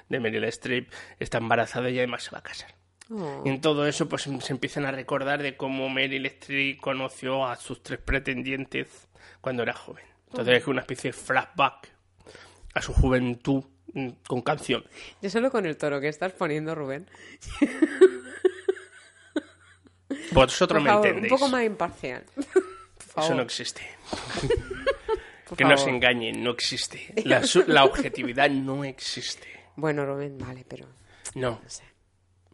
de 0.10 0.20
Meryl 0.20 0.44
Streep, 0.46 0.92
está 1.20 1.40
embarazada 1.40 1.90
y 1.90 1.98
además 1.98 2.24
se 2.24 2.32
va 2.32 2.40
a 2.40 2.44
casar. 2.44 2.76
Oh. 3.10 3.44
Y 3.46 3.50
en 3.50 3.62
todo 3.62 3.88
eso, 3.88 4.08
pues 4.08 4.24
se 4.24 4.54
empiezan 4.54 4.86
a 4.86 4.92
recordar 4.92 5.42
de 5.42 5.58
cómo 5.58 5.90
Meryl 5.90 6.26
Streep 6.28 6.80
conoció 6.80 7.46
a 7.48 7.56
sus 7.56 7.82
tres 7.82 8.00
pretendientes 8.00 9.08
cuando 9.42 9.64
era 9.64 9.74
joven. 9.74 10.15
Entonces 10.40 10.62
es 10.62 10.68
una 10.68 10.82
especie 10.82 11.12
de 11.12 11.18
flashback 11.18 11.90
a 12.74 12.82
su 12.82 12.94
juventud 12.94 13.64
mm, 13.94 14.10
con 14.28 14.42
canción. 14.42 14.84
Yo 15.22 15.30
solo 15.30 15.50
con 15.50 15.66
el 15.66 15.78
toro 15.78 16.02
que 16.02 16.10
estás 16.10 16.34
poniendo, 16.34 16.76
Rubén. 16.76 17.10
Vosotros 20.32 20.78
Por 20.80 20.82
me 20.84 20.90
favor, 20.90 21.02
un 21.06 21.08
entendéis. 21.08 21.34
poco 21.34 21.48
más 21.50 21.64
imparcial. 21.64 22.26
Eso 23.18 23.34
no 23.34 23.42
existe. 23.44 23.82
por 25.48 25.58
Que 25.58 25.64
no 25.64 25.72
se 25.78 25.86
favor. 25.86 25.90
engañen, 25.96 26.44
no 26.44 26.52
existe. 26.52 27.14
La, 27.24 27.42
la 27.68 27.86
objetividad 27.86 28.50
no 28.50 28.84
existe. 28.84 29.48
Bueno, 29.78 30.06
Rubén, 30.06 30.38
vale, 30.38 30.66
pero 30.68 30.88
No, 31.36 31.60
no 31.64 31.70
sé. 31.70 31.84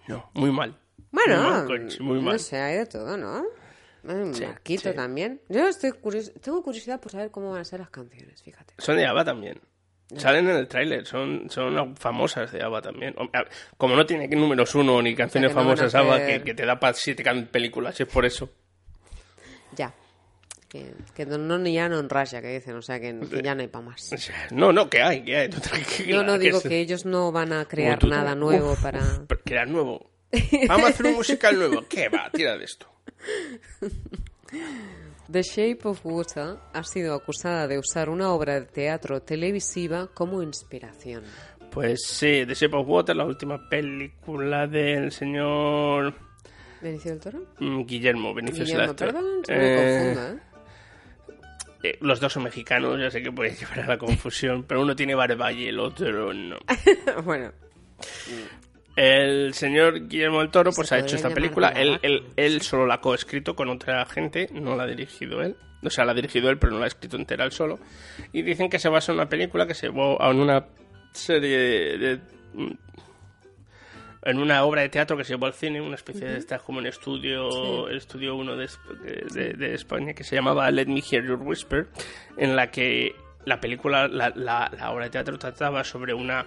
no, 0.07 0.29
muy 0.35 0.51
mal. 0.51 0.77
Bueno, 1.11 1.41
Muy 1.41 1.51
mal, 1.51 1.65
Conchi, 1.67 1.99
muy 2.03 2.21
mal. 2.21 2.33
no 2.33 2.39
sé, 2.39 2.57
hay 2.57 2.77
de 2.77 2.85
todo, 2.85 3.17
¿no? 3.17 3.43
Un 4.03 4.33
Sí, 4.33 4.45
Marquito 4.45 4.89
sí. 4.89 4.95
también. 4.95 5.41
Yo 5.49 5.67
estoy 5.67 5.91
curioso, 5.91 6.31
tengo 6.41 6.63
curiosidad 6.63 6.99
por 6.99 7.11
saber 7.11 7.29
cómo 7.31 7.51
van 7.51 7.61
a 7.61 7.65
ser 7.65 7.79
las 7.79 7.89
canciones, 7.89 8.41
fíjate. 8.41 8.73
Son 8.77 8.97
de 8.97 9.05
ABBA 9.05 9.25
también. 9.25 9.61
Salen 10.17 10.49
en 10.49 10.57
el 10.57 10.67
tráiler, 10.67 11.05
son, 11.05 11.49
son 11.49 11.95
famosas 11.95 12.51
de 12.51 12.61
ABBA 12.61 12.81
también. 12.81 13.15
Como 13.77 13.95
no 13.95 14.05
tiene 14.05 14.27
números 14.27 14.75
uno 14.75 15.01
ni 15.01 15.15
canciones 15.15 15.51
que 15.51 15.55
no 15.55 15.61
famosas 15.61 15.95
ABBA, 15.95 16.15
hacer- 16.15 16.39
que, 16.39 16.43
que 16.43 16.53
te 16.53 16.65
da 16.65 16.79
para 16.79 16.93
siete 16.93 17.23
películas, 17.49 17.97
es 17.99 18.07
por 18.07 18.25
eso. 18.25 18.49
Ya. 19.75 19.93
Que, 20.67 20.93
que 21.15 21.25
no, 21.25 21.57
ya 21.67 21.87
no 21.89 21.99
enraya, 21.99 22.41
que 22.41 22.47
dicen, 22.47 22.75
o 22.75 22.81
sea, 22.81 22.99
que, 22.99 23.17
que 23.29 23.41
ya 23.41 23.55
no 23.55 23.61
hay 23.61 23.67
para 23.67 23.85
más. 23.85 24.09
No, 24.51 24.71
no, 24.73 24.89
que 24.89 25.01
hay, 25.01 25.23
que 25.23 25.35
hay. 25.37 25.49
Yo 26.07 26.23
no 26.23 26.37
digo 26.37 26.57
es- 26.57 26.63
que 26.63 26.79
ellos 26.79 27.05
no 27.05 27.31
van 27.31 27.51
a 27.53 27.65
crear 27.65 27.99
tú- 27.99 28.07
nada 28.07 28.33
uf, 28.33 28.37
nuevo 28.39 28.75
para... 28.81 29.01
pero 29.27 29.41
Crear 29.45 29.67
nuevo. 29.69 30.09
Vamos 30.67 30.85
a 30.85 30.89
hacer 30.89 31.05
un 31.07 31.13
musical 31.15 31.57
nuevo. 31.57 31.85
¿Qué 31.89 32.07
va? 32.09 32.29
Tira 32.31 32.57
de 32.57 32.63
esto. 32.65 32.87
The 35.31 35.43
Shape 35.43 35.79
of 35.83 36.05
Water 36.05 36.57
ha 36.73 36.83
sido 36.83 37.15
acusada 37.15 37.67
de 37.67 37.79
usar 37.79 38.09
una 38.09 38.31
obra 38.33 38.59
de 38.59 38.65
teatro 38.65 39.21
televisiva 39.21 40.07
como 40.13 40.41
inspiración. 40.43 41.23
Pues 41.71 42.01
sí, 42.05 42.43
The 42.45 42.53
Shape 42.53 42.75
of 42.75 42.87
Water, 42.87 43.15
la 43.15 43.25
última 43.25 43.69
película 43.69 44.67
del 44.67 45.11
señor 45.11 46.13
¿Benicio 46.81 47.11
del 47.11 47.19
Toro? 47.21 47.45
mm, 47.59 47.85
Guillermo 47.85 48.33
Benicio 48.33 48.65
perdón, 48.95 49.25
se 49.45 49.53
me 49.53 49.59
Eh, 49.65 50.13
¿eh? 50.13 50.39
eh, 51.83 51.97
los 52.01 52.19
dos 52.19 52.33
son 52.33 52.43
mexicanos, 52.43 52.99
ya 52.99 53.09
sé 53.09 53.23
que 53.23 53.31
puede 53.31 53.51
llevar 53.55 53.79
a 53.81 53.87
la 53.87 53.97
confusión, 53.97 54.63
pero 54.63 54.81
uno 54.81 54.95
tiene 54.97 55.15
barba 55.15 55.51
y 55.53 55.67
el 55.67 55.79
otro 55.79 56.33
no. 56.33 56.57
bueno, 57.23 57.53
El 58.95 59.53
señor 59.53 60.07
Guillermo 60.07 60.39
del 60.39 60.49
Toro 60.49 60.71
pues 60.71 60.89
Se 60.89 60.95
ha 60.95 60.99
hecho 60.99 61.15
esta 61.15 61.29
película. 61.35 61.69
Él, 61.69 61.99
él, 62.01 62.23
él 62.35 62.61
solo 62.61 62.85
la 62.85 62.95
ha 62.95 63.01
coescrito 63.01 63.55
con 63.55 63.69
otra 63.69 64.05
gente, 64.05 64.49
no 64.51 64.75
la 64.75 64.83
ha 64.83 64.87
dirigido 64.87 65.41
él. 65.41 65.55
O 65.83 65.89
sea, 65.89 66.05
la 66.05 66.11
ha 66.11 66.15
dirigido 66.15 66.49
él, 66.49 66.57
pero 66.59 66.73
no 66.73 66.79
la 66.79 66.85
ha 66.85 66.87
escrito 66.87 67.15
entera 67.17 67.45
él 67.45 67.51
solo. 67.51 67.79
Y 68.33 68.41
dicen 68.43 68.69
que 68.69 68.79
se 68.79 68.89
basa 68.89 69.11
en 69.11 69.17
una 69.19 69.29
película 69.29 69.65
que 69.65 69.73
se 69.73 69.87
llevó 69.87 70.21
en 70.29 70.39
una 70.39 70.65
serie 71.13 71.57
de... 71.97 72.19
en 74.23 74.37
una 74.37 74.63
obra 74.63 74.81
de 74.81 74.89
teatro 74.89 75.17
que 75.17 75.23
se 75.23 75.33
llevó 75.33 75.47
al 75.47 75.53
cine, 75.53 75.81
una 75.81 75.95
especie 75.95 76.27
de 76.27 76.37
esta 76.37 76.59
como 76.59 76.79
en 76.79 76.85
estudio, 76.85 77.87
el 77.87 77.97
estudio 77.97 78.35
1 78.35 78.55
de, 78.55 78.69
de- 79.33 79.53
de 79.53 79.73
España, 79.73 80.13
que 80.13 80.23
se 80.23 80.35
llamaba 80.35 80.69
Let 80.69 80.85
Me 80.85 81.01
Hear 81.01 81.25
Your 81.25 81.41
Whisper, 81.41 81.87
en 82.37 82.55
la 82.55 82.69
que 82.69 83.15
la 83.45 83.59
película, 83.59 84.07
la, 84.07 84.29
la- 84.35 84.71
la 84.77 84.91
obra 84.91 85.05
de 85.05 85.09
teatro 85.11 85.39
trataba 85.39 85.83
sobre 85.83 86.13
una, 86.13 86.45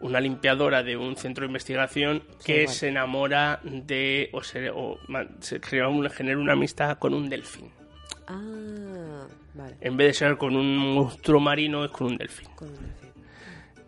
una 0.00 0.20
limpiadora 0.20 0.82
de 0.82 0.96
un 0.96 1.16
centro 1.16 1.42
de 1.42 1.46
investigación 1.48 2.22
que 2.44 2.68
se 2.68 2.88
enamora 2.88 3.60
de, 3.64 4.30
o 4.32 4.42
se, 4.42 4.70
o 4.70 4.98
se 5.40 5.60
crea 5.60 5.88
un- 5.88 6.08
genera 6.10 6.38
una 6.38 6.52
amistad 6.52 6.98
con 6.98 7.14
un 7.14 7.28
delfín. 7.28 7.70
ah, 8.26 9.26
vale. 9.54 9.76
En 9.80 9.96
vez 9.96 10.08
de 10.08 10.14
ser 10.14 10.36
con 10.36 10.54
un 10.56 10.76
monstruo 10.76 11.40
marino, 11.40 11.84
es 11.84 11.90
con 11.90 12.08
un 12.08 12.16
delfín. 12.16 12.48
Con 12.54 12.68
un 12.68 12.74
delfín. 12.76 12.94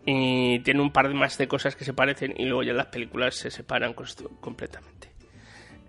Y 0.05 0.59
tiene 0.59 0.81
un 0.81 0.91
par 0.91 1.07
de 1.07 1.13
más 1.13 1.37
de 1.37 1.47
cosas 1.47 1.75
que 1.75 1.85
se 1.85 1.93
parecen 1.93 2.33
y 2.35 2.45
luego 2.45 2.63
ya 2.63 2.73
las 2.73 2.87
películas 2.87 3.35
se 3.35 3.51
separan 3.51 3.93
completamente. 3.93 5.09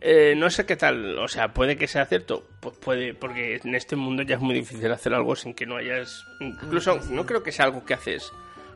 Eh, 0.04 0.34
no 0.36 0.50
sé 0.50 0.66
qué 0.66 0.74
tal, 0.76 1.16
o 1.18 1.28
sea, 1.28 1.54
puede 1.54 1.76
que 1.76 1.86
sea 1.86 2.04
cierto, 2.06 2.46
pues 2.60 2.76
puede, 2.76 3.14
porque 3.14 3.60
en 3.62 3.74
este 3.76 3.94
mundo 3.96 4.22
ya 4.24 4.34
es 4.34 4.40
muy 4.42 4.52
difícil 4.54 4.90
hacer 4.90 5.14
algo 5.14 5.36
sin 5.36 5.54
que 5.54 5.64
no 5.64 5.76
hayas... 5.76 6.24
Incluso 6.40 6.98
no 7.10 7.24
creo 7.24 7.42
que 7.44 7.52
sea 7.52 7.66
algo 7.66 7.84
que 7.84 7.94
haces, 7.94 8.32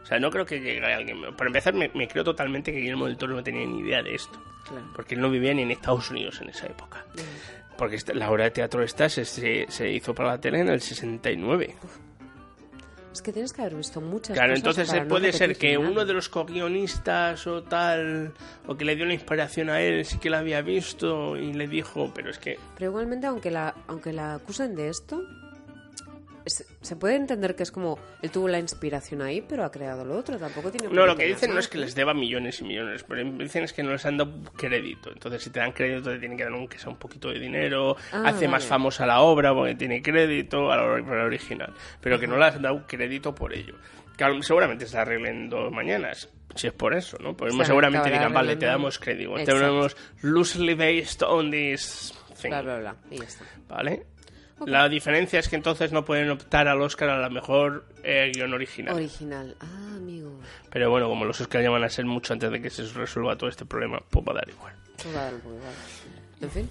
o 0.07 0.09
sea, 0.09 0.20
no 0.20 0.30
creo 0.30 0.46
que 0.46 0.61
llegue 0.61 0.84
alguien... 0.86 1.20
Para 1.36 1.48
empezar, 1.48 1.74
me, 1.74 1.90
me 1.92 2.07
creo 2.07 2.22
totalmente 2.22 2.70
que 2.72 2.78
Guillermo 2.78 3.07
del 3.07 3.16
Toro 3.16 3.34
no 3.34 3.42
tenía 3.42 3.66
ni 3.66 3.80
idea 3.80 4.02
de 4.04 4.14
esto, 4.14 4.40
Claro. 4.68 4.86
porque 4.94 5.16
él 5.16 5.20
no 5.20 5.28
vivía 5.28 5.52
ni 5.52 5.62
en 5.62 5.72
Estados 5.72 6.09
Unidos 6.12 6.40
en 6.40 6.50
esa 6.50 6.66
época. 6.66 7.04
Porque 7.76 7.96
esta- 7.96 8.14
la 8.14 8.30
obra 8.30 8.44
de 8.44 8.52
teatro 8.52 8.84
esta 8.84 9.09
se, 9.09 9.24
se, 9.24 9.66
se 9.68 9.90
hizo 9.90 10.14
para 10.14 10.28
la 10.30 10.40
tele 10.40 10.61
en 10.61 10.68
el 10.68 10.80
69. 10.80 11.74
Es 13.12 13.22
que 13.22 13.32
tienes 13.32 13.52
que 13.52 13.62
haber 13.62 13.74
visto 13.76 14.00
muchas 14.00 14.34
Claro, 14.36 14.50
cosas 14.50 14.59
entonces 14.59 14.88
para 14.88 15.00
eh, 15.00 15.02
no 15.04 15.09
puede 15.09 15.32
ser 15.32 15.57
que 15.57 15.76
nada. 15.78 15.88
uno 15.90 16.04
de 16.04 16.12
los 16.12 16.28
co-guionistas 16.28 17.46
o 17.46 17.62
tal, 17.62 18.32
o 18.66 18.76
que 18.76 18.84
le 18.84 18.94
dio 18.94 19.07
la 19.07 19.14
inspiración 19.14 19.70
a 19.70 19.80
él, 19.80 20.04
sí 20.04 20.18
que 20.18 20.28
la 20.28 20.38
había 20.40 20.61
visto 20.61 21.36
y 21.36 21.54
le 21.54 21.66
dijo, 21.66 22.12
pero 22.14 22.30
es 22.30 22.38
que 22.38 22.59
Pero 22.76 22.90
igualmente, 22.90 23.26
aunque 23.26 23.50
la, 23.50 23.74
aunque 23.88 24.12
la 24.12 24.34
acusen 24.34 24.76
de 24.76 24.88
esto, 24.90 25.22
se 26.47 26.97
puede 26.97 27.16
entender 27.16 27.57
que 27.57 27.62
es 27.64 27.72
como 27.72 27.99
él 28.22 28.30
tuvo 28.30 28.49
la 28.49 28.59
inspiración 28.59 29.20
ahí, 29.22 29.40
pero 29.47 29.64
ha 29.64 29.70
creado 29.70 30.05
lo 30.05 30.16
otro. 30.16 30.38
Tampoco 30.38 30.70
tiene 30.70 30.94
No, 30.94 31.05
lo 31.07 31.16
que 31.16 31.26
dicen 31.26 31.51
no 31.51 31.57
más, 31.57 31.64
es 31.64 31.68
que 31.70 31.78
les 31.78 31.94
deba 31.94 32.14
millones 32.14 32.61
y 32.61 32.64
millones, 32.64 33.05
pero 33.07 33.24
dicen 33.24 33.64
es 33.64 33.72
que 33.72 33.82
no 33.82 33.92
les 33.92 34.07
han 34.07 34.16
dado 34.16 34.32
crédito. 34.57 35.11
Entonces, 35.12 35.42
si 35.42 35.51
te 35.51 35.61
dan 35.61 35.72
crédito, 35.72 36.11
te 36.11 36.18
tienen 36.18 36.38
que 36.38 36.44
dar 36.44 36.53
aunque 36.53 36.78
sea 36.78 36.90
un 36.90 36.99
poquito 36.99 37.30
de 37.30 37.40
dinero, 37.40 37.97
Ah, 38.12 38.22
hace 38.26 38.47
más 38.47 38.62
vale. 38.62 38.68
famosa 38.68 39.07
la 39.07 39.20
obra 39.20 39.53
porque 39.53 39.74
tiene 39.74 40.01
crédito 40.03 40.70
a 40.70 40.76
la, 40.76 40.82
original, 41.24 41.74
pero 42.01 42.18
que 42.20 42.26
no 42.26 42.36
le 42.36 42.44
has 42.44 42.61
dado 42.62 42.86
crédito 42.86 43.34
por 43.34 43.53
ello. 43.53 43.74
Que 44.16 44.24
seguramente 44.42 44.86
se 44.86 44.97
arreglen 44.97 45.51
dos 45.51 45.70
mañanas, 45.72 46.28
si 46.55 46.68
es 46.68 46.72
por 46.72 46.94
eso, 46.94 47.18
¿no? 47.20 47.36
Pues 47.36 47.55
Se 47.55 47.64
seguramente 47.66 48.11
digan, 48.11 48.32
vale, 48.32 48.57
te 48.57 48.66
damos 48.66 48.99
crédito, 48.99 49.34
te 49.34 49.59
damos 49.59 49.97
loosely 50.22 50.74
based 50.74 51.22
on 51.22 51.51
this 51.51 52.14
thing. 52.40 52.51
Bla, 52.51 52.62
bla, 52.62 52.78
bla. 52.78 52.97
Y 53.11 53.18
ya 53.18 53.24
está. 53.24 53.44
¿Vale? 53.68 54.07
La 54.64 54.88
diferencia 54.88 55.38
es 55.38 55.48
que 55.48 55.57
entonces 55.57 55.92
no 55.92 56.04
pueden 56.04 56.30
optar 56.30 56.66
al 56.66 56.80
Oscar 56.80 57.11
a 57.11 57.18
la 57.18 57.28
mejor 57.28 57.86
eh, 58.02 58.32
guion 58.34 58.54
original. 58.54 58.94
Original. 58.94 59.54
Ah, 59.61 59.96
amigo. 59.96 60.40
Pero 60.70 60.90
bueno, 60.90 61.09
como 61.09 61.26
los 61.26 61.40
Oscars 61.40 61.62
ya 61.62 61.70
van 61.70 61.84
a 61.84 61.90
ser 61.90 62.07
mucho 62.07 62.32
antes 62.32 62.50
de 62.50 62.62
que 62.62 62.70
se 62.70 62.84
resuelva 62.84 63.36
todo 63.36 63.50
este 63.50 63.66
problema, 63.66 64.02
pues 64.09 64.24
va 64.26 64.32
a 64.32 64.36
dar 64.36 64.48
igual. 64.48 64.74
Pues 64.96 65.14
va 65.14 65.20
a 65.20 65.24
dar 65.24 65.34
igual. 65.34 65.61
En 66.40 66.50
fin. 66.50 66.70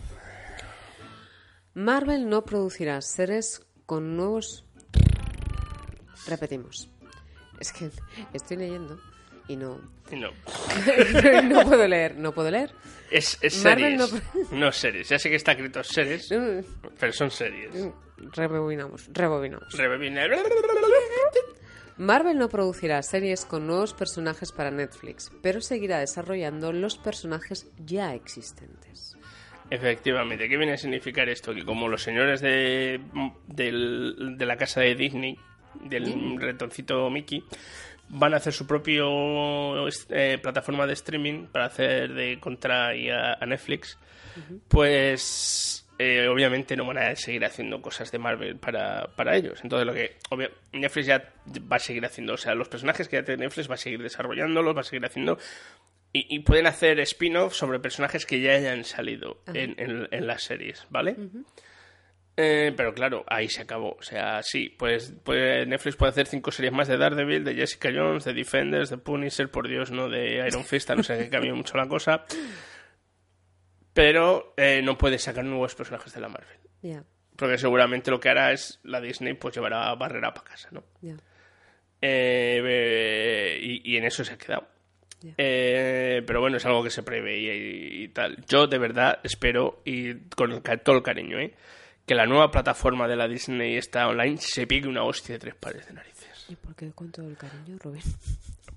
Marvel 1.75 2.27
no 2.27 2.43
producirá 2.43 3.01
seres 3.01 3.65
con 3.85 4.15
nuevos... 4.17 4.65
Repetimos. 6.27 6.89
Es 7.59 7.71
que 7.71 7.91
estoy 8.33 8.57
leyendo 8.57 8.99
y 9.47 9.55
no... 9.55 9.79
Y 10.11 10.15
no. 10.17 10.29
no 11.43 11.63
puedo 11.63 11.87
leer, 11.87 12.15
no 12.17 12.31
puedo 12.31 12.51
leer. 12.51 12.71
Es, 13.09 13.37
es 13.41 13.53
series, 13.55 14.13
no... 14.51 14.71
series. 14.71 15.09
Ya 15.09 15.17
sé 15.19 15.29
que 15.29 15.35
está 15.35 15.51
escrito 15.53 15.83
series, 15.83 16.29
pero 16.99 17.11
son 17.13 17.31
series. 17.31 17.71
Rebobinamos, 18.17 19.09
rebobinamos. 19.13 19.73
Rebobina- 19.77 20.27
Marvel 21.97 22.37
no 22.37 22.49
producirá 22.49 23.01
series 23.03 23.45
con 23.45 23.67
nuevos 23.67 23.93
personajes 23.93 24.51
para 24.51 24.69
Netflix, 24.69 25.31
pero 25.41 25.61
seguirá 25.61 25.99
desarrollando 25.99 26.73
los 26.73 26.97
personajes 26.97 27.67
ya 27.85 28.13
existentes. 28.13 29.15
Efectivamente, 29.69 30.47
¿qué 30.49 30.57
viene 30.57 30.73
a 30.73 30.77
significar 30.77 31.29
esto? 31.29 31.53
Que 31.53 31.63
como 31.63 31.87
los 31.87 32.03
señores 32.03 32.41
de, 32.41 32.99
del- 33.47 34.35
de 34.37 34.45
la 34.45 34.57
casa 34.57 34.81
de 34.81 34.93
Disney, 34.95 35.37
del 35.85 36.37
retoncito 36.39 37.09
Mickey, 37.09 37.43
van 38.09 38.33
a 38.33 38.37
hacer 38.37 38.53
su 38.53 38.65
propio 38.67 39.87
eh, 40.09 40.37
plataforma 40.41 40.85
de 40.87 40.93
streaming 40.93 41.47
para 41.47 41.65
hacer 41.65 42.13
de 42.13 42.39
contra 42.39 42.95
y 42.95 43.09
a, 43.09 43.33
a 43.33 43.45
Netflix, 43.45 43.97
pues 44.67 45.87
eh, 45.97 46.27
obviamente 46.27 46.75
no 46.75 46.85
van 46.85 46.97
a 46.97 47.15
seguir 47.15 47.45
haciendo 47.45 47.81
cosas 47.81 48.11
de 48.11 48.19
Marvel 48.19 48.57
para, 48.57 49.07
para 49.15 49.35
ellos. 49.35 49.59
Entonces 49.63 49.85
lo 49.87 49.93
que 49.93 50.17
obvia- 50.29 50.51
Netflix 50.73 51.07
ya 51.07 51.33
va 51.71 51.77
a 51.77 51.79
seguir 51.79 52.05
haciendo, 52.05 52.33
o 52.33 52.37
sea, 52.37 52.53
los 52.55 52.67
personajes 52.69 53.07
que 53.07 53.15
ya 53.17 53.23
tiene 53.23 53.45
Netflix 53.45 53.69
va 53.69 53.75
a 53.75 53.77
seguir 53.77 54.01
desarrollándolos, 54.03 54.75
va 54.75 54.81
a 54.81 54.83
seguir 54.83 55.05
haciendo 55.05 55.37
y, 56.13 56.33
y 56.35 56.39
pueden 56.39 56.67
hacer 56.67 56.99
spin-off 56.99 57.53
sobre 57.55 57.79
personajes 57.79 58.25
que 58.25 58.39
ya 58.41 58.53
hayan 58.53 58.83
salido 58.83 59.41
en, 59.47 59.75
en- 59.79 60.07
en 60.11 60.27
las 60.27 60.43
series, 60.43 60.85
¿vale? 60.89 61.15
Eh, 62.37 62.73
pero 62.75 62.93
claro, 62.93 63.23
ahí 63.27 63.47
se 63.47 63.61
acabó. 63.61 63.95
O 63.97 64.01
sea, 64.01 64.43
sí, 64.43 64.69
pues, 64.69 65.13
pues 65.23 65.67
Netflix 65.67 65.95
puede 65.95 66.09
hacer 66.11 66.27
cinco 66.27 66.51
series 66.51 66.73
más 66.73 66.87
de 66.87 66.97
Daredevil, 66.97 67.43
de 67.43 67.55
Jessica 67.55 67.89
Jones, 67.93 68.25
de 68.25 68.33
Defenders, 68.33 68.89
de 68.89 68.97
Punisher, 68.97 69.49
por 69.49 69.67
Dios, 69.67 69.91
no 69.91 70.09
de 70.09 70.45
Iron 70.47 70.65
Fist, 70.65 70.89
a 70.89 70.95
no 70.95 71.03
sé 71.03 71.17
que 71.17 71.29
cambie 71.29 71.53
mucho 71.53 71.77
la 71.77 71.87
cosa. 71.87 72.25
Pero 73.93 74.53
eh, 74.57 74.81
no 74.83 74.97
puede 74.97 75.17
sacar 75.17 75.45
nuevos 75.45 75.73
personajes 75.75 76.13
de 76.13 76.19
la 76.19 76.27
Marvel. 76.27 76.59
Porque 77.37 77.57
seguramente 77.57 78.11
lo 78.11 78.19
que 78.19 78.29
hará 78.29 78.51
es 78.51 78.79
la 78.83 78.99
Disney 78.99 79.33
pues 79.33 79.55
llevará 79.55 79.93
Barrera 79.95 80.33
para 80.33 80.49
casa, 80.49 80.69
¿no? 80.71 80.83
Eh, 82.01 82.61
eh, 82.63 83.59
y, 83.61 83.93
y 83.93 83.97
en 83.97 84.03
eso 84.03 84.23
se 84.23 84.33
ha 84.33 84.37
quedado. 84.37 84.67
Eh, 85.37 86.21
pero 86.27 86.39
bueno, 86.39 86.57
es 86.57 86.65
algo 86.65 86.83
que 86.83 86.89
se 86.89 87.03
preveía 87.03 87.55
y, 87.55 88.03
y 88.03 88.07
tal. 88.09 88.43
Yo 88.47 88.67
de 88.67 88.77
verdad 88.77 89.19
espero, 89.23 89.81
y 89.85 90.13
con 90.29 90.51
el 90.51 90.61
todo 90.61 90.97
el 90.97 91.03
cariño, 91.03 91.39
¿eh? 91.39 91.53
Que 92.05 92.15
la 92.15 92.25
nueva 92.25 92.51
plataforma 92.51 93.07
de 93.07 93.15
la 93.15 93.27
Disney 93.27 93.75
esta 93.77 94.07
online 94.07 94.37
se 94.37 94.67
pique 94.67 94.87
una 94.87 95.03
hostia 95.03 95.35
de 95.35 95.39
tres 95.39 95.55
pares 95.55 95.87
de 95.87 95.93
narices. 95.93 96.45
¿Y 96.49 96.55
por 96.55 96.75
qué 96.75 96.91
con 96.91 97.11
todo 97.11 97.27
el 97.27 97.37
cariño, 97.37 97.77
Rubén? 97.79 98.01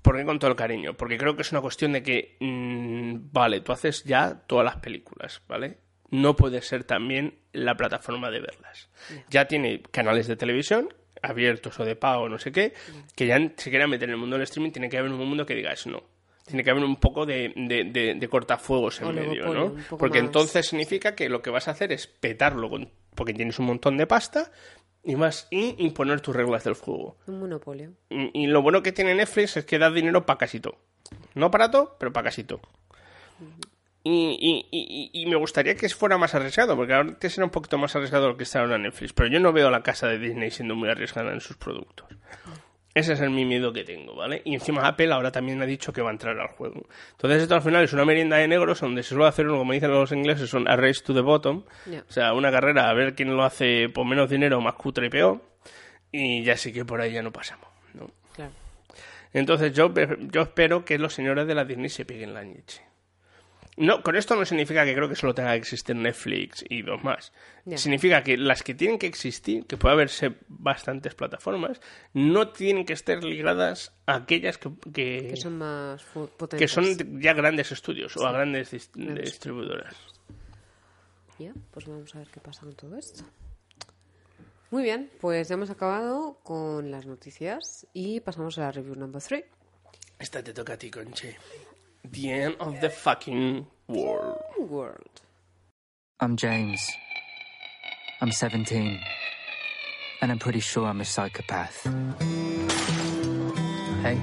¿Por 0.01 0.15
qué 0.17 0.25
con 0.25 0.39
todo 0.39 0.49
el 0.51 0.57
cariño? 0.57 0.93
Porque 0.95 1.17
creo 1.17 1.35
que 1.35 1.41
es 1.43 1.51
una 1.51 1.61
cuestión 1.61 1.91
de 1.93 2.01
que, 2.01 2.37
mm, 2.39 3.31
vale, 3.31 3.61
tú 3.61 3.71
haces 3.71 4.03
ya 4.03 4.41
todas 4.47 4.65
las 4.65 4.77
películas, 4.77 5.41
¿vale? 5.47 5.77
No 6.09 6.35
puede 6.35 6.61
ser 6.61 6.85
también 6.85 7.35
la 7.51 7.75
plataforma 7.75 8.31
de 8.31 8.39
verlas. 8.39 8.89
Ya 9.29 9.45
tiene 9.45 9.81
canales 9.91 10.27
de 10.27 10.35
televisión 10.35 10.89
abiertos 11.21 11.77
o 11.79 11.85
de 11.85 11.95
pago, 11.97 12.29
no 12.29 12.39
sé 12.39 12.51
qué, 12.53 12.73
que 13.15 13.27
ya 13.27 13.37
se 13.57 13.69
quieran 13.69 13.89
meter 13.89 14.07
en 14.07 14.13
el 14.15 14.19
mundo 14.21 14.37
del 14.37 14.43
streaming, 14.43 14.71
tiene 14.71 14.89
que 14.89 14.97
haber 14.97 15.11
un 15.11 15.17
mundo 15.27 15.45
que 15.45 15.53
diga 15.53 15.73
eso 15.73 15.89
no. 15.91 16.01
Tiene 16.45 16.63
que 16.63 16.71
haber 16.71 16.83
un 16.83 16.95
poco 16.95 17.25
de, 17.27 17.53
de, 17.55 17.83
de- 17.91 18.15
de 18.15 18.27
cortafuegos 18.29 19.01
en 19.01 19.13
medio, 19.13 19.53
¿no? 19.53 19.75
Porque 19.99 20.19
más. 20.19 20.27
entonces 20.27 20.65
significa 20.65 21.13
que 21.13 21.29
lo 21.29 21.41
que 21.43 21.51
vas 21.51 21.67
a 21.67 21.71
hacer 21.71 21.91
es 21.91 22.07
petarlo 22.07 22.69
con- 22.69 22.89
porque 23.19 23.33
tienes 23.35 23.59
un 23.59 23.65
montón 23.67 23.97
de 23.97 24.07
pasta 24.07 24.49
y 25.03 25.15
más 25.15 25.47
y 25.51 25.75
imponer 25.83 26.21
tus 26.21 26.35
reglas 26.35 26.63
del 26.63 26.73
juego. 26.73 27.17
Un 27.27 27.39
monopolio. 27.41 27.91
Y 28.09 28.31
y 28.33 28.47
lo 28.47 28.61
bueno 28.63 28.81
que 28.81 28.91
tiene 28.93 29.13
Netflix 29.13 29.57
es 29.57 29.65
que 29.65 29.77
da 29.77 29.91
dinero 29.91 30.25
para 30.25 30.37
casi 30.39 30.59
todo. 30.59 30.77
No 31.35 31.51
para 31.51 31.69
todo, 31.69 31.95
pero 31.99 32.11
para 32.13 32.25
casi 32.25 32.43
todo. 32.43 32.61
Y, 34.03 34.37
y- 34.39 34.65
y- 34.71 35.09
y 35.21 35.25
me 35.25 35.35
gustaría 35.35 35.75
que 35.75 35.89
fuera 35.89 36.17
más 36.17 36.33
arriesgado, 36.33 36.75
porque 36.77 36.93
antes 36.93 37.37
era 37.37 37.43
un 37.45 37.51
poquito 37.51 37.77
más 37.77 37.95
arriesgado 37.95 38.29
lo 38.29 38.37
que 38.37 38.43
está 38.43 38.61
ahora 38.61 38.77
Netflix. 38.77 39.11
Pero 39.13 39.29
yo 39.29 39.39
no 39.39 39.51
veo 39.51 39.69
la 39.69 39.83
casa 39.83 40.07
de 40.07 40.17
Disney 40.17 40.51
siendo 40.51 40.73
muy 40.75 40.89
arriesgada 40.89 41.33
en 41.33 41.41
sus 41.41 41.57
productos. 41.57 42.07
Ese 42.93 43.13
es 43.13 43.21
el 43.21 43.29
mi 43.29 43.45
miedo 43.45 43.71
que 43.71 43.83
tengo, 43.83 44.15
¿vale? 44.15 44.41
Y 44.45 44.55
encima 44.55 44.87
Apple 44.87 45.13
ahora 45.13 45.31
también 45.31 45.61
ha 45.61 45.65
dicho 45.65 45.93
que 45.93 46.01
va 46.01 46.09
a 46.09 46.11
entrar 46.11 46.39
al 46.39 46.47
juego. 46.47 46.87
Entonces 47.11 47.43
esto 47.43 47.55
al 47.55 47.61
final 47.61 47.83
es 47.83 47.93
una 47.93 48.03
merienda 48.03 48.37
de 48.37 48.47
negros 48.47 48.81
donde 48.81 49.03
se 49.03 49.09
suele 49.09 49.27
hacer, 49.27 49.47
uno, 49.47 49.59
como 49.59 49.73
dicen 49.73 49.91
los 49.91 50.11
ingleses, 50.11 50.49
son 50.49 50.67
a 50.67 50.75
race 50.75 51.01
to 51.03 51.13
the 51.13 51.21
bottom. 51.21 51.63
O 51.87 52.11
sea, 52.11 52.33
una 52.33 52.51
carrera 52.51 52.89
a 52.89 52.93
ver 52.93 53.13
quién 53.13 53.35
lo 53.35 53.43
hace 53.43 53.89
por 53.89 54.05
menos 54.05 54.29
dinero, 54.29 54.59
más 54.59 54.73
cutre 54.73 55.07
y 55.07 55.09
peor. 55.09 55.39
Y 56.11 56.43
ya 56.43 56.57
sí 56.57 56.73
que 56.73 56.83
por 56.83 56.99
ahí 56.99 57.13
ya 57.13 57.21
no 57.21 57.31
pasamos, 57.31 57.67
¿no? 57.93 58.09
Claro. 58.35 58.51
Entonces 59.33 59.71
yo, 59.73 59.93
yo 60.31 60.41
espero 60.41 60.83
que 60.83 60.97
los 60.97 61.13
señores 61.13 61.45
de 61.45 61.53
la 61.53 61.65
Disney 61.65 61.89
se 61.89 62.05
peguen 62.05 62.33
la 62.33 62.41
leche. 62.41 62.88
No, 63.81 64.03
con 64.03 64.15
esto 64.17 64.35
no 64.35 64.43
significa 64.45 64.83
que 64.83 64.93
creo 64.93 65.07
que 65.07 65.15
solo 65.15 65.33
tenga 65.33 65.51
que 65.53 65.59
existir 65.59 65.95
Netflix 65.95 66.65
y 66.67 66.81
dos 66.81 67.01
más. 67.03 67.31
Significa 67.75 68.23
que 68.23 68.35
las 68.37 68.61
que 68.61 68.73
tienen 68.75 68.99
que 68.99 69.07
existir, 69.07 69.65
que 69.67 69.77
puede 69.77 69.93
haberse 69.93 70.35
bastantes 70.49 71.15
plataformas, 71.15 71.79
no 72.13 72.49
tienen 72.49 72.85
que 72.85 72.91
estar 72.93 73.23
ligadas 73.23 73.93
a 74.05 74.15
aquellas 74.15 74.57
que, 74.57 74.69
que, 74.93 75.27
Que 75.29 75.37
son 75.37 75.57
más 75.59 76.03
fu- 76.03 76.25
que 76.27 76.33
potentes. 76.37 76.71
son 76.71 77.21
ya 77.21 77.33
grandes 77.33 77.71
estudios 77.71 78.17
o 78.17 78.27
a 78.27 78.31
grandes 78.33 78.73
dis- 78.73 78.89
Grandes 78.93 79.25
distribuidoras. 79.31 79.95
Ya, 81.37 81.53
pues 81.71 81.85
vamos 81.87 82.13
a 82.15 82.19
ver 82.19 82.27
qué 82.27 82.41
pasa 82.41 82.61
con 82.61 82.73
todo 82.75 82.97
esto. 82.97 83.23
Muy 84.71 84.83
bien, 84.83 85.09
pues 85.21 85.47
ya 85.47 85.53
hemos 85.55 85.69
acabado 85.69 86.39
con 86.43 86.91
las 86.91 87.05
noticias 87.05 87.87
y 87.93 88.19
pasamos 88.19 88.57
a 88.57 88.61
la 88.61 88.71
review 88.73 88.95
number 88.95 89.21
3. 89.21 89.45
Esta 90.19 90.43
te 90.43 90.53
toca 90.53 90.73
a 90.73 90.77
ti, 90.77 90.91
Conche. 90.91 91.37
The 92.03 92.31
end 92.31 92.55
of 92.59 92.81
the 92.81 92.89
fucking 92.89 93.67
world. 93.87 94.41
World. 94.57 95.21
I'm 96.19 96.35
James. 96.37 96.81
I'm 98.21 98.31
17. 98.31 98.99
And 100.21 100.31
I'm 100.31 100.39
pretty 100.39 100.59
sure 100.59 100.85
I'm 100.87 101.01
a 101.01 101.05
psychopath. 101.05 101.83
Hey, 104.03 104.17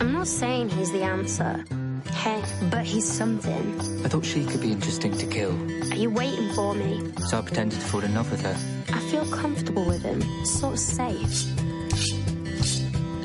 I'm 0.00 0.12
not 0.12 0.26
saying 0.26 0.70
he's 0.70 0.90
the 0.92 1.02
answer. 1.02 1.64
Hey, 2.12 2.42
but 2.70 2.84
he's 2.84 3.06
something. 3.10 3.80
I 4.04 4.08
thought 4.08 4.24
she 4.24 4.44
could 4.46 4.60
be 4.60 4.72
interesting 4.72 5.16
to 5.18 5.26
kill, 5.26 5.52
Are 5.92 5.96
you 5.96 6.10
waiting 6.10 6.50
for 6.54 6.74
me? 6.74 7.02
so 7.28 7.38
I 7.38 7.42
pretended 7.42 7.78
to 7.80 7.86
fall 7.86 8.00
in 8.02 8.14
love 8.14 8.30
with 8.30 8.40
her. 8.42 8.56
I 8.94 9.00
feel 9.10 9.26
comfortable 9.26 9.84
with 9.86 10.02
him. 10.02 10.22
Sort 10.46 10.74
of 10.74 10.78
safe. 10.78 11.44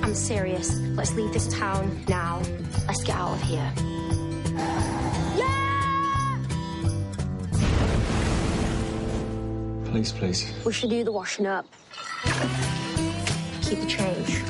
I'm 0.10 0.16
serious. 0.16 0.80
Let's 0.98 1.14
leave 1.14 1.32
this 1.34 1.48
town 1.54 2.04
now. 2.08 2.42
Let's 2.88 3.04
get 3.04 3.16
out 3.16 3.34
of 3.34 3.42
here. 3.44 3.72
Yeah! 5.38 6.40
Please, 9.86 10.12
please. 10.12 10.52
We 10.66 10.74
should 10.74 10.90
do 10.90 11.04
the 11.04 11.12
washing 11.12 11.46
up. 11.46 11.68
Keep 13.62 13.82
the 13.82 13.86
change. 13.86 14.42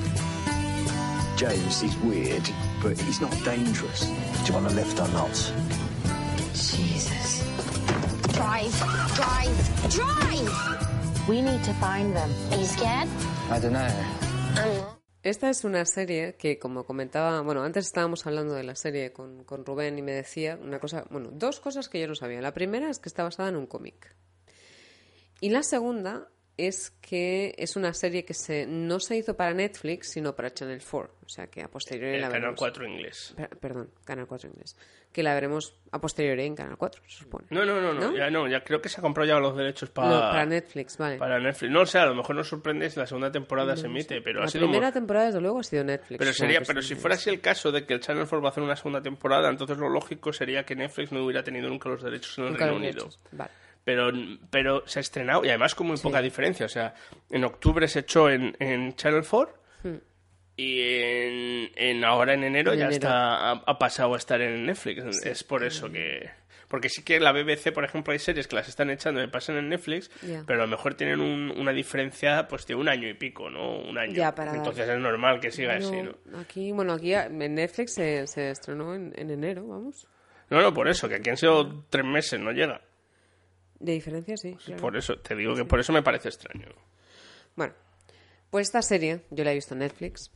James 1.36 1.84
is 1.84 1.98
weird, 1.98 2.50
but 2.82 2.98
he's 2.98 3.20
not 3.20 3.32
dangerous. 3.44 4.06
Do 4.06 4.46
you 4.46 4.54
want 4.54 4.68
a 4.68 4.76
lift 4.76 4.98
or 4.98 5.10
not? 5.10 5.36
Jesus. 6.54 7.44
Drive, 8.32 8.72
drive, 9.14 9.90
drive! 9.90 11.28
We 11.28 11.42
need 11.42 11.66
to 11.66 11.74
find 11.74 12.16
them. 12.16 12.32
Are 12.50 12.58
you 12.58 12.66
scared? 12.66 13.10
I 13.50 13.60
don't 13.60 13.74
know. 13.74 14.06
I'm 14.56 14.78
not. 14.78 14.99
Esta 15.22 15.50
es 15.50 15.66
una 15.66 15.86
serie 15.86 16.36
que, 16.36 16.60
como 16.60 16.86
comentaba, 16.86 17.42
bueno, 17.42 17.62
antes 17.64 17.86
estábamos 17.86 18.26
hablando 18.26 18.54
de 18.54 18.64
la 18.64 18.76
serie 18.76 19.12
con, 19.12 19.44
con 19.44 19.66
Rubén 19.66 19.98
y 19.98 20.02
me 20.02 20.14
decía 20.14 20.58
una 20.62 20.80
cosa, 20.80 21.06
bueno, 21.10 21.30
dos 21.34 21.60
cosas 21.60 21.90
que 21.90 22.00
yo 22.00 22.08
no 22.08 22.16
sabía. 22.16 22.42
La 22.42 22.54
primera 22.54 22.90
es 22.90 23.00
que 23.00 23.10
está 23.10 23.24
basada 23.24 23.50
en 23.50 23.58
un 23.58 23.68
cómic. 23.68 24.16
Y 25.42 25.50
la 25.50 25.64
segunda 25.64 26.30
es 26.68 26.92
que 27.02 27.54
es 27.58 27.76
una 27.76 27.94
serie 27.94 28.26
que 28.26 28.34
se, 28.34 28.66
no 28.68 29.00
se 29.00 29.16
hizo 29.18 29.36
para 29.36 29.54
Netflix, 29.54 30.12
sino 30.12 30.36
para 30.36 30.54
Channel 30.54 30.82
4. 30.90 31.16
O 31.26 31.30
sea, 31.30 31.48
que 31.48 31.62
a 31.62 31.68
posteriori 31.68 32.16
El 32.16 32.22
la 32.22 32.28
Canal 32.28 32.42
veremos. 32.42 32.60
4 32.60 32.88
inglés. 32.88 33.34
Per- 33.36 33.58
Perdón, 33.58 33.90
Canal 34.04 34.26
4 34.28 34.50
inglés. 34.50 34.76
Que 35.12 35.24
la 35.24 35.34
veremos 35.34 35.76
a 35.92 36.00
posteriori 36.00 36.44
en 36.46 36.56
Canal 36.56 36.78
4, 36.78 37.02
se 37.08 37.18
supone. 37.24 37.48
No, 37.50 37.66
no, 37.66 37.82
no, 37.82 37.94
no, 37.94 38.12
¿No? 38.12 38.16
ya 38.18 38.30
no, 38.30 38.48
ya 38.48 38.64
creo 38.64 38.80
que 38.82 38.90
se 38.90 39.00
ha 39.00 39.02
comprado 39.02 39.28
ya 39.28 39.40
los 39.40 39.56
derechos 39.58 39.90
para, 39.90 40.08
No, 40.10 40.20
para 40.20 40.46
Netflix, 40.46 40.98
vale. 40.98 41.18
para 41.18 41.40
Netflix. 41.40 41.72
No, 41.72 41.82
o 41.82 41.86
sea, 41.88 42.04
a 42.04 42.06
lo 42.08 42.16
mejor 42.16 42.36
nos 42.36 42.48
sorprende 42.48 42.90
si 42.90 43.00
la 43.00 43.08
segunda 43.08 43.32
temporada 43.32 43.76
se 43.76 43.88
emite, 43.88 44.22
pero 44.22 44.40
la 44.40 44.46
ha 44.46 44.50
sido 44.50 44.66
primera 44.66 44.88
mo- 44.88 44.94
temporada, 44.94 45.26
desde 45.28 45.42
luego, 45.42 45.60
ha 45.60 45.64
sido 45.64 45.84
Netflix. 45.84 46.20
Pero 46.20 46.34
sería, 46.34 46.62
pero 46.62 46.82
si 46.84 46.94
fuera 46.96 47.16
así 47.16 47.30
el 47.32 47.42
caso 47.42 47.72
de 47.72 47.86
que 47.86 47.94
el 47.96 48.02
Channel 48.02 48.24
4 48.24 48.42
va 48.42 48.50
a 48.50 48.52
hacer 48.52 48.64
una 48.64 48.76
segunda 48.76 49.02
temporada, 49.02 49.50
entonces 49.50 49.78
lo 49.78 49.90
lógico 49.90 50.32
sería 50.32 50.64
que 50.64 50.76
Netflix 50.76 51.12
no 51.12 51.24
hubiera 51.24 51.44
tenido 51.44 51.70
nunca 51.70 51.90
los 51.90 52.04
derechos 52.04 52.38
en 52.38 52.44
el 52.46 52.50
Nunca 52.52 52.66
Reino 52.66 52.80
Unido. 52.80 53.10
Vale. 53.32 53.52
Pero, 53.90 54.12
pero 54.52 54.84
se 54.88 55.00
ha 55.00 55.02
estrenado 55.02 55.44
y 55.44 55.50
además 55.50 55.74
con 55.74 55.88
muy 55.88 55.98
poca 55.98 56.22
diferencia. 56.22 56.68
O 56.68 56.70
sea, 56.70 56.94
en 57.32 57.44
octubre 57.44 57.88
se 57.88 58.02
echó 58.02 58.30
en, 58.30 58.56
en 58.60 58.96
Channel 58.96 59.24
4 59.28 59.52
y 60.56 60.82
en, 60.82 61.72
en 61.76 62.04
ahora 62.06 62.34
en 62.36 62.44
enero 62.44 62.74
En 62.74 62.78
ya 62.80 62.86
enero. 62.86 62.96
está 62.98 63.50
ha, 63.50 63.52
ha 63.66 63.80
pasado 63.80 64.14
a 64.14 64.18
estar 64.18 64.40
en 64.42 64.66
Netflix. 64.68 65.26
Es 65.26 65.44
por 65.44 65.64
eso 65.64 65.90
que... 65.92 66.30
Porque 66.68 66.88
sí 66.90 67.02
que 67.04 67.20
la 67.20 67.32
BBC, 67.32 67.72
por 67.74 67.84
ejemplo, 67.84 68.14
hay 68.14 68.20
series 68.20 68.48
que 68.48 68.56
las 68.56 68.70
están 68.70 68.92
echando 68.92 69.24
y 69.24 69.28
pasan 69.28 69.58
en 69.58 69.70
Netflix, 69.70 70.12
pero 70.46 70.62
a 70.62 70.66
lo 70.66 70.70
mejor 70.70 70.94
tienen 70.94 71.20
un- 71.20 71.50
una 71.58 71.72
diferencia 71.72 72.48
pues 72.48 72.68
de 72.68 72.76
un 72.76 72.88
año 72.88 73.10
y 73.10 73.16
pico, 73.16 73.50
¿no? 73.50 73.80
Un 73.80 73.98
año. 73.98 74.14
Ya, 74.14 74.36
para 74.36 74.52
dar- 74.52 74.58
Entonces 74.58 74.88
es 74.88 75.00
normal 75.00 75.40
que 75.40 75.50
siga 75.50 75.80
No, 75.80 75.88
así, 75.88 75.96
¿no? 76.04 76.40
Aquí, 76.40 76.72
bueno, 76.72 76.94
aquí 76.94 77.16
en 77.16 77.56
Netflix 77.56 77.96
se, 77.96 78.28
se 78.28 78.52
estrenó 78.52 78.94
en, 78.94 79.14
en 79.18 79.32
enero, 79.32 79.66
vamos. 79.66 80.06
No, 80.52 80.62
no, 80.62 80.72
por 80.72 80.88
eso, 80.88 81.10
que 81.10 81.16
aquí 81.16 81.32
han 81.32 81.38
sido 81.38 81.86
tres 81.90 82.06
meses, 82.06 82.40
no 82.40 82.52
llega. 82.52 82.82
De 83.80 83.94
diferencia, 83.94 84.36
sí. 84.38 84.56
claro. 84.66 84.82
Por 84.82 84.98
eso, 84.98 85.18
te 85.20 85.36
digo 85.36 85.56
que 85.56 85.66
por 85.66 85.80
eso 85.80 85.94
me 85.94 86.04
parece 86.04 86.28
extraño. 86.30 86.68
Bueno, 87.56 87.74
pues 88.50 88.68
esta 88.68 88.82
serie 88.82 89.22
yo 89.30 89.44
la 89.44 89.52
he 89.52 89.56
visto 89.56 89.74
en 89.74 89.80
Netflix. 89.80 90.32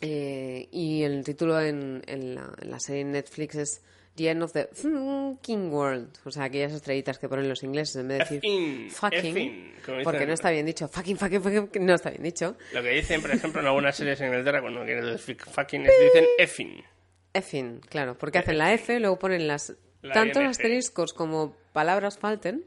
Eh, 0.00 0.68
y 0.72 1.02
el 1.04 1.22
título 1.24 1.60
en, 1.60 2.02
en 2.06 2.34
la, 2.34 2.52
en 2.60 2.70
la 2.70 2.80
serie 2.80 3.02
en 3.02 3.12
Netflix 3.12 3.54
es 3.54 3.84
The 4.16 4.30
End 4.30 4.42
of 4.42 4.52
the 4.52 4.68
Fucking 4.72 5.72
World. 5.72 6.18
O 6.24 6.30
sea, 6.30 6.44
aquellas 6.44 6.72
estrellitas 6.72 7.18
que 7.18 7.28
ponen 7.28 7.48
los 7.48 7.62
ingleses 7.62 7.96
en 7.96 8.08
vez 8.08 8.28
de 8.28 8.34
decir 8.40 8.90
fucking. 8.90 9.74
porque 10.04 10.26
no 10.26 10.32
está 10.32 10.50
bien 10.50 10.66
dicho. 10.66 10.88
Fucking, 10.88 11.16
fucking, 11.16 11.40
fucking. 11.42 11.86
No 11.86 11.94
está 11.94 12.10
bien 12.10 12.22
dicho. 12.24 12.56
Lo 12.72 12.82
que 12.82 12.90
dicen, 12.90 13.20
por 13.22 13.30
ejemplo, 13.30 13.60
en 13.60 13.66
algunas 13.68 13.96
series 13.96 14.20
en 14.20 14.26
Inglaterra, 14.28 14.60
cuando 14.60 14.84
quieren 14.84 15.04
decir 15.06 15.36
fucking, 15.40 15.82
es- 15.86 15.92
dicen 16.00 16.26
effing. 16.38 16.84
Effing, 17.32 17.80
claro. 17.80 18.18
Porque 18.18 18.38
hacen 18.38 18.58
la 18.58 18.72
F, 18.74 18.98
luego 19.00 19.18
ponen 19.18 19.46
las 19.46 19.72
La 20.02 20.14
tantos 20.14 20.42
ING. 20.42 20.48
asteriscos 20.48 21.12
como 21.12 21.54
palabras 21.72 22.18
falten 22.18 22.64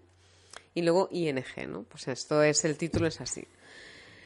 y 0.73 0.81
luego 0.81 1.09
ING, 1.11 1.43
¿no? 1.67 1.83
Pues 1.83 2.07
esto 2.07 2.41
es 2.41 2.65
el 2.65 2.77
título, 2.77 3.07
es 3.07 3.21
así. 3.21 3.47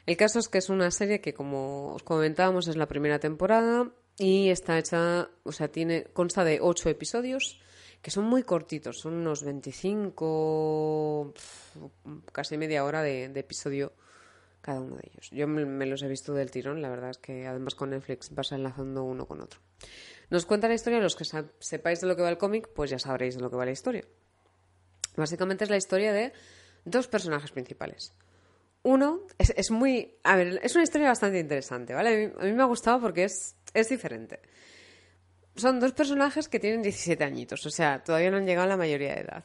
El 0.06 0.18
caso 0.18 0.40
es 0.40 0.48
que 0.48 0.58
es 0.58 0.70
una 0.70 0.90
serie 0.92 1.22
que, 1.22 1.34
como 1.34 1.94
os 1.94 2.04
comentábamos, 2.04 2.68
es 2.68 2.76
la 2.76 2.88
primera 2.88 3.20
temporada 3.20 3.92
y 4.18 4.50
está 4.50 4.78
hecha, 4.80 5.30
o 5.44 5.52
sea, 5.52 5.68
tiene 5.68 6.06
consta 6.06 6.44
de 6.44 6.60
ocho 6.62 6.90
episodios 6.90 7.60
que 8.02 8.12
son 8.12 8.26
muy 8.26 8.44
cortitos, 8.44 9.00
son 9.00 9.14
unos 9.16 9.44
25, 9.44 11.34
pf, 11.34 11.80
casi 12.32 12.58
media 12.58 12.86
hora 12.86 13.02
de, 13.02 13.28
de 13.30 13.40
episodio 13.42 13.92
cada 14.62 14.80
uno 14.80 14.96
de 14.96 15.10
ellos. 15.12 15.30
Yo 15.32 15.48
me, 15.48 15.66
me 15.66 15.86
los 15.86 16.02
he 16.04 16.08
visto 16.08 16.34
del 16.34 16.52
tirón, 16.52 16.82
la 16.82 16.90
verdad 16.90 17.10
es 17.12 17.18
que 17.18 17.46
además 17.46 17.76
con 17.76 17.90
Netflix 17.92 18.34
vas 18.34 18.52
enlazando 18.52 19.04
uno 19.04 19.26
con 19.26 19.42
otro. 19.42 19.60
Nos 20.30 20.46
cuenta 20.46 20.68
la 20.68 20.76
historia, 20.76 21.00
los 21.00 21.16
que 21.16 21.26
sepáis 21.60 22.02
de 22.02 22.08
lo 22.08 22.16
que 22.16 22.22
va 22.22 22.30
el 22.30 22.38
cómic, 22.38 22.70
pues 22.74 22.92
ya 22.92 23.00
sabréis 23.00 23.36
de 23.36 23.42
lo 23.42 23.50
que 23.50 23.56
va 23.56 23.66
la 23.66 23.72
historia. 23.72 24.04
Básicamente 25.16 25.64
es 25.64 25.70
la 25.70 25.78
historia 25.78 26.14
de 26.14 26.34
dos 26.86 27.08
personajes 27.08 27.52
principales. 27.52 28.14
Uno 28.84 29.22
es, 29.38 29.72
muy. 29.72 30.16
A 30.24 30.36
ver, 30.36 30.60
es 30.64 30.76
una 30.76 30.84
historia 30.84 31.08
bastante 31.08 31.40
interesante, 31.40 31.94
¿vale? 31.94 32.10
A 32.10 32.28
mí, 32.28 32.34
a 32.40 32.44
mí 32.46 32.54
me 32.54 32.64
ha 32.64 32.68
gustado 32.68 33.02
porque 33.02 33.26
es. 33.26 33.56
es 33.74 33.90
diferente. 33.90 34.40
Son 35.56 35.80
dos 35.80 35.92
personajes 35.92 36.48
que 36.48 36.60
tienen 36.60 36.82
17 36.82 37.22
añitos, 37.24 37.66
o 37.66 37.70
sea, 37.70 38.02
todavía 38.02 38.32
no 38.32 38.38
han 38.38 38.46
llegado 38.46 38.66
a 38.66 38.70
la 38.70 38.78
mayoría 38.78 39.16
de 39.16 39.22
edad. 39.22 39.44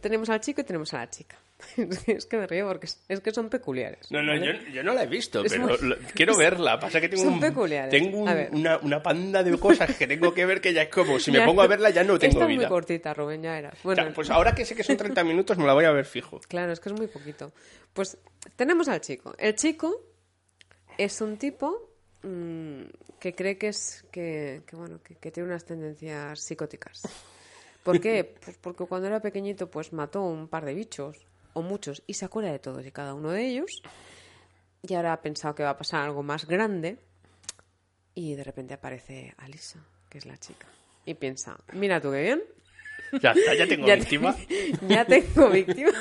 Tenemos 0.00 0.28
al 0.30 0.40
chico 0.40 0.60
y 0.60 0.64
tenemos 0.64 0.92
a 0.94 0.98
la 0.98 1.10
chica. 1.10 1.36
es 2.06 2.26
que 2.26 2.36
me 2.36 2.46
río 2.46 2.66
porque 2.68 2.86
es, 2.86 3.02
es 3.08 3.20
que 3.20 3.32
son 3.32 3.48
peculiares. 3.48 4.10
No, 4.12 4.22
no, 4.22 4.34
yo, 4.34 4.40
¿vale? 4.52 4.72
yo 4.72 4.82
no 4.82 4.92
la 4.92 5.04
he 5.04 5.06
visto, 5.06 5.42
Es 5.44 5.52
pero 5.52 5.66
muy- 5.66 5.78
lo- 5.80 5.96
quiero 6.14 6.36
verla. 6.38 6.78
Pasa 6.78 7.00
que 7.00 7.08
tengo, 7.08 7.22
Son 7.24 7.34
un- 7.34 7.40
peculiares. 7.40 7.90
tengo 7.90 8.18
un- 8.18 8.28
una, 8.52 8.78
una 8.78 9.02
panda 9.02 9.42
de 9.42 9.58
cosas 9.58 9.96
que 9.96 10.06
tengo 10.06 10.34
que 10.34 10.44
ver 10.46 10.60
que 10.60 10.72
ya 10.72 10.82
es 10.82 10.88
como, 10.90 11.18
si 11.18 11.30
me 11.32 11.44
pongo 11.44 11.62
a 11.62 11.66
verla 11.66 11.90
ya 11.90 12.04
no 12.04 12.18
tengo 12.18 12.32
Esta 12.32 12.44
es 12.44 12.48
vida. 12.48 12.60
muy 12.62 12.68
cortita, 12.68 13.14
Rubén, 13.14 13.42
ya 13.42 13.58
era. 13.58 13.72
Bueno, 13.82 14.04
Ya, 14.08 14.14
pues 14.14 14.28
ahora 14.30 14.54
que 14.54 14.64
sé 14.64 14.74
que 14.76 14.84
son 14.84 14.96
30 14.96 15.24
minutos 15.24 15.56
me 15.58 15.64
la 15.66 15.72
voy 15.72 15.84
a 15.86 15.90
ver 15.92 16.04
fijo. 16.04 16.40
Claro, 16.48 16.72
es 16.72 16.80
que 16.80 16.90
es 16.90 16.94
muy 16.94 17.06
poquito. 17.06 17.52
Pues 17.94 18.18
tenemos 18.56 18.88
al 18.88 19.00
chico. 19.00 19.34
El 19.38 19.54
chico 19.54 20.02
es 20.98 21.20
un 21.20 21.36
tipo 21.38 21.90
mm, 22.22 22.82
que 23.18 23.34
cree 23.34 23.56
que 23.56 23.68
es 23.68 24.04
que, 24.10 24.62
que, 24.66 24.76
bueno 24.76 25.00
que, 25.02 25.14
que 25.16 25.30
tiene 25.30 25.48
unas 25.48 25.64
tendencias 25.64 26.40
psicóticas. 26.40 27.02
¿Por 27.82 28.00
qué? 28.00 28.34
Pues 28.44 28.58
porque 28.58 28.84
cuando 28.84 29.06
era 29.08 29.20
pequeñito 29.20 29.70
pues 29.70 29.92
mató 29.92 30.22
un 30.22 30.48
par 30.48 30.64
de 30.64 30.74
bichos 30.74 31.26
o 31.56 31.62
muchos 31.62 32.02
y 32.06 32.14
se 32.14 32.24
acuerda 32.26 32.52
de 32.52 32.58
todos 32.58 32.84
y 32.86 32.92
cada 32.92 33.14
uno 33.14 33.30
de 33.30 33.46
ellos. 33.46 33.82
Y 34.82 34.94
ahora 34.94 35.14
ha 35.14 35.22
pensado 35.22 35.54
que 35.54 35.62
va 35.62 35.70
a 35.70 35.76
pasar 35.78 36.02
algo 36.04 36.22
más 36.22 36.46
grande 36.46 36.98
y 38.14 38.34
de 38.34 38.44
repente 38.44 38.74
aparece 38.74 39.34
Alisa, 39.38 39.80
que 40.10 40.18
es 40.18 40.26
la 40.26 40.36
chica. 40.36 40.66
Y 41.06 41.14
piensa, 41.14 41.56
mira 41.72 42.00
tú 42.00 42.12
qué 42.12 42.22
bien, 42.22 42.42
Ya 43.22 43.30
está, 43.32 43.54
ya 43.54 43.66
tengo 43.66 43.86
ya 43.88 43.94
te- 43.94 44.00
víctima. 44.00 44.36
ya 44.88 45.04
tengo 45.04 45.48
víctima. 45.50 45.92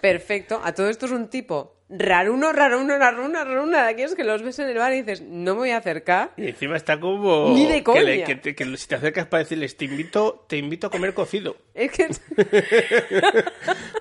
Perfecto. 0.00 0.60
A 0.62 0.72
todo 0.74 0.88
esto 0.88 1.06
es 1.06 1.12
un 1.12 1.28
tipo 1.28 1.83
raruno, 1.88 2.52
raruno, 2.52 2.96
raruno, 2.98 3.44
raruno, 3.44 3.72
de 3.76 3.78
aquellos 3.84 4.14
que 4.14 4.24
los 4.24 4.42
ves 4.42 4.58
en 4.58 4.68
el 4.68 4.78
bar 4.78 4.92
y 4.92 5.02
dices, 5.02 5.20
no 5.22 5.52
me 5.54 5.58
voy 5.60 5.70
a 5.70 5.76
acercar. 5.78 6.32
Y 6.36 6.48
encima 6.48 6.76
está 6.76 6.98
como... 6.98 7.50
Ni 7.54 7.66
de 7.66 7.82
que, 7.84 8.02
le- 8.02 8.14
coña. 8.22 8.24
que 8.26 8.36
te- 8.36 8.54
que 8.54 8.76
si 8.76 8.88
te 8.88 8.94
acercas 8.96 9.26
para 9.26 9.42
decirles, 9.42 9.76
te 9.76 9.84
invito, 9.84 10.44
te 10.48 10.56
invito 10.56 10.86
a 10.86 10.90
comer 10.90 11.14
cocido. 11.14 11.56
Es 11.74 11.90
que 11.92 12.08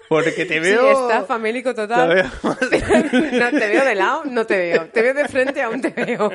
Porque 0.10 0.46
te 0.46 0.54
sí, 0.56 0.60
veo... 0.60 0.92
está 1.10 1.24
famélico 1.24 1.74
total. 1.74 2.10
te 2.10 2.78
veo 2.80 3.32
no 3.40 3.50
te 3.52 3.68
veo 3.68 3.86
de 3.86 3.96
lado, 3.96 4.26
no 4.26 4.46
te 4.46 4.58
veo. 4.58 4.86
Te 4.90 5.02
veo 5.02 5.14
de 5.14 5.28
frente, 5.28 5.62
aún 5.62 5.82
te 5.82 5.90
veo. 5.90 6.32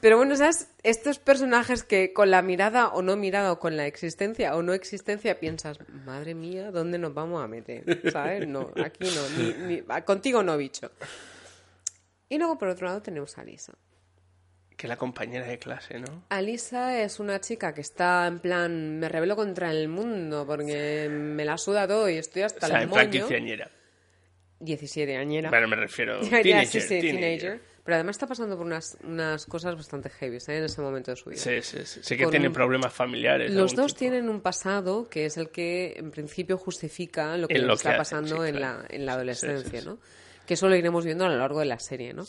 Pero 0.00 0.16
bueno, 0.16 0.34
¿sabes? 0.36 0.68
Estos 0.82 1.18
personajes 1.18 1.82
que 1.84 2.12
con 2.12 2.30
la 2.30 2.42
mirada 2.42 2.88
o 2.88 3.02
no 3.02 3.16
mirada 3.16 3.52
o 3.52 3.58
con 3.58 3.76
la 3.76 3.86
existencia 3.86 4.56
o 4.56 4.62
no 4.62 4.72
existencia 4.74 5.38
piensas, 5.38 5.78
madre 6.04 6.34
mía, 6.34 6.70
¿dónde 6.72 6.98
nos 6.98 7.14
vamos 7.14 7.42
a 7.42 7.46
meter? 7.48 7.84
¿Sabes? 8.10 8.46
No, 8.48 8.70
aquí 8.84 9.04
no. 9.04 9.38
Ni, 9.66 9.76
ni- 9.76 9.82
contigo 10.04 10.42
no, 10.42 10.56
bicho. 10.56 10.73
Y 12.28 12.38
luego, 12.38 12.58
por 12.58 12.68
otro 12.68 12.86
lado, 12.86 13.02
tenemos 13.02 13.36
a 13.38 13.44
Lisa. 13.44 13.74
Que 14.76 14.88
la 14.88 14.96
compañera 14.96 15.46
de 15.46 15.58
clase, 15.58 16.00
¿no? 16.00 16.24
Alisa 16.30 17.00
es 17.00 17.20
una 17.20 17.40
chica 17.40 17.72
que 17.72 17.80
está 17.80 18.26
en 18.26 18.40
plan, 18.40 18.98
me 18.98 19.08
rebelo 19.08 19.36
contra 19.36 19.70
el 19.70 19.86
mundo 19.88 20.44
porque 20.46 21.08
me 21.08 21.44
la 21.44 21.56
suda 21.58 21.86
todo 21.86 22.08
y 22.10 22.16
estoy 22.16 22.42
hasta 22.42 22.66
O 22.66 22.70
sea, 22.70 22.82
en 22.82 22.90
plan 22.90 23.06
moño. 23.06 23.20
quinceañera. 23.20 23.70
17 24.58 25.16
añera. 25.16 25.50
Bueno, 25.50 25.68
me 25.68 25.76
refiero... 25.76 26.20
Ya, 26.22 26.38
ya, 26.38 26.42
Teenager, 26.42 26.66
sí, 26.66 26.80
sí, 26.80 26.88
teenager. 27.00 27.20
teenager. 27.40 27.60
Pero 27.84 27.94
además 27.96 28.16
está 28.16 28.26
pasando 28.26 28.56
por 28.56 28.64
unas, 28.66 28.96
unas 29.04 29.44
cosas 29.46 29.76
bastante 29.76 30.08
heavy 30.08 30.38
¿eh? 30.38 30.56
en 30.56 30.64
ese 30.64 30.80
momento 30.80 31.10
de 31.12 31.16
su 31.18 31.30
vida. 31.30 31.38
Sí, 31.38 31.60
sí, 31.62 31.78
sí. 31.84 32.00
Sé 32.02 32.16
que 32.16 32.24
Con 32.24 32.30
tiene 32.32 32.50
problemas 32.50 32.92
familiares. 32.94 33.52
Los 33.52 33.76
dos 33.76 33.92
tipo. 33.94 33.98
tienen 33.98 34.28
un 34.30 34.40
pasado 34.40 35.08
que 35.08 35.26
es 35.26 35.36
el 35.36 35.50
que 35.50 35.94
en 35.98 36.10
principio 36.10 36.56
justifica 36.56 37.36
lo 37.36 37.46
que, 37.46 37.54
En 37.58 37.66
lo 37.66 37.74
está 37.74 37.90
que 37.90 37.96
hacen, 37.96 37.98
pasando 37.98 38.42
sí, 38.42 38.48
en, 38.48 38.56
claro. 38.56 38.80
la, 38.80 38.86
en 38.88 39.06
la 39.06 39.12
adolescencia, 39.12 39.80
sí. 39.80 39.86
¿no? 39.86 39.98
Que 40.46 40.54
eso 40.54 40.68
lo 40.68 40.76
iremos 40.76 41.04
viendo 41.04 41.24
a 41.24 41.28
lo 41.28 41.38
largo 41.38 41.60
de 41.60 41.66
la 41.66 41.78
serie, 41.78 42.12
¿no? 42.12 42.24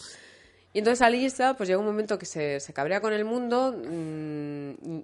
Y 0.73 0.79
entonces 0.79 1.01
Alisa, 1.01 1.55
pues 1.55 1.69
llega 1.69 1.79
un 1.79 1.85
momento 1.85 2.19
que 2.19 2.25
se, 2.25 2.59
se 2.59 2.73
cabrea 2.73 2.99
con 2.99 3.13
el 3.13 3.23
mundo 3.23 3.71
mm, 3.71 4.99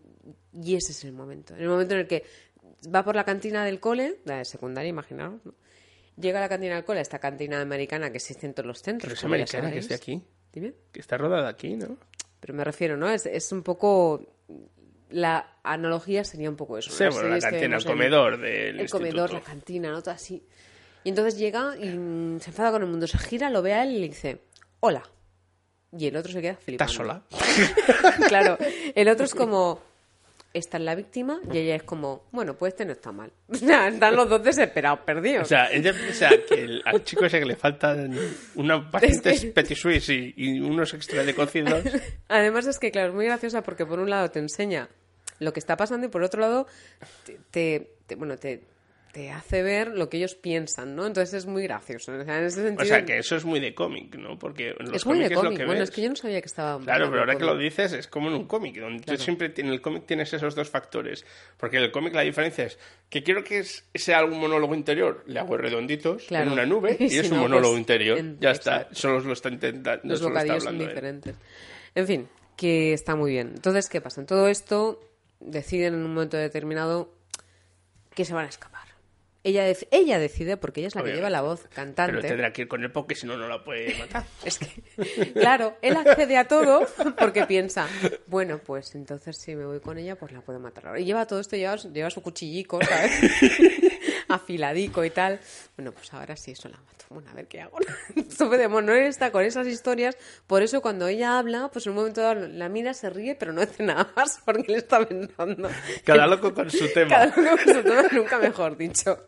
y 0.62 0.76
ese 0.76 0.92
es 0.92 1.04
el 1.06 1.14
momento. 1.14 1.56
En 1.56 1.62
el 1.62 1.70
momento 1.70 1.94
en 1.94 2.02
el 2.02 2.08
que 2.08 2.26
va 2.94 3.06
por 3.06 3.16
la 3.16 3.24
cantina 3.24 3.64
del 3.64 3.80
cole, 3.80 4.18
la 4.26 4.40
de 4.40 4.46
secundaria, 4.46 4.90
imaginaros, 4.90 5.46
¿no? 5.46 5.54
Llega 6.18 6.40
a 6.40 6.42
la 6.42 6.50
cantina 6.50 6.76
del 6.76 6.84
cole, 6.84 7.00
esta 7.00 7.20
cantina 7.20 7.62
americana 7.62 8.12
que 8.12 8.18
existe 8.18 8.46
en 8.46 8.54
todos 8.54 8.68
los 8.68 8.82
centros. 8.82 9.08
Pero 9.08 9.18
es 9.18 9.24
americana, 9.24 9.72
que 9.72 9.80
es 9.80 9.88
de 9.88 9.96
aquí. 9.96 10.22
Dime. 10.52 10.74
Que 10.92 11.00
está 11.00 11.18
rodada 11.18 11.48
aquí, 11.48 11.78
¿no? 11.78 11.98
Pero 12.40 12.54
me 12.54 12.64
refiero, 12.64 12.98
¿no? 12.98 13.10
Es, 13.10 13.26
es 13.26 13.52
un 13.52 13.64
poco... 13.64 14.22
La 15.10 15.58
analogía 15.64 16.24
sería 16.24 16.50
un 16.50 16.56
poco 16.56 16.78
eso. 16.78 16.90
¿no? 16.90 16.98
Sí, 16.98 17.16
bueno, 17.16 17.30
la 17.30 17.40
cantina, 17.40 17.78
el 17.78 17.86
comedor 17.86 18.40
del 18.40 18.80
El 18.80 18.90
comedor, 18.90 19.32
la 19.32 19.42
cantina, 19.42 19.90
¿no? 19.90 20.02
Todo 20.02 20.14
así. 20.14 20.46
Y 21.04 21.10
entonces 21.10 21.38
llega 21.38 21.76
y 21.80 21.86
mm, 21.90 22.40
se 22.42 22.50
enfada 22.52 22.72
con 22.72 22.82
el 22.84 22.88
mundo, 22.90 23.08
se 23.08 23.18
gira, 23.18 23.50
lo 23.50 23.62
ve 23.62 23.74
a 23.74 23.84
él 23.84 23.92
y 23.92 24.00
le 24.02 24.08
dice, 24.10 24.40
hola. 24.80 25.04
Y 25.98 26.08
el 26.08 26.16
otro 26.16 26.32
se 26.32 26.42
queda 26.42 26.56
flipando. 26.56 26.92
¿Estás 26.92 26.96
sola? 26.96 27.22
claro, 28.28 28.58
el 28.96 29.08
otro 29.10 29.26
es 29.26 29.36
como, 29.36 29.82
esta 30.54 30.78
es 30.78 30.84
la 30.84 30.96
víctima 30.96 31.40
y 31.52 31.58
ella 31.58 31.76
es 31.76 31.84
como, 31.84 32.24
bueno, 32.32 32.54
pues 32.56 32.74
este 32.74 32.86
no 32.86 32.92
está 32.94 33.12
mal. 33.12 33.32
O 33.50 33.56
sea, 33.56 33.88
están 33.90 34.16
los 34.16 34.30
dos 34.30 34.42
desesperados, 34.44 35.00
perdidos. 35.02 35.44
O 35.44 35.46
sea, 35.50 35.70
ella 35.72 35.92
piensa 35.94 36.30
que 36.48 36.54
el- 36.64 36.82
al 36.86 37.04
chico 37.04 37.26
ese 37.26 37.40
que 37.40 37.46
le 37.46 37.56
faltan 37.58 38.18
unas 38.56 38.90
pacientes 38.90 39.46
petit 39.48 39.76
suisse 39.78 40.10
y, 40.10 40.34
y 40.38 40.60
unos 40.62 40.94
extra 40.94 41.24
de 41.24 41.34
cocidos. 41.36 41.84
Además 42.30 42.68
es 42.68 42.80
que, 42.80 42.92
claro, 42.92 43.10
es 43.10 43.16
muy 43.16 43.26
graciosa 43.26 43.62
porque 43.64 43.86
por 43.86 44.00
un 44.00 44.10
lado 44.10 44.30
te 44.32 44.40
enseña 44.40 44.88
lo 45.40 45.52
que 45.52 45.60
está 45.60 45.76
pasando 45.76 46.06
y 46.08 46.10
por 46.10 46.24
otro 46.24 46.40
lado 46.40 46.68
te, 47.26 47.38
te- 47.52 47.96
te- 48.08 48.16
bueno, 48.16 48.38
te, 48.38 48.64
te 49.12 49.30
hace 49.30 49.62
ver 49.62 49.90
lo 49.90 50.08
que 50.10 50.18
ellos 50.18 50.36
piensan, 50.36 50.96
¿no? 50.96 51.06
Entonces 51.06 51.34
es 51.34 51.46
muy 51.46 51.64
gracioso. 51.64 52.14
O 52.14 52.24
sea, 52.24 52.40
en 52.40 52.46
ese 52.46 52.62
sentido... 52.64 52.84
O 52.84 52.86
sea, 52.86 53.04
que 53.04 53.18
eso 53.18 53.36
es 53.36 53.44
muy 53.44 53.60
de 53.60 53.74
cómic, 53.76 54.16
¿no? 54.16 54.40
Porque 54.40 54.70
en 54.80 54.86
los 54.88 54.96
es 54.96 55.06
muy 55.06 55.20
de 55.20 55.24
cómics 55.26 55.32
es 55.32 55.36
lo 55.36 55.42
cómic. 55.44 55.58
que 55.60 55.66
Bueno, 55.66 55.80
ves. 55.82 55.90
es 55.90 55.96
que 55.96 56.02
yo 56.02 56.10
no 56.10 56.16
sabía 56.16 56.40
que 56.42 56.46
estaba... 56.48 56.80
Claro, 56.82 57.08
pero 57.10 57.20
ahora 57.20 57.36
que 57.36 57.44
lo 57.44 57.58
dices 57.58 57.92
es 57.92 58.08
como 58.08 58.30
en 58.30 58.36
un 58.36 58.46
cómic, 58.46 58.78
donde 58.80 59.04
tú 59.04 59.18
siempre 59.18 59.54
en 59.58 59.68
el 59.68 59.82
cómic 59.82 60.06
tienes 60.06 60.32
esos 60.34 60.56
dos 60.56 60.70
factores. 60.70 61.26
Porque 61.58 61.76
en 61.78 61.84
el 61.84 61.92
cómic 61.92 62.14
la 62.16 62.22
diferencia 62.22 62.64
es 62.66 62.80
que 63.10 63.22
quiero 63.22 63.44
que 63.44 63.64
sea 63.64 64.20
algún 64.20 64.40
monólogo 64.40 64.74
interior, 64.76 65.24
le 65.28 65.40
hago 65.40 65.58
redonditos 65.58 66.24
Claro. 66.28 66.48
en 66.48 66.54
una 66.54 66.66
nube 66.66 66.96
Y 67.00 67.10
si 67.10 67.20
es 67.20 67.30
un 67.32 67.36
no, 67.38 67.42
monólogo 67.44 67.74
pues, 67.74 67.80
interior. 67.82 68.18
en- 68.18 68.40
ya 68.40 68.52
está, 68.52 68.88
solo 68.94 69.20
lo 69.20 69.34
está 69.34 69.50
intentando. 69.50 70.02
los 70.06 70.20
solo 70.20 70.38
está 70.40 70.48
son 70.60 70.68
hablando 70.70 70.88
diferentes. 70.88 71.36
En 71.96 72.08
fin, 72.08 72.30
que 72.56 72.94
está 72.94 73.16
muy 73.18 73.32
bien. 73.32 73.52
Entonces, 73.56 73.90
¿qué 73.90 74.00
pasa? 74.00 74.22
En 74.22 74.28
todo 74.28 74.48
esto 74.48 75.02
deciden 75.42 75.96
en 75.96 76.06
un 76.06 76.14
momento 76.14 76.38
determinado 76.38 77.14
que 78.16 78.24
se 78.24 78.34
van 78.34 78.46
a 78.46 78.50
escapar. 78.50 78.82
Ella, 79.44 79.66
ella 79.90 80.20
decide, 80.20 80.56
porque 80.58 80.82
ella 80.82 80.90
es 80.90 80.96
la 80.96 81.04
que 81.04 81.14
lleva 81.14 81.30
la 81.32 81.42
voz 81.42 81.68
cantante. 81.74 82.14
Pero 82.14 82.28
tendrá 82.28 82.54
que 82.54 82.64
ir 82.64 82.68
con 82.68 82.84
el 82.84 82.92
porque 82.92 83.16
si 83.16 83.26
no, 83.26 83.38
no 83.38 83.48
la 83.48 83.64
puede 83.64 83.98
matar. 83.98 84.24
Es 84.46 84.60
que, 84.60 85.34
claro, 85.34 85.78
él 85.82 85.96
accede 85.96 86.38
a 86.38 86.48
todo 86.48 86.86
porque 87.18 87.46
piensa, 87.46 87.88
bueno, 88.28 88.60
pues 88.60 88.94
entonces 88.94 89.38
si 89.38 89.56
me 89.56 89.66
voy 89.66 89.80
con 89.80 89.98
ella, 89.98 90.16
pues 90.16 90.32
la 90.32 90.42
puedo 90.42 90.60
matar. 90.60 91.00
Y 91.00 91.06
lleva 91.06 91.26
todo 91.26 91.40
esto, 91.40 91.56
lleva, 91.56 91.76
lleva 91.76 92.10
su 92.10 92.22
cuchillico, 92.22 92.80
¿sabes? 92.84 93.12
Afiladico 94.36 95.04
y 95.04 95.10
tal. 95.10 95.40
Bueno, 95.78 95.92
pues 95.92 96.14
ahora 96.14 96.36
sí, 96.36 96.52
eso 96.52 96.70
la 96.70 96.78
mato. 96.78 97.06
Bueno, 97.10 97.30
a 97.30 97.34
ver 97.34 97.48
qué 97.48 97.62
hago. 97.62 97.78
Podemos, 98.38 98.84
no 98.84 98.94
está 98.94 99.32
con 99.32 99.44
esas 99.44 99.68
historias. 99.68 100.18
Por 100.48 100.62
eso 100.64 100.82
cuando 100.82 101.08
ella 101.08 101.38
habla, 101.38 101.70
pues 101.72 101.86
en 101.86 101.92
un 101.92 101.98
momento 101.98 102.22
dado 102.22 102.48
la 102.48 102.70
mira, 102.70 102.94
se 102.94 103.10
ríe, 103.10 103.36
pero 103.36 103.52
no 103.54 103.62
hace 103.62 103.84
nada 103.84 104.12
más 104.16 104.42
porque 104.46 104.72
le 104.72 104.78
está 104.78 105.06
pensando. 105.06 105.70
Cada 106.06 106.28
loco 106.28 106.54
con 106.54 106.70
su 106.70 106.88
tema. 106.94 107.10
Cada 107.10 107.34
uno 107.36 107.52
con 107.52 107.76
su 107.76 107.84
tema, 107.84 108.04
nunca 108.12 108.40
mejor 108.40 108.78
dicho. 108.78 109.28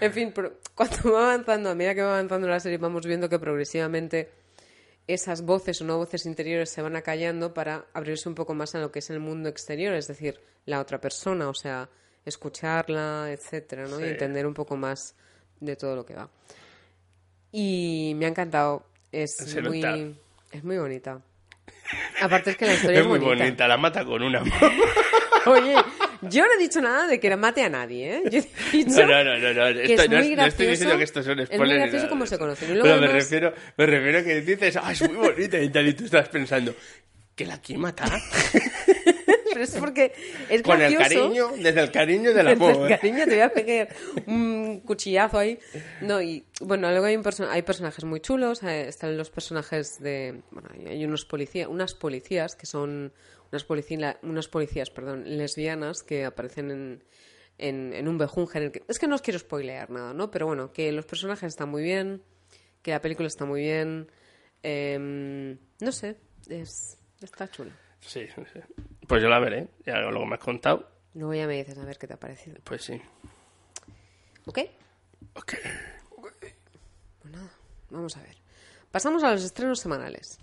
En 0.00 0.12
fin, 0.12 0.32
cuando 0.74 1.12
va 1.12 1.32
avanzando, 1.32 1.70
a 1.70 1.74
medida 1.74 1.94
que 1.94 2.02
va 2.02 2.14
avanzando 2.14 2.48
la 2.48 2.60
serie, 2.60 2.78
vamos 2.78 3.06
viendo 3.06 3.28
que 3.28 3.38
progresivamente 3.38 4.30
esas 5.08 5.42
voces 5.42 5.80
o 5.80 5.84
no 5.84 5.96
voces 5.96 6.26
interiores 6.26 6.70
se 6.70 6.82
van 6.82 6.94
acallando 6.94 7.54
para 7.54 7.86
abrirse 7.94 8.28
un 8.28 8.34
poco 8.34 8.54
más 8.54 8.74
a 8.74 8.78
lo 8.78 8.92
que 8.92 8.98
es 9.00 9.10
el 9.10 9.20
mundo 9.20 9.48
exterior, 9.48 9.94
es 9.94 10.06
decir, 10.06 10.38
la 10.66 10.80
otra 10.80 11.00
persona, 11.00 11.48
o 11.48 11.54
sea, 11.54 11.88
escucharla, 12.24 13.28
etcétera, 13.30 13.86
¿no? 13.86 14.00
Y 14.00 14.04
entender 14.04 14.46
un 14.46 14.54
poco 14.54 14.76
más 14.76 15.14
de 15.60 15.76
todo 15.76 15.96
lo 15.96 16.04
que 16.04 16.14
va. 16.14 16.28
Y 17.52 18.12
me 18.16 18.26
ha 18.26 18.28
encantado. 18.28 18.84
Es 19.10 19.36
Se 19.36 19.62
muy, 19.62 19.80
nota. 19.80 19.96
es 20.52 20.64
muy 20.64 20.76
bonita. 20.78 21.20
Aparte 22.20 22.50
es 22.50 22.56
que 22.56 22.66
la 22.66 22.74
historia 22.74 22.98
Es 22.98 23.02
es, 23.04 23.08
muy 23.08 23.18
bonita, 23.18 23.66
la 23.66 23.76
mata 23.76 24.04
con 24.04 24.22
una 24.22 24.42
Oye, 25.46 25.74
yo 26.22 26.44
no 26.44 26.52
he 26.54 26.58
dicho 26.58 26.80
nada 26.80 27.06
de 27.06 27.18
que 27.18 27.30
la 27.30 27.36
mate 27.36 27.62
a 27.62 27.68
nadie, 27.70 28.16
¿eh? 28.16 28.22
Yo 28.30 28.38
he 28.40 28.76
dicho 28.76 29.06
No, 29.06 29.06
no, 29.06 29.24
no, 29.24 29.38
no, 29.38 29.54
no. 29.54 29.66
Esto- 29.68 30.02
es 30.02 30.10
no, 30.10 30.18
muy 30.18 30.36
no 30.36 30.44
estoy 30.44 30.66
diciendo 30.66 30.98
que 30.98 31.04
estos 31.04 31.24
son 31.24 31.40
Es 31.40 31.58
muy 31.58 31.68
gracioso 31.72 32.14
de 32.14 32.26
se 32.26 32.38
conocen. 32.38 32.68
Pero 32.82 33.00
me 33.00 33.06
refiero, 33.06 33.54
me 33.76 33.86
refiero 33.86 34.18
a 34.18 34.22
que 34.22 34.40
dices, 34.42 34.76
ah, 34.76 34.92
es 34.92 35.02
muy 35.02 35.16
bonita 35.16 35.58
y 35.58 35.70
tal, 35.70 35.86
y 35.88 35.94
tú 35.94 36.04
estás 36.04 36.28
pensando, 36.28 36.74
¿que 37.34 37.46
la 37.46 37.58
quiere 37.60 37.80
matar? 37.80 38.10
Pero 39.58 39.64
es 39.64 39.76
porque 39.76 40.12
es 40.48 40.62
Con 40.62 40.80
el 40.80 40.94
gracioso. 40.94 41.24
cariño, 41.24 41.48
desde 41.56 41.80
el 41.80 41.90
cariño 41.90 42.32
del 42.32 42.46
Desde 42.46 42.64
amor. 42.64 42.90
el 42.92 42.98
cariño 42.98 43.24
te 43.24 43.30
voy 43.30 43.40
a 43.40 43.52
pegar 43.52 43.88
un 44.26 44.80
cuchillazo 44.84 45.38
ahí. 45.38 45.58
No, 46.00 46.22
y 46.22 46.44
bueno, 46.60 46.88
luego 46.90 47.06
hay, 47.06 47.16
un 47.16 47.24
perso- 47.24 47.48
hay 47.48 47.62
personajes 47.62 48.04
muy 48.04 48.20
chulos. 48.20 48.62
eh, 48.62 48.86
están 48.88 49.16
los 49.16 49.30
personajes 49.30 49.98
de. 50.00 50.42
Bueno, 50.52 50.68
hay- 50.86 51.04
unos 51.04 51.24
policías, 51.24 51.66
unas 51.68 51.94
policías 51.94 52.54
que 52.54 52.66
son. 52.66 53.12
Unas, 53.50 53.64
policía, 53.64 54.18
unas 54.22 54.46
policías, 54.46 54.90
perdón, 54.90 55.24
lesbianas 55.24 56.02
que 56.02 56.24
aparecen 56.26 56.70
en, 56.70 57.04
en, 57.56 57.92
en 57.94 58.06
un 58.06 58.18
bejunge. 58.18 58.58
en 58.58 58.64
el 58.64 58.70
que- 58.72 58.82
es 58.86 58.98
que 58.98 59.06
no 59.08 59.14
os 59.14 59.22
quiero 59.22 59.38
spoilear 59.38 59.90
nada, 59.90 60.12
¿no? 60.14 60.30
Pero 60.30 60.46
bueno, 60.46 60.70
que 60.72 60.92
los 60.92 61.06
personajes 61.06 61.48
están 61.48 61.70
muy 61.70 61.82
bien, 61.82 62.22
que 62.82 62.90
la 62.92 63.00
película 63.00 63.26
está 63.26 63.44
muy 63.46 63.62
bien. 63.62 64.10
em, 64.62 65.58
no 65.80 65.92
sé, 65.92 66.16
es, 66.48 66.98
está 67.22 67.48
chula. 67.48 67.72
Sí, 68.00 68.26
sí. 68.52 68.60
Pues 69.08 69.22
yo 69.22 69.28
la 69.30 69.38
veré, 69.38 69.68
ya 69.86 70.00
luego 70.02 70.26
me 70.26 70.34
has 70.34 70.40
contado. 70.40 70.86
Luego 71.14 71.34
ya 71.34 71.46
me 71.46 71.56
dices 71.56 71.78
a 71.78 71.84
ver 71.84 71.96
qué 71.96 72.06
te 72.06 72.12
ha 72.12 72.18
parecido. 72.18 72.58
Pues 72.62 72.84
sí. 72.84 73.00
¿Ok? 74.44 74.58
Ok. 75.34 75.54
Pues 77.20 77.32
nada, 77.32 77.50
vamos 77.88 78.16
a 78.18 78.22
ver. 78.22 78.36
Pasamos 78.90 79.24
a 79.24 79.32
los 79.32 79.42
estrenos 79.42 79.80
semanales. 79.80 80.38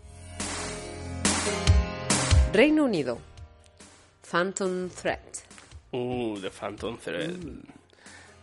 Reino 2.51 2.85
Unido. 2.85 3.19
Phantom 4.29 4.89
Threat. 4.89 5.37
Uh, 5.91 6.39
The 6.41 6.49
Phantom 6.49 6.97
Thread. 6.97 7.35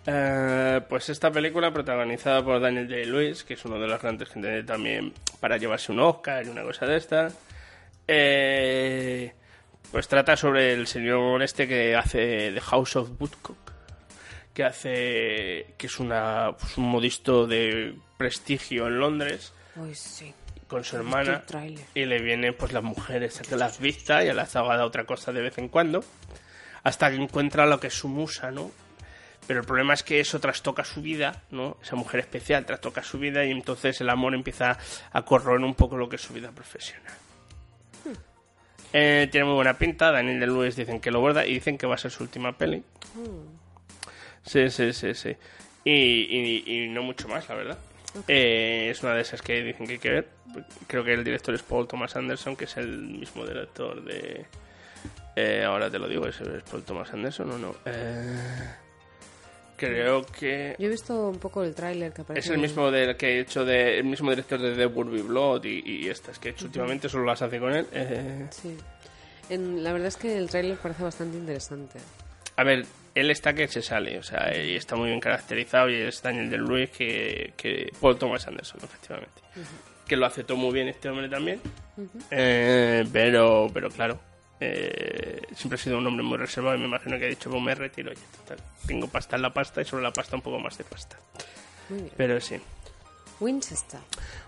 Eh, 0.07 0.81
pues 0.89 1.09
esta 1.09 1.33
película 1.33 1.73
protagonizada 1.73 2.45
por 2.45 2.61
Daniel 2.61 2.87
J. 2.87 3.45
que 3.45 3.55
es 3.55 3.65
uno 3.65 3.81
de 3.81 3.89
los 3.89 4.01
grandes 4.01 4.29
que 4.29 4.41
tiene 4.41 4.63
también 4.63 5.13
para 5.41 5.57
llevarse 5.57 5.91
un 5.91 5.99
Oscar 5.99 6.47
y 6.47 6.49
una 6.49 6.63
cosa 6.63 6.87
de 6.87 6.97
esta. 6.97 7.33
Eh, 8.07 9.33
pues 9.93 10.09
trata 10.09 10.37
sobre 10.37 10.73
el 10.73 10.87
señor 10.87 11.43
este 11.43 11.69
que 11.69 11.95
hace 11.95 12.51
The 12.53 12.61
House 12.63 12.97
of 12.97 13.11
Woodcock, 13.21 13.73
que 14.55 14.65
hace 14.65 15.75
que 15.77 15.87
es 15.87 16.01
una 16.01 16.57
pues, 16.59 16.79
un 16.79 16.89
modisto 16.89 17.47
de 17.47 17.95
prestigio 18.17 18.87
en 18.87 18.99
Londres 18.99 19.53
Uy, 19.77 19.95
sí. 19.95 20.33
con 20.67 20.83
su 20.83 20.97
hermana 20.97 21.45
y 21.95 22.07
le 22.07 22.23
vienen 22.23 22.55
pues 22.59 22.73
las 22.73 22.83
mujeres 22.83 23.39
a 23.41 23.43
que 23.43 23.55
las 23.57 23.79
vista 23.79 24.25
y 24.25 24.29
a 24.31 24.35
las 24.35 24.57
haga 24.57 24.85
otra 24.85 25.05
cosa 25.05 25.31
de 25.31 25.43
vez 25.43 25.59
en 25.59 25.69
cuando 25.69 26.03
hasta 26.83 27.11
que 27.11 27.17
encuentra 27.17 27.67
lo 27.67 27.79
que 27.79 27.89
es 27.89 27.95
su 27.95 28.09
musa, 28.09 28.51
¿no? 28.51 28.73
Pero 29.47 29.61
el 29.61 29.67
problema 29.67 29.95
es 29.95 30.03
que 30.03 30.21
eso 30.21 30.41
trastoca 30.41 30.85
su 30.85 31.03
vida, 31.03 31.43
¿no? 31.51 31.77
Esa 31.83 31.97
mujer 31.97 32.21
especial 32.21 32.65
trastoca 32.65 33.03
su 33.03 33.19
vida 33.19 33.45
y 33.45 33.51
entonces 33.51 34.01
el 34.01 34.09
amor 34.09 34.35
empieza 34.35 34.79
a 35.13 35.23
corroer 35.23 35.61
un 35.61 35.75
poco 35.75 35.97
lo 35.97 36.09
que 36.09 36.17
es 36.17 36.23
su 36.23 36.33
vida 36.33 36.51
profesional. 36.51 37.13
Eh, 38.93 39.29
tiene 39.31 39.45
muy 39.47 39.55
buena 39.55 39.79
pinta, 39.79 40.11
Daniel 40.13 40.39
de 40.41 40.47
Lewis 40.47 40.77
dicen 40.77 41.01
que 41.01 41.11
lo 41.11 41.21
borda 41.21 41.47
y 41.47 41.55
dicen 41.55 41.79
que 41.79 41.87
va 41.87 41.95
a 41.95 41.99
ser 41.99 42.11
su 42.11 42.23
última 42.23 42.57
peli. 42.57 42.83
Sí, 44.45 44.69
sí, 44.71 44.93
sí, 44.93 45.15
sí. 45.15 45.37
Y, 45.85 45.93
y- 45.93 46.65
y 46.67 46.89
no 46.89 47.03
mucho 47.03 47.29
más, 47.29 47.49
la 47.49 47.55
verdad. 47.55 47.79
Eh, 48.29 48.89
es 48.91 49.03
una 49.03 49.15
de 49.15 49.23
esas 49.23 49.41
que 49.41 49.63
dicen 49.63 49.87
que 49.87 49.93
hay 49.95 49.99
que 49.99 50.11
ver. 50.11 50.29
Creo 50.87 51.03
que 51.05 51.15
el 51.15 51.25
director 51.25 51.55
es 51.55 51.63
Paul 51.63 51.89
Thomas 51.89 52.15
Anderson, 52.17 52.57
que 52.57 52.65
es 52.67 52.77
el 52.77 52.87
mismo 52.99 53.47
director 53.47 54.05
de... 54.05 54.45
eh, 55.37 55.65
ahora 55.65 55.91
te 55.91 55.99
lo 55.99 56.07
digo, 56.09 56.27
¿es, 56.27 56.39
es 56.41 56.63
Paul 56.65 56.83
Thomas 56.83 57.11
Anderson 57.13 57.51
o 57.53 57.59
no? 57.59 57.75
Eh, 57.87 58.75
creo 59.89 60.23
que... 60.25 60.75
Yo 60.79 60.87
he 60.87 60.91
visto 60.91 61.29
un 61.29 61.39
poco 61.39 61.63
el 61.65 61.75
tráiler 61.75 62.13
que 62.13 62.23
aparece. 62.23 62.47
Es 62.49 62.53
el 62.55 62.61
mismo 62.61 62.91
del 62.91 63.17
que 63.17 63.37
he 63.37 63.41
hecho 63.41 63.65
de, 63.65 63.99
el 63.99 64.05
mismo 64.05 64.31
director 64.31 64.61
de 64.61 64.75
The 64.75 64.87
Burby 64.87 65.23
Blood 65.23 65.65
y, 65.65 65.83
y 65.85 66.09
estas 66.09 66.39
que 66.39 66.49
he 66.49 66.53
hecho 66.53 66.67
últimamente 66.67 67.09
solo 67.09 67.25
las 67.25 67.43
hace 67.43 67.59
con 67.59 67.73
él. 67.75 67.87
Eh, 67.93 68.47
Sí. 68.51 68.77
En- 69.51 69.83
la 69.83 69.93
verdad 69.93 70.09
es 70.09 70.17
que 70.17 70.37
el 70.39 70.49
tráiler 70.49 70.77
parece 70.79 71.03
bastante 71.03 71.37
interesante. 71.37 71.99
A 72.57 72.65
ver, 72.65 72.85
él 73.15 73.31
está 73.31 73.55
que 73.55 73.67
se 73.69 73.83
sale, 73.83 74.19
o 74.19 74.23
sea, 74.23 74.55
y 74.57 74.77
está 74.77 74.95
muy 74.95 75.09
bien 75.09 75.21
caracterizado 75.21 75.89
y 75.91 75.95
es 75.97 76.23
Daniel 76.23 76.51
del 76.51 76.61
Luis 76.61 76.91
que, 76.91 77.53
que 77.57 77.91
Paul 78.01 78.19
Thomas 78.19 78.47
Anderson, 78.47 78.81
efectivamente. 78.85 79.41
Que 80.07 80.17
lo 80.17 80.27
hace 80.27 80.45
todo 80.45 80.57
muy 80.59 80.73
bien 80.73 80.89
este 80.89 81.09
hombre 81.09 81.29
también. 81.29 81.61
Eh, 82.31 83.05
pero, 83.13 83.69
pero 83.73 83.89
claro, 83.91 84.19
eh, 84.63 85.43
siempre 85.55 85.77
ha 85.77 85.83
sido 85.83 85.99
un 85.99 86.07
hombre 86.07 86.23
muy 86.23 86.39
reservado 86.39 86.77
y 86.77 86.79
me 86.79 86.87
imagino 86.87 87.19
que 87.19 87.27
ha 87.27 87.29
dicho, 87.29 87.51
pues 87.51 87.63
me 87.63 87.75
retiro, 87.75 88.13
total, 88.37 88.59
tengo 88.87 89.09
pasta 89.09 89.37
en 89.37 89.43
la 89.43 89.53
pasta 89.53 89.83
y 89.83 89.85
sobre 89.85 90.03
la 90.03 90.13
pasta 90.13 90.37
un 90.37 90.43
poco 90.43 90.59
más 90.59 90.77
de 90.79 90.85
pasta. 90.85 91.19
Muy 91.89 92.01
bien. 92.01 92.13
Pero 92.17 92.41
sí. 92.41 92.57
Winchester. 93.41 94.01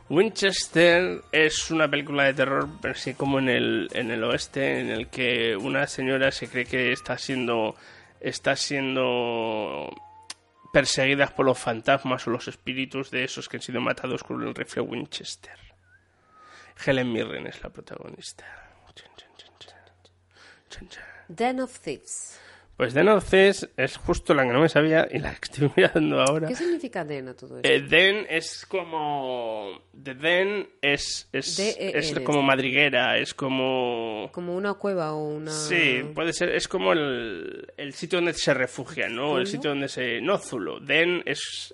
Winchester 0.09 1.23
es 1.33 1.71
una 1.71 1.89
película 1.91 2.25
de 2.25 2.35
terror, 2.35 2.69
pero 2.81 2.95
sí 2.95 3.15
como 3.15 3.39
en 3.39 3.49
el, 3.49 3.89
en 3.93 4.11
el 4.11 4.23
oeste, 4.23 4.81
en 4.81 4.91
el 4.91 5.09
que 5.09 5.57
una 5.57 5.87
señora 5.87 6.31
se 6.31 6.49
cree 6.49 6.65
que 6.65 6.93
está 6.93 7.19
siendo 7.19 7.75
está 8.21 8.57
siendo 8.57 9.91
perseguida 10.73 11.27
por 11.27 11.47
los 11.47 11.59
fantasmas 11.59 12.27
o 12.27 12.31
los 12.31 12.49
espíritus 12.49 13.11
de 13.11 13.25
esos 13.25 13.49
que 13.49 13.59
han 13.59 13.62
sido 13.62 13.81
matados 13.81 14.25
con 14.25 14.43
el 14.43 14.55
rifle 14.55 14.83
Winchester. 14.83 15.59
Helen 16.85 17.12
Mirren 17.12 17.47
es 17.47 17.62
la 17.62 17.71
protagonista. 17.71 18.45
Chan, 18.95 19.11
chan, 19.17 19.29
chan, 19.37 19.53
chan. 19.59 19.75
Chan, 20.75 20.89
chan. 20.89 21.05
Den 21.29 21.61
of 21.61 21.79
Thieves. 21.81 22.39
Pues 22.77 22.93
The 22.93 23.05
North 23.05 23.33
es, 23.35 23.68
es 23.77 23.97
justo 23.97 24.35
la 24.35 24.43
que 24.43 24.53
no 24.53 24.61
me 24.61 24.68
sabía 24.68 25.07
y 25.09 25.20
la 25.20 25.33
que 25.37 25.45
estoy 25.45 25.70
mirando 25.77 26.20
ahora. 26.20 26.49
¿Qué 26.49 26.57
significa 26.57 27.05
Den 27.05 27.29
a 27.29 27.35
todo 27.35 27.59
esto? 27.59 27.68
Eh, 27.68 27.83
den 27.83 28.27
es 28.29 28.66
como. 28.66 29.81
The 30.03 30.14
Den 30.14 30.68
es. 30.83 31.29
Es, 31.33 31.57
D-E-N. 31.57 31.99
es 31.99 32.18
como 32.20 32.43
madriguera, 32.43 33.16
es 33.16 33.33
como. 33.33 34.29
Como 34.33 34.57
una 34.57 34.75
cueva 34.75 35.12
o 35.12 35.29
una... 35.29 35.53
Sí, 35.53 36.03
puede 36.14 36.33
ser. 36.33 36.49
Es 36.51 36.66
como 36.66 36.93
el, 36.93 37.72
el 37.77 37.95
sitio 37.95 38.18
donde 38.18 38.35
se 38.35 38.53
refugian, 38.53 39.14
¿no? 39.14 39.39
El 39.39 39.47
sitio 39.47 39.70
donde 39.70 39.89
se. 39.89 40.20
No, 40.20 40.39
Zulo. 40.39 40.81
Den 40.81 41.22
es. 41.27 41.72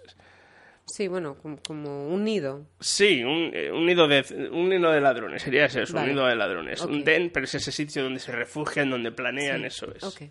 Sí, 0.93 1.09
bueno, 1.09 1.37
como, 1.41 1.59
como 1.67 2.09
un 2.09 2.25
nido. 2.25 2.67
Sí, 2.81 3.23
un, 3.23 3.51
eh, 3.55 3.71
un 3.71 3.87
nido 3.87 4.09
de 4.09 4.25
un 4.51 4.69
nido 4.69 4.91
de 4.91 5.01
ladrones, 5.01 5.43
sería 5.43 5.67
eso, 5.67 5.81
Vale. 5.93 6.09
un 6.11 6.15
nido 6.17 6.27
de 6.27 6.35
ladrones. 6.37 6.81
Un 6.83 7.05
den, 7.05 7.31
pero 7.31 7.45
es 7.45 7.55
ese 7.55 7.71
sitio 7.73 8.03
donde 8.03 8.19
se 8.19 8.33
refugian, 8.33 8.91
donde 8.91 9.13
planean, 9.13 9.61
Sí. 9.61 9.67
eso 9.67 9.95
es. 9.95 10.03
Ok. 10.03 10.23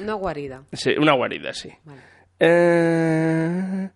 Una 0.00 0.14
guarida. 0.14 0.64
Sí, 0.72 0.94
una 0.98 1.12
guarida, 1.12 1.52
sí. 1.54 1.70
Vale. 1.84 2.00
Eh, 2.38 3.88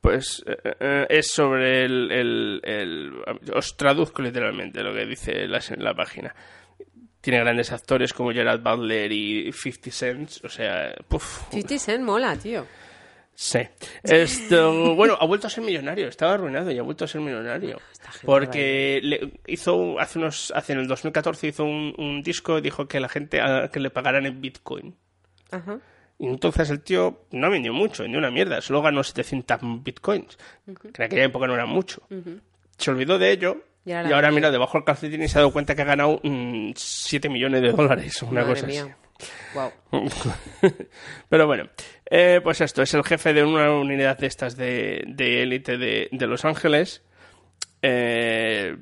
pues 0.00 0.44
eh, 0.46 0.56
eh, 0.80 1.06
es 1.08 1.30
sobre 1.30 1.84
el, 1.84 2.10
el- 2.12 2.60
el- 2.64 3.12
Os 3.54 3.76
traduzco 3.76 4.22
literalmente 4.22 4.82
lo 4.82 4.92
que 4.94 5.06
dice 5.06 5.46
la, 5.48 5.60
la 5.78 5.94
página. 5.94 6.34
Tiene 7.20 7.40
grandes 7.40 7.72
actores 7.72 8.12
como 8.12 8.32
Gerard 8.32 8.60
Butler 8.62 9.10
y 9.10 9.50
50 9.50 9.90
Cent, 9.90 10.30
o 10.44 10.48
sea, 10.50 10.94
puf, 11.08 11.48
50 11.50 11.78
Cent 11.78 12.04
mola, 12.04 12.36
tío. 12.36 12.66
Sí. 13.36 13.58
Esto, 14.04 14.94
bueno, 14.94 15.16
ha 15.20 15.26
vuelto 15.26 15.48
a 15.48 15.50
ser 15.50 15.64
millonario, 15.64 16.06
estaba 16.08 16.34
arruinado 16.34 16.70
y 16.70 16.78
ha 16.78 16.82
vuelto 16.82 17.04
a 17.04 17.08
ser 17.08 17.20
millonario. 17.20 17.80
Porque 18.24 19.00
le 19.02 19.40
hizo 19.48 19.98
hace 19.98 20.18
unos 20.20 20.52
hace 20.54 20.72
en 20.72 20.78
el 20.78 20.86
2014 20.86 21.48
hizo 21.48 21.64
un, 21.64 21.94
un 21.98 22.22
disco 22.22 22.58
y 22.58 22.60
dijo 22.60 22.86
que 22.86 23.00
la 23.00 23.08
gente 23.08 23.40
a- 23.40 23.68
que 23.72 23.80
le 23.80 23.90
pagaran 23.90 24.24
en 24.26 24.40
Bitcoin. 24.40 24.94
Ajá. 25.50 25.80
Y 26.16 26.28
entonces 26.28 26.70
el 26.70 26.80
tío 26.82 27.26
no 27.32 27.50
vendió 27.50 27.72
mucho, 27.72 28.04
vendió 28.04 28.20
una 28.20 28.30
mierda, 28.30 28.60
solo 28.60 28.80
ganó 28.82 29.02
700 29.02 29.58
bitcoins, 29.82 30.38
que 30.66 30.88
en 31.02 31.02
aquella 31.02 31.24
época 31.24 31.48
no 31.48 31.54
era 31.54 31.66
mucho. 31.66 32.02
Se 32.78 32.90
olvidó 32.92 33.18
de 33.18 33.32
ello 33.32 33.64
Y 33.84 33.90
y 33.90 33.94
ahora 34.12 34.30
mira 34.30 34.52
debajo 34.52 34.78
del 34.78 34.84
calcetín 34.84 35.22
y 35.24 35.28
se 35.28 35.38
ha 35.38 35.40
dado 35.40 35.52
cuenta 35.52 35.74
que 35.74 35.82
ha 35.82 35.86
ganado 35.86 36.20
7 36.76 37.28
millones 37.28 37.62
de 37.62 37.72
dólares, 37.72 38.22
una 38.22 38.42
Madre 38.42 38.54
cosa 38.54 38.66
mía. 38.68 38.96
Wow. 39.54 39.72
así. 40.06 40.30
Pero 41.28 41.46
bueno, 41.46 41.68
eh, 42.16 42.40
pues 42.42 42.60
esto, 42.60 42.80
es 42.80 42.94
el 42.94 43.02
jefe 43.02 43.32
de 43.32 43.42
una 43.42 43.72
unidad 43.72 44.16
de 44.18 44.28
estas 44.28 44.56
de 44.56 45.02
de 45.08 45.42
élite 45.42 45.76
de, 45.76 46.08
de 46.12 46.26
Los 46.28 46.44
Ángeles. 46.44 47.02
Eh, 47.82 48.76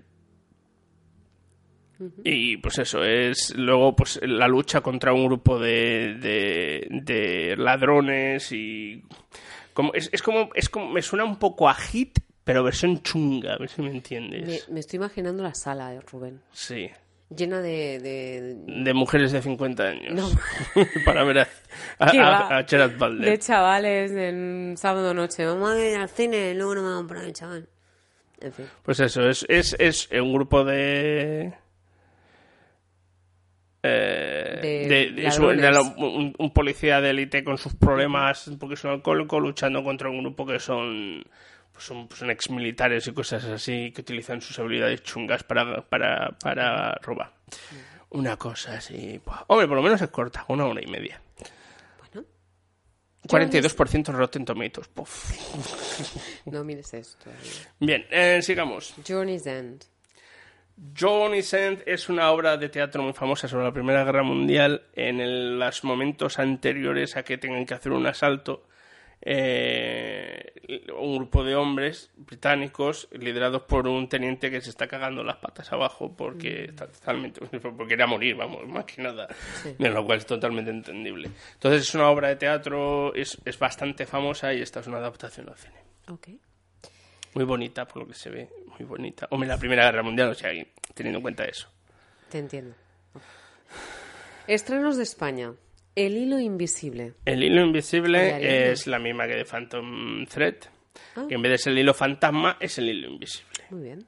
y 2.24 2.58
pues 2.58 2.78
eso, 2.78 3.02
es 3.04 3.54
luego 3.56 3.96
pues 3.96 4.20
la 4.22 4.48
lucha 4.48 4.82
contra 4.82 5.14
un 5.14 5.24
grupo 5.24 5.58
de, 5.58 6.18
de, 6.20 6.86
de 6.90 7.56
ladrones 7.56 8.52
y 8.52 9.02
como 9.72 9.94
es, 9.94 10.10
es 10.12 10.20
como 10.20 10.50
es 10.54 10.68
como 10.68 10.90
me 10.90 11.00
suena 11.00 11.24
un 11.24 11.38
poco 11.38 11.70
a 11.70 11.74
hit, 11.74 12.18
pero 12.44 12.62
versión 12.62 13.02
chunga, 13.02 13.54
a 13.54 13.58
ver 13.58 13.70
si 13.70 13.80
me 13.80 13.90
entiendes. 13.92 14.68
Me, 14.68 14.74
me 14.74 14.80
estoy 14.80 14.98
imaginando 14.98 15.42
la 15.42 15.54
sala, 15.54 15.94
eh, 15.94 16.00
Rubén. 16.00 16.42
Sí, 16.52 16.90
Llena 17.36 17.60
de... 17.60 17.98
de... 18.00 18.56
de 18.84 18.94
mujeres 18.94 19.32
de 19.32 19.40
50 19.42 19.82
años. 19.82 20.12
No. 20.14 20.30
Para 21.04 21.24
ver 21.24 21.38
a, 21.40 21.48
a, 21.98 22.10
¿Qué 22.10 22.18
a- 22.20 22.64
Gerard 22.68 22.96
Butler. 22.98 23.30
de 23.30 23.38
chavales 23.38 24.12
en 24.12 24.74
sábado 24.76 25.14
noche. 25.14 25.44
Vamos 25.46 25.70
a 25.70 25.78
ir 25.84 25.96
al 25.96 26.08
cine, 26.08 26.54
luego 26.54 26.74
no 26.76 26.82
me 26.82 26.88
vamos 26.88 27.04
a 27.04 27.08
poner 27.14 27.32
chaval. 27.32 27.68
En 28.40 28.52
fin. 28.52 28.66
Pues 28.82 28.98
eso, 29.00 29.28
es, 29.28 29.46
es, 29.48 29.76
es 29.78 30.08
un 30.12 30.32
grupo 30.32 30.64
de... 30.64 31.52
eh, 33.82 34.58
De 34.62 35.12
de- 35.12 35.26
es 35.26 35.38
de 35.38 35.70
la- 35.70 35.80
un, 35.82 36.34
un 36.38 36.50
policía 36.52 37.00
de 37.00 37.10
élite 37.10 37.42
con 37.44 37.58
sus 37.58 37.74
problemas 37.74 38.50
porque 38.58 38.76
son 38.76 38.92
alcohólico 38.92 39.40
luchando 39.40 39.82
contra 39.82 40.08
un 40.10 40.20
grupo 40.22 40.46
que 40.46 40.58
son 40.60 41.24
pues 42.08 42.18
son, 42.18 42.30
exmilitares 42.30 43.06
y 43.06 43.12
cosas 43.12 43.44
así 43.44 43.92
que 43.92 44.00
utilizan 44.02 44.40
sus 44.40 44.58
habilidades 44.58 45.02
chungas 45.02 45.42
para, 45.44 45.82
para, 45.88 46.30
para 46.38 46.94
robar. 47.02 47.32
Una 48.10 48.36
cosa 48.36 48.74
así. 48.74 49.20
Hombre, 49.48 49.66
por 49.66 49.76
lo 49.76 49.82
menos 49.82 50.00
es 50.02 50.10
corta, 50.10 50.44
una 50.48 50.66
hora 50.66 50.80
y 50.82 50.86
media. 50.86 51.20
Bueno. 52.12 52.26
42% 53.26 54.12
Rotten 54.12 54.44
Tomatoes. 54.44 54.88
Puf. 54.88 55.32
No 56.46 56.62
mires 56.64 56.92
esto. 56.94 57.30
Bien, 57.78 58.04
eh, 58.10 58.40
sigamos. 58.42 58.94
Journey's 59.06 59.46
End. 59.46 59.84
Johnny's 60.98 61.52
End 61.54 61.82
es 61.86 62.08
una 62.08 62.30
obra 62.32 62.56
de 62.56 62.68
teatro 62.68 63.02
muy 63.02 63.12
famosa 63.12 63.46
sobre 63.46 63.64
la 63.64 63.72
Primera 63.72 64.04
Guerra 64.04 64.22
Mundial 64.22 64.82
en 64.94 65.20
el- 65.20 65.58
los 65.58 65.84
momentos 65.84 66.38
anteriores 66.38 67.16
a 67.16 67.22
que 67.22 67.38
tengan 67.38 67.64
que 67.66 67.74
hacer 67.74 67.92
un 67.92 68.06
asalto. 68.06 68.66
eh, 69.24 70.51
un 70.96 71.16
grupo 71.16 71.44
de 71.44 71.56
hombres 71.56 72.10
británicos 72.16 73.08
liderados 73.12 73.62
por 73.62 73.88
un 73.88 74.08
teniente 74.08 74.50
que 74.50 74.60
se 74.60 74.70
está 74.70 74.86
cagando 74.86 75.24
las 75.24 75.36
patas 75.36 75.72
abajo 75.72 76.14
porque 76.16 76.64
está 76.64 76.86
totalmente 76.86 77.40
porque 77.60 77.86
quería 77.86 78.06
morir, 78.06 78.36
vamos, 78.36 78.66
más 78.68 78.84
que 78.84 79.02
nada, 79.02 79.28
de 79.78 79.90
lo 79.90 80.04
cual 80.04 80.18
es 80.18 80.26
totalmente 80.26 80.70
entendible. 80.70 81.30
Entonces 81.54 81.82
es 81.82 81.94
una 81.94 82.08
obra 82.10 82.28
de 82.28 82.36
teatro, 82.36 83.14
es, 83.14 83.38
es 83.44 83.58
bastante 83.58 84.06
famosa 84.06 84.52
y 84.54 84.62
esta 84.62 84.80
es 84.80 84.86
una 84.86 84.98
adaptación 84.98 85.48
al 85.48 85.56
cine. 85.56 85.82
Muy 87.34 87.44
bonita, 87.44 87.86
por 87.86 88.02
lo 88.02 88.08
que 88.08 88.14
se 88.14 88.30
ve, 88.30 88.48
muy 88.66 88.86
bonita. 88.86 89.26
Hombre, 89.30 89.48
la 89.48 89.58
Primera 89.58 89.84
Guerra 89.84 90.02
Mundial, 90.02 90.30
o 90.30 90.34
sea, 90.34 90.50
teniendo 90.94 91.18
en 91.18 91.22
cuenta 91.22 91.44
eso. 91.44 91.68
Te 92.28 92.38
entiendo. 92.38 92.74
Estrenos 94.46 94.96
de 94.96 95.02
España. 95.02 95.54
El 95.94 96.16
hilo 96.16 96.38
invisible. 96.38 97.14
El 97.24 97.42
hilo 97.42 97.62
invisible 97.62 98.70
es 98.70 98.86
la 98.86 98.98
misma 98.98 99.26
que 99.26 99.34
de 99.36 99.44
Phantom 99.44 100.24
Thread, 100.26 100.56
Ah. 101.16 101.26
que 101.28 101.34
en 101.34 101.42
vez 101.42 101.52
de 101.52 101.58
ser 101.58 101.72
el 101.74 101.80
hilo 101.80 101.94
fantasma, 101.94 102.56
es 102.60 102.78
el 102.78 102.88
hilo 102.88 103.08
invisible. 103.08 103.64
Muy 103.70 103.82
bien. 103.82 104.06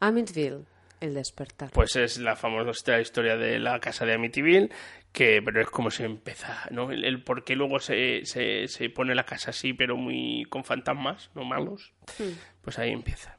Amityville. 0.00 0.64
El 1.00 1.14
despertar. 1.14 1.70
Pues 1.70 1.94
es 1.94 2.18
la 2.18 2.34
famosa 2.34 3.00
historia 3.00 3.36
de 3.36 3.60
la 3.60 3.78
casa 3.78 4.04
de 4.04 4.14
Amityville, 4.14 4.68
que 5.12 5.40
pero 5.44 5.60
es 5.60 5.68
como 5.70 5.92
se 5.92 6.04
empieza, 6.04 6.66
¿no? 6.72 6.90
El, 6.90 7.04
el 7.04 7.22
por 7.22 7.44
qué 7.44 7.54
luego 7.54 7.78
se, 7.78 8.24
se, 8.24 8.66
se 8.66 8.90
pone 8.90 9.14
la 9.14 9.22
casa 9.24 9.50
así, 9.50 9.72
pero 9.74 9.96
muy 9.96 10.44
con 10.50 10.64
fantasmas, 10.64 11.30
no 11.36 11.44
malos. 11.44 11.92
Hmm. 12.18 12.32
Pues 12.62 12.80
ahí 12.80 12.90
empieza. 12.90 13.38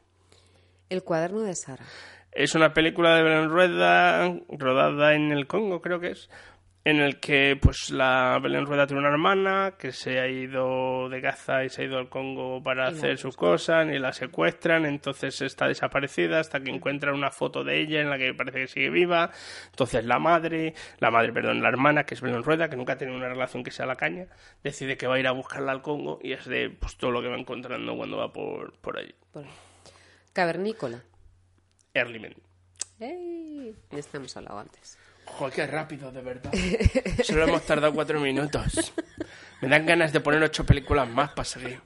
El 0.90 1.04
cuaderno 1.04 1.42
de 1.42 1.54
Sara. 1.54 1.84
Es 2.32 2.56
una 2.56 2.74
película 2.74 3.16
de 3.16 3.24
Belén 3.24 3.50
Rueda, 3.50 4.34
rodada 4.50 5.14
en 5.16 5.32
el 5.34 5.46
Congo, 5.46 5.82
creo 5.82 6.00
que 6.00 6.12
es, 6.12 6.30
en 6.90 7.00
el 7.00 7.20
que 7.20 7.58
pues 7.62 7.92
la 7.92 8.40
Belén 8.42 8.66
Rueda 8.66 8.88
tiene 8.88 9.02
una 9.02 9.10
hermana 9.10 9.76
que 9.78 9.92
se 9.92 10.20
ha 10.20 10.28
ido 10.28 11.08
de 11.10 11.22
Gaza 11.22 11.64
y 11.64 11.70
se 11.70 11.82
ha 11.82 11.86
ido 11.86 11.98
al 11.98 12.10
Congo 12.10 12.62
para 12.64 12.90
Y 12.90 12.94
hacer 12.94 13.18
sus 13.18 13.36
cosas 13.36 13.88
y 13.94 14.00
la 14.00 14.12
secuestran, 14.12 14.86
entonces 14.86 15.42
está 15.42 15.68
desaparecida 15.68 16.40
hasta 16.40 16.60
que 16.60 16.72
encuentran 16.72 17.14
una 17.14 17.32
foto 17.32 17.64
de 17.64 17.80
ella 17.82 18.02
en 18.02 18.10
la 18.10 18.18
que 18.18 18.34
parece 18.34 18.60
que 18.60 18.68
sigue 18.68 18.90
viva, 18.90 19.32
entonces 19.70 20.04
la 20.06 20.20
madre, 20.20 20.74
la 21.00 21.12
madre, 21.12 21.32
perdón, 21.32 21.62
la 21.62 21.70
hermana, 21.70 22.04
que 22.04 22.16
es 22.16 22.22
Belén 22.22 22.44
Rueda, 22.44 22.70
que 22.70 22.76
nunca 22.76 22.94
ha 22.94 22.98
tenido 22.98 23.18
una 23.18 23.30
relación 23.30 23.64
que 23.64 23.72
sea 23.72 23.86
la 23.86 23.96
caña, 23.96 24.28
decide 24.64 24.98
que 24.98 25.08
va 25.08 25.16
a 25.16 25.20
ir 25.20 25.28
a 25.28 25.32
buscarla 25.32 25.72
al 25.72 25.82
Congo 25.82 26.20
y 26.22 26.34
es 26.34 26.46
de 26.46 26.70
pues 26.70 26.98
todo 26.98 27.12
lo 27.12 27.22
que 27.22 27.28
va 27.28 27.38
encontrando 27.38 27.96
cuando 27.96 28.18
va 28.18 28.34
por, 28.34 28.74
por 28.80 28.98
allí. 28.98 29.14
Por. 29.32 29.46
Cavernícola. 30.34 31.04
Earlyman. 31.94 32.34
¡Ey! 33.00 33.76
Ya 33.92 34.00
estamos 34.00 34.36
hablado 34.36 34.60
antes. 34.60 34.98
Joder, 35.38 35.54
qué 35.54 35.68
rápido, 35.68 36.12
de 36.12 36.22
verdad. 36.22 36.52
Solo 37.24 37.44
hemos 37.44 37.66
tardado 37.66 37.94
cuatro 37.94 38.20
minutos. 38.20 38.94
Me 39.62 39.70
dan 39.70 39.86
ganas 39.86 40.14
de 40.14 40.20
poner 40.20 40.42
ocho 40.44 40.66
películas 40.66 41.08
más 41.10 41.32
para 41.32 41.46
seguir. 41.46 41.80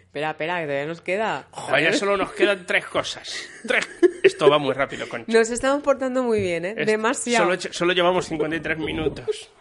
Espera, 0.00 0.30
espera, 0.30 0.60
que 0.60 0.66
todavía 0.66 0.86
nos 0.86 1.00
queda. 1.00 1.46
Joder, 1.50 1.84
ya 1.84 1.92
solo 1.94 2.18
nos 2.18 2.32
quedan 2.32 2.66
tres 2.66 2.84
cosas. 2.84 3.48
Tres. 3.66 3.88
Esto 4.22 4.50
va 4.50 4.58
muy 4.58 4.74
rápido, 4.74 5.08
Concha. 5.08 5.32
Nos 5.32 5.48
estamos 5.48 5.82
portando 5.82 6.22
muy 6.22 6.40
bien, 6.40 6.66
¿eh? 6.66 6.74
Demasiado. 6.84 7.46
Solo, 7.46 7.72
solo 7.72 7.92
llevamos 7.94 8.26
53 8.26 8.78
minutos. 8.78 9.50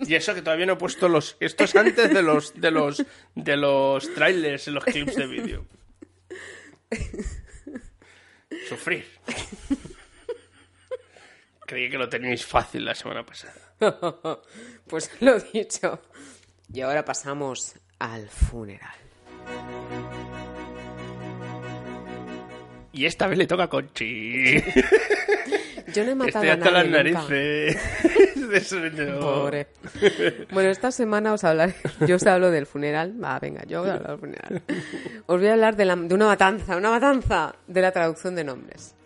Y 0.00 0.14
eso 0.16 0.34
que 0.34 0.42
todavía 0.42 0.66
no 0.66 0.72
he 0.72 0.76
puesto 0.76 1.08
los... 1.08 1.36
Esto 1.38 1.62
es 1.62 1.76
antes 1.76 2.12
de 2.12 2.20
los, 2.20 2.60
de 2.60 2.72
los, 2.72 3.04
de 3.36 3.56
los 3.56 4.12
trailers, 4.14 4.66
los 4.66 4.84
clips 4.84 5.14
de 5.14 5.26
vídeo. 5.28 5.66
Sufrir. 8.68 9.04
Creí 11.70 11.88
que 11.88 11.98
lo 11.98 12.08
teníais 12.08 12.44
fácil 12.44 12.84
la 12.84 12.96
semana 12.96 13.24
pasada. 13.24 13.54
pues 14.88 15.08
lo 15.20 15.38
dicho. 15.38 16.00
Y 16.72 16.80
ahora 16.80 17.04
pasamos 17.04 17.76
al 18.00 18.28
funeral. 18.28 18.90
Y 22.92 23.04
esta 23.06 23.28
vez 23.28 23.38
le 23.38 23.46
toca 23.46 23.62
a 23.62 23.68
Conchi. 23.68 24.56
Yo 25.94 26.04
no 26.04 26.10
he 26.10 26.14
matado 26.16 26.44
Estoy 26.44 26.48
hasta 26.48 26.70
las 26.72 26.88
nadie 26.88 27.12
narices. 27.12 27.76
Pobre. 29.20 29.68
Bueno, 30.50 30.70
esta 30.70 30.90
semana 30.90 31.32
os 31.32 31.44
hablaré. 31.44 31.76
Yo 32.04 32.16
os 32.16 32.26
hablo 32.26 32.50
del 32.50 32.66
funeral. 32.66 33.14
Va, 33.22 33.38
venga, 33.38 33.62
yo 33.68 33.82
voy 33.82 33.90
a 33.90 33.94
hablar 33.94 34.10
del 34.10 34.18
funeral. 34.18 34.62
Os 35.26 35.38
voy 35.38 35.46
a 35.48 35.52
hablar 35.52 35.76
de, 35.76 35.84
la- 35.84 35.94
de 35.94 36.14
una 36.16 36.26
matanza, 36.26 36.76
una 36.76 36.90
matanza 36.90 37.54
de 37.68 37.80
la 37.80 37.92
traducción 37.92 38.34
de 38.34 38.42
nombres. 38.42 38.96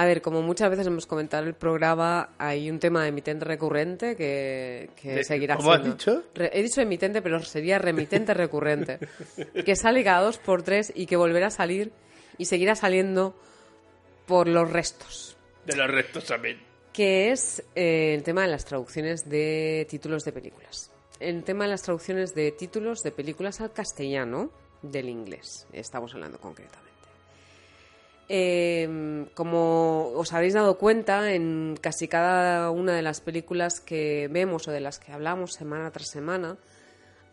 A 0.00 0.06
ver, 0.06 0.22
como 0.22 0.40
muchas 0.40 0.70
veces 0.70 0.86
hemos 0.86 1.06
comentado 1.06 1.42
en 1.42 1.48
el 1.50 1.54
programa, 1.54 2.30
hay 2.38 2.70
un 2.70 2.78
tema 2.78 3.06
emitente 3.06 3.44
recurrente 3.44 4.16
que, 4.16 4.88
que 4.96 5.16
De- 5.16 5.24
seguirá 5.24 5.56
¿cómo 5.56 5.72
has 5.72 5.80
siendo. 5.80 5.96
dicho? 5.96 6.22
Re- 6.34 6.50
he 6.54 6.62
dicho 6.62 6.80
emitente, 6.80 7.20
pero 7.20 7.38
sería 7.40 7.78
remitente 7.78 8.32
recurrente. 8.32 8.98
que 9.64 9.76
sale 9.76 10.02
cada 10.02 10.22
dos 10.22 10.38
por 10.38 10.62
tres 10.62 10.90
y 10.94 11.04
que 11.06 11.16
volverá 11.16 11.48
a 11.48 11.50
salir 11.50 11.92
y 12.38 12.46
seguirá 12.46 12.74
saliendo 12.76 13.34
por 14.26 14.48
los 14.48 14.70
restos 14.70 15.36
De 15.66 15.76
los 15.76 15.90
restos 15.90 16.24
también. 16.24 16.60
que 16.94 17.30
es 17.32 17.62
eh, 17.74 18.14
el 18.14 18.22
tema 18.22 18.42
de 18.42 18.48
las 18.48 18.64
traducciones 18.64 19.28
de 19.28 19.86
títulos 19.90 20.24
de 20.24 20.32
películas. 20.32 20.90
El 21.18 21.44
tema 21.44 21.64
de 21.64 21.70
las 21.72 21.82
traducciones 21.82 22.34
de 22.34 22.52
títulos 22.52 23.02
de 23.02 23.10
películas 23.10 23.60
al 23.60 23.72
castellano 23.74 24.50
del 24.80 25.10
inglés, 25.10 25.66
estamos 25.74 26.14
hablando 26.14 26.38
concretamente. 26.38 26.89
Eh, 28.32 29.26
como 29.34 30.12
os 30.14 30.32
habréis 30.32 30.54
dado 30.54 30.78
cuenta, 30.78 31.32
en 31.32 31.76
casi 31.80 32.06
cada 32.06 32.70
una 32.70 32.94
de 32.94 33.02
las 33.02 33.20
películas 33.20 33.80
que 33.80 34.28
vemos 34.30 34.68
o 34.68 34.70
de 34.70 34.78
las 34.78 35.00
que 35.00 35.10
hablamos 35.10 35.54
semana 35.54 35.90
tras 35.90 36.10
semana, 36.10 36.56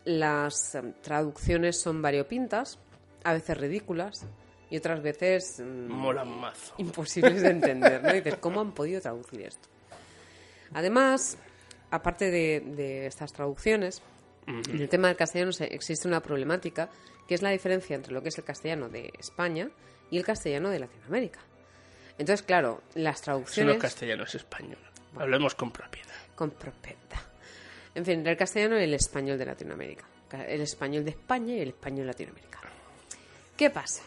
las 0.04 0.74
eh, 0.74 0.82
traducciones 1.00 1.80
son 1.80 2.02
variopintas, 2.02 2.80
a 3.22 3.32
veces 3.32 3.56
ridículas 3.56 4.26
y 4.70 4.76
otras 4.76 5.00
veces 5.00 5.60
mm, 5.60 5.88
Molan 5.88 6.36
mazo. 6.36 6.74
imposibles 6.78 7.42
de 7.42 7.50
entender, 7.50 8.02
¿no? 8.02 8.10
Y 8.10 8.14
dices, 8.20 8.34
¿cómo 8.40 8.60
han 8.60 8.72
podido 8.72 9.00
traducir 9.00 9.42
esto? 9.42 9.68
Además, 10.72 11.38
aparte 11.92 12.28
de, 12.28 12.58
de 12.74 13.06
estas 13.06 13.32
traducciones, 13.32 14.02
en 14.48 14.80
el 14.80 14.88
tema 14.88 15.06
del 15.06 15.16
castellano 15.16 15.52
existe 15.60 16.08
una 16.08 16.22
problemática 16.24 16.90
que 17.28 17.36
es 17.36 17.42
la 17.42 17.50
diferencia 17.50 17.94
entre 17.94 18.12
lo 18.12 18.20
que 18.20 18.30
es 18.30 18.38
el 18.38 18.44
castellano 18.44 18.88
de 18.88 19.12
España 19.16 19.70
y 20.10 20.18
el 20.18 20.24
castellano 20.24 20.70
de 20.70 20.78
Latinoamérica. 20.80 21.40
Entonces, 22.18 22.44
claro, 22.44 22.82
las 22.94 23.20
traducciones... 23.22 23.76
es 23.76 23.82
castellano, 23.82 24.24
es 24.24 24.34
español. 24.34 24.78
Hablemos 25.16 25.54
con 25.54 25.70
propiedad. 25.70 26.14
con 26.34 26.50
propiedad. 26.50 26.98
En 27.94 28.04
fin, 28.04 28.26
el 28.26 28.36
castellano 28.36 28.78
y 28.78 28.84
el 28.84 28.94
español 28.94 29.38
de 29.38 29.46
Latinoamérica. 29.46 30.04
Ca- 30.28 30.44
El 30.46 30.60
español 30.60 31.04
de 31.04 31.10
España 31.10 31.54
y 31.54 31.60
el 31.60 31.68
español 31.68 32.06
latinoamericano. 32.06 32.68
¿Qué 33.56 33.70
pasa? 33.70 34.02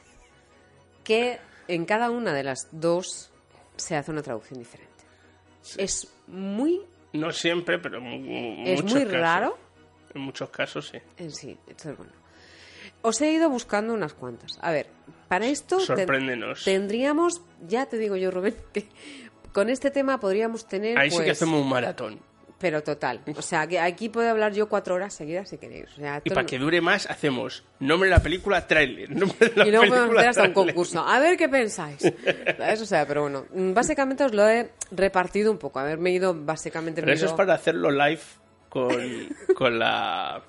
Que 1.04 1.40
en 1.68 1.86
cada 1.86 2.10
una 2.12 2.34
de 2.34 2.44
las 2.44 2.68
dos 2.72 3.32
se 3.76 3.96
hace 3.96 4.12
una 4.12 4.22
traducción 4.22 4.60
diferente. 4.60 4.92
Es 5.78 6.08
muy 6.28 6.82
No 7.14 7.32
siempre, 7.32 7.80
pero 7.80 7.98
en 7.98 8.68
Es 8.68 8.82
muchos 8.82 8.96
muy 8.96 9.04
casos. 9.06 9.20
raro. 9.20 9.58
En 10.14 10.22
muchos 10.22 10.50
casos, 10.50 10.88
sí. 10.90 10.98
en 11.18 11.32
sí. 11.32 11.58
Entonces, 11.68 11.98
bueno. 11.98 12.14
Os 13.02 13.22
he 13.22 13.32
ido 13.32 13.50
buscando 13.50 13.94
unas 13.94 14.14
cuantas. 14.14 14.58
A 14.62 14.72
ver, 14.72 14.88
para 15.28 15.46
esto 15.48 15.78
ten- 15.78 15.86
Sorpréndenos. 15.98 16.64
tendríamos, 16.64 17.42
ya 17.68 17.86
te 17.88 17.98
digo 17.98 18.16
yo, 18.16 18.32
Rubén, 18.32 18.56
que 18.74 18.88
con 19.54 19.70
este 19.70 19.92
tema 19.92 20.20
podríamos 20.20 20.68
tener. 20.68 20.98
Ahí 20.98 21.10
sí 21.12 21.18
que 21.18 21.24
pues, 21.24 21.38
hacemos 21.38 21.62
un 21.62 21.70
maratón. 21.70 22.20
Pero 22.60 22.84
total. 22.84 23.22
O 23.36 23.42
sea, 23.42 23.66
que 23.66 23.80
aquí 23.80 24.10
puedo 24.10 24.30
hablar 24.30 24.54
yo 24.54 24.70
cuatro 24.70 24.94
horas 24.94 25.16
seguidas 25.16 25.50
si 25.50 25.58
queréis. 25.58 25.86
O 25.94 25.96
sea, 25.96 26.22
Y 26.24 26.30
para 26.30 26.44
no- 26.44 26.48
que 26.48 26.60
dure 26.60 26.80
más, 26.80 27.10
hacemos 27.10 27.64
nombre 27.80 28.08
de 28.08 28.16
la 28.16 28.22
película, 28.22 28.68
tráiler. 28.68 29.10
Y 29.66 29.72
luego 29.72 29.88
podemos 29.88 30.16
hacer 30.16 30.30
hasta 30.30 30.44
un 30.44 30.54
concurso. 30.54 31.00
A 31.04 31.20
ver 31.20 31.38
qué 31.38 31.50
pensáis. 31.50 32.02
¿Sabes? 32.58 32.82
O 32.82 32.86
sea, 32.86 33.08
pero 33.08 33.24
bueno, 33.24 33.46
mm, 33.52 33.74
básicamente 33.74 34.24
os 34.26 34.34
lo 34.36 34.48
he 34.48 34.70
repartido 34.92 35.52
un 35.52 35.58
poco. 35.58 35.80
Haberme 35.80 36.12
ido 36.12 36.36
básicamente... 36.36 37.02
Pero 37.02 37.14
eso 37.14 37.26
es 37.26 37.34
para 37.34 37.56
hacerlo 37.56 37.90
live 37.90 38.22
con, 38.70 38.96
con 39.56 39.80
la... 39.80 40.44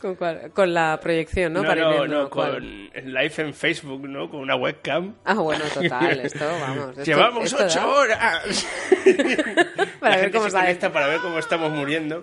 con, 0.00 0.14
cuál- 0.14 0.50
con 0.52 0.72
la 0.72 0.98
proyección, 1.00 1.52
¿no? 1.52 1.62
No, 1.62 1.68
Para 1.68 1.82
no, 1.82 2.06
no, 2.06 2.30
con 2.30 2.60
live 2.60 3.32
en 3.38 3.54
Facebook, 3.54 4.08
¿no? 4.08 4.30
Con 4.30 4.40
una 4.40 4.54
webcam. 4.56 5.16
Ah, 5.24 5.34
bueno, 5.34 5.64
total. 5.74 6.20
Esto, 6.24 6.44
vamos. 6.60 6.90
esto- 6.90 7.04
Llevamos 7.04 7.44
esto 7.44 7.64
ocho 7.64 7.78
da 7.80 7.86
horas. 7.88 8.66
Para 10.00 10.16
ver 10.16 10.30
cómo 10.32 10.48
sale. 10.50 10.74
para 10.76 11.06
ver 11.08 11.20
cómo 11.20 11.38
estamos 11.38 11.70
muriendo. 11.72 12.22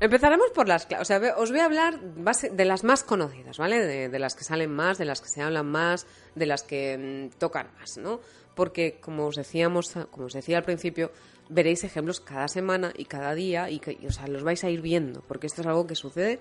Empezaremos 0.00 0.50
por 0.50 0.66
las... 0.68 0.88
cla- 0.88 1.00
O 1.00 1.04
sea, 1.04 1.20
os 1.36 1.50
voy 1.50 1.60
a 1.60 1.64
hablar 1.66 2.00
de 2.00 2.64
las 2.64 2.82
más 2.84 3.04
conocidas, 3.04 3.58
¿vale? 3.58 3.78
De, 3.84 4.08
de 4.08 4.18
las 4.18 4.34
que 4.34 4.42
salen 4.44 4.70
más, 4.74 4.98
de 4.98 5.04
las 5.04 5.20
que 5.20 5.28
se 5.28 5.42
hablan 5.42 5.66
más, 5.66 6.06
de 6.34 6.46
las 6.46 6.62
que 6.64 7.30
mm, 7.32 7.38
tocan 7.38 7.68
más, 7.78 7.98
¿no? 7.98 8.20
Porque, 8.54 8.98
como 9.00 9.26
os 9.26 9.36
decíamos, 9.36 9.92
como 10.10 10.26
os 10.26 10.32
decía 10.32 10.58
al 10.58 10.64
principio, 10.64 11.12
veréis 11.48 11.84
ejemplos 11.84 12.20
cada 12.20 12.48
semana 12.48 12.92
y 12.96 13.04
cada 13.04 13.34
día 13.34 13.70
y, 13.70 13.78
que, 13.78 13.96
y, 14.00 14.06
o 14.06 14.12
sea, 14.12 14.26
los 14.26 14.42
vais 14.42 14.62
a 14.64 14.70
ir 14.70 14.80
viendo, 14.82 15.22
porque 15.28 15.46
esto 15.46 15.60
es 15.60 15.66
algo 15.66 15.86
que 15.86 15.94
sucede 15.94 16.40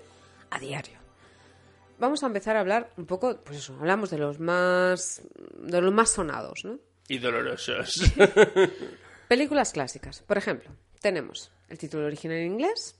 a 0.51 0.59
diario. 0.59 0.99
Vamos 1.99 2.23
a 2.23 2.27
empezar 2.27 2.55
a 2.55 2.61
hablar 2.61 2.91
un 2.97 3.05
poco, 3.05 3.37
pues 3.43 3.57
eso, 3.59 3.75
hablamos 3.79 4.09
de 4.09 4.17
los 4.17 4.39
más, 4.39 5.21
de 5.55 5.81
los 5.81 5.93
más 5.93 6.09
sonados, 6.11 6.63
¿no? 6.63 6.79
Y 7.07 7.17
dolorosos. 7.19 8.13
Películas 9.27 9.71
clásicas. 9.73 10.21
Por 10.21 10.37
ejemplo, 10.37 10.71
tenemos 10.99 11.51
el 11.69 11.77
título 11.77 12.05
original 12.05 12.37
en 12.37 12.53
inglés. 12.53 12.95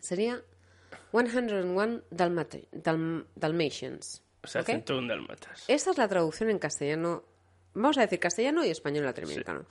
Sería 0.00 0.42
101 1.12 2.02
Dalmati- 2.10 2.68
Dal- 2.72 3.26
Dalmatians. 3.34 4.22
O 4.44 4.46
sea, 4.46 4.60
¿ok? 4.62 4.66
101 4.66 5.08
dálmatas. 5.08 5.64
Esa 5.68 5.90
es 5.90 5.98
la 5.98 6.08
traducción 6.08 6.50
en 6.50 6.58
castellano. 6.58 7.24
Vamos 7.74 7.98
a 7.98 8.02
decir 8.02 8.18
castellano 8.20 8.64
y 8.64 8.70
español 8.70 9.04
latinoamericano. 9.04 9.64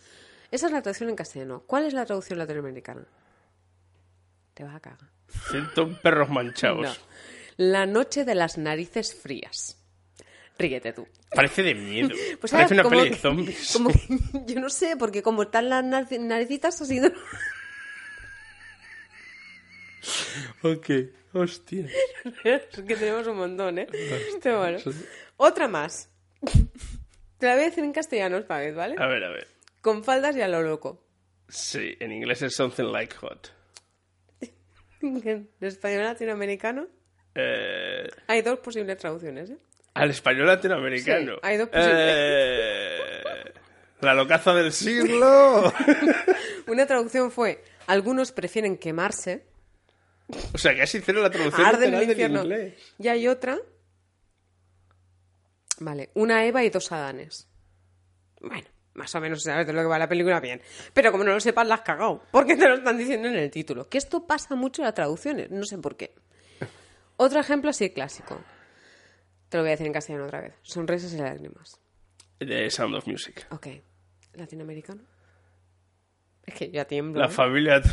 Esa 0.51 0.67
es 0.67 0.71
la 0.71 0.81
traducción 0.81 1.09
en 1.09 1.15
castellano. 1.15 1.63
¿Cuál 1.67 1.85
es 1.85 1.93
la 1.93 2.05
traducción 2.05 2.39
latinoamericana? 2.39 3.05
Te 4.53 4.63
vas 4.63 4.75
a 4.75 4.79
cagar. 4.79 5.09
101 5.49 5.99
perros 6.01 6.29
manchados. 6.29 6.81
No. 6.81 6.93
La 7.57 7.85
noche 7.85 8.23
de 8.25 8.35
las 8.35 8.57
narices 8.57 9.15
frías. 9.15 9.77
Ríete 10.59 10.93
tú. 10.93 11.07
Parece 11.33 11.63
de 11.63 11.75
miedo. 11.75 12.09
Pues 12.39 12.51
Parece 12.51 12.75
ahora, 12.75 12.87
una 12.87 12.97
peli 12.97 13.09
de 13.09 13.15
zombies. 13.15 13.73
como 13.73 13.89
que- 13.89 13.99
yo 14.45 14.59
no 14.59 14.69
sé, 14.69 14.95
porque 14.97 15.21
como 15.23 15.43
están 15.43 15.69
las 15.69 15.83
naricitas 16.11 16.81
así. 16.81 16.99
¿no? 16.99 17.09
ok, 20.71 20.89
hostia. 21.33 21.87
es 22.43 22.61
que 22.75 22.95
tenemos 22.95 23.27
un 23.27 23.37
montón, 23.37 23.79
¿eh? 23.79 23.87
Pero 24.41 24.59
bueno. 24.59 24.79
Otra 25.37 25.67
más. 25.67 26.09
Te 27.37 27.45
la 27.45 27.53
voy 27.53 27.63
a 27.63 27.65
decir 27.67 27.83
en 27.83 27.93
castellano 27.93 28.37
esta 28.37 28.57
vez, 28.57 28.75
¿vale? 28.75 28.95
A 28.97 29.07
ver, 29.07 29.23
a 29.23 29.29
ver. 29.29 29.47
Con 29.81 30.03
faldas 30.03 30.35
y 30.35 30.41
a 30.41 30.47
lo 30.47 30.61
loco. 30.63 31.03
Sí, 31.49 31.95
en 31.99 32.11
inglés 32.11 32.41
es 32.41 32.55
something 32.55 32.85
like 32.91 33.15
hot. 33.17 33.51
En 35.01 35.47
español 35.61 36.03
latinoamericano 36.03 36.87
Eh, 37.35 38.09
hay 38.27 38.41
dos 38.41 38.59
posibles 38.59 38.97
traducciones, 38.97 39.49
¿eh? 39.51 39.57
al 39.93 40.09
español 40.11 40.47
latinoamericano. 40.47 41.33
Sí, 41.33 41.39
hay 41.43 41.57
dos 41.57 41.69
posibles. 41.69 41.95
Eh, 41.97 43.53
la 44.01 44.13
locaza 44.13 44.53
del 44.53 44.71
siglo. 44.71 45.73
Una 46.67 46.85
traducción 46.85 47.31
fue: 47.31 47.63
algunos 47.87 48.31
prefieren 48.31 48.77
quemarse. 48.77 49.45
o 50.53 50.57
sea, 50.57 50.75
que 50.75 50.81
así 50.83 50.97
hicieron 50.99 51.23
la 51.23 51.29
traducción 51.31 51.65
Arde 51.65 51.89
del 51.89 52.19
inglés. 52.19 52.93
Y 52.99 53.07
hay 53.07 53.27
otra. 53.27 53.57
Vale, 55.79 56.09
una 56.15 56.45
Eva 56.45 56.63
y 56.63 56.69
dos 56.69 56.91
Adanes. 56.91 57.47
Bueno, 58.41 58.67
más 58.97 59.13
o 59.15 59.21
menos 59.21 59.43
sabes 59.43 59.65
de 59.65 59.73
lo 59.73 59.81
que 59.81 59.87
va 59.87 59.99
la 59.99 60.09
película 60.09 60.39
bien. 60.39 60.61
Pero 60.93 61.11
como 61.11 61.23
no 61.23 61.31
lo 61.31 61.39
sepas, 61.39 61.67
la 61.67 61.75
has 61.75 61.81
cagado. 61.81 62.23
Porque 62.31 62.57
te 62.57 62.67
lo 62.67 62.75
están 62.75 62.97
diciendo 62.97 63.27
en 63.27 63.35
el 63.35 63.51
título. 63.51 63.87
Que 63.87 63.97
esto 63.97 64.25
pasa 64.25 64.55
mucho 64.55 64.81
en 64.81 64.85
las 64.85 64.95
traducciones. 64.95 65.51
No 65.51 65.63
sé 65.63 65.77
por 65.77 65.95
qué. 65.95 66.13
Otro 67.17 67.39
ejemplo 67.39 67.69
así 67.69 67.91
clásico. 67.91 68.39
Te 69.49 69.57
lo 69.57 69.63
voy 69.63 69.69
a 69.69 69.71
decir 69.71 69.87
en 69.87 69.93
castellano 69.93 70.25
otra 70.25 70.41
vez. 70.41 70.53
Sonrisas 70.61 71.13
y 71.13 71.17
lágrimas. 71.17 71.79
De 72.39 72.69
Sound 72.69 72.95
of 72.95 73.07
Music. 73.07 73.47
Ok. 73.51 73.67
¿Latinoamericano? 74.33 75.01
Es 76.43 76.53
que 76.53 76.69
ya 76.69 76.85
tiemblo. 76.85 77.21
La 77.21 77.27
¿eh? 77.27 77.31
familia. 77.31 77.81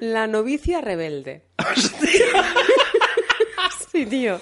La 0.00 0.26
novicia 0.26 0.80
rebelde. 0.80 1.44
sí, 3.92 4.06
tío. 4.06 4.40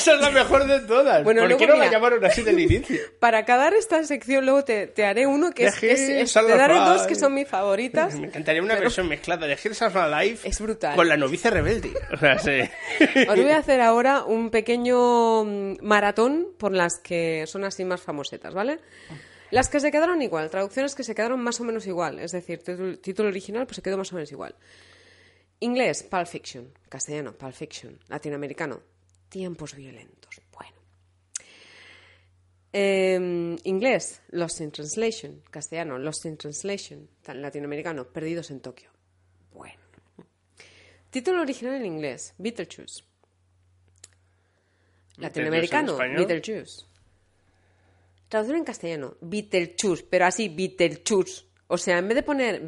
Esa 0.00 0.14
es 0.14 0.20
la 0.20 0.30
mejor 0.30 0.66
de 0.66 0.80
todas. 0.80 1.22
Bueno, 1.24 1.42
¿Por 1.42 1.48
luego, 1.48 1.58
qué 1.60 1.66
no 1.66 1.74
mira. 1.74 1.86
la 1.86 1.92
llamaron 1.92 2.24
así 2.24 2.42
del 2.42 2.58
inicio? 2.58 2.98
Para 3.20 3.38
acabar 3.38 3.74
esta 3.74 4.02
sección, 4.04 4.44
luego 4.44 4.64
te, 4.64 4.86
te 4.86 5.04
haré 5.04 5.26
uno 5.26 5.52
que 5.52 5.66
es, 5.66 5.82
es- 5.82 6.00
es- 6.08 6.32
te 6.32 6.42
daré 6.56 6.74
Alive. 6.74 6.86
dos 6.98 7.06
que 7.06 7.14
son 7.14 7.34
mis 7.34 7.46
favoritas. 7.48 8.14
Me 8.18 8.26
encantaría 8.28 8.62
una 8.62 8.74
Pero- 8.74 8.84
versión 8.84 9.08
mezclada 9.08 9.46
de 9.46 9.58
Hills 9.62 9.82
of 9.82 9.94
Life 9.94 10.48
Es 10.48 10.60
brutal. 10.60 10.96
con 10.96 11.08
la 11.08 11.16
novicia 11.16 11.50
rebelde. 11.50 11.92
O 12.12 12.16
sea, 12.16 12.38
sí. 12.38 12.60
Os 13.28 13.36
voy 13.36 13.50
a 13.50 13.58
hacer 13.58 13.80
ahora 13.80 14.24
un 14.24 14.50
pequeño 14.50 15.44
mm, 15.44 15.76
maratón 15.82 16.48
por 16.58 16.72
las 16.72 16.98
que 16.98 17.44
son 17.46 17.64
así 17.64 17.84
más 17.84 18.00
famosetas, 18.00 18.54
¿vale? 18.54 18.78
Las 19.50 19.68
que 19.68 19.80
se 19.80 19.90
quedaron 19.90 20.22
igual, 20.22 20.48
traducciones 20.48 20.94
que 20.94 21.02
se 21.02 21.14
quedaron 21.14 21.40
más 21.40 21.60
o 21.60 21.64
menos 21.64 21.84
igual, 21.88 22.20
es 22.20 22.30
decir, 22.32 22.62
título 23.02 23.28
original 23.28 23.66
pues 23.66 23.76
se 23.76 23.82
quedó 23.82 23.98
más 23.98 24.12
o 24.12 24.14
menos 24.14 24.30
igual. 24.30 24.54
Inglés, 25.58 26.02
Pulp 26.04 26.26
Fiction. 26.26 26.72
Castellano, 26.88 27.32
Pulp 27.34 27.52
Fiction. 27.52 27.98
Latinoamericano, 28.08 28.80
Tiempos 29.30 29.74
violentos. 29.74 30.42
Bueno. 30.52 30.76
Em, 32.72 33.56
inglés, 33.64 34.20
Lost 34.30 34.60
in 34.60 34.70
Translation. 34.72 35.42
Castellano, 35.50 35.98
Lost 35.98 36.26
in 36.26 36.36
Translation. 36.36 37.08
Latinoamericano, 37.26 38.04
Perdidos 38.08 38.50
en 38.50 38.60
Tokio. 38.60 38.90
Bueno. 39.52 39.80
Título 41.10 41.40
original 41.42 41.76
en 41.76 41.86
inglés, 41.86 42.34
Beetlejuice. 42.38 43.04
Latinoamericano, 45.16 45.96
Beetlejuice. 45.96 46.84
Traducción 48.28 48.58
en 48.58 48.64
castellano, 48.64 49.16
Beetlejuice, 49.20 50.04
pero 50.08 50.26
así, 50.26 50.48
Beetlejuice. 50.48 51.44
O 51.68 51.78
sea, 51.78 51.98
en 51.98 52.08
vez 52.08 52.16
de 52.16 52.22
poner 52.24 52.60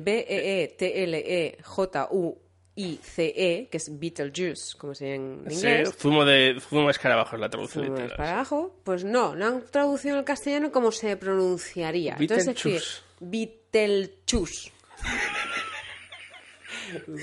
E 2.74 2.98
B-E-E-T-L-E-J-U-I-C-E, 3.16 3.68
que 3.70 3.76
es 3.76 3.98
Beetlejuice, 3.98 4.76
como 4.78 4.94
se 4.94 5.12
llama 5.12 5.42
en 5.44 5.50
Sí, 5.50 5.56
inglés, 5.56 5.94
zumo 5.98 6.24
de 6.24 6.58
zumo 6.60 6.84
de 6.86 6.90
escarabajos 6.92 7.38
la 7.38 7.50
traducción 7.50 7.84
Zumo 7.84 7.96
de 7.96 8.02
literal. 8.04 8.16
para 8.16 8.32
abajo, 8.32 8.74
pues 8.84 9.04
no, 9.04 9.34
lo 9.34 9.46
han 9.46 9.62
traducido 9.70 10.16
al 10.18 10.24
castellano 10.24 10.72
como 10.72 10.90
se 10.90 11.16
pronunciaría. 11.16 12.16
Entonces, 12.18 12.48
es 12.48 12.54
decir, 12.64 12.82
Beetlejuice. 13.20 14.72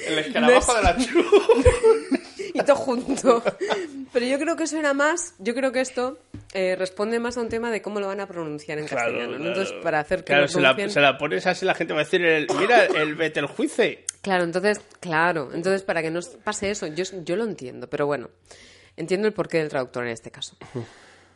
El 0.07 0.19
escarabajo 0.19 0.73
de 0.75 0.83
la 0.83 0.97
chu. 0.97 1.23
y 2.53 2.59
todo 2.63 2.75
junto. 2.75 3.43
Pero 4.13 4.25
yo 4.25 4.39
creo 4.39 4.55
que 4.55 4.63
eso 4.63 4.77
era 4.77 4.93
más, 4.93 5.35
yo 5.39 5.53
creo 5.53 5.71
que 5.71 5.81
esto 5.81 6.17
eh, 6.53 6.75
responde 6.75 7.19
más 7.19 7.37
a 7.37 7.41
un 7.41 7.49
tema 7.49 7.69
de 7.69 7.81
cómo 7.81 7.99
lo 7.99 8.07
van 8.07 8.19
a 8.19 8.27
pronunciar 8.27 8.79
en 8.79 8.87
Claro, 8.87 9.11
castellano. 9.13 9.45
Entonces, 9.47 9.73
para 9.83 9.99
hacer 9.99 10.19
que 10.19 10.25
Claro, 10.33 10.41
lo 10.43 10.47
se 10.47 10.61
la, 10.61 10.75
pronuncien- 10.75 10.89
se 10.89 11.01
la 11.01 11.17
pones 11.17 11.45
así, 11.47 11.65
la 11.65 11.75
gente 11.75 11.93
va 11.93 12.01
a 12.01 12.03
decir, 12.03 12.23
el, 12.25 12.47
mira, 12.59 12.85
el 12.85 13.15
Betelgeuse. 13.15 14.05
Claro, 14.21 14.43
entonces, 14.43 14.81
claro, 14.99 15.49
entonces 15.53 15.83
para 15.83 16.01
que 16.01 16.11
no 16.11 16.19
pase 16.43 16.69
eso, 16.71 16.87
yo, 16.87 17.03
yo 17.23 17.35
lo 17.35 17.45
entiendo, 17.45 17.89
pero 17.89 18.05
bueno, 18.05 18.29
entiendo 18.97 19.27
el 19.27 19.33
porqué 19.33 19.59
del 19.59 19.69
traductor 19.69 20.03
en 20.05 20.11
este 20.11 20.29
caso. 20.29 20.57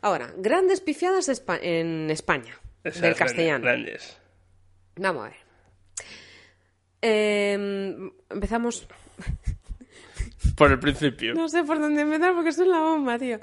Ahora, 0.01 0.33
grandes 0.37 0.81
pifiadas 0.81 1.29
en 1.61 2.09
España, 2.09 2.59
Esas 2.83 3.01
del 3.01 3.15
castellano. 3.15 3.63
Grandes. 3.63 4.17
Vamos 4.97 5.25
a 5.25 5.29
ver. 5.29 5.37
Eh, 7.01 8.11
empezamos. 8.29 8.87
Por 10.57 10.71
el 10.71 10.79
principio. 10.79 11.33
No 11.33 11.47
sé 11.49 11.63
por 11.63 11.79
dónde 11.79 12.01
empezar 12.01 12.33
porque 12.33 12.49
eso 12.49 12.63
es 12.63 12.67
la 12.67 12.79
bomba, 12.79 13.17
tío. 13.17 13.39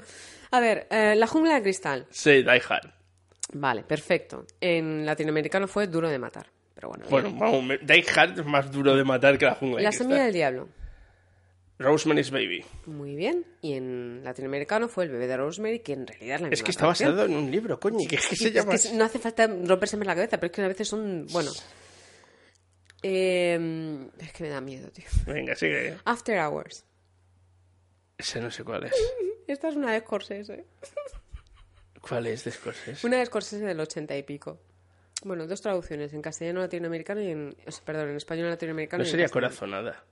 A 0.51 0.59
ver, 0.59 0.87
eh, 0.91 1.15
La 1.15 1.27
jungla 1.27 1.55
de 1.55 1.63
cristal. 1.63 2.05
Sí, 2.09 2.43
Die 2.43 2.61
Hard. 2.69 2.93
Vale, 3.53 3.83
perfecto. 3.83 4.45
En 4.61 5.05
latinoamericano 5.05 5.67
fue 5.67 5.87
Duro 5.87 6.09
de 6.09 6.19
matar. 6.19 6.47
Pero 6.81 6.89
bueno. 6.89 7.05
Bueno, 7.09 7.31
vamos, 7.37 7.79
Die 7.81 8.05
Hard 8.15 8.39
es 8.39 8.45
más 8.45 8.71
duro 8.71 8.95
de 8.95 9.03
matar 9.03 9.37
que 9.37 9.45
la 9.45 9.53
jungla. 9.55 9.77
de 9.77 9.83
La 9.83 9.91
semilla 9.91 10.23
del 10.23 10.33
diablo. 10.33 10.69
Rosemary's 11.77 12.29
Baby. 12.31 12.63
Muy 12.85 13.15
bien. 13.15 13.45
Y 13.61 13.73
en 13.73 14.23
latinoamericano 14.23 14.87
fue 14.87 15.03
El 15.05 15.11
bebé 15.11 15.27
de 15.27 15.37
Rosemary, 15.37 15.79
que 15.79 15.93
en 15.93 16.05
realidad 16.07 16.35
es 16.35 16.41
la 16.41 16.47
Es 16.47 16.51
misma 16.51 16.65
que 16.65 16.71
está 16.71 16.79
traducción. 16.81 17.11
basado 17.11 17.25
en 17.27 17.35
un 17.35 17.51
libro, 17.51 17.79
coño. 17.79 18.07
Que 18.07 18.15
es 18.17 18.27
que 18.27 18.35
se 18.35 18.47
es 18.49 18.53
llama 18.53 18.69
que 18.71 18.75
así. 18.75 18.95
no 18.95 19.03
hace 19.05 19.19
falta 19.19 19.47
rompérseme 19.47 20.05
la 20.05 20.13
cabeza, 20.15 20.37
pero 20.39 20.47
es 20.51 20.55
que 20.55 20.61
a 20.63 20.67
veces 20.67 20.87
son. 20.87 21.25
Bueno. 21.31 21.51
Eh, 23.03 24.09
es 24.19 24.33
que 24.33 24.43
me 24.43 24.49
da 24.49 24.61
miedo, 24.61 24.89
tío. 24.91 25.05
Venga, 25.25 25.55
sigue. 25.55 25.97
After 26.05 26.39
Hours. 26.39 26.85
Ese 28.17 28.39
no 28.41 28.51
sé 28.51 28.63
cuál 28.63 28.83
es. 28.85 28.93
Esta 29.47 29.69
es 29.69 29.75
una 29.75 29.91
de 29.93 30.01
Scorsese. 30.01 30.65
¿Cuál 31.99 32.27
es 32.27 32.43
de 32.43 32.51
Scorsese? 32.51 33.05
Una 33.07 33.17
de 33.17 33.25
Scorsese 33.25 33.65
del 33.65 33.79
ochenta 33.79 34.15
y 34.15 34.23
pico. 34.23 34.59
Bueno, 35.23 35.45
dos 35.47 35.61
traducciones, 35.61 36.13
en 36.13 36.21
castellano 36.21 36.61
latinoamericano 36.61 37.21
y 37.21 37.27
en... 37.29 37.55
Perdón, 37.85 38.09
en 38.09 38.17
español 38.17 38.49
latinoamericano 38.49 39.03
No 39.03 39.09
sería 39.09 39.29
corazonada. 39.29 40.03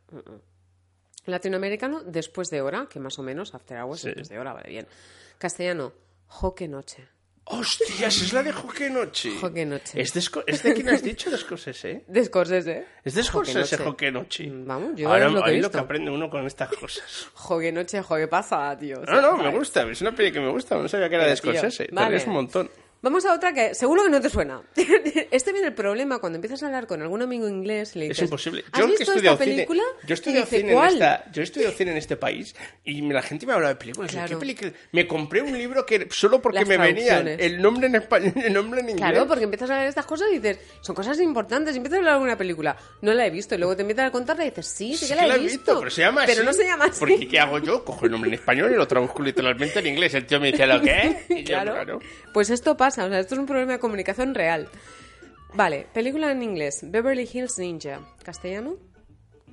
Latinoamericano, 1.26 2.02
después 2.04 2.50
de 2.50 2.62
hora, 2.62 2.88
que 2.90 3.00
más 3.00 3.20
o 3.20 3.24
menos, 3.24 3.54
After 3.54 3.78
Hours, 3.82 4.02
Sí. 4.02 4.08
después 4.08 4.30
de 4.30 4.40
hora, 4.40 4.54
vale 4.54 4.70
bien. 4.70 4.88
Castellano, 5.38 5.94
Joque 6.28 6.68
Noche. 6.68 7.08
¡Hostias! 7.52 8.22
Es 8.22 8.32
la 8.34 8.44
de 8.44 8.52
Joque 8.52 8.90
Noche. 8.92 9.32
Joque 9.42 9.66
Noche. 9.66 10.00
¿Es 10.00 10.14
de, 10.14 10.20
¿Es 10.46 10.62
de 10.64 10.74
quién 10.76 10.90
has 10.90 11.02
dicho? 11.02 11.32
¿De 11.32 11.38
Scorsese? 11.38 12.04
De 12.08 12.24
Scorsese. 12.26 12.86
¿Es 13.04 13.16
de 13.16 13.24
Joque 13.24 13.52
Scorsese 13.52 13.78
Noche. 13.78 13.90
Joque 13.90 14.12
Noche? 14.12 14.52
Vamos, 14.52 14.92
yo 14.96 15.10
Ahora 15.10 15.26
es 15.26 15.32
lo 15.32 15.42
que 15.44 15.50
he 15.50 15.54
ahí 15.54 15.58
lo 15.62 15.68
visto. 15.68 15.72
que 15.80 15.84
aprende 15.84 16.12
uno 16.12 16.30
con 16.30 16.46
estas 16.46 16.70
cosas. 16.70 17.30
Joque 17.34 17.72
Noche, 17.72 18.02
Joque 18.04 18.28
pasa, 18.28 18.78
tío. 18.78 19.02
O 19.02 19.06
sea, 19.06 19.16
No, 19.16 19.22
no, 19.36 19.38
me 19.44 19.50
gusta. 19.58 19.82
Es 19.90 20.00
una 20.02 20.14
peli 20.14 20.32
que 20.32 20.40
me 20.40 20.50
gusta. 20.52 20.76
No 20.78 20.88
sabía 20.88 21.10
que 21.10 21.16
era 21.16 21.26
de 21.26 21.36
Pero, 21.38 21.52
tío, 21.54 21.60
Scorsese. 21.62 21.90
vale. 21.92 22.08
Pero 22.08 22.18
es 22.18 22.28
un 22.28 22.34
montón. 22.34 22.70
Vamos 23.02 23.26
a 23.26 23.34
otra 23.34 23.54
que 23.54 23.74
seguro 23.76 24.04
que 24.04 24.10
no 24.10 24.20
te 24.20 24.30
suena. 24.30 24.62
este 25.32 25.54
viene 25.54 25.68
el 25.68 25.74
problema 25.74 26.20
cuando 26.20 26.36
empiezas 26.36 26.62
a 26.64 26.66
hablar 26.68 26.86
con 26.86 27.02
algún 27.02 27.22
amigo 27.22 27.48
inglés 27.48 27.96
le 27.96 28.06
Es 28.06 28.10
dices, 28.10 28.24
imposible. 28.26 28.66
¿Has 28.72 28.80
Yo 28.80 28.86
que 28.88 28.94
he 28.94 28.98
visto 28.98 29.12
estudiado 29.14 29.34
esta 29.36 29.44
cine, 29.46 29.56
película? 29.56 29.84
yo 30.06 30.16
he 30.16 30.18
dice, 30.18 30.46
cine 30.58 30.74
en 30.74 30.80
esta, 30.80 31.32
yo 31.32 31.42
he 31.42 31.44
estudiado 31.46 31.74
cine 31.76 31.92
en 31.92 31.98
este 31.98 32.18
país 32.18 32.56
y 32.84 33.02
la 33.02 33.22
gente 33.22 33.46
me 33.46 33.54
habla 33.54 33.70
de 33.70 33.76
películas. 33.76 34.12
Claro. 34.12 34.28
¿Qué 34.28 34.36
película? 34.38 34.72
Me 34.92 35.08
compré 35.08 35.42
un 35.42 35.58
libro 35.58 35.86
que 35.86 36.08
solo 36.12 36.42
porque 36.42 36.60
Las 36.60 36.68
me 36.68 36.78
venía 36.78 37.20
el 37.22 37.62
nombre 37.62 37.88
en 37.88 37.96
español, 37.96 38.34
el 38.44 38.54
nombre 38.54 38.82
en 38.82 38.90
inglés. 38.90 39.10
Claro, 39.10 39.28
porque 39.28 39.46
empiezas 39.46 39.70
a 39.70 39.80
ver 39.80 39.88
estas 39.88 40.06
cosas 40.06 40.28
y 40.34 40.40
dices, 40.40 40.60
son 40.82 40.94
cosas 40.96 41.20
importantes. 41.22 41.74
Y 41.76 41.78
empiezas 41.78 41.98
a 41.98 42.00
hablar 42.00 42.18
de 42.18 42.24
una 42.24 42.38
película, 42.38 42.76
no 43.02 43.14
la 43.14 43.26
he 43.26 43.30
visto. 43.30 43.56
Y 43.56 43.60
luego 43.60 43.76
te 43.78 43.84
empiezan 43.84 44.08
a 44.08 44.12
contarla 44.12 44.44
y 44.46 44.50
dices, 44.50 44.68
sí, 44.68 44.98
sí, 44.98 45.06
Sí 45.06 45.14
que 45.14 45.26
la 45.28 45.36
he 45.36 45.40
visto. 45.40 45.80
pero 45.80 45.90
se 45.90 46.02
llama 46.02 46.24
Pero 46.26 46.40
así. 46.40 46.46
no 46.46 46.52
se 46.54 46.64
llama 46.66 46.86
así. 46.86 47.00
Porque 47.00 47.28
¿qué 47.30 47.40
hago 47.40 47.60
yo? 47.60 47.86
Cojo 47.86 48.06
el 48.06 48.12
nombre 48.12 48.28
en 48.28 48.34
español 48.34 48.72
y 48.74 48.76
lo 48.76 48.86
traduzco 48.88 49.24
literalmente 49.24 49.80
en 49.80 49.88
inglés. 49.88 50.14
El 50.16 50.26
tío 50.26 50.40
me 50.42 50.52
dice, 50.52 50.68
¿lo 50.68 50.82
qué? 50.82 51.26
Y 51.30 51.44
yo, 51.44 51.46
claro. 51.46 51.74
claro. 51.74 52.00
Pues 52.34 52.50
esto 52.50 52.76
pasa, 52.76 52.89
o 52.98 53.10
sea, 53.10 53.20
esto 53.20 53.36
es 53.36 53.40
un 53.40 53.46
problema 53.46 53.74
de 53.74 53.80
comunicación 53.80 54.34
real. 54.36 54.68
Vale, 55.54 55.88
película 55.94 56.32
en 56.32 56.44
inglés, 56.44 56.82
Beverly 56.84 57.28
Hills 57.32 57.58
Ninja. 57.58 58.00
¿Castellano? 58.24 58.76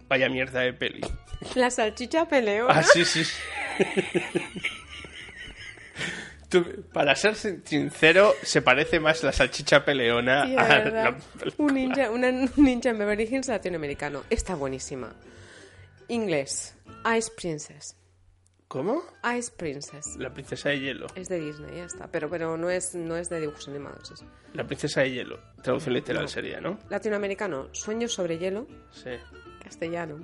Vaya 0.08 0.28
mierda 0.28 0.60
de 0.60 0.72
peli. 0.72 1.00
La 1.54 1.70
salchicha 1.70 2.26
peleona. 2.28 2.72
Ah, 2.78 2.82
sí, 2.82 3.04
sí. 3.04 3.22
Tú, 6.48 6.64
para 6.92 7.16
ser 7.16 7.34
sin- 7.34 7.66
sincero, 7.66 8.32
se 8.42 8.62
parece 8.62 9.00
más 9.00 9.22
la 9.24 9.32
salchicha 9.32 9.84
peleona 9.84 10.46
Sí, 10.46 10.54
a 10.56 10.78
la- 10.84 11.16
Un 11.58 11.74
ninja, 11.74 12.10
una- 12.10 12.28
un 12.28 12.50
ninja 12.56 12.90
en 12.90 12.98
Beverly 12.98 13.24
Hills 13.24 13.48
latinoamericano. 13.48 14.22
Está 14.30 14.54
buenísima. 14.54 15.12
Inglés. 16.08 16.74
Ice 17.18 17.30
Princess. 17.36 17.96
¿Cómo? 18.68 19.02
Ice 19.38 19.52
Princess. 19.56 20.16
La 20.16 20.30
princesa 20.32 20.70
de 20.70 20.80
hielo. 20.80 21.06
Es 21.14 21.28
de 21.28 21.38
Disney, 21.38 21.76
ya 21.76 21.84
está. 21.84 22.08
Pero, 22.08 22.28
pero 22.28 22.56
no, 22.56 22.68
es, 22.68 22.94
no 22.96 23.16
es 23.16 23.28
de 23.28 23.40
dibujos 23.40 23.68
animados. 23.68 24.10
es- 24.10 24.24
La 24.54 24.64
princesa 24.66 25.02
de 25.02 25.12
hielo. 25.12 25.38
Traducción 25.62 25.94
literal 25.94 26.28
sería, 26.28 26.60
¿no? 26.60 26.78
Latinoamericano. 26.90 27.68
Sueños 27.72 28.12
sobre 28.12 28.38
hielo. 28.38 28.66
Sí. 28.90 29.10
Castellano. 29.62 30.18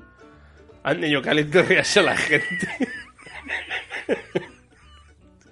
Ande, 0.82 1.08
yo 1.10 1.22
caliento 1.22 1.62
ríase 1.68 2.00
a 2.00 2.02
la 2.02 2.16
gente. 2.16 2.68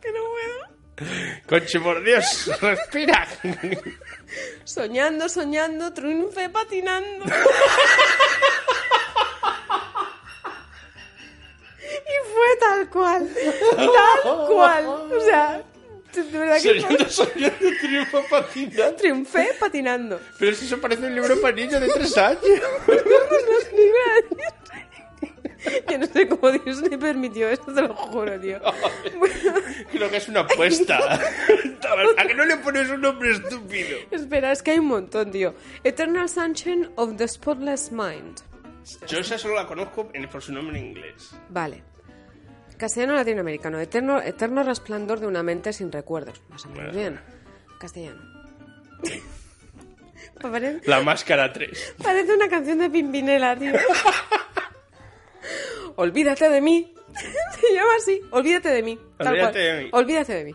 Que 0.03 0.13
no 0.13 0.21
puedo. 0.25 1.41
Conche, 1.47 1.79
por 1.81 2.03
Dios, 2.05 2.51
respira. 2.61 3.27
Soñando, 4.65 5.29
soñando, 5.29 5.93
triunfe 5.93 6.49
patinando. 6.51 7.25
fue 12.41 12.57
tal 12.61 12.89
cual. 12.91 13.29
Tal 13.77 14.47
cual. 14.49 14.87
O 14.87 15.21
sea, 15.21 15.63
de 16.15 16.39
verdad 16.39 16.55
que 16.57 16.81
Soñando, 16.81 16.99
fue- 17.05 17.11
soñando, 17.11 17.57
triunfo 17.81 18.25
patinando. 18.31 18.97
triunfé 18.97 19.49
patinando. 19.61 20.21
Pero 20.39 20.57
si 20.57 20.67
eso 20.67 20.81
parece 20.81 21.07
un 21.07 21.15
libro 21.15 21.41
para 21.41 21.55
niños 21.55 21.81
de 21.81 21.89
tres 21.89 22.17
años. 22.19 22.41
Yo 25.91 25.99
no 25.99 26.07
sé 26.07 26.27
cómo 26.27 26.51
Disney 26.53 26.97
permitió 26.97 27.49
esto, 27.51 27.73
te 27.75 27.83
lo 27.83 27.95
juro, 27.95 28.41
tío. 28.41 28.59
Creo 29.93 30.09
que 30.11 30.17
es 30.17 30.29
una 30.29 30.41
apuesta. 30.41 30.99
¿A 32.17 32.27
que 32.27 32.35
no 32.35 32.47
le 32.47 32.57
pones 32.59 32.89
un 32.89 33.03
nombre 33.03 33.33
estúpido? 33.33 33.99
Espera, 34.11 34.53
es 34.53 34.63
que 34.63 34.71
hay 34.71 34.79
un 34.79 34.87
montón, 34.87 35.31
tío. 35.31 35.55
Eternal 35.85 36.31
Sunshine 36.31 36.91
of 36.97 37.17
the 37.19 37.29
Spotless 37.29 37.93
Mind. 37.93 38.41
Yo 39.07 39.19
esa 39.19 39.37
solo 39.37 39.55
la 39.55 39.67
conozco 39.67 40.11
por 40.33 40.43
su 40.43 40.53
nombre 40.53 40.79
en 40.79 40.87
inglés. 40.87 41.33
Vale. 41.51 41.85
Castellano 42.81 43.15
latinoamericano. 43.15 43.79
Eterno, 43.79 44.21
eterno 44.23 44.63
resplandor 44.63 45.21
de 45.21 45.27
una 45.27 45.43
mente 45.43 45.73
sin 45.73 45.93
recuerdos. 45.93 46.41
Más 46.49 46.65
o 46.65 46.71
menos 46.71 46.97
bien. 46.97 47.21
Castellano. 47.79 48.21
Parece, 50.41 50.81
La 50.89 51.01
máscara 51.03 51.53
3. 51.53 51.97
parece 52.03 52.33
una 52.33 52.49
canción 52.49 52.79
de 52.79 52.89
Pimpinela, 52.89 53.55
tío. 53.59 53.73
Olvídate 55.97 56.49
de 56.49 56.61
mí. 56.61 56.95
Se 57.61 57.75
llama 57.75 57.91
así. 57.99 58.21
Olvídate 58.31 58.69
de 58.71 58.83
mí. 58.83 58.99
Tal 59.19 59.29
Olvídate 59.29 59.53
cual. 59.53 59.77
de 59.77 59.83
mí. 59.85 59.91
Olvídate 59.93 60.33
de 60.35 60.45
mí. 60.45 60.55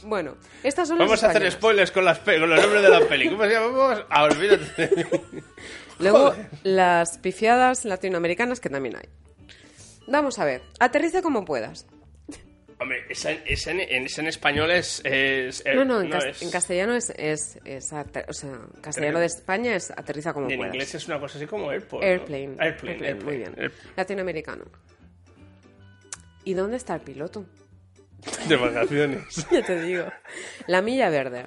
bueno, 0.04 0.36
estas 0.62 0.88
son 0.88 0.98
las 0.98 1.06
Vamos 1.08 1.22
a 1.24 1.28
hacer 1.28 1.42
españolas. 1.42 1.54
spoilers 1.54 1.90
con, 1.90 2.04
las 2.06 2.18
pe- 2.20 2.40
con 2.40 2.48
los 2.48 2.60
nombres 2.60 2.82
de 2.82 2.88
la 2.88 3.00
peli. 3.00 3.28
¿Cómo 3.28 3.44
se 3.44 3.50
llama? 3.50 3.66
Vamos 3.66 4.04
a 4.08 4.22
olvídate 4.24 4.86
de 4.86 5.04
mí. 5.04 5.42
Luego, 5.98 6.18
Joder. 6.30 6.46
las 6.62 7.18
pifiadas 7.18 7.84
latinoamericanas 7.84 8.60
que 8.60 8.70
también 8.70 8.96
hay. 8.96 9.08
Vamos 10.06 10.38
a 10.38 10.44
ver. 10.44 10.62
Aterriza 10.80 11.22
como 11.22 11.44
puedas. 11.44 11.86
Hombre, 12.80 13.04
esa, 13.08 13.30
esa 13.30 13.70
en, 13.70 13.80
en- 13.80 14.04
esa 14.06 14.20
en 14.20 14.26
español 14.28 14.70
es... 14.72 15.00
es- 15.04 15.62
eh, 15.64 15.74
No, 15.76 15.84
no, 15.84 16.00
en, 16.02 16.10
cas- 16.10 16.24
es- 16.24 16.42
en 16.42 16.50
castellano 16.50 16.94
es, 16.94 17.10
es, 17.16 17.58
es 17.64 17.92
o 17.92 18.32
sea, 18.32 18.58
castellano 18.80 19.20
de 19.20 19.26
España 19.26 19.74
es 19.76 19.90
aterriza 19.92 20.32
como 20.34 20.50
en 20.50 20.56
puedas. 20.56 20.74
inglés 20.74 20.94
es 20.94 21.06
una 21.06 21.20
cosa 21.20 21.38
así 21.38 21.46
como 21.46 21.70
airport. 21.70 22.02
¿no? 22.02 22.08
Airplane. 22.08 22.56
Airplane, 22.58 22.66
Airplane, 22.66 23.06
airplane. 23.06 23.24
muy 23.24 23.36
bien. 23.38 23.54
Air- 23.56 23.72
Latinoamericano. 23.96 24.64
¿Y 26.44 26.54
dónde 26.54 26.76
está 26.76 26.94
el 26.96 27.00
piloto? 27.02 27.46
De 28.48 28.56
vacaciones. 28.56 29.46
Ya 29.50 29.62
te 29.62 29.80
digo. 29.82 30.04
La 30.66 30.82
milla 30.82 31.08
verde. 31.10 31.46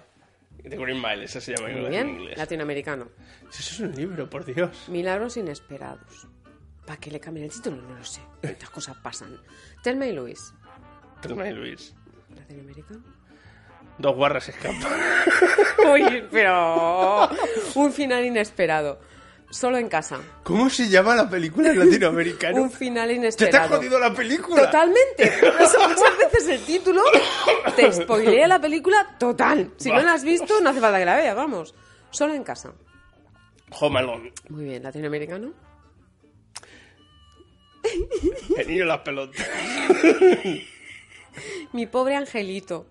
The 0.63 0.75
Green 0.77 1.01
Mile, 1.01 1.25
esa 1.25 1.39
se 1.39 1.55
llama 1.55 1.69
Muy 1.69 1.85
en 1.85 1.89
bien. 1.91 2.09
inglés. 2.09 2.37
Latinoamericano. 2.37 3.09
Eso 3.49 3.59
es 3.59 3.79
un 3.79 3.95
libro, 3.95 4.29
por 4.29 4.43
Dios. 4.45 4.87
Milagros 4.89 5.37
inesperados. 5.37 6.27
¿Para 6.87 6.99
qué 6.99 7.11
le 7.11 7.19
cambien 7.19 7.45
el 7.45 7.51
título? 7.51 7.75
No 7.83 7.95
lo 7.95 8.03
sé. 8.03 8.21
Estas 8.41 8.69
cosas 8.71 8.95
pasan. 9.03 9.37
Telma 9.83 10.05
y 10.07 10.13
Luis. 10.13 10.53
Telma 11.21 11.47
y 11.47 11.53
Luis. 11.53 11.93
Latinoamericano. 12.35 13.03
Dos 13.99 14.15
guarras 14.15 14.47
escapan. 14.49 14.79
Uy, 15.91 16.23
pero... 16.31 17.29
Un 17.75 17.91
final 17.91 18.23
inesperado. 18.25 18.99
Solo 19.49 19.77
en 19.77 19.87
casa. 19.89 20.19
¿Cómo 20.43 20.69
se 20.69 20.89
llama 20.89 21.15
la 21.15 21.29
película 21.29 21.69
en 21.71 21.79
latinoamericano? 21.79 22.61
Un 22.61 22.71
final 22.71 23.07
¡Ya 23.07 23.13
te 23.13 23.15
inesperado. 23.15 23.63
has 23.65 23.71
jodido 23.71 23.99
la 23.99 24.13
película! 24.13 24.63
Totalmente. 24.65 25.33
Por 25.39 25.61
eso 25.61 25.79
muchas 25.89 26.17
veces 26.17 26.47
el 26.49 26.65
título 26.65 27.01
te 27.75 27.91
spoilea 27.93 28.47
la 28.47 28.59
película 28.59 29.15
total. 29.17 29.71
Si 29.77 29.89
no 29.89 29.95
Bah. 29.95 30.03
la 30.03 30.13
has 30.13 30.23
visto, 30.23 30.59
no 30.61 30.69
hace 30.69 30.81
falta 30.81 30.99
que 30.99 31.05
la 31.05 31.15
veas, 31.15 31.35
vamos. 31.35 31.73
Solo 32.11 32.33
en 32.33 32.43
casa. 32.43 32.73
Home 33.79 33.99
Alone. 33.99 34.33
Muy 34.49 34.65
bien, 34.65 34.83
latinoamericano. 34.83 35.53
El 38.57 38.67
niño 38.67 38.85
las 38.85 38.99
pelotas. 38.99 39.47
Mi 41.73 41.85
pobre 41.85 42.15
angelito. 42.15 42.85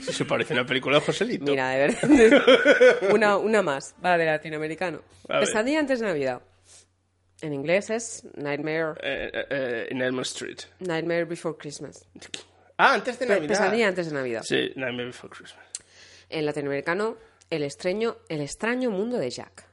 Si 0.00 0.12
se 0.12 0.24
parece 0.24 0.52
a 0.54 0.58
una 0.58 0.66
película 0.66 0.98
de 0.98 1.06
Joselito. 1.06 1.44
Mira, 1.44 1.70
de 1.70 1.78
verdad. 1.88 3.12
Una, 3.14 3.36
una 3.36 3.62
más, 3.62 3.94
va 4.04 4.18
de 4.18 4.26
latinoamericano. 4.26 5.00
A 5.28 5.38
ver. 5.38 5.46
Pesadilla 5.46 5.80
antes 5.80 6.00
de 6.00 6.06
Navidad. 6.06 6.42
En 7.40 7.52
inglés 7.52 7.90
es 7.90 8.24
Nightmare, 8.36 8.92
Eh, 9.02 9.30
eh, 9.32 9.46
eh, 9.50 9.88
Elm 9.90 10.20
Street. 10.20 10.58
Nightmare 10.80 11.24
Before 11.24 11.56
Christmas. 11.58 12.06
Ah, 12.76 12.94
antes 12.94 13.18
de 13.18 13.26
Navidad. 13.26 13.48
Pesadilla 13.48 13.88
antes 13.88 14.06
de 14.06 14.12
Navidad. 14.14 14.42
Sí, 14.44 14.70
Nightmare 14.76 15.06
Before 15.06 15.32
Christmas. 15.34 15.64
En 16.28 16.46
latinoamericano, 16.46 17.16
el 17.50 17.64
extraño, 17.64 18.16
el 18.28 18.40
extraño 18.42 18.90
mundo 18.90 19.18
de 19.18 19.30
Jack. 19.30 19.64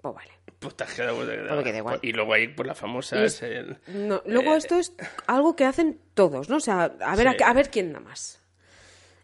Pues 0.00 0.14
vale. 0.14 0.30
Pues 0.58 0.74
te 0.76 0.84
has 0.84 0.94
quedado... 0.94 1.16
te 1.26 1.32
has 1.32 1.38
quedado. 1.38 1.46
Pues 1.48 1.56
me 1.58 1.64
quedé 1.64 1.78
igual. 1.78 1.98
Y 2.02 2.12
luego 2.12 2.32
ahí 2.32 2.48
por 2.48 2.66
la 2.66 2.74
famosa... 2.74 3.22
Es- 3.22 3.42
el- 3.42 3.78
No, 3.88 4.22
luego 4.26 4.54
Eh, 4.54 4.58
esto 4.58 4.76
es 4.78 4.92
algo 5.26 5.54
que 5.56 5.64
hacen 5.64 6.00
todos, 6.14 6.48
¿no? 6.48 6.56
O 6.56 6.60
sea, 6.60 6.84
a 7.00 7.16
ver, 7.16 7.28
Sí. 7.36 7.42
a, 7.42 7.48
a 7.48 7.52
ver 7.52 7.70
quién 7.70 7.92
da 7.92 8.00
más. 8.00 8.40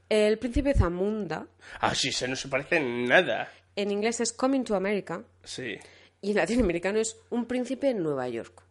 El 0.08 0.38
príncipe 0.38 0.74
Zamunda, 0.74 1.46
Ah, 1.80 1.94
sí, 1.94 2.12
se 2.12 2.28
no 2.28 2.36
se 2.36 2.48
parece 2.48 2.76
en 2.76 3.06
nada. 3.06 3.48
en 3.76 3.90
inglés 3.90 4.20
es 4.20 4.32
Coming 4.34 4.62
to 4.64 4.74
America, 4.74 5.24
Sí. 5.42 5.78
y 6.20 6.30
en 6.32 6.36
latinoamericano 6.36 6.98
es 6.98 7.16
Un 7.30 7.46
príncipe 7.46 7.88
en 7.90 8.02
Nueva 8.02 8.28
York. 8.28 8.62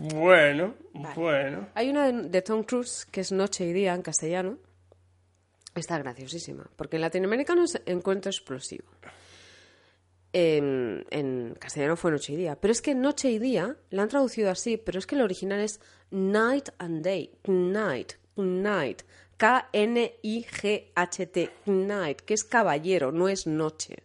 Bueno, 0.00 0.74
bueno. 0.92 1.68
Hay 1.74 1.90
una 1.90 2.06
de, 2.12 2.28
de 2.28 2.42
Tom 2.42 2.62
Cruise 2.62 3.04
que 3.10 3.20
es 3.20 3.32
Noche 3.32 3.64
y 3.64 3.72
Día 3.72 3.94
en 3.94 4.02
castellano. 4.02 4.58
Está 5.74 5.98
graciosísima, 5.98 6.68
porque 6.76 6.96
en 6.96 7.02
latinoamericano 7.02 7.64
es 7.64 7.80
Encuentro 7.86 8.30
Explosivo. 8.30 8.84
En, 10.32 11.04
en 11.10 11.56
castellano 11.58 11.96
fue 11.96 12.10
Noche 12.12 12.32
y 12.34 12.36
Día. 12.36 12.56
Pero 12.60 12.70
es 12.72 12.80
que 12.82 12.94
Noche 12.94 13.30
y 13.30 13.38
Día 13.38 13.76
la 13.90 14.02
han 14.02 14.08
traducido 14.08 14.50
así, 14.50 14.76
pero 14.76 14.98
es 14.98 15.06
que 15.06 15.16
el 15.16 15.22
original 15.22 15.60
es 15.60 15.80
Night 16.10 16.68
and 16.78 17.02
Day. 17.04 17.30
Night, 17.46 18.12
Night. 18.36 19.02
K-N-I-G-H-T. 20.32 21.50
Night, 21.66 22.20
que 22.20 22.34
es 22.34 22.44
caballero, 22.44 23.10
no 23.12 23.28
es 23.28 23.46
noche. 23.46 23.96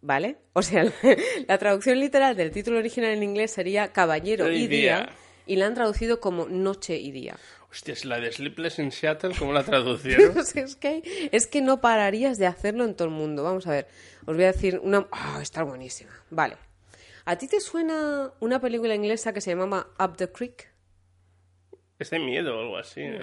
¿Vale? 0.00 0.36
O 0.52 0.62
sea, 0.62 0.84
la 1.48 1.58
traducción 1.58 1.98
literal 2.00 2.36
del 2.36 2.50
título 2.50 2.78
original 2.78 3.12
en 3.12 3.22
inglés 3.22 3.52
sería 3.52 3.92
Caballero 3.92 4.50
Y 4.50 4.64
y 4.64 4.66
Día, 4.66 4.96
día. 4.98 5.08
y 5.46 5.56
la 5.56 5.66
han 5.66 5.74
traducido 5.74 6.20
como 6.20 6.46
Noche 6.46 6.96
y 6.98 7.10
Día. 7.10 7.36
Hostia, 7.74 7.92
es 7.92 8.04
la 8.04 8.20
de 8.20 8.30
Sleepless 8.30 8.78
in 8.78 8.92
Seattle, 8.92 9.34
¿cómo 9.36 9.52
la 9.52 9.64
traducieron? 9.64 10.44
Sea, 10.44 10.62
es, 10.64 10.76
que, 10.76 11.28
es 11.32 11.46
que 11.48 11.60
no 11.60 11.80
pararías 11.80 12.38
de 12.38 12.46
hacerlo 12.46 12.84
en 12.84 12.94
todo 12.94 13.08
el 13.08 13.14
mundo. 13.14 13.42
Vamos 13.42 13.66
a 13.66 13.72
ver, 13.72 13.88
os 14.26 14.36
voy 14.36 14.44
a 14.44 14.52
decir 14.52 14.80
una... 14.82 15.08
¡Ah, 15.10 15.40
está 15.42 15.64
buenísima! 15.64 16.12
Vale. 16.30 16.56
¿A 17.24 17.36
ti 17.36 17.48
te 17.48 17.58
suena 17.60 18.32
una 18.40 18.60
película 18.60 18.94
inglesa 18.94 19.32
que 19.32 19.40
se 19.40 19.50
llamaba 19.50 19.88
Up 19.98 20.16
the 20.16 20.30
Creek? 20.30 20.70
es 21.98 22.10
de 22.10 22.18
miedo 22.18 22.56
o 22.56 22.60
algo 22.60 22.76
así. 22.76 23.02
¿no? 23.06 23.18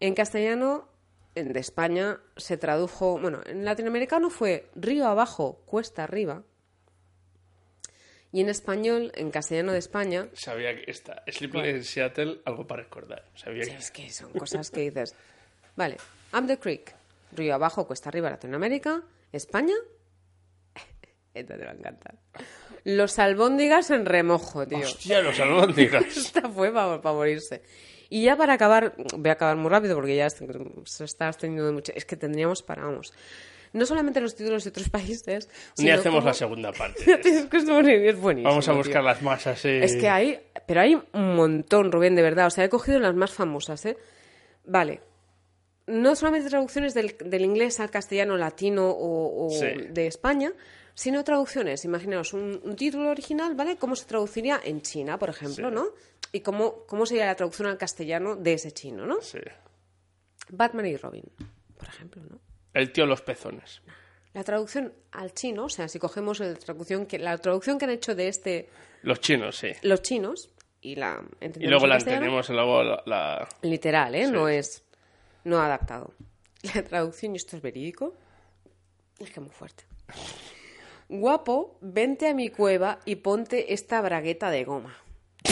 En 0.00 0.14
castellano, 0.14 0.88
en- 1.34 1.52
de 1.52 1.60
España, 1.60 2.20
se 2.36 2.56
tradujo... 2.56 3.18
Bueno, 3.18 3.40
en 3.46 3.64
latinoamericano 3.64 4.30
fue 4.30 4.70
Río 4.74 5.06
abajo, 5.06 5.62
cuesta 5.66 6.04
arriba. 6.04 6.42
Y 8.30 8.40
en 8.42 8.50
español, 8.50 9.10
en 9.14 9.30
castellano 9.30 9.72
de 9.72 9.78
España, 9.78 10.28
Sabía 10.34 10.74
que 10.74 10.90
esta 10.90 11.22
Sleepless 11.26 11.76
in 11.76 11.84
Seattle, 11.84 12.40
algo 12.44 12.66
para 12.66 12.82
recordar. 12.82 13.24
Sabía 13.34 13.64
que... 13.64 13.76
Es 13.76 13.90
que 13.90 14.10
son 14.10 14.32
cosas 14.32 14.70
que 14.70 14.82
dices. 14.82 15.14
Vale, 15.76 15.96
Up 16.34 16.46
the 16.46 16.58
Creek, 16.58 16.94
Río 17.32 17.54
Abajo, 17.54 17.86
Cuesta 17.86 18.10
Arriba, 18.10 18.28
Latinoamérica, 18.28 19.02
España. 19.32 19.74
Esta 21.34 21.56
te 21.56 21.64
va 21.64 21.70
a 21.70 21.74
encantar. 21.74 22.16
Los 22.84 23.18
albóndigas 23.18 23.90
en 23.90 24.04
remojo, 24.04 24.66
tío. 24.66 24.78
Hostia, 24.78 25.22
los 25.22 25.40
albóndigas. 25.40 26.04
Esta 26.16 26.48
fue 26.50 26.72
para 26.72 26.98
morirse. 26.98 27.62
Y 28.10 28.24
ya 28.24 28.36
para 28.36 28.54
acabar, 28.54 28.94
voy 29.16 29.28
a 29.28 29.32
acabar 29.32 29.56
muy 29.56 29.70
rápido 29.70 29.94
porque 29.94 30.16
ya 30.16 30.30
se 30.30 30.46
se 30.84 31.04
está 31.04 31.28
extendiendo 31.28 31.72
mucho. 31.72 31.92
Es 31.94 32.04
que 32.04 32.16
tendríamos 32.16 32.62
para, 32.62 32.84
vamos. 32.84 33.12
No 33.72 33.84
solamente 33.86 34.20
los 34.20 34.34
títulos 34.34 34.64
de 34.64 34.70
otros 34.70 34.88
países. 34.88 35.48
Sino 35.74 35.94
hacemos 35.94 36.24
la 36.24 36.32
segunda 36.34 36.72
parte. 36.72 37.20
es 37.22 38.18
buenísimo, 38.18 38.48
Vamos 38.50 38.68
a 38.68 38.72
tío. 38.72 38.78
buscar 38.78 39.04
las 39.04 39.22
masas. 39.22 39.64
eh. 39.64 39.84
Es 39.84 39.96
que 39.96 40.08
hay, 40.08 40.40
pero 40.66 40.80
hay 40.80 40.94
un 40.94 41.34
montón, 41.36 41.92
Rubén, 41.92 42.14
de 42.14 42.22
verdad. 42.22 42.46
O 42.46 42.50
sea, 42.50 42.64
he 42.64 42.68
cogido 42.68 42.98
las 43.00 43.14
más 43.14 43.32
famosas, 43.32 43.84
¿eh? 43.86 43.96
Vale. 44.64 45.00
No 45.86 46.14
solamente 46.16 46.48
traducciones 46.50 46.92
del, 46.94 47.16
del 47.24 47.44
inglés 47.44 47.80
al 47.80 47.90
castellano 47.90 48.36
latino 48.36 48.90
o, 48.90 49.46
o 49.46 49.50
Sí. 49.50 49.66
de 49.90 50.06
España, 50.06 50.52
sino 50.94 51.24
traducciones. 51.24 51.84
Imaginaos 51.84 52.34
un, 52.34 52.60
un 52.62 52.76
título 52.76 53.08
original, 53.10 53.54
¿vale? 53.54 53.76
¿Cómo 53.76 53.96
se 53.96 54.04
traduciría 54.04 54.60
en 54.62 54.82
China, 54.82 55.18
por 55.18 55.30
ejemplo, 55.30 55.68
Sí. 55.68 55.74
no? 55.74 55.86
Y 56.32 56.40
cómo, 56.40 56.84
cómo 56.86 57.06
sería 57.06 57.24
la 57.24 57.34
traducción 57.36 57.68
al 57.68 57.78
castellano 57.78 58.36
de 58.36 58.52
ese 58.52 58.70
chino, 58.72 59.06
¿no? 59.06 59.22
Sí. 59.22 59.38
Batman 60.50 60.86
y 60.86 60.96
Robin, 60.96 61.24
por 61.78 61.88
ejemplo, 61.88 62.22
¿no? 62.28 62.38
El 62.74 62.92
tío 62.92 63.06
los 63.06 63.22
pezones. 63.22 63.82
La 64.34 64.44
traducción 64.44 64.92
al 65.12 65.32
chino, 65.32 65.64
o 65.64 65.68
sea, 65.68 65.88
si 65.88 65.98
cogemos 65.98 66.40
el 66.40 66.58
traducción 66.58 67.06
que, 67.06 67.18
la 67.18 67.36
traducción 67.38 67.78
que 67.78 67.86
han 67.86 67.90
hecho 67.90 68.14
de 68.14 68.28
este 68.28 68.68
Los 69.02 69.20
chinos, 69.20 69.56
sí. 69.56 69.72
los 69.82 70.02
chinos 70.02 70.50
y 70.80 70.94
la 70.96 71.22
Y 71.58 71.66
luego 71.66 71.86
la 71.86 71.96
entendemos 71.96 72.48
y 72.50 72.52
luego 72.52 72.82
la... 72.84 73.02
la- 73.06 73.48
literal, 73.62 74.14
¿eh? 74.14 74.26
Sí. 74.26 74.30
No 74.32 74.48
es 74.48 74.84
no 75.44 75.60
adaptado. 75.60 76.12
La 76.74 76.82
traducción, 76.82 77.32
y 77.34 77.36
esto 77.36 77.56
es 77.56 77.62
verídico, 77.62 78.14
es 79.18 79.30
que 79.30 79.40
muy 79.40 79.50
fuerte. 79.50 79.84
Guapo, 81.08 81.78
vente 81.80 82.28
a 82.28 82.34
mi 82.34 82.50
cueva 82.50 82.98
y 83.06 83.16
ponte 83.16 83.72
esta 83.72 84.00
bragueta 84.02 84.50
de 84.50 84.64
goma. 84.64 84.94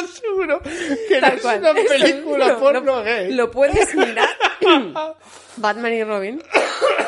¿Estás 0.00 0.18
seguro 0.18 0.60
que 0.62 1.20
Tal 1.20 1.40
no 1.42 1.50
es 1.50 1.58
una 1.60 1.74
película 1.88 2.58
porno 2.58 2.80
lo, 2.80 3.02
gay? 3.02 3.32
Lo 3.32 3.50
puedes 3.50 3.94
mirar. 3.94 4.28
Batman 5.56 5.92
y 5.92 6.04
Robin. 6.04 6.42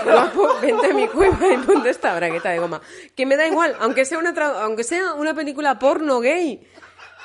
Guapo, 0.05 0.59
vente 0.61 0.87
a 0.89 0.95
mi 0.95 1.09
cueva 1.09 1.53
y 1.53 1.57
ponte 1.59 1.91
esta 1.91 2.15
bragueta 2.15 2.51
de 2.51 2.59
goma. 2.59 2.83
Que 3.15 3.25
me 3.25 3.37
da 3.37 3.47
igual, 3.47 3.77
aunque 3.81 4.05
sea 4.05 4.19
una, 4.19 4.35
aunque 4.63 4.85
sea 4.85 5.15
una 5.15 5.35
película 5.35 5.79
porno 5.79 6.21
gay. 6.21 6.61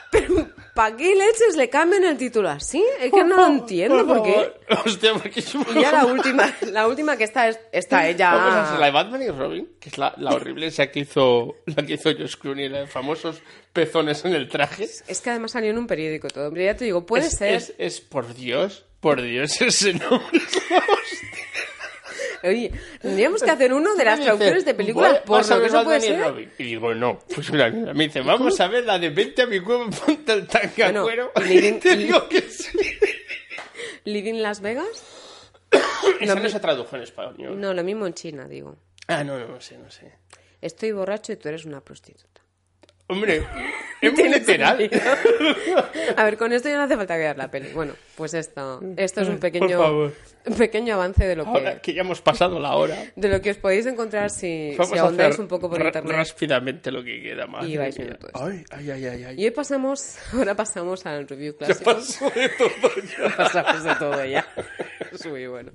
Pero, 0.09 0.47
¿para 0.73 0.95
qué 0.95 1.13
leches 1.15 1.57
le 1.57 1.69
cambian 1.69 2.03
el 2.05 2.17
título 2.17 2.49
así? 2.49 2.83
Es 2.99 3.11
que 3.11 3.23
no 3.25 3.35
lo 3.35 3.47
entiendo, 3.47 4.07
¿por 4.07 4.23
qué? 4.23 4.53
Hostia, 4.85 5.13
porque 5.13 5.41
es 5.41 5.53
Y 5.53 5.81
ya 5.81 5.91
la 5.91 6.05
última, 6.05 6.53
la 6.71 6.87
última 6.87 7.17
que 7.17 7.25
está, 7.25 7.49
es- 7.49 7.59
está 7.71 8.07
ella... 8.07 8.33
Vamos 8.33 8.53
a 8.53 8.63
hacer 8.63 8.79
la 8.79 8.85
de 8.85 8.91
Batman 8.93 9.21
y 9.21 9.29
Robin, 9.29 9.69
que 9.79 9.89
es 9.89 9.97
la, 9.97 10.13
la 10.17 10.31
horrible, 10.31 10.67
esa 10.67 10.87
que 10.89 11.01
hizo, 11.01 11.55
la 11.65 11.85
que 11.85 11.93
hizo 11.95 12.09
Josh 12.13 12.35
Clooney, 12.37 12.69
la 12.69 12.79
de 12.81 12.87
famosos 12.87 13.41
pezones 13.73 14.23
en 14.23 14.33
el 14.33 14.47
traje. 14.47 14.87
Es 15.07 15.21
que 15.21 15.29
además 15.29 15.51
salió 15.51 15.71
en 15.71 15.77
un 15.77 15.87
periódico 15.87 16.29
todo. 16.29 16.49
Pero 16.51 16.63
ya 16.63 16.75
te 16.77 16.85
digo, 16.85 17.05
puede 17.05 17.27
es, 17.27 17.33
ser... 17.37 17.53
Es, 17.53 17.73
es, 17.77 17.99
por 18.01 18.33
Dios, 18.33 18.85
por 19.01 19.21
Dios, 19.21 19.61
ese 19.61 19.93
nombre. 19.93 20.19
Oye, 22.43 22.71
tendríamos 23.01 23.41
que 23.41 23.49
hacer 23.51 23.73
uno 23.73 23.95
de 23.95 24.05
las 24.05 24.19
traducciones 24.19 24.63
de 24.65 24.73
películas 24.73 25.21
"Voy- 25.25 25.37
vas 25.37 25.51
a 25.51 25.55
porno, 25.55 25.61
que 25.61 25.67
eso 25.67 25.83
puede 25.83 26.01
ser... 26.01 26.19
Robin". 26.19 26.51
Y 26.57 26.63
digo, 26.63 26.93
no. 26.93 27.19
Pues 27.33 27.51
mira, 27.51 27.69
mira, 27.69 27.93
me 27.93 28.05
dice, 28.05 28.21
vamos 28.21 28.59
a 28.59 28.67
ver 28.67 28.83
la 28.85 28.99
de 28.99 29.09
vente 29.09 29.41
a 29.41 29.47
mi 29.47 29.59
cueva, 29.59 29.89
ponte 29.89 30.33
el 30.33 30.47
tanque 30.47 30.83
a 30.83 30.87
Bueno, 30.91 31.03
cuero. 31.03 31.31
Living- 31.47 31.79
Te 31.79 31.95
digo 31.95 32.27
que 32.29 32.41
sí. 32.41 32.77
¿Living 34.05 34.35
Las 34.41 34.61
Vegas? 34.61 34.87
Esa 36.21 36.35
no 36.35 36.49
se 36.49 36.59
tradujo 36.59 36.95
en 36.95 37.01
español. 37.03 37.59
No, 37.59 37.73
lo 37.73 37.83
mismo 37.83 38.07
en 38.07 38.13
China, 38.13 38.47
digo. 38.47 38.77
Ah, 39.07 39.23
no, 39.23 39.37
no, 39.39 39.47
no 39.47 39.61
sé, 39.61 39.77
no 39.77 39.89
sé. 39.91 40.13
Estoy 40.61 40.91
borracho 40.91 41.33
y 41.33 41.35
tú 41.37 41.49
eres 41.49 41.65
una 41.65 41.81
prostituta. 41.81 42.41
Hombre, 43.07 43.45
es 44.01 44.13
muy 44.13 44.29
literal. 44.29 44.89
A 46.15 46.23
ver, 46.23 46.37
con 46.37 46.53
esto 46.53 46.69
ya 46.69 46.77
no 46.77 46.83
hace 46.83 46.95
falta 46.95 47.15
ver 47.17 47.37
la 47.37 47.49
peli. 47.49 47.69
Bueno, 47.73 47.93
pues 48.15 48.33
esto, 48.33 48.81
esto 48.95 49.21
es 49.21 49.27
un 49.29 49.37
pequeño, 49.39 49.81
un 50.45 50.55
pequeño 50.57 50.93
avance 50.95 51.25
de 51.25 51.35
lo 51.35 51.43
que, 51.43 51.49
Ahora 51.49 51.81
que 51.81 51.93
ya 51.93 52.01
hemos 52.01 52.21
pasado 52.21 52.59
la 52.59 52.75
hora. 52.75 52.95
de 53.15 53.27
lo 53.29 53.41
que 53.41 53.51
os 53.51 53.57
podéis 53.57 53.85
encontrar 53.85 54.29
si, 54.29 54.73
Vamos 54.77 54.93
si 54.93 54.97
ahondáis 54.99 55.37
un 55.39 55.47
poco 55.47 55.69
por 55.69 55.81
internet. 55.83 56.15
rápidamente 56.15 56.91
lo 56.91 57.03
que 57.03 57.21
queda 57.21 57.47
más. 57.47 57.65
Y 57.67 57.77
vais 57.77 57.95
viendo 57.97 58.15
todo 58.17 58.27
esto. 58.27 58.45
Ay, 58.45 58.63
ay, 58.91 59.05
ay, 59.05 59.23
ay. 59.25 59.35
Y 59.41 59.45
hoy 59.45 59.51
pasamos, 59.51 60.17
ahora 60.33 60.55
pasamos 60.55 61.05
al 61.05 61.27
review 61.27 61.53
Ya 61.59 61.65
clásico. 61.67 61.93
pasó 61.93 62.29
de 62.31 62.49
todo 62.49 62.69
ya. 62.95 63.35
Pasamos 63.37 63.83
de 63.83 63.95
todo 63.95 64.25
ya. 64.25 64.47
Es 65.11 65.25
muy 65.25 65.47
bueno. 65.47 65.71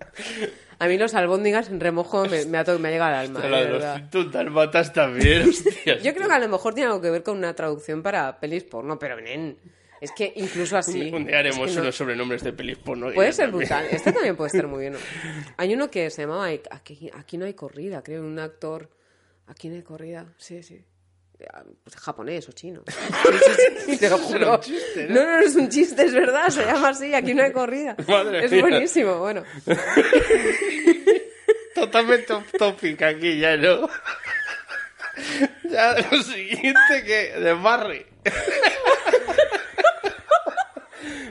A 0.79 0.87
mí 0.89 0.99
los 0.99 1.15
albóndigas 1.15 1.69
en 1.69 1.81
remojo 1.81 2.25
me, 2.27 2.45
me 2.47 2.59
ha, 2.59 2.65
to- 2.65 2.79
me 2.79 2.89
ha 2.89 2.91
llegado 2.91 3.15
al 3.15 3.21
alma. 3.27 3.39
Hostia, 3.39 3.51
la 3.51 3.59
de 3.59 3.69
los 3.69 3.73
verdad. 3.83 4.03
100 4.11 4.31
dalmatas 4.33 4.93
también, 4.93 5.49
hostia. 5.49 5.99
Yo 5.99 6.15
creo 6.15 6.29
que 6.29 6.35
a 6.35 6.39
lo 6.41 6.49
mejor 6.49 6.75
tiene 6.75 6.89
algo 6.89 7.01
que 7.01 7.11
ver 7.11 7.23
con 7.23 7.39
una 7.39 7.55
traducción 7.55 8.03
para 8.03 8.12
pelis 8.41 8.65
porno, 8.65 8.99
pero 8.99 9.21
nen, 9.21 9.57
es 10.01 10.11
que 10.13 10.33
incluso 10.37 10.77
así. 10.77 11.11
Un, 11.13 11.27
día 11.27 11.39
haremos 11.39 11.67
es 11.67 11.73
que 11.73 11.77
no- 11.77 11.83
unos 11.83 11.97
sobrenombres 11.97 12.43
de 12.43 12.53
pelis 12.53 12.79
porno. 12.79 13.13
Puede 13.13 13.33
ser 13.33 13.51
también. 13.51 13.69
brutal. 13.69 13.87
Este 13.91 14.13
también 14.13 14.37
puede 14.37 14.51
ser 14.51 14.67
muy 14.67 14.81
bien. 14.81 14.95
Hay 15.57 15.73
uno 15.75 15.91
que 15.91 16.11
se 16.11 16.23
llamaba 16.23 16.47
Aquí, 16.71 17.11
aquí 17.15 17.39
no 17.39 17.45
hay 17.45 17.55
corrida, 17.55 18.03
creo, 18.03 18.23
un 18.23 18.39
actor. 18.39 18.91
Aquí 19.47 19.69
no 19.69 19.77
hay 19.77 19.83
corrida, 19.83 20.27
sí, 20.39 20.63
sí. 20.63 20.81
Pues 21.83 21.97
japonés 21.97 22.49
o 22.49 22.53
chino. 22.53 22.83
Sí, 22.93 23.39
sí, 23.57 23.93
sí, 23.93 23.99
te 23.99 24.09
lo 24.09 24.19
juro. 24.19 24.61
Chiste, 24.61 25.09
¿no? 25.09 25.15
No, 25.15 25.25
no, 25.27 25.39
no 25.41 25.47
es 25.47 25.57
un 25.57 25.69
chiste, 25.69 26.05
es 26.05 26.15
verdad. 26.15 26.49
Se 26.49 26.65
llama 26.65 26.91
así, 26.91 27.13
aquí 27.15 27.35
no 27.35 27.43
hay 27.43 27.53
corrida. 27.53 27.97
Madre 28.09 28.45
es 28.45 28.53
mía. 28.53 28.61
buenísimo, 28.61 29.19
bueno. 29.19 29.43
Totalmente 31.75 32.33
off 32.33 32.53
topic 32.53 33.03
aquí 33.03 33.39
ya, 33.39 33.57
¿no? 33.57 33.89
Ya 35.65 35.95
lo 36.11 36.23
siguiente 36.23 37.05
que 37.05 37.41
de 37.41 37.55
Barry. 37.55 38.07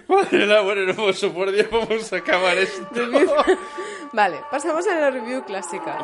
Madre 0.07 0.45
la 0.45 0.61
bueno, 0.63 0.81
no 0.85 0.95
puedo 0.95 1.33
por 1.33 1.51
Dios, 1.51 1.67
vamos 1.71 2.11
a 2.11 2.17
acabar 2.17 2.57
esto. 2.57 2.87
Vale, 4.13 4.41
pasamos 4.49 4.85
a 4.87 4.95
la 4.95 5.11
review 5.11 5.43
clásica. 5.45 5.97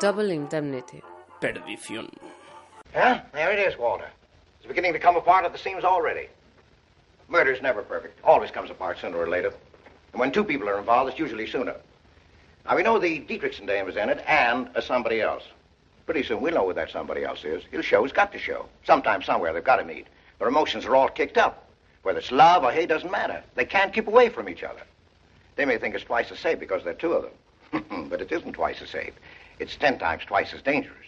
Double 0.00 0.34
Indemnity. 0.34 1.00
Perdición. 1.40 2.08
Huh? 2.92 3.20
There 3.32 3.52
it 3.52 3.66
is, 3.66 3.78
Walter. 3.78 4.10
It's 4.62 4.68
beginning 4.68 4.92
to 4.92 5.00
come 5.00 5.16
apart 5.16 5.44
at 5.44 5.50
the 5.50 5.58
seams 5.58 5.82
already. 5.82 6.28
Murder's 7.28 7.60
never 7.60 7.82
perfect. 7.82 8.20
Always 8.22 8.52
comes 8.52 8.70
apart 8.70 8.96
sooner 9.00 9.16
or 9.16 9.28
later. 9.28 9.52
And 10.12 10.20
when 10.20 10.30
two 10.30 10.44
people 10.44 10.68
are 10.68 10.78
involved, 10.78 11.10
it's 11.10 11.18
usually 11.18 11.48
sooner. 11.48 11.74
Now, 12.64 12.76
we 12.76 12.84
know 12.84 13.00
the 13.00 13.18
Dietrichson 13.22 13.66
dame 13.66 13.88
is 13.88 13.96
in 13.96 14.08
it 14.08 14.22
and 14.24 14.70
a 14.76 14.80
somebody 14.80 15.20
else. 15.20 15.42
Pretty 16.06 16.22
soon 16.22 16.40
we'll 16.40 16.54
know 16.54 16.68
who 16.68 16.74
that 16.74 16.92
somebody 16.92 17.24
else 17.24 17.44
is. 17.44 17.64
He'll 17.72 17.82
show 17.82 18.04
he's 18.04 18.12
got 18.12 18.30
to 18.30 18.38
show. 18.38 18.68
Sometime, 18.86 19.20
somewhere, 19.20 19.52
they've 19.52 19.64
got 19.64 19.78
to 19.78 19.84
meet. 19.84 20.06
Their 20.38 20.46
emotions 20.46 20.84
are 20.84 20.94
all 20.94 21.08
kicked 21.08 21.38
up. 21.38 21.66
Whether 22.04 22.20
it's 22.20 22.30
love 22.30 22.62
or 22.62 22.70
hate 22.70 22.88
doesn't 22.88 23.10
matter. 23.10 23.42
They 23.56 23.64
can't 23.64 23.92
keep 23.92 24.06
away 24.06 24.28
from 24.28 24.48
each 24.48 24.62
other. 24.62 24.82
They 25.56 25.64
may 25.64 25.76
think 25.76 25.96
it's 25.96 26.04
twice 26.04 26.30
as 26.30 26.38
safe 26.38 26.60
because 26.60 26.84
there 26.84 26.92
are 26.92 26.96
two 26.96 27.14
of 27.14 27.24
them. 27.72 28.06
but 28.10 28.20
it 28.20 28.30
isn't 28.30 28.52
twice 28.52 28.80
as 28.80 28.90
safe. 28.90 29.14
It's 29.58 29.74
ten 29.74 29.98
times 29.98 30.24
twice 30.24 30.54
as 30.54 30.62
dangerous. 30.62 30.98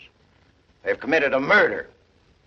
They've 0.83 0.99
committed 0.99 1.35
a 1.35 1.41
murder. 1.41 1.89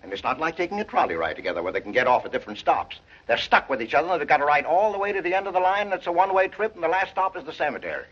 And 0.03 0.13
it's 0.13 0.23
not 0.23 0.39
like 0.39 0.55
taking 0.55 0.79
a 0.79 0.83
trolley 0.83 1.15
ride 1.15 1.35
together 1.35 1.61
where 1.63 1.73
they 1.73 1.81
can 1.81 1.91
get 1.91 2.07
off 2.07 2.25
at 2.25 2.31
different 2.31 2.59
stops. 2.59 2.99
They're 3.27 3.37
stuck 3.37 3.69
with 3.69 3.81
each 3.81 3.93
other 3.93 4.09
and 4.09 4.21
they've 4.21 4.27
got 4.27 4.37
to 4.37 4.45
ride 4.45 4.65
all 4.65 4.91
the 4.91 4.97
way 4.97 5.11
to 5.11 5.21
the 5.21 5.33
end 5.33 5.47
of 5.47 5.53
the 5.53 5.59
line. 5.59 5.87
And 5.87 5.93
it's 5.93 6.07
a 6.07 6.11
one-way 6.11 6.47
trip 6.47 6.75
and 6.75 6.83
the 6.83 6.87
last 6.87 7.11
stop 7.11 7.35
is 7.35 7.43
the 7.43 7.53
cemetery. 7.53 8.05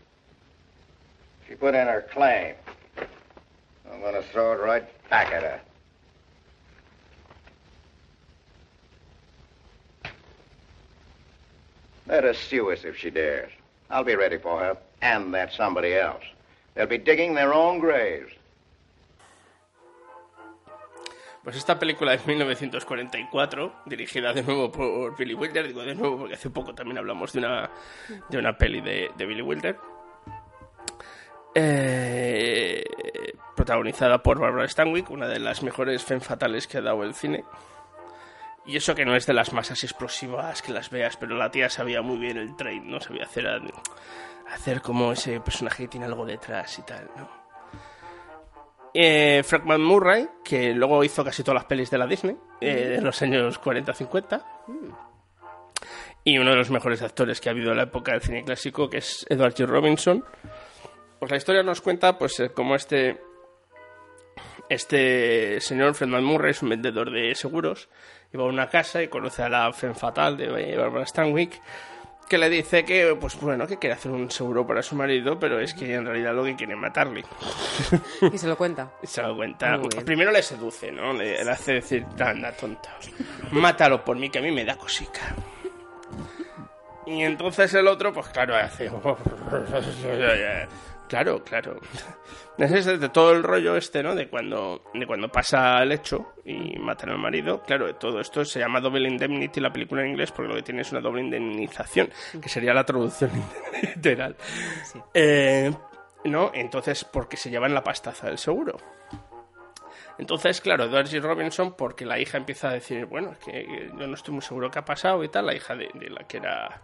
She 1.48 1.54
put 1.54 1.74
in 1.74 1.86
her 1.86 2.06
claim. 2.12 2.54
I'm 3.90 4.00
going 4.00 4.14
to 4.14 4.22
throw 4.22 4.52
it 4.52 4.56
right 4.56 4.84
back 5.08 5.32
at 5.32 5.42
her. 5.42 5.60
Let 12.08 12.24
her 12.24 12.34
sue 12.34 12.70
us 12.70 12.84
if 12.84 12.96
she 12.96 13.10
dares. 13.10 13.50
I'll 13.90 14.04
be 14.04 14.14
ready 14.14 14.38
for 14.38 14.58
her 14.58 14.76
and 15.02 15.32
that 15.34 15.52
somebody 15.52 15.94
else. 15.94 16.22
They'll 16.74 16.86
be 16.86 16.98
digging 16.98 17.34
their 17.34 17.54
own 17.54 17.78
graves. 17.78 18.32
Pues 21.46 21.58
esta 21.58 21.78
película 21.78 22.12
es 22.12 22.26
1944, 22.26 23.82
dirigida 23.86 24.32
de 24.32 24.42
nuevo 24.42 24.72
por 24.72 25.16
Billy 25.16 25.32
Wilder, 25.32 25.68
digo 25.68 25.82
de 25.82 25.94
nuevo 25.94 26.18
porque 26.18 26.34
hace 26.34 26.50
poco 26.50 26.74
también 26.74 26.98
hablamos 26.98 27.32
de 27.32 27.38
una, 27.38 27.70
de 28.28 28.38
una 28.38 28.58
peli 28.58 28.80
de, 28.80 29.12
de 29.16 29.26
Billy 29.26 29.42
Wilder. 29.42 29.78
Eh, 31.54 32.82
protagonizada 33.54 34.20
por 34.24 34.40
Barbara 34.40 34.66
Stanwyck, 34.66 35.08
una 35.08 35.28
de 35.28 35.38
las 35.38 35.62
mejores 35.62 36.02
femme 36.02 36.20
fatales 36.20 36.66
que 36.66 36.78
ha 36.78 36.82
dado 36.82 37.04
el 37.04 37.14
cine. 37.14 37.44
Y 38.64 38.76
eso 38.76 38.96
que 38.96 39.04
no 39.04 39.14
es 39.14 39.24
de 39.26 39.34
las 39.34 39.52
más 39.52 39.70
así 39.70 39.86
explosivas 39.86 40.62
que 40.62 40.72
las 40.72 40.90
veas, 40.90 41.16
pero 41.16 41.36
la 41.36 41.52
tía 41.52 41.70
sabía 41.70 42.02
muy 42.02 42.18
bien 42.18 42.38
el 42.38 42.56
train, 42.56 42.90
¿no? 42.90 43.00
Sabía 43.00 43.22
hacer, 43.22 43.46
hacer 44.48 44.82
como 44.82 45.12
ese 45.12 45.38
personaje 45.38 45.84
que 45.84 45.90
tiene 45.90 46.06
algo 46.06 46.26
detrás 46.26 46.76
y 46.80 46.82
tal, 46.82 47.08
¿no? 47.16 47.45
Eh, 48.98 49.42
Murray, 49.78 50.26
que 50.42 50.72
luego 50.72 51.04
hizo 51.04 51.22
casi 51.22 51.42
todas 51.42 51.56
las 51.56 51.64
pelis 51.66 51.90
de 51.90 51.98
la 51.98 52.06
Disney, 52.06 52.36
eh, 52.60 52.88
de 52.96 53.00
los 53.02 53.20
años 53.20 53.60
40-50. 53.60 54.42
y 56.24 56.38
uno 56.38 56.50
de 56.50 56.56
los 56.56 56.70
mejores 56.70 57.02
actores 57.02 57.40
que 57.40 57.48
ha 57.48 57.52
habido 57.52 57.70
en 57.70 57.76
la 57.76 57.84
época 57.84 58.12
del 58.12 58.22
cine 58.22 58.42
clásico, 58.42 58.88
que 58.88 58.98
es 58.98 59.26
Edward 59.28 59.54
G. 59.54 59.66
Robinson. 59.66 60.24
Pues 61.18 61.30
la 61.30 61.36
historia 61.36 61.62
nos 61.62 61.80
cuenta 61.82 62.18
pues 62.18 62.40
eh, 62.40 62.50
cómo 62.54 62.74
este 62.74 63.20
este 64.68 65.60
señor 65.60 65.94
Fredman 65.94 66.24
Murray 66.24 66.50
es 66.50 66.62
un 66.62 66.70
vendedor 66.70 67.12
de 67.12 67.34
seguros 67.34 67.88
va 68.36 68.44
a 68.44 68.46
una 68.46 68.68
casa 68.68 69.02
y 69.02 69.08
conoce 69.08 69.42
a 69.42 69.48
la 69.48 69.72
femme 69.72 69.94
fatal 69.94 70.36
de 70.36 70.76
Barbara 70.76 71.06
Stanwyck 71.06 71.60
que 72.28 72.38
le 72.38 72.48
dice 72.50 72.84
que 72.84 73.16
pues 73.20 73.38
bueno 73.40 73.66
que 73.66 73.78
quiere 73.78 73.94
hacer 73.94 74.10
un 74.10 74.30
seguro 74.30 74.66
para 74.66 74.82
su 74.82 74.96
marido 74.96 75.38
pero 75.38 75.60
es 75.60 75.74
que 75.74 75.94
en 75.94 76.04
realidad 76.04 76.34
lo 76.34 76.44
que 76.44 76.56
quiere 76.56 76.74
es 76.74 76.78
matarle. 76.78 77.24
Y 78.32 78.38
se 78.38 78.48
lo 78.48 78.56
cuenta. 78.56 78.90
y 79.02 79.06
se 79.06 79.22
lo 79.22 79.36
cuenta. 79.36 79.78
Primero 80.04 80.30
le 80.32 80.42
seduce 80.42 80.90
no 80.90 81.12
le, 81.12 81.44
le 81.44 81.50
hace 81.50 81.74
decir 81.74 82.04
anda 82.18 82.52
tonta 82.52 82.96
mátalo 83.52 84.04
por 84.04 84.16
mí 84.16 84.30
que 84.30 84.38
a 84.38 84.42
mí 84.42 84.50
me 84.50 84.64
da 84.64 84.76
cosica 84.76 85.34
y 87.06 87.22
entonces 87.22 87.72
el 87.74 87.86
otro 87.86 88.12
pues 88.12 88.28
claro 88.28 88.56
hace 88.56 88.90
claro 91.08 91.42
claro 91.42 91.78
es 92.58 92.84
de 92.84 93.08
todo 93.08 93.32
el 93.32 93.42
rollo 93.42 93.76
este 93.76 94.02
no 94.02 94.14
de 94.14 94.28
cuando 94.28 94.82
de 94.94 95.06
cuando 95.06 95.28
pasa 95.28 95.82
el 95.82 95.92
hecho 95.92 96.34
y 96.44 96.78
matan 96.78 97.10
al 97.10 97.18
marido 97.18 97.62
claro 97.62 97.94
todo 97.96 98.20
esto 98.20 98.44
se 98.44 98.60
llama 98.60 98.80
double 98.80 99.08
indemnity 99.08 99.60
la 99.60 99.72
película 99.72 100.02
en 100.02 100.10
inglés 100.10 100.32
porque 100.32 100.48
lo 100.48 100.56
que 100.56 100.62
tiene 100.62 100.82
es 100.82 100.92
una 100.92 101.00
doble 101.00 101.22
indemnización 101.22 102.10
que 102.40 102.48
sería 102.48 102.72
la 102.74 102.84
traducción 102.84 103.30
literal 103.82 104.36
Eh, 105.14 105.72
no 106.24 106.50
entonces 106.54 107.04
porque 107.04 107.36
se 107.36 107.50
llevan 107.50 107.74
la 107.74 107.82
pastaza 107.82 108.28
del 108.28 108.38
seguro 108.38 108.76
entonces, 110.18 110.60
claro, 110.60 110.84
Edward 110.84 111.06
G. 111.06 111.20
Robinson, 111.20 111.74
porque 111.76 112.06
la 112.06 112.18
hija 112.18 112.38
empieza 112.38 112.70
a 112.70 112.72
decir, 112.72 113.06
bueno, 113.06 113.32
es 113.32 113.38
que 113.38 113.90
yo 113.98 114.06
no 114.06 114.14
estoy 114.14 114.32
muy 114.32 114.42
seguro 114.42 114.70
qué 114.70 114.78
ha 114.78 114.84
pasado 114.84 115.22
y 115.22 115.28
tal, 115.28 115.46
la 115.46 115.54
hija 115.54 115.74
de, 115.74 115.90
de 115.94 116.10
la 116.10 116.24
que 116.26 116.38
era. 116.38 116.80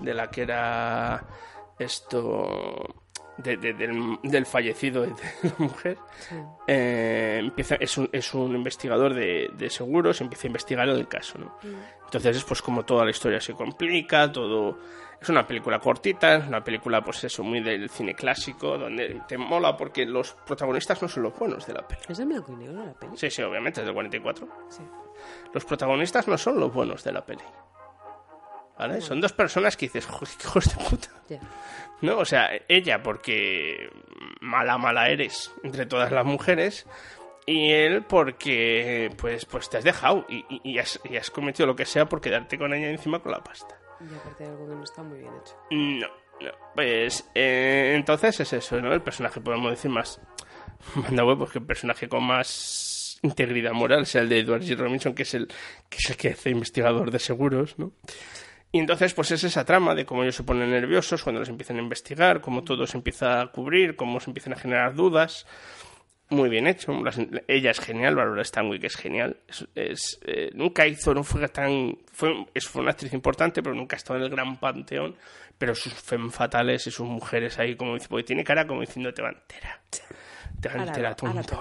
de 0.00 0.14
la 0.14 0.30
que 0.30 0.42
era. 0.42 1.24
esto. 1.78 3.04
De- 3.38 3.56
de- 3.56 3.72
del, 3.74 4.18
del 4.22 4.46
fallecido 4.46 5.02
de 5.02 5.08
la 5.42 5.52
mujer. 5.58 5.98
eh, 6.66 7.38
empieza, 7.40 7.76
es, 7.76 7.96
un, 7.98 8.08
es 8.12 8.34
un 8.34 8.54
investigador 8.54 9.14
de, 9.14 9.50
de 9.54 9.70
seguros, 9.70 10.20
empieza 10.20 10.46
a 10.46 10.48
investigar 10.48 10.88
el 10.88 11.08
caso, 11.08 11.38
¿no? 11.38 11.56
Entonces 12.04 12.36
es 12.36 12.44
pues 12.44 12.60
como 12.62 12.84
toda 12.84 13.04
la 13.04 13.10
historia 13.10 13.40
se 13.40 13.54
complica, 13.54 14.30
todo... 14.30 14.78
Es 15.20 15.28
una 15.30 15.44
película 15.44 15.80
cortita, 15.80 16.36
es 16.36 16.46
una 16.46 16.62
película 16.62 17.02
pues 17.02 17.24
eso, 17.24 17.42
muy 17.42 17.60
del 17.60 17.90
cine 17.90 18.14
clásico, 18.14 18.78
donde 18.78 19.20
te 19.26 19.36
mola 19.36 19.76
porque 19.76 20.06
los 20.06 20.32
protagonistas 20.46 21.02
no 21.02 21.08
son 21.08 21.24
los 21.24 21.36
buenos 21.36 21.66
de 21.66 21.72
la 21.74 21.82
peli. 21.88 22.00
¿Es 22.08 22.20
en 22.20 22.28
blanco 22.28 22.52
y 22.52 22.56
negro 22.56 22.84
la 22.86 22.92
peli? 22.94 23.16
Sí, 23.16 23.28
sí, 23.28 23.42
obviamente, 23.42 23.80
es 23.80 23.86
del 23.86 23.94
44. 23.94 24.48
Sí. 24.68 24.82
Los 25.52 25.64
protagonistas 25.64 26.28
no 26.28 26.38
son 26.38 26.60
los 26.60 26.72
buenos 26.72 27.02
de 27.02 27.10
la 27.10 27.26
peli. 27.26 27.42
¿Vale? 28.78 29.00
Son 29.00 29.20
dos 29.20 29.32
personas 29.32 29.76
que 29.76 29.86
dices, 29.86 30.06
hijos 30.44 30.66
de 30.76 30.84
puta. 30.88 31.08
Ya. 31.28 31.40
¿No? 32.00 32.18
O 32.18 32.24
sea, 32.24 32.50
ella 32.68 33.02
porque 33.02 33.90
mala, 34.40 34.78
mala 34.78 35.08
eres 35.08 35.52
entre 35.64 35.86
todas 35.86 36.12
las 36.12 36.24
mujeres. 36.24 36.86
Y 37.46 37.72
él 37.72 38.04
porque, 38.06 39.10
pues, 39.16 39.46
pues 39.46 39.70
te 39.70 39.78
has 39.78 39.84
dejado 39.84 40.26
y, 40.28 40.44
y- 40.50 40.60
y 40.72 40.78
has, 40.78 41.00
y 41.08 41.16
has 41.16 41.30
cometido 41.30 41.66
lo 41.66 41.74
que 41.76 41.86
sea 41.86 42.06
por 42.06 42.20
quedarte 42.20 42.58
con 42.58 42.74
ella 42.74 42.90
encima 42.90 43.20
con 43.20 43.32
la 43.32 43.42
pasta. 43.42 43.78
Y 44.00 44.14
aparte 44.14 44.44
de 44.44 44.50
algo 44.50 44.68
que 44.68 44.74
no 44.74 44.84
está 44.84 45.02
muy 45.02 45.18
bien 45.18 45.32
hecho. 45.40 45.56
No, 45.70 46.06
no. 46.40 46.50
Pues 46.74 47.28
eh, 47.34 47.94
entonces 47.96 48.38
es 48.40 48.52
eso, 48.52 48.80
¿no? 48.80 48.92
El 48.92 49.00
personaje, 49.00 49.40
podemos 49.40 49.70
decir, 49.70 49.90
más. 49.90 50.20
Manda 50.94 51.24
huevos 51.24 51.50
que 51.50 51.58
el 51.58 51.64
personaje 51.66 52.06
con 52.08 52.22
más 52.24 53.18
integridad 53.22 53.72
moral 53.72 54.04
sea 54.06 54.20
el 54.20 54.28
de 54.28 54.40
Edward 54.40 54.62
G. 54.62 54.76
Robinson, 54.76 55.14
que 55.14 55.22
es 55.22 55.32
el 55.34 55.48
que, 55.88 55.96
es 55.98 56.10
el 56.10 56.16
que 56.18 56.28
hace 56.28 56.50
investigador 56.50 57.10
de 57.10 57.18
seguros, 57.18 57.78
¿no? 57.78 57.92
Y 58.70 58.78
entonces, 58.80 59.14
pues 59.14 59.30
es 59.30 59.44
esa 59.44 59.64
trama 59.64 59.94
de 59.94 60.04
cómo 60.04 60.22
ellos 60.22 60.36
se 60.36 60.42
ponen 60.42 60.70
nerviosos 60.70 61.22
cuando 61.22 61.40
los 61.40 61.48
empiezan 61.48 61.76
a 61.78 61.82
investigar, 61.82 62.40
cómo 62.42 62.64
todo 62.64 62.86
se 62.86 62.98
empieza 62.98 63.40
a 63.40 63.46
cubrir, 63.46 63.96
cómo 63.96 64.20
se 64.20 64.28
empiezan 64.30 64.52
a 64.52 64.56
generar 64.56 64.94
dudas. 64.94 65.46
Muy 66.30 66.50
bien 66.50 66.66
hecho. 66.66 66.92
Las- 67.02 67.18
ella 67.46 67.70
es 67.70 67.80
genial, 67.80 68.14
Barbara 68.14 68.44
Stanwyck 68.44 68.84
es 68.84 68.96
genial. 68.96 69.38
Es, 69.48 69.66
es, 69.74 70.20
eh, 70.26 70.50
nunca 70.52 70.86
hizo, 70.86 71.14
no 71.14 71.24
fue 71.24 71.48
tan. 71.48 71.96
Fue, 72.12 72.46
es, 72.52 72.68
fue 72.68 72.82
una 72.82 72.90
actriz 72.90 73.14
importante, 73.14 73.62
pero 73.62 73.74
nunca 73.74 73.96
ha 73.96 73.98
estado 73.98 74.18
en 74.18 74.24
el 74.26 74.30
gran 74.30 74.58
panteón. 74.58 75.16
Pero 75.56 75.74
sus 75.74 75.94
fem 75.94 76.30
fatales 76.30 76.86
y 76.86 76.90
sus 76.90 77.06
mujeres 77.08 77.58
ahí, 77.58 77.74
como 77.74 77.94
dice, 77.94 78.08
porque 78.08 78.24
tiene 78.24 78.44
cara 78.44 78.66
como 78.66 78.82
diciendo 78.82 79.12
te 79.14 79.22
va 79.22 79.30
entera. 79.30 79.80
Te 80.60 80.68
va 80.68 80.74
entera, 80.88 81.14
tonto. 81.16 81.54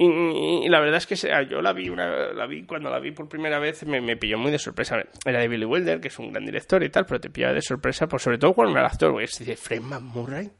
Y, 0.00 0.68
la 0.68 0.78
verdad 0.78 0.98
es 0.98 1.06
que 1.06 1.16
yo 1.50 1.60
la 1.60 1.72
vi, 1.72 1.88
una, 1.88 2.32
la 2.32 2.46
vi 2.46 2.64
cuando 2.64 2.88
la 2.88 3.00
vi 3.00 3.10
por 3.10 3.28
primera 3.28 3.58
vez, 3.58 3.84
me, 3.84 4.00
me 4.00 4.16
pilló 4.16 4.38
muy 4.38 4.52
de 4.52 4.58
sorpresa. 4.58 4.96
Era 5.24 5.40
de 5.40 5.48
Billy 5.48 5.64
Wilder, 5.64 6.00
que 6.00 6.06
es 6.06 6.18
un 6.20 6.32
gran 6.32 6.46
director 6.46 6.82
y 6.84 6.88
tal, 6.88 7.04
pero 7.04 7.20
te 7.20 7.30
pillaba 7.30 7.54
de 7.54 7.62
sorpresa, 7.62 8.06
pues 8.06 8.22
sobre 8.22 8.38
todo 8.38 8.54
cuando 8.54 8.78
el 8.78 8.84
actor, 8.84 9.10
güey, 9.10 9.24
es 9.24 9.44
de 9.44 9.56
Freeman 9.56 10.04
Murray. 10.04 10.50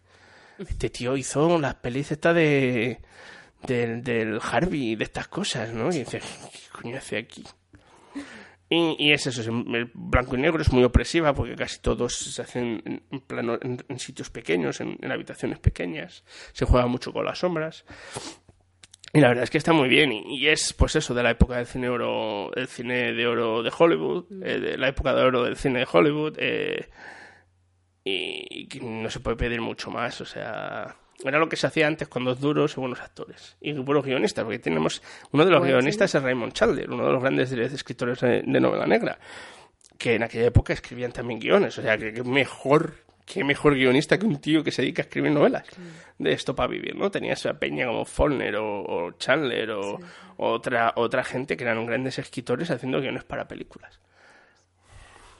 Este 0.58 0.90
tío 0.90 1.16
hizo 1.16 1.56
las 1.60 1.76
pelis 1.76 2.10
estas 2.10 2.34
de 2.34 2.98
del, 3.62 4.02
del 4.02 4.40
Harvey 4.42 4.96
de 4.96 5.04
estas 5.04 5.28
cosas, 5.28 5.72
¿no? 5.72 5.88
Y 5.92 5.98
dices, 5.98 6.24
¿qué 6.52 6.80
coño 6.80 6.96
hace 6.96 7.18
aquí? 7.18 7.44
Y, 8.68 8.96
y 8.98 9.12
es 9.12 9.26
eso, 9.26 9.40
el 9.40 9.90
blanco 9.94 10.36
y 10.36 10.40
negro 10.40 10.60
es 10.60 10.72
muy 10.72 10.82
opresiva 10.82 11.32
porque 11.32 11.54
casi 11.54 11.80
todos 11.80 12.16
se 12.16 12.42
hacen 12.42 12.82
en, 12.84 13.02
en 13.10 13.78
en, 13.88 13.98
sitios 13.98 14.30
pequeños, 14.30 14.80
en 14.80 14.98
habitaciones 15.10 15.58
pequeñas, 15.58 16.24
se 16.52 16.66
juega 16.66 16.86
mucho 16.86 17.12
con 17.12 17.24
las 17.24 17.38
sombras. 17.38 17.84
Y 19.12 19.20
la 19.20 19.28
verdad 19.28 19.44
es 19.44 19.50
que 19.50 19.58
está 19.58 19.72
muy 19.72 19.88
bien. 19.88 20.12
Y, 20.12 20.38
y 20.38 20.48
es, 20.48 20.72
pues 20.74 20.94
eso, 20.96 21.14
de 21.14 21.22
la 21.22 21.30
época 21.30 21.56
del 21.56 21.66
cine 21.66 21.88
oro, 21.88 22.54
el 22.54 22.68
cine 22.68 23.12
de 23.12 23.26
oro 23.26 23.62
de 23.62 23.72
Hollywood, 23.76 24.26
eh, 24.42 24.60
de 24.60 24.78
la 24.78 24.88
época 24.88 25.14
de 25.14 25.22
oro 25.22 25.44
del 25.44 25.56
cine 25.56 25.80
de 25.80 25.88
Hollywood. 25.90 26.36
eh, 26.38 26.88
y, 28.04 28.68
y 28.76 28.80
no 28.80 29.10
se 29.10 29.20
puede 29.20 29.36
pedir 29.36 29.60
mucho 29.60 29.90
más. 29.90 30.20
O 30.20 30.24
sea, 30.24 30.96
era 31.24 31.38
lo 31.38 31.48
que 31.48 31.56
se 31.56 31.66
hacía 31.66 31.86
antes 31.86 32.08
con 32.08 32.24
dos 32.24 32.40
duros 32.40 32.76
y 32.76 32.80
buenos 32.80 33.00
actores. 33.00 33.56
Y 33.60 33.72
buenos 33.72 34.04
guionistas, 34.04 34.44
porque 34.44 34.58
tenemos. 34.58 35.02
Uno 35.32 35.44
de 35.44 35.50
los 35.50 35.62
guionistas 35.64 36.14
es 36.14 36.22
Raymond 36.22 36.52
Chandler, 36.52 36.90
uno 36.90 37.06
de 37.06 37.12
los 37.12 37.22
grandes 37.22 37.52
escritores 37.52 38.20
de, 38.20 38.42
de 38.42 38.60
novela 38.60 38.86
negra. 38.86 39.18
Que 39.98 40.14
en 40.14 40.22
aquella 40.22 40.46
época 40.46 40.72
escribían 40.72 41.12
también 41.12 41.40
guiones. 41.40 41.76
O 41.78 41.82
sea, 41.82 41.96
que, 41.98 42.12
que 42.12 42.22
mejor. 42.22 42.94
Qué 43.30 43.44
mejor 43.44 43.74
guionista 43.74 44.18
que 44.18 44.24
un 44.26 44.40
tío 44.40 44.64
que 44.64 44.70
se 44.72 44.80
dedica 44.82 45.02
a 45.02 45.04
escribir 45.04 45.30
novelas 45.32 45.64
de 46.18 46.32
esto 46.32 46.54
para 46.54 46.68
vivir, 46.68 46.96
¿no? 46.96 47.10
Tenía 47.10 47.34
esa 47.34 47.52
peña 47.54 47.86
como 47.86 48.04
Faulkner 48.06 48.56
o, 48.56 48.80
o 48.82 49.12
Chandler 49.18 49.70
o, 49.72 49.98
otra, 50.38 50.94
otra 50.96 51.22
gente 51.24 51.56
que 51.56 51.64
eran 51.64 51.84
grandes 51.84 52.18
escritores 52.18 52.70
haciendo 52.70 53.00
guiones 53.00 53.24
para 53.24 53.46
películas. 53.46 54.00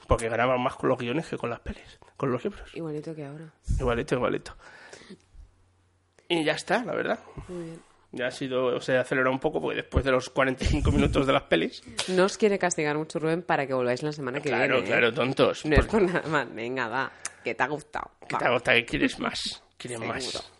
Porque 0.07 0.29
ganaban 0.29 0.61
más 0.61 0.75
con 0.75 0.89
los 0.89 0.97
guiones 0.99 1.27
que 1.27 1.37
con 1.37 1.49
las 1.49 1.59
pelis, 1.61 1.99
con 2.17 2.31
los 2.31 2.43
libros. 2.43 2.69
Igualito 2.75 3.15
que 3.15 3.25
ahora. 3.25 3.45
Igualito, 3.79 4.15
igualito. 4.15 4.55
Y 6.27 6.43
ya 6.43 6.53
está, 6.53 6.83
la 6.83 6.93
verdad. 6.93 7.19
Muy 7.47 7.63
bien. 7.63 7.79
Ya 8.11 8.27
ha 8.27 8.31
sido, 8.31 8.65
o 8.75 8.81
sea, 8.81 9.01
acelerado 9.01 9.31
un 9.31 9.39
poco 9.39 9.61
porque 9.61 9.77
después 9.77 10.03
de 10.03 10.11
los 10.11 10.29
45 10.31 10.91
minutos 10.91 11.27
de 11.27 11.33
las 11.33 11.43
pelis. 11.43 11.83
No 12.07 12.25
os 12.25 12.37
quiere 12.37 12.57
castigar 12.57 12.97
mucho 12.97 13.19
Rubén 13.19 13.43
para 13.43 13.67
que 13.67 13.73
volváis 13.73 14.01
la 14.01 14.11
semana 14.11 14.41
que 14.41 14.49
Claro, 14.49 14.75
viene. 14.75 14.87
¿eh? 14.87 14.91
claro, 14.91 15.13
tontos. 15.13 15.63
No 15.65 15.75
es 15.75 15.85
Porque- 15.85 15.91
por 15.91 16.01
nada 16.01 16.27
más. 16.27 16.53
Venga, 16.53 16.87
va. 16.87 17.11
Que 17.43 17.55
te 17.55 17.63
ha 17.63 17.67
gustado. 17.67 18.11
que 18.27 18.35
te 18.37 18.49
gusta 18.49 18.73
que 18.73 18.85
quieres 18.85 19.19
más. 19.19 19.63
Quieres 19.77 19.99
Seguro. 19.99 20.13
más. 20.15 20.51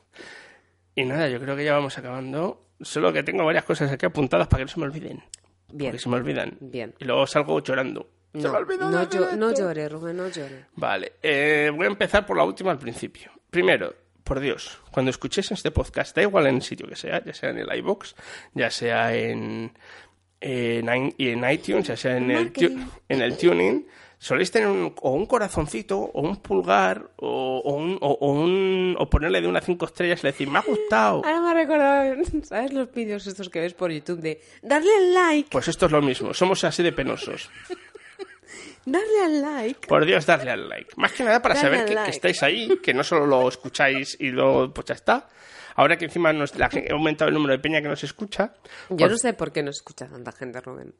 Y 0.95 1.05
nada, 1.05 1.29
yo 1.29 1.39
creo 1.39 1.55
que 1.55 1.63
ya 1.65 1.73
vamos 1.73 1.97
acabando. 1.97 2.65
Solo 2.81 3.11
que 3.13 3.23
tengo 3.23 3.43
varias 3.45 3.63
cosas 3.65 3.91
aquí 3.91 4.05
apuntadas 4.05 4.47
para 4.47 4.59
que 4.61 4.65
no 4.65 4.71
se 4.71 4.79
me 4.79 4.85
olviden. 4.85 5.23
Bien. 5.71 5.91
Porque 5.91 5.99
se 6.03 6.09
me 6.09 6.15
olvidan. 6.15 6.57
Bien. 6.59 6.95
Y 6.99 7.05
luego 7.05 7.27
salgo 7.27 7.61
llorando. 7.61 8.09
Se 8.33 8.39
No, 8.41 8.53
me 8.61 8.77
no, 8.77 9.01
esto. 9.01 9.53
llores, 9.57 9.91
Rubén, 9.91 10.17
no 10.17 10.27
llores. 10.29 10.65
Vale, 10.75 11.13
eh, 11.21 11.71
voy 11.75 11.85
a 11.85 11.89
empezar 11.89 12.25
por 12.25 12.37
la 12.37 12.43
última 12.43 12.71
al 12.71 12.77
principio. 12.79 13.31
Primero, 13.49 13.93
por 14.23 14.39
Dios, 14.39 14.79
cuando 14.91 15.09
escuchéis 15.09 15.51
este 15.51 15.71
podcast, 15.71 16.15
da 16.15 16.21
igual 16.21 16.45
en 16.47 16.55
el 16.57 16.61
sitio 16.61 16.87
que 16.87 16.95
sea, 16.95 17.23
ya 17.23 17.33
sea 17.33 17.49
en 17.49 17.57
el 17.57 17.75
iBox, 17.79 18.15
ya 18.53 18.69
sea 18.69 19.13
en, 19.15 19.71
en, 20.39 21.51
iTunes, 21.51 21.87
ya 21.87 21.97
sea 21.97 22.17
en 22.17 22.29
el, 22.31 22.53
en 23.09 23.21
el 23.21 23.37
tuning, 23.37 23.87
soléis 24.19 24.51
tener 24.51 24.67
un, 24.67 24.93
o 25.01 25.11
un 25.13 25.25
corazoncito, 25.25 25.97
o 25.97 26.21
un 26.21 26.35
pulgar, 26.37 27.09
o, 27.15 27.61
o 27.65 27.73
un, 27.73 27.97
o, 28.01 28.11
o 28.19 28.31
un- 28.31 28.95
o 28.99 29.09
ponerle 29.09 29.39
de 29.41 29.47
una 29.47 29.59
a 29.59 29.61
cinco 29.61 29.85
estrellas 29.85 30.19
y 30.21 30.23
le 30.27 30.31
decir, 30.33 30.47
me 30.49 30.59
ha 30.59 30.61
gustado. 30.61 31.23
Ahora 31.25 31.39
me 31.41 31.49
ha 31.49 31.53
recordado, 31.53 32.15
¿sabes 32.43 32.73
los 32.73 32.91
vídeos 32.91 33.25
estos 33.25 33.49
que 33.49 33.61
ves 33.61 33.73
por 33.73 33.91
YouTube 33.91 34.19
de 34.19 34.41
darle 34.61 34.91
al 34.95 35.13
like, 35.13 35.49
Pues 35.49 35.67
esto 35.69 35.85
es 35.87 35.91
lo 35.91 36.01
mismo, 36.01 36.33
somos 36.33 36.63
así 36.65 36.83
de 36.83 36.91
penosos. 36.91 37.49
darle 38.85 39.23
al 39.23 39.41
like? 39.41 39.87
Por 39.87 40.05
Dios, 40.05 40.25
darle 40.25 40.51
al 40.51 40.67
like. 40.67 40.91
Más 40.97 41.11
que 41.13 41.23
nada 41.23 41.41
para 41.41 41.55
Darle 41.55 41.77
saber 41.87 42.03
que, 42.05 42.09
estáis 42.11 42.43
ahí, 42.43 42.77
que 42.83 42.93
no 42.93 43.03
solo 43.03 43.25
lo 43.25 43.47
escucháis 43.47 44.17
y 44.19 44.29
luego 44.29 44.73
pues 44.73 44.85
ya 44.87 44.95
está. 44.95 45.29
Ahora 45.75 45.97
que 45.97 46.05
encima 46.05 46.33
nos, 46.33 46.55
la 46.55 46.65
ha 46.65 46.93
aumentado 46.93 47.29
el 47.29 47.35
número 47.35 47.53
de 47.53 47.59
peña 47.59 47.81
que 47.81 47.87
nos 47.87 48.03
escucha, 48.03 48.53
Yo 48.89 48.97
pues- 48.97 49.11
no 49.11 49.17
sé 49.17 49.33
por 49.33 49.51
qué 49.53 49.63
no 49.63 49.69
escucha 49.69 50.07
tanta 50.07 50.31
gente, 50.33 50.59
Rubén. 50.59 50.93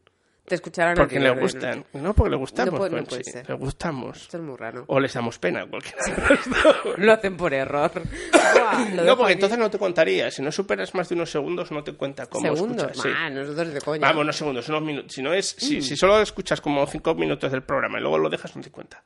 Te 0.49 0.55
escucharán 0.55 0.93
a 0.93 0.95
Porque 0.95 1.15
ti, 1.17 1.21
le 1.21 1.29
gustan. 1.29 1.85
No, 1.93 2.13
porque 2.13 2.31
le 2.31 2.35
gustamos. 2.37 2.73
No 2.73 2.77
puede- 2.79 3.01
no 3.01 3.05
ser. 3.09 3.47
Le 3.47 3.55
gustamos. 3.55 4.17
Esto 4.23 4.37
es 4.37 4.43
muy 4.43 4.57
raro. 4.57 4.83
O 4.87 4.99
les 4.99 5.13
damos 5.13 5.39
pena, 5.39 5.65
cualquiera. 5.65 5.97
Lo 6.97 7.13
hacen 7.13 7.37
por 7.37 7.53
error. 7.53 7.91
Buah, 7.93 8.85
No, 9.05 9.15
porque 9.15 9.33
aquí. 9.33 9.33
entonces 9.33 9.57
no 9.59 9.69
te 9.69 9.77
contaría. 9.79 10.29
Si 10.31 10.41
no 10.41 10.51
superas 10.51 10.93
más 10.95 11.07
de 11.07 11.15
unos 11.15 11.29
segundos, 11.31 11.71
no 11.71 11.83
te 11.83 11.93
cuenta 11.93 12.25
cómo 12.25 12.53
Segundos, 12.53 12.91
escuchas. 12.91 13.03
sí. 13.03 13.33
Nosotros 13.33 13.73
de 13.73 13.81
coña. 13.81 14.07
Vamos, 14.07 14.25
no 14.25 14.33
segundos, 14.33 14.67
unos 14.69 14.81
minutos. 14.81 15.13
Si, 15.13 15.21
no 15.21 15.31
es, 15.33 15.49
si, 15.57 15.77
Mm. 15.77 15.81
si 15.81 15.95
solo 15.95 16.19
escuchas 16.21 16.59
como 16.59 16.85
cinco 16.87 17.13
minutos 17.15 17.51
del 17.51 17.63
programa 17.63 17.99
y 17.99 18.01
luego 18.01 18.17
lo 18.17 18.29
dejas, 18.29 18.55
no 18.55 18.61
te 18.61 18.71
cuenta. 18.71 19.03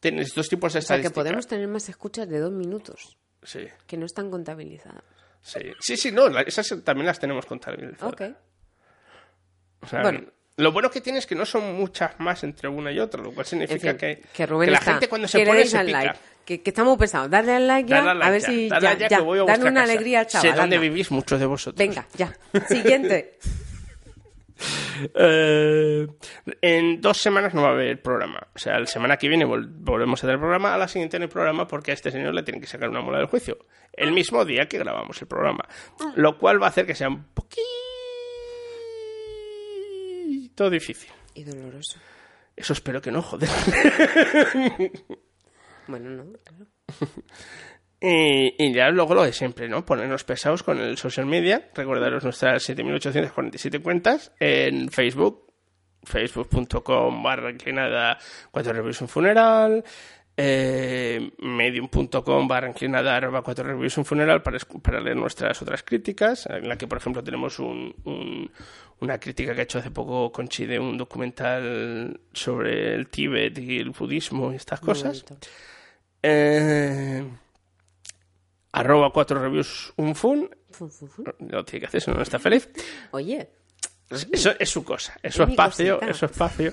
Tienes 0.00 0.34
dos 0.34 0.48
tipos 0.48 0.72
de 0.72 0.78
o 0.78 0.82
sea, 0.82 0.96
que 0.96 1.02
estadísticas. 1.02 1.12
podemos 1.12 1.46
tener 1.46 1.68
más 1.68 1.88
escuchas 1.88 2.28
de 2.28 2.38
dos 2.38 2.52
minutos, 2.52 3.16
Sí, 3.42 3.66
que 3.86 3.96
no 3.96 4.06
están 4.06 4.30
contabilizadas. 4.30 5.02
sí. 5.42 5.60
Sí, 5.80 5.96
sí, 5.96 6.12
no, 6.12 6.26
esas 6.40 6.68
también 6.84 7.06
las 7.06 7.18
tenemos 7.18 7.46
contabilizadas. 7.46 8.12
Ok. 8.12 8.22
O 9.86 9.88
sea, 9.88 10.02
Bueno. 10.02 10.20
Lo 10.58 10.72
bueno 10.72 10.90
que 10.90 11.02
tiene 11.02 11.18
es 11.18 11.26
que 11.26 11.34
no 11.34 11.44
son 11.44 11.74
muchas 11.74 12.18
más 12.18 12.42
entre 12.42 12.66
una 12.70 12.90
y 12.90 12.98
otra, 12.98 13.22
lo 13.22 13.30
cual 13.32 13.44
significa 13.44 13.90
En 13.90 13.98
fin, 13.98 13.98
que, 13.98 14.22
que 14.32 14.46
Rubén 14.46 14.68
que 14.68 14.70
la 14.72 14.78
está. 14.78 14.92
gente 14.92 15.08
cuando 15.08 15.28
se 15.28 15.44
pone 15.44 15.64
se 15.66 15.78
pica. 15.84 15.98
like. 16.04 16.18
Que, 16.46 16.62
que 16.62 16.70
está 16.70 16.82
muy 16.82 16.96
pesado. 16.96 17.24
Al 17.36 17.66
like 17.66 17.88
ya. 17.90 18.02
Like 18.02 18.24
a 18.26 18.30
ver 18.30 18.40
ya, 18.40 18.46
si 18.48 18.68
dale 18.70 18.82
ya, 18.86 18.96
ya. 18.96 19.08
que 19.08 19.20
voy 19.20 19.38
a 19.38 19.44
Dan 19.44 19.60
una 19.60 19.70
casa. 19.72 19.82
alegría 19.82 20.20
al 20.20 20.26
chaval. 20.28 20.50
Sé 20.50 20.56
dónde 20.56 20.78
vivís 20.78 21.10
muchos 21.10 21.38
de 21.40 21.44
vosotros. 21.44 21.76
Venga, 21.78 22.06
ya. 22.16 22.32
Siguiente. 22.68 23.38
Eh, 25.14 26.06
en 26.62 27.00
dos 27.02 27.18
semanas 27.18 27.52
no 27.52 27.60
va 27.60 27.68
a 27.68 27.72
haber 27.72 28.00
programa. 28.00 28.46
O 28.54 28.58
sea, 28.58 28.78
la 28.80 28.86
semana 28.86 29.18
que 29.18 29.28
viene 29.28 29.44
vol- 29.46 29.68
volvemos 29.70 30.22
a 30.22 30.26
tener 30.26 30.38
programa, 30.40 30.74
a 30.74 30.78
la 30.78 30.88
siguiente 30.88 31.18
no 31.18 31.24
hay 31.24 31.30
programa 31.30 31.68
porque 31.68 31.90
a 31.90 31.94
este 31.94 32.10
señor 32.10 32.32
le 32.34 32.42
tienen 32.42 32.62
que 32.62 32.66
sacar 32.66 32.88
una 32.88 33.02
mula 33.02 33.18
del 33.18 33.26
juicio. 33.26 33.58
El 33.92 34.12
mismo 34.12 34.44
día 34.46 34.66
que 34.66 34.78
grabamos 34.78 35.20
el 35.20 35.28
programa. 35.28 35.66
Lo 36.14 36.38
cual 36.38 36.60
va 36.62 36.66
a 36.66 36.70
hacer 36.70 36.86
que 36.86 36.94
sea 36.94 37.08
un 37.08 37.24
poquito 37.34 37.60
difícil. 40.70 41.10
Y 41.34 41.44
doloroso. 41.44 41.98
Eso 42.56 42.72
espero 42.72 43.00
que 43.00 43.10
no, 43.10 43.22
joder. 43.22 43.48
Bueno, 45.88 46.10
no, 46.10 46.24
claro. 46.44 46.66
Y, 47.98 48.54
y 48.62 48.74
ya 48.74 48.90
luego 48.90 49.14
lo 49.14 49.22
de 49.24 49.32
siempre, 49.32 49.68
¿no? 49.70 49.86
Ponernos 49.86 50.22
pesados 50.24 50.62
con 50.62 50.78
el 50.78 50.98
social 50.98 51.24
media. 51.24 51.70
Recordaros 51.74 52.22
nuestras 52.24 52.68
7.847 52.68 53.80
cuentas 53.80 54.32
en 54.38 54.90
Facebook, 54.90 55.46
facebook.com 56.04 57.22
barra 57.22 57.50
inclinada 57.50 58.18
4 58.50 58.72
reviews 58.74 59.00
un 59.00 59.08
funeral, 59.08 59.82
eh, 60.36 61.30
medium.com 61.38 62.46
barra 62.46 62.68
inclinada 62.68 63.16
arroba 63.16 63.40
4 63.42 63.64
reviews 63.64 63.96
un 63.96 64.04
funeral 64.04 64.42
para, 64.42 64.58
para 64.82 65.00
leer 65.00 65.16
nuestras 65.16 65.60
otras 65.62 65.82
críticas, 65.82 66.46
en 66.50 66.68
la 66.68 66.76
que 66.76 66.86
por 66.86 66.98
ejemplo 66.98 67.24
tenemos 67.24 67.58
un, 67.58 67.94
un- 68.04 68.50
una 69.00 69.18
crítica 69.18 69.54
que 69.54 69.60
ha 69.60 69.64
hecho 69.64 69.78
hace 69.78 69.90
poco 69.90 70.32
Conchi 70.32 70.66
de 70.66 70.78
un 70.78 70.96
documental 70.96 72.20
sobre 72.32 72.94
el 72.94 73.08
Tíbet 73.08 73.58
y 73.58 73.78
el 73.78 73.90
budismo 73.90 74.52
y 74.52 74.56
estas 74.56 74.82
Muy 74.82 74.86
cosas. 74.86 75.24
Eh, 76.22 77.24
arroba 78.72 79.10
4 79.12 79.40
reviews 79.40 79.92
un 79.96 80.14
fun. 80.14 80.50
Fun, 80.70 80.90
fun, 80.90 81.08
fun. 81.08 81.34
No 81.38 81.64
tiene 81.64 81.80
que 81.80 81.86
hacer, 81.86 82.00
si 82.00 82.10
no 82.10 82.22
está 82.22 82.38
feliz. 82.38 82.68
Oye, 83.10 83.48
Eso 84.10 84.52
es 84.58 84.70
su 84.70 84.84
cosa, 84.84 85.16
es 85.22 85.34
su 85.34 85.42
espacio, 85.42 86.00
es 86.00 86.16
su 86.16 86.26
espacio. 86.26 86.72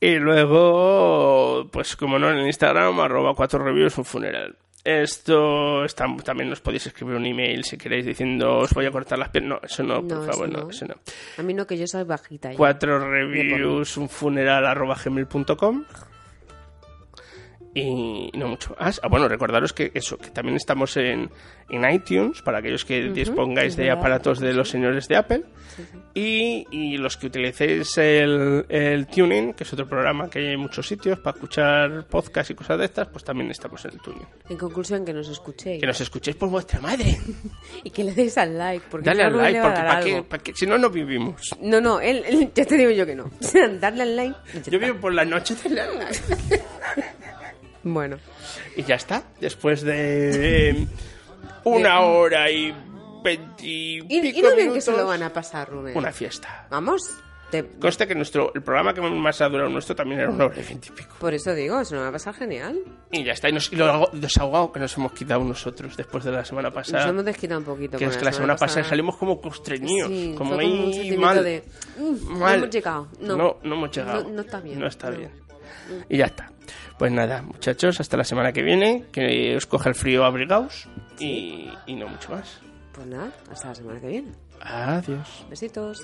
Y 0.00 0.16
luego, 0.16 1.68
pues 1.72 1.96
como 1.96 2.18
no, 2.18 2.30
en 2.30 2.38
el 2.38 2.46
Instagram, 2.46 3.00
arroba 3.00 3.34
4 3.34 3.64
reviews 3.64 3.96
un 3.96 4.04
funeral. 4.04 4.56
Esto 4.84 5.84
está- 5.86 6.06
también 6.22 6.50
nos 6.50 6.60
podéis 6.60 6.86
escribir 6.86 7.16
un 7.16 7.24
email 7.24 7.64
si 7.64 7.78
queréis 7.78 8.04
diciendo 8.04 8.58
os 8.58 8.70
voy 8.74 8.84
a 8.84 8.90
cortar 8.90 9.18
las 9.18 9.30
piernas. 9.30 9.60
No, 9.62 9.66
eso 9.66 9.82
no, 9.82 10.06
por 10.06 10.26
favor, 10.26 10.46
eso 10.48 10.58
no, 10.58 10.64
no. 10.64 10.70
eso 10.70 10.86
no. 10.86 10.94
a 11.38 11.42
mí 11.42 11.54
no, 11.54 11.66
que 11.66 11.78
yo 11.78 11.86
soy 11.86 12.04
bajita. 12.04 12.50
ya. 12.50 12.56
Cuatro 12.58 12.98
reviews, 13.10 13.96
un 13.96 14.08
funeral 14.10 14.66
arroba 14.66 14.94
gmail.com 15.02 15.84
y 17.74 18.30
no 18.34 18.48
mucho 18.48 18.76
más. 18.78 19.00
Ah, 19.02 19.08
bueno, 19.08 19.26
recordaros 19.28 19.72
que 19.72 19.90
eso, 19.94 20.16
que 20.16 20.30
también 20.30 20.56
estamos 20.56 20.96
en, 20.96 21.28
en 21.68 21.90
iTunes 21.90 22.40
para 22.42 22.58
aquellos 22.58 22.84
que 22.84 23.06
Ujú, 23.06 23.14
dispongáis 23.14 23.72
es 23.72 23.76
de 23.76 23.90
aparatos 23.90 24.38
de 24.38 24.52
los 24.52 24.68
señores 24.70 25.08
de 25.08 25.16
Apple 25.16 25.42
y, 26.14 26.66
y 26.70 26.96
los 26.98 27.16
que 27.16 27.26
utilicéis 27.26 27.98
el, 27.98 28.64
el 28.68 29.06
Tuning, 29.08 29.54
que 29.54 29.64
es 29.64 29.72
otro 29.72 29.88
programa 29.88 30.30
que 30.30 30.38
hay 30.38 30.46
en 30.54 30.60
muchos 30.60 30.86
sitios 30.86 31.18
para 31.18 31.34
escuchar 31.34 32.06
podcasts 32.06 32.50
y 32.52 32.54
cosas 32.54 32.78
de 32.78 32.84
estas, 32.84 33.08
pues 33.08 33.24
también 33.24 33.50
estamos 33.50 33.84
en 33.84 33.90
el 33.92 33.98
Tuning. 34.00 34.26
En 34.50 34.56
conclusión, 34.56 35.04
que 35.04 35.12
nos 35.12 35.28
escuchéis. 35.28 35.80
Que 35.80 35.86
nos 35.88 36.00
escuchéis 36.00 36.36
por 36.36 36.48
vuestra 36.50 36.80
madre. 36.80 37.18
Y 37.82 37.90
que 37.90 38.04
le 38.04 38.12
deis 38.12 38.38
al 38.38 38.56
like. 38.56 38.86
Porque 38.90 39.04
Dale 39.06 39.24
al 39.24 39.36
like, 39.36 39.60
porque 39.60 39.80
para 39.82 40.38
qué, 40.40 40.52
qué- 40.52 40.54
si 40.54 40.66
no, 40.66 40.78
no 40.78 40.90
vivimos. 40.90 41.54
No, 41.60 41.80
no, 41.80 42.00
él, 42.00 42.22
él- 42.26 42.50
ya 42.54 42.64
te 42.64 42.76
digo 42.76 42.90
yo 42.92 43.04
que 43.04 43.14
no. 43.16 43.30
Darle 43.80 44.02
al 44.02 44.16
like. 44.16 44.36
Yo 44.70 44.78
vivo 44.78 44.98
por 45.00 45.12
la 45.12 45.24
noche 45.24 45.54
de 45.56 45.70
la 45.70 45.86
Bueno, 47.84 48.16
Y 48.76 48.82
ya 48.82 48.94
está. 48.96 49.22
Después 49.40 49.82
de 49.82 50.70
eh, 50.70 50.86
una 51.64 52.00
hora 52.00 52.50
y 52.50 52.74
veinti 53.22 53.98
y, 54.08 54.18
y 54.38 54.42
no 54.42 54.72
que 54.74 54.80
se 54.80 54.92
lo 54.92 55.06
van 55.06 55.22
a 55.22 55.32
pasar, 55.32 55.68
Rubén. 55.70 55.96
Una 55.96 56.12
fiesta. 56.12 56.66
Vamos. 56.70 57.02
te- 57.50 57.64
Conste 57.78 58.06
que 58.06 58.14
nuestro, 58.14 58.52
el 58.54 58.62
programa 58.62 58.92
que 58.94 59.00
más 59.00 59.40
ha 59.40 59.48
durado 59.48 59.68
nuestro 59.70 59.94
también 59.94 60.20
era 60.20 60.30
una 60.30 60.46
hora 60.46 60.60
y 60.60 60.64
veintipico. 60.64 61.14
por 61.20 61.32
eso 61.34 61.54
digo, 61.54 61.84
se 61.84 61.94
nos 61.94 62.04
va 62.04 62.08
a 62.08 62.12
pasar 62.12 62.34
genial. 62.34 62.80
Y 63.12 63.22
ya 63.24 63.32
está. 63.32 63.48
Y, 63.48 63.52
nos, 63.52 63.72
y 63.72 63.76
lo 63.76 64.10
desahogado 64.12 64.72
que 64.72 64.80
nos 64.80 64.96
hemos 64.96 65.12
quitado 65.12 65.44
nosotros 65.44 65.96
después 65.96 66.24
de 66.24 66.32
la 66.32 66.44
semana 66.44 66.70
pasada. 66.70 67.04
Nos 67.04 67.10
hemos 67.12 67.24
desquitado 67.26 67.60
un 67.60 67.66
poquito. 67.66 67.96
que 67.98 68.04
es 68.06 68.16
que 68.16 68.24
la 68.24 68.32
semana 68.32 68.56
pasada 68.56 68.84
salimos 68.84 69.16
como 69.16 69.40
constreñidos. 69.40 70.36
como 70.36 70.58
ahí 70.58 71.16
mal. 71.18 71.44
de, 71.44 71.64
"Mm, 71.98 72.32
no 72.32 72.38
mal. 72.40 72.54
hemos 72.56 72.70
llegado". 72.70 73.08
No. 73.20 73.36
no, 73.36 73.56
no 73.62 73.74
hemos 73.74 73.90
llegado. 73.96 74.22
No- 74.24 74.30
no 74.30 74.40
está 74.42 74.60
bien. 74.60 74.78
No 74.80 74.86
está 74.86 75.10
No. 75.10 75.16
bien. 75.18 75.30
Y 76.08 76.16
ya 76.16 76.24
está. 76.26 76.50
Pues 76.98 77.12
nada, 77.12 77.42
muchachos, 77.42 78.00
hasta 78.00 78.16
la 78.16 78.24
semana 78.24 78.52
que 78.52 78.62
viene. 78.62 79.04
Que 79.12 79.56
os 79.56 79.66
coja 79.66 79.88
el 79.88 79.94
frío 79.94 80.24
abrigaos. 80.24 80.88
Y, 81.18 81.70
y 81.86 81.96
no 81.96 82.08
mucho 82.08 82.30
más. 82.32 82.60
Pues 82.92 83.06
nada, 83.06 83.30
hasta 83.50 83.68
la 83.68 83.74
semana 83.74 84.00
que 84.00 84.06
viene. 84.08 84.32
Adiós. 84.60 85.44
Besitos. 85.50 86.02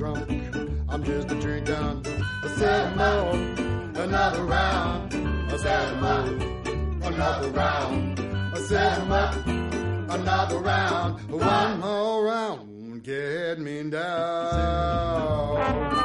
Drunk, 0.00 0.30
I'm 0.88 1.04
just 1.04 1.28
drinking. 1.28 1.76
I 1.76 2.48
said 2.56 2.96
more, 2.96 3.34
another 4.02 4.44
round. 4.44 5.12
I 5.52 5.56
said 5.58 6.00
more, 6.00 6.24
another 7.06 7.50
round. 7.50 8.18
I 8.18 8.60
said 8.62 9.06
more, 9.08 9.30
another 10.16 10.58
round. 10.58 11.20
One 11.30 11.80
more 11.80 12.24
round, 12.24 13.02
get 13.02 13.58
me 13.58 13.90
down. 13.90 15.99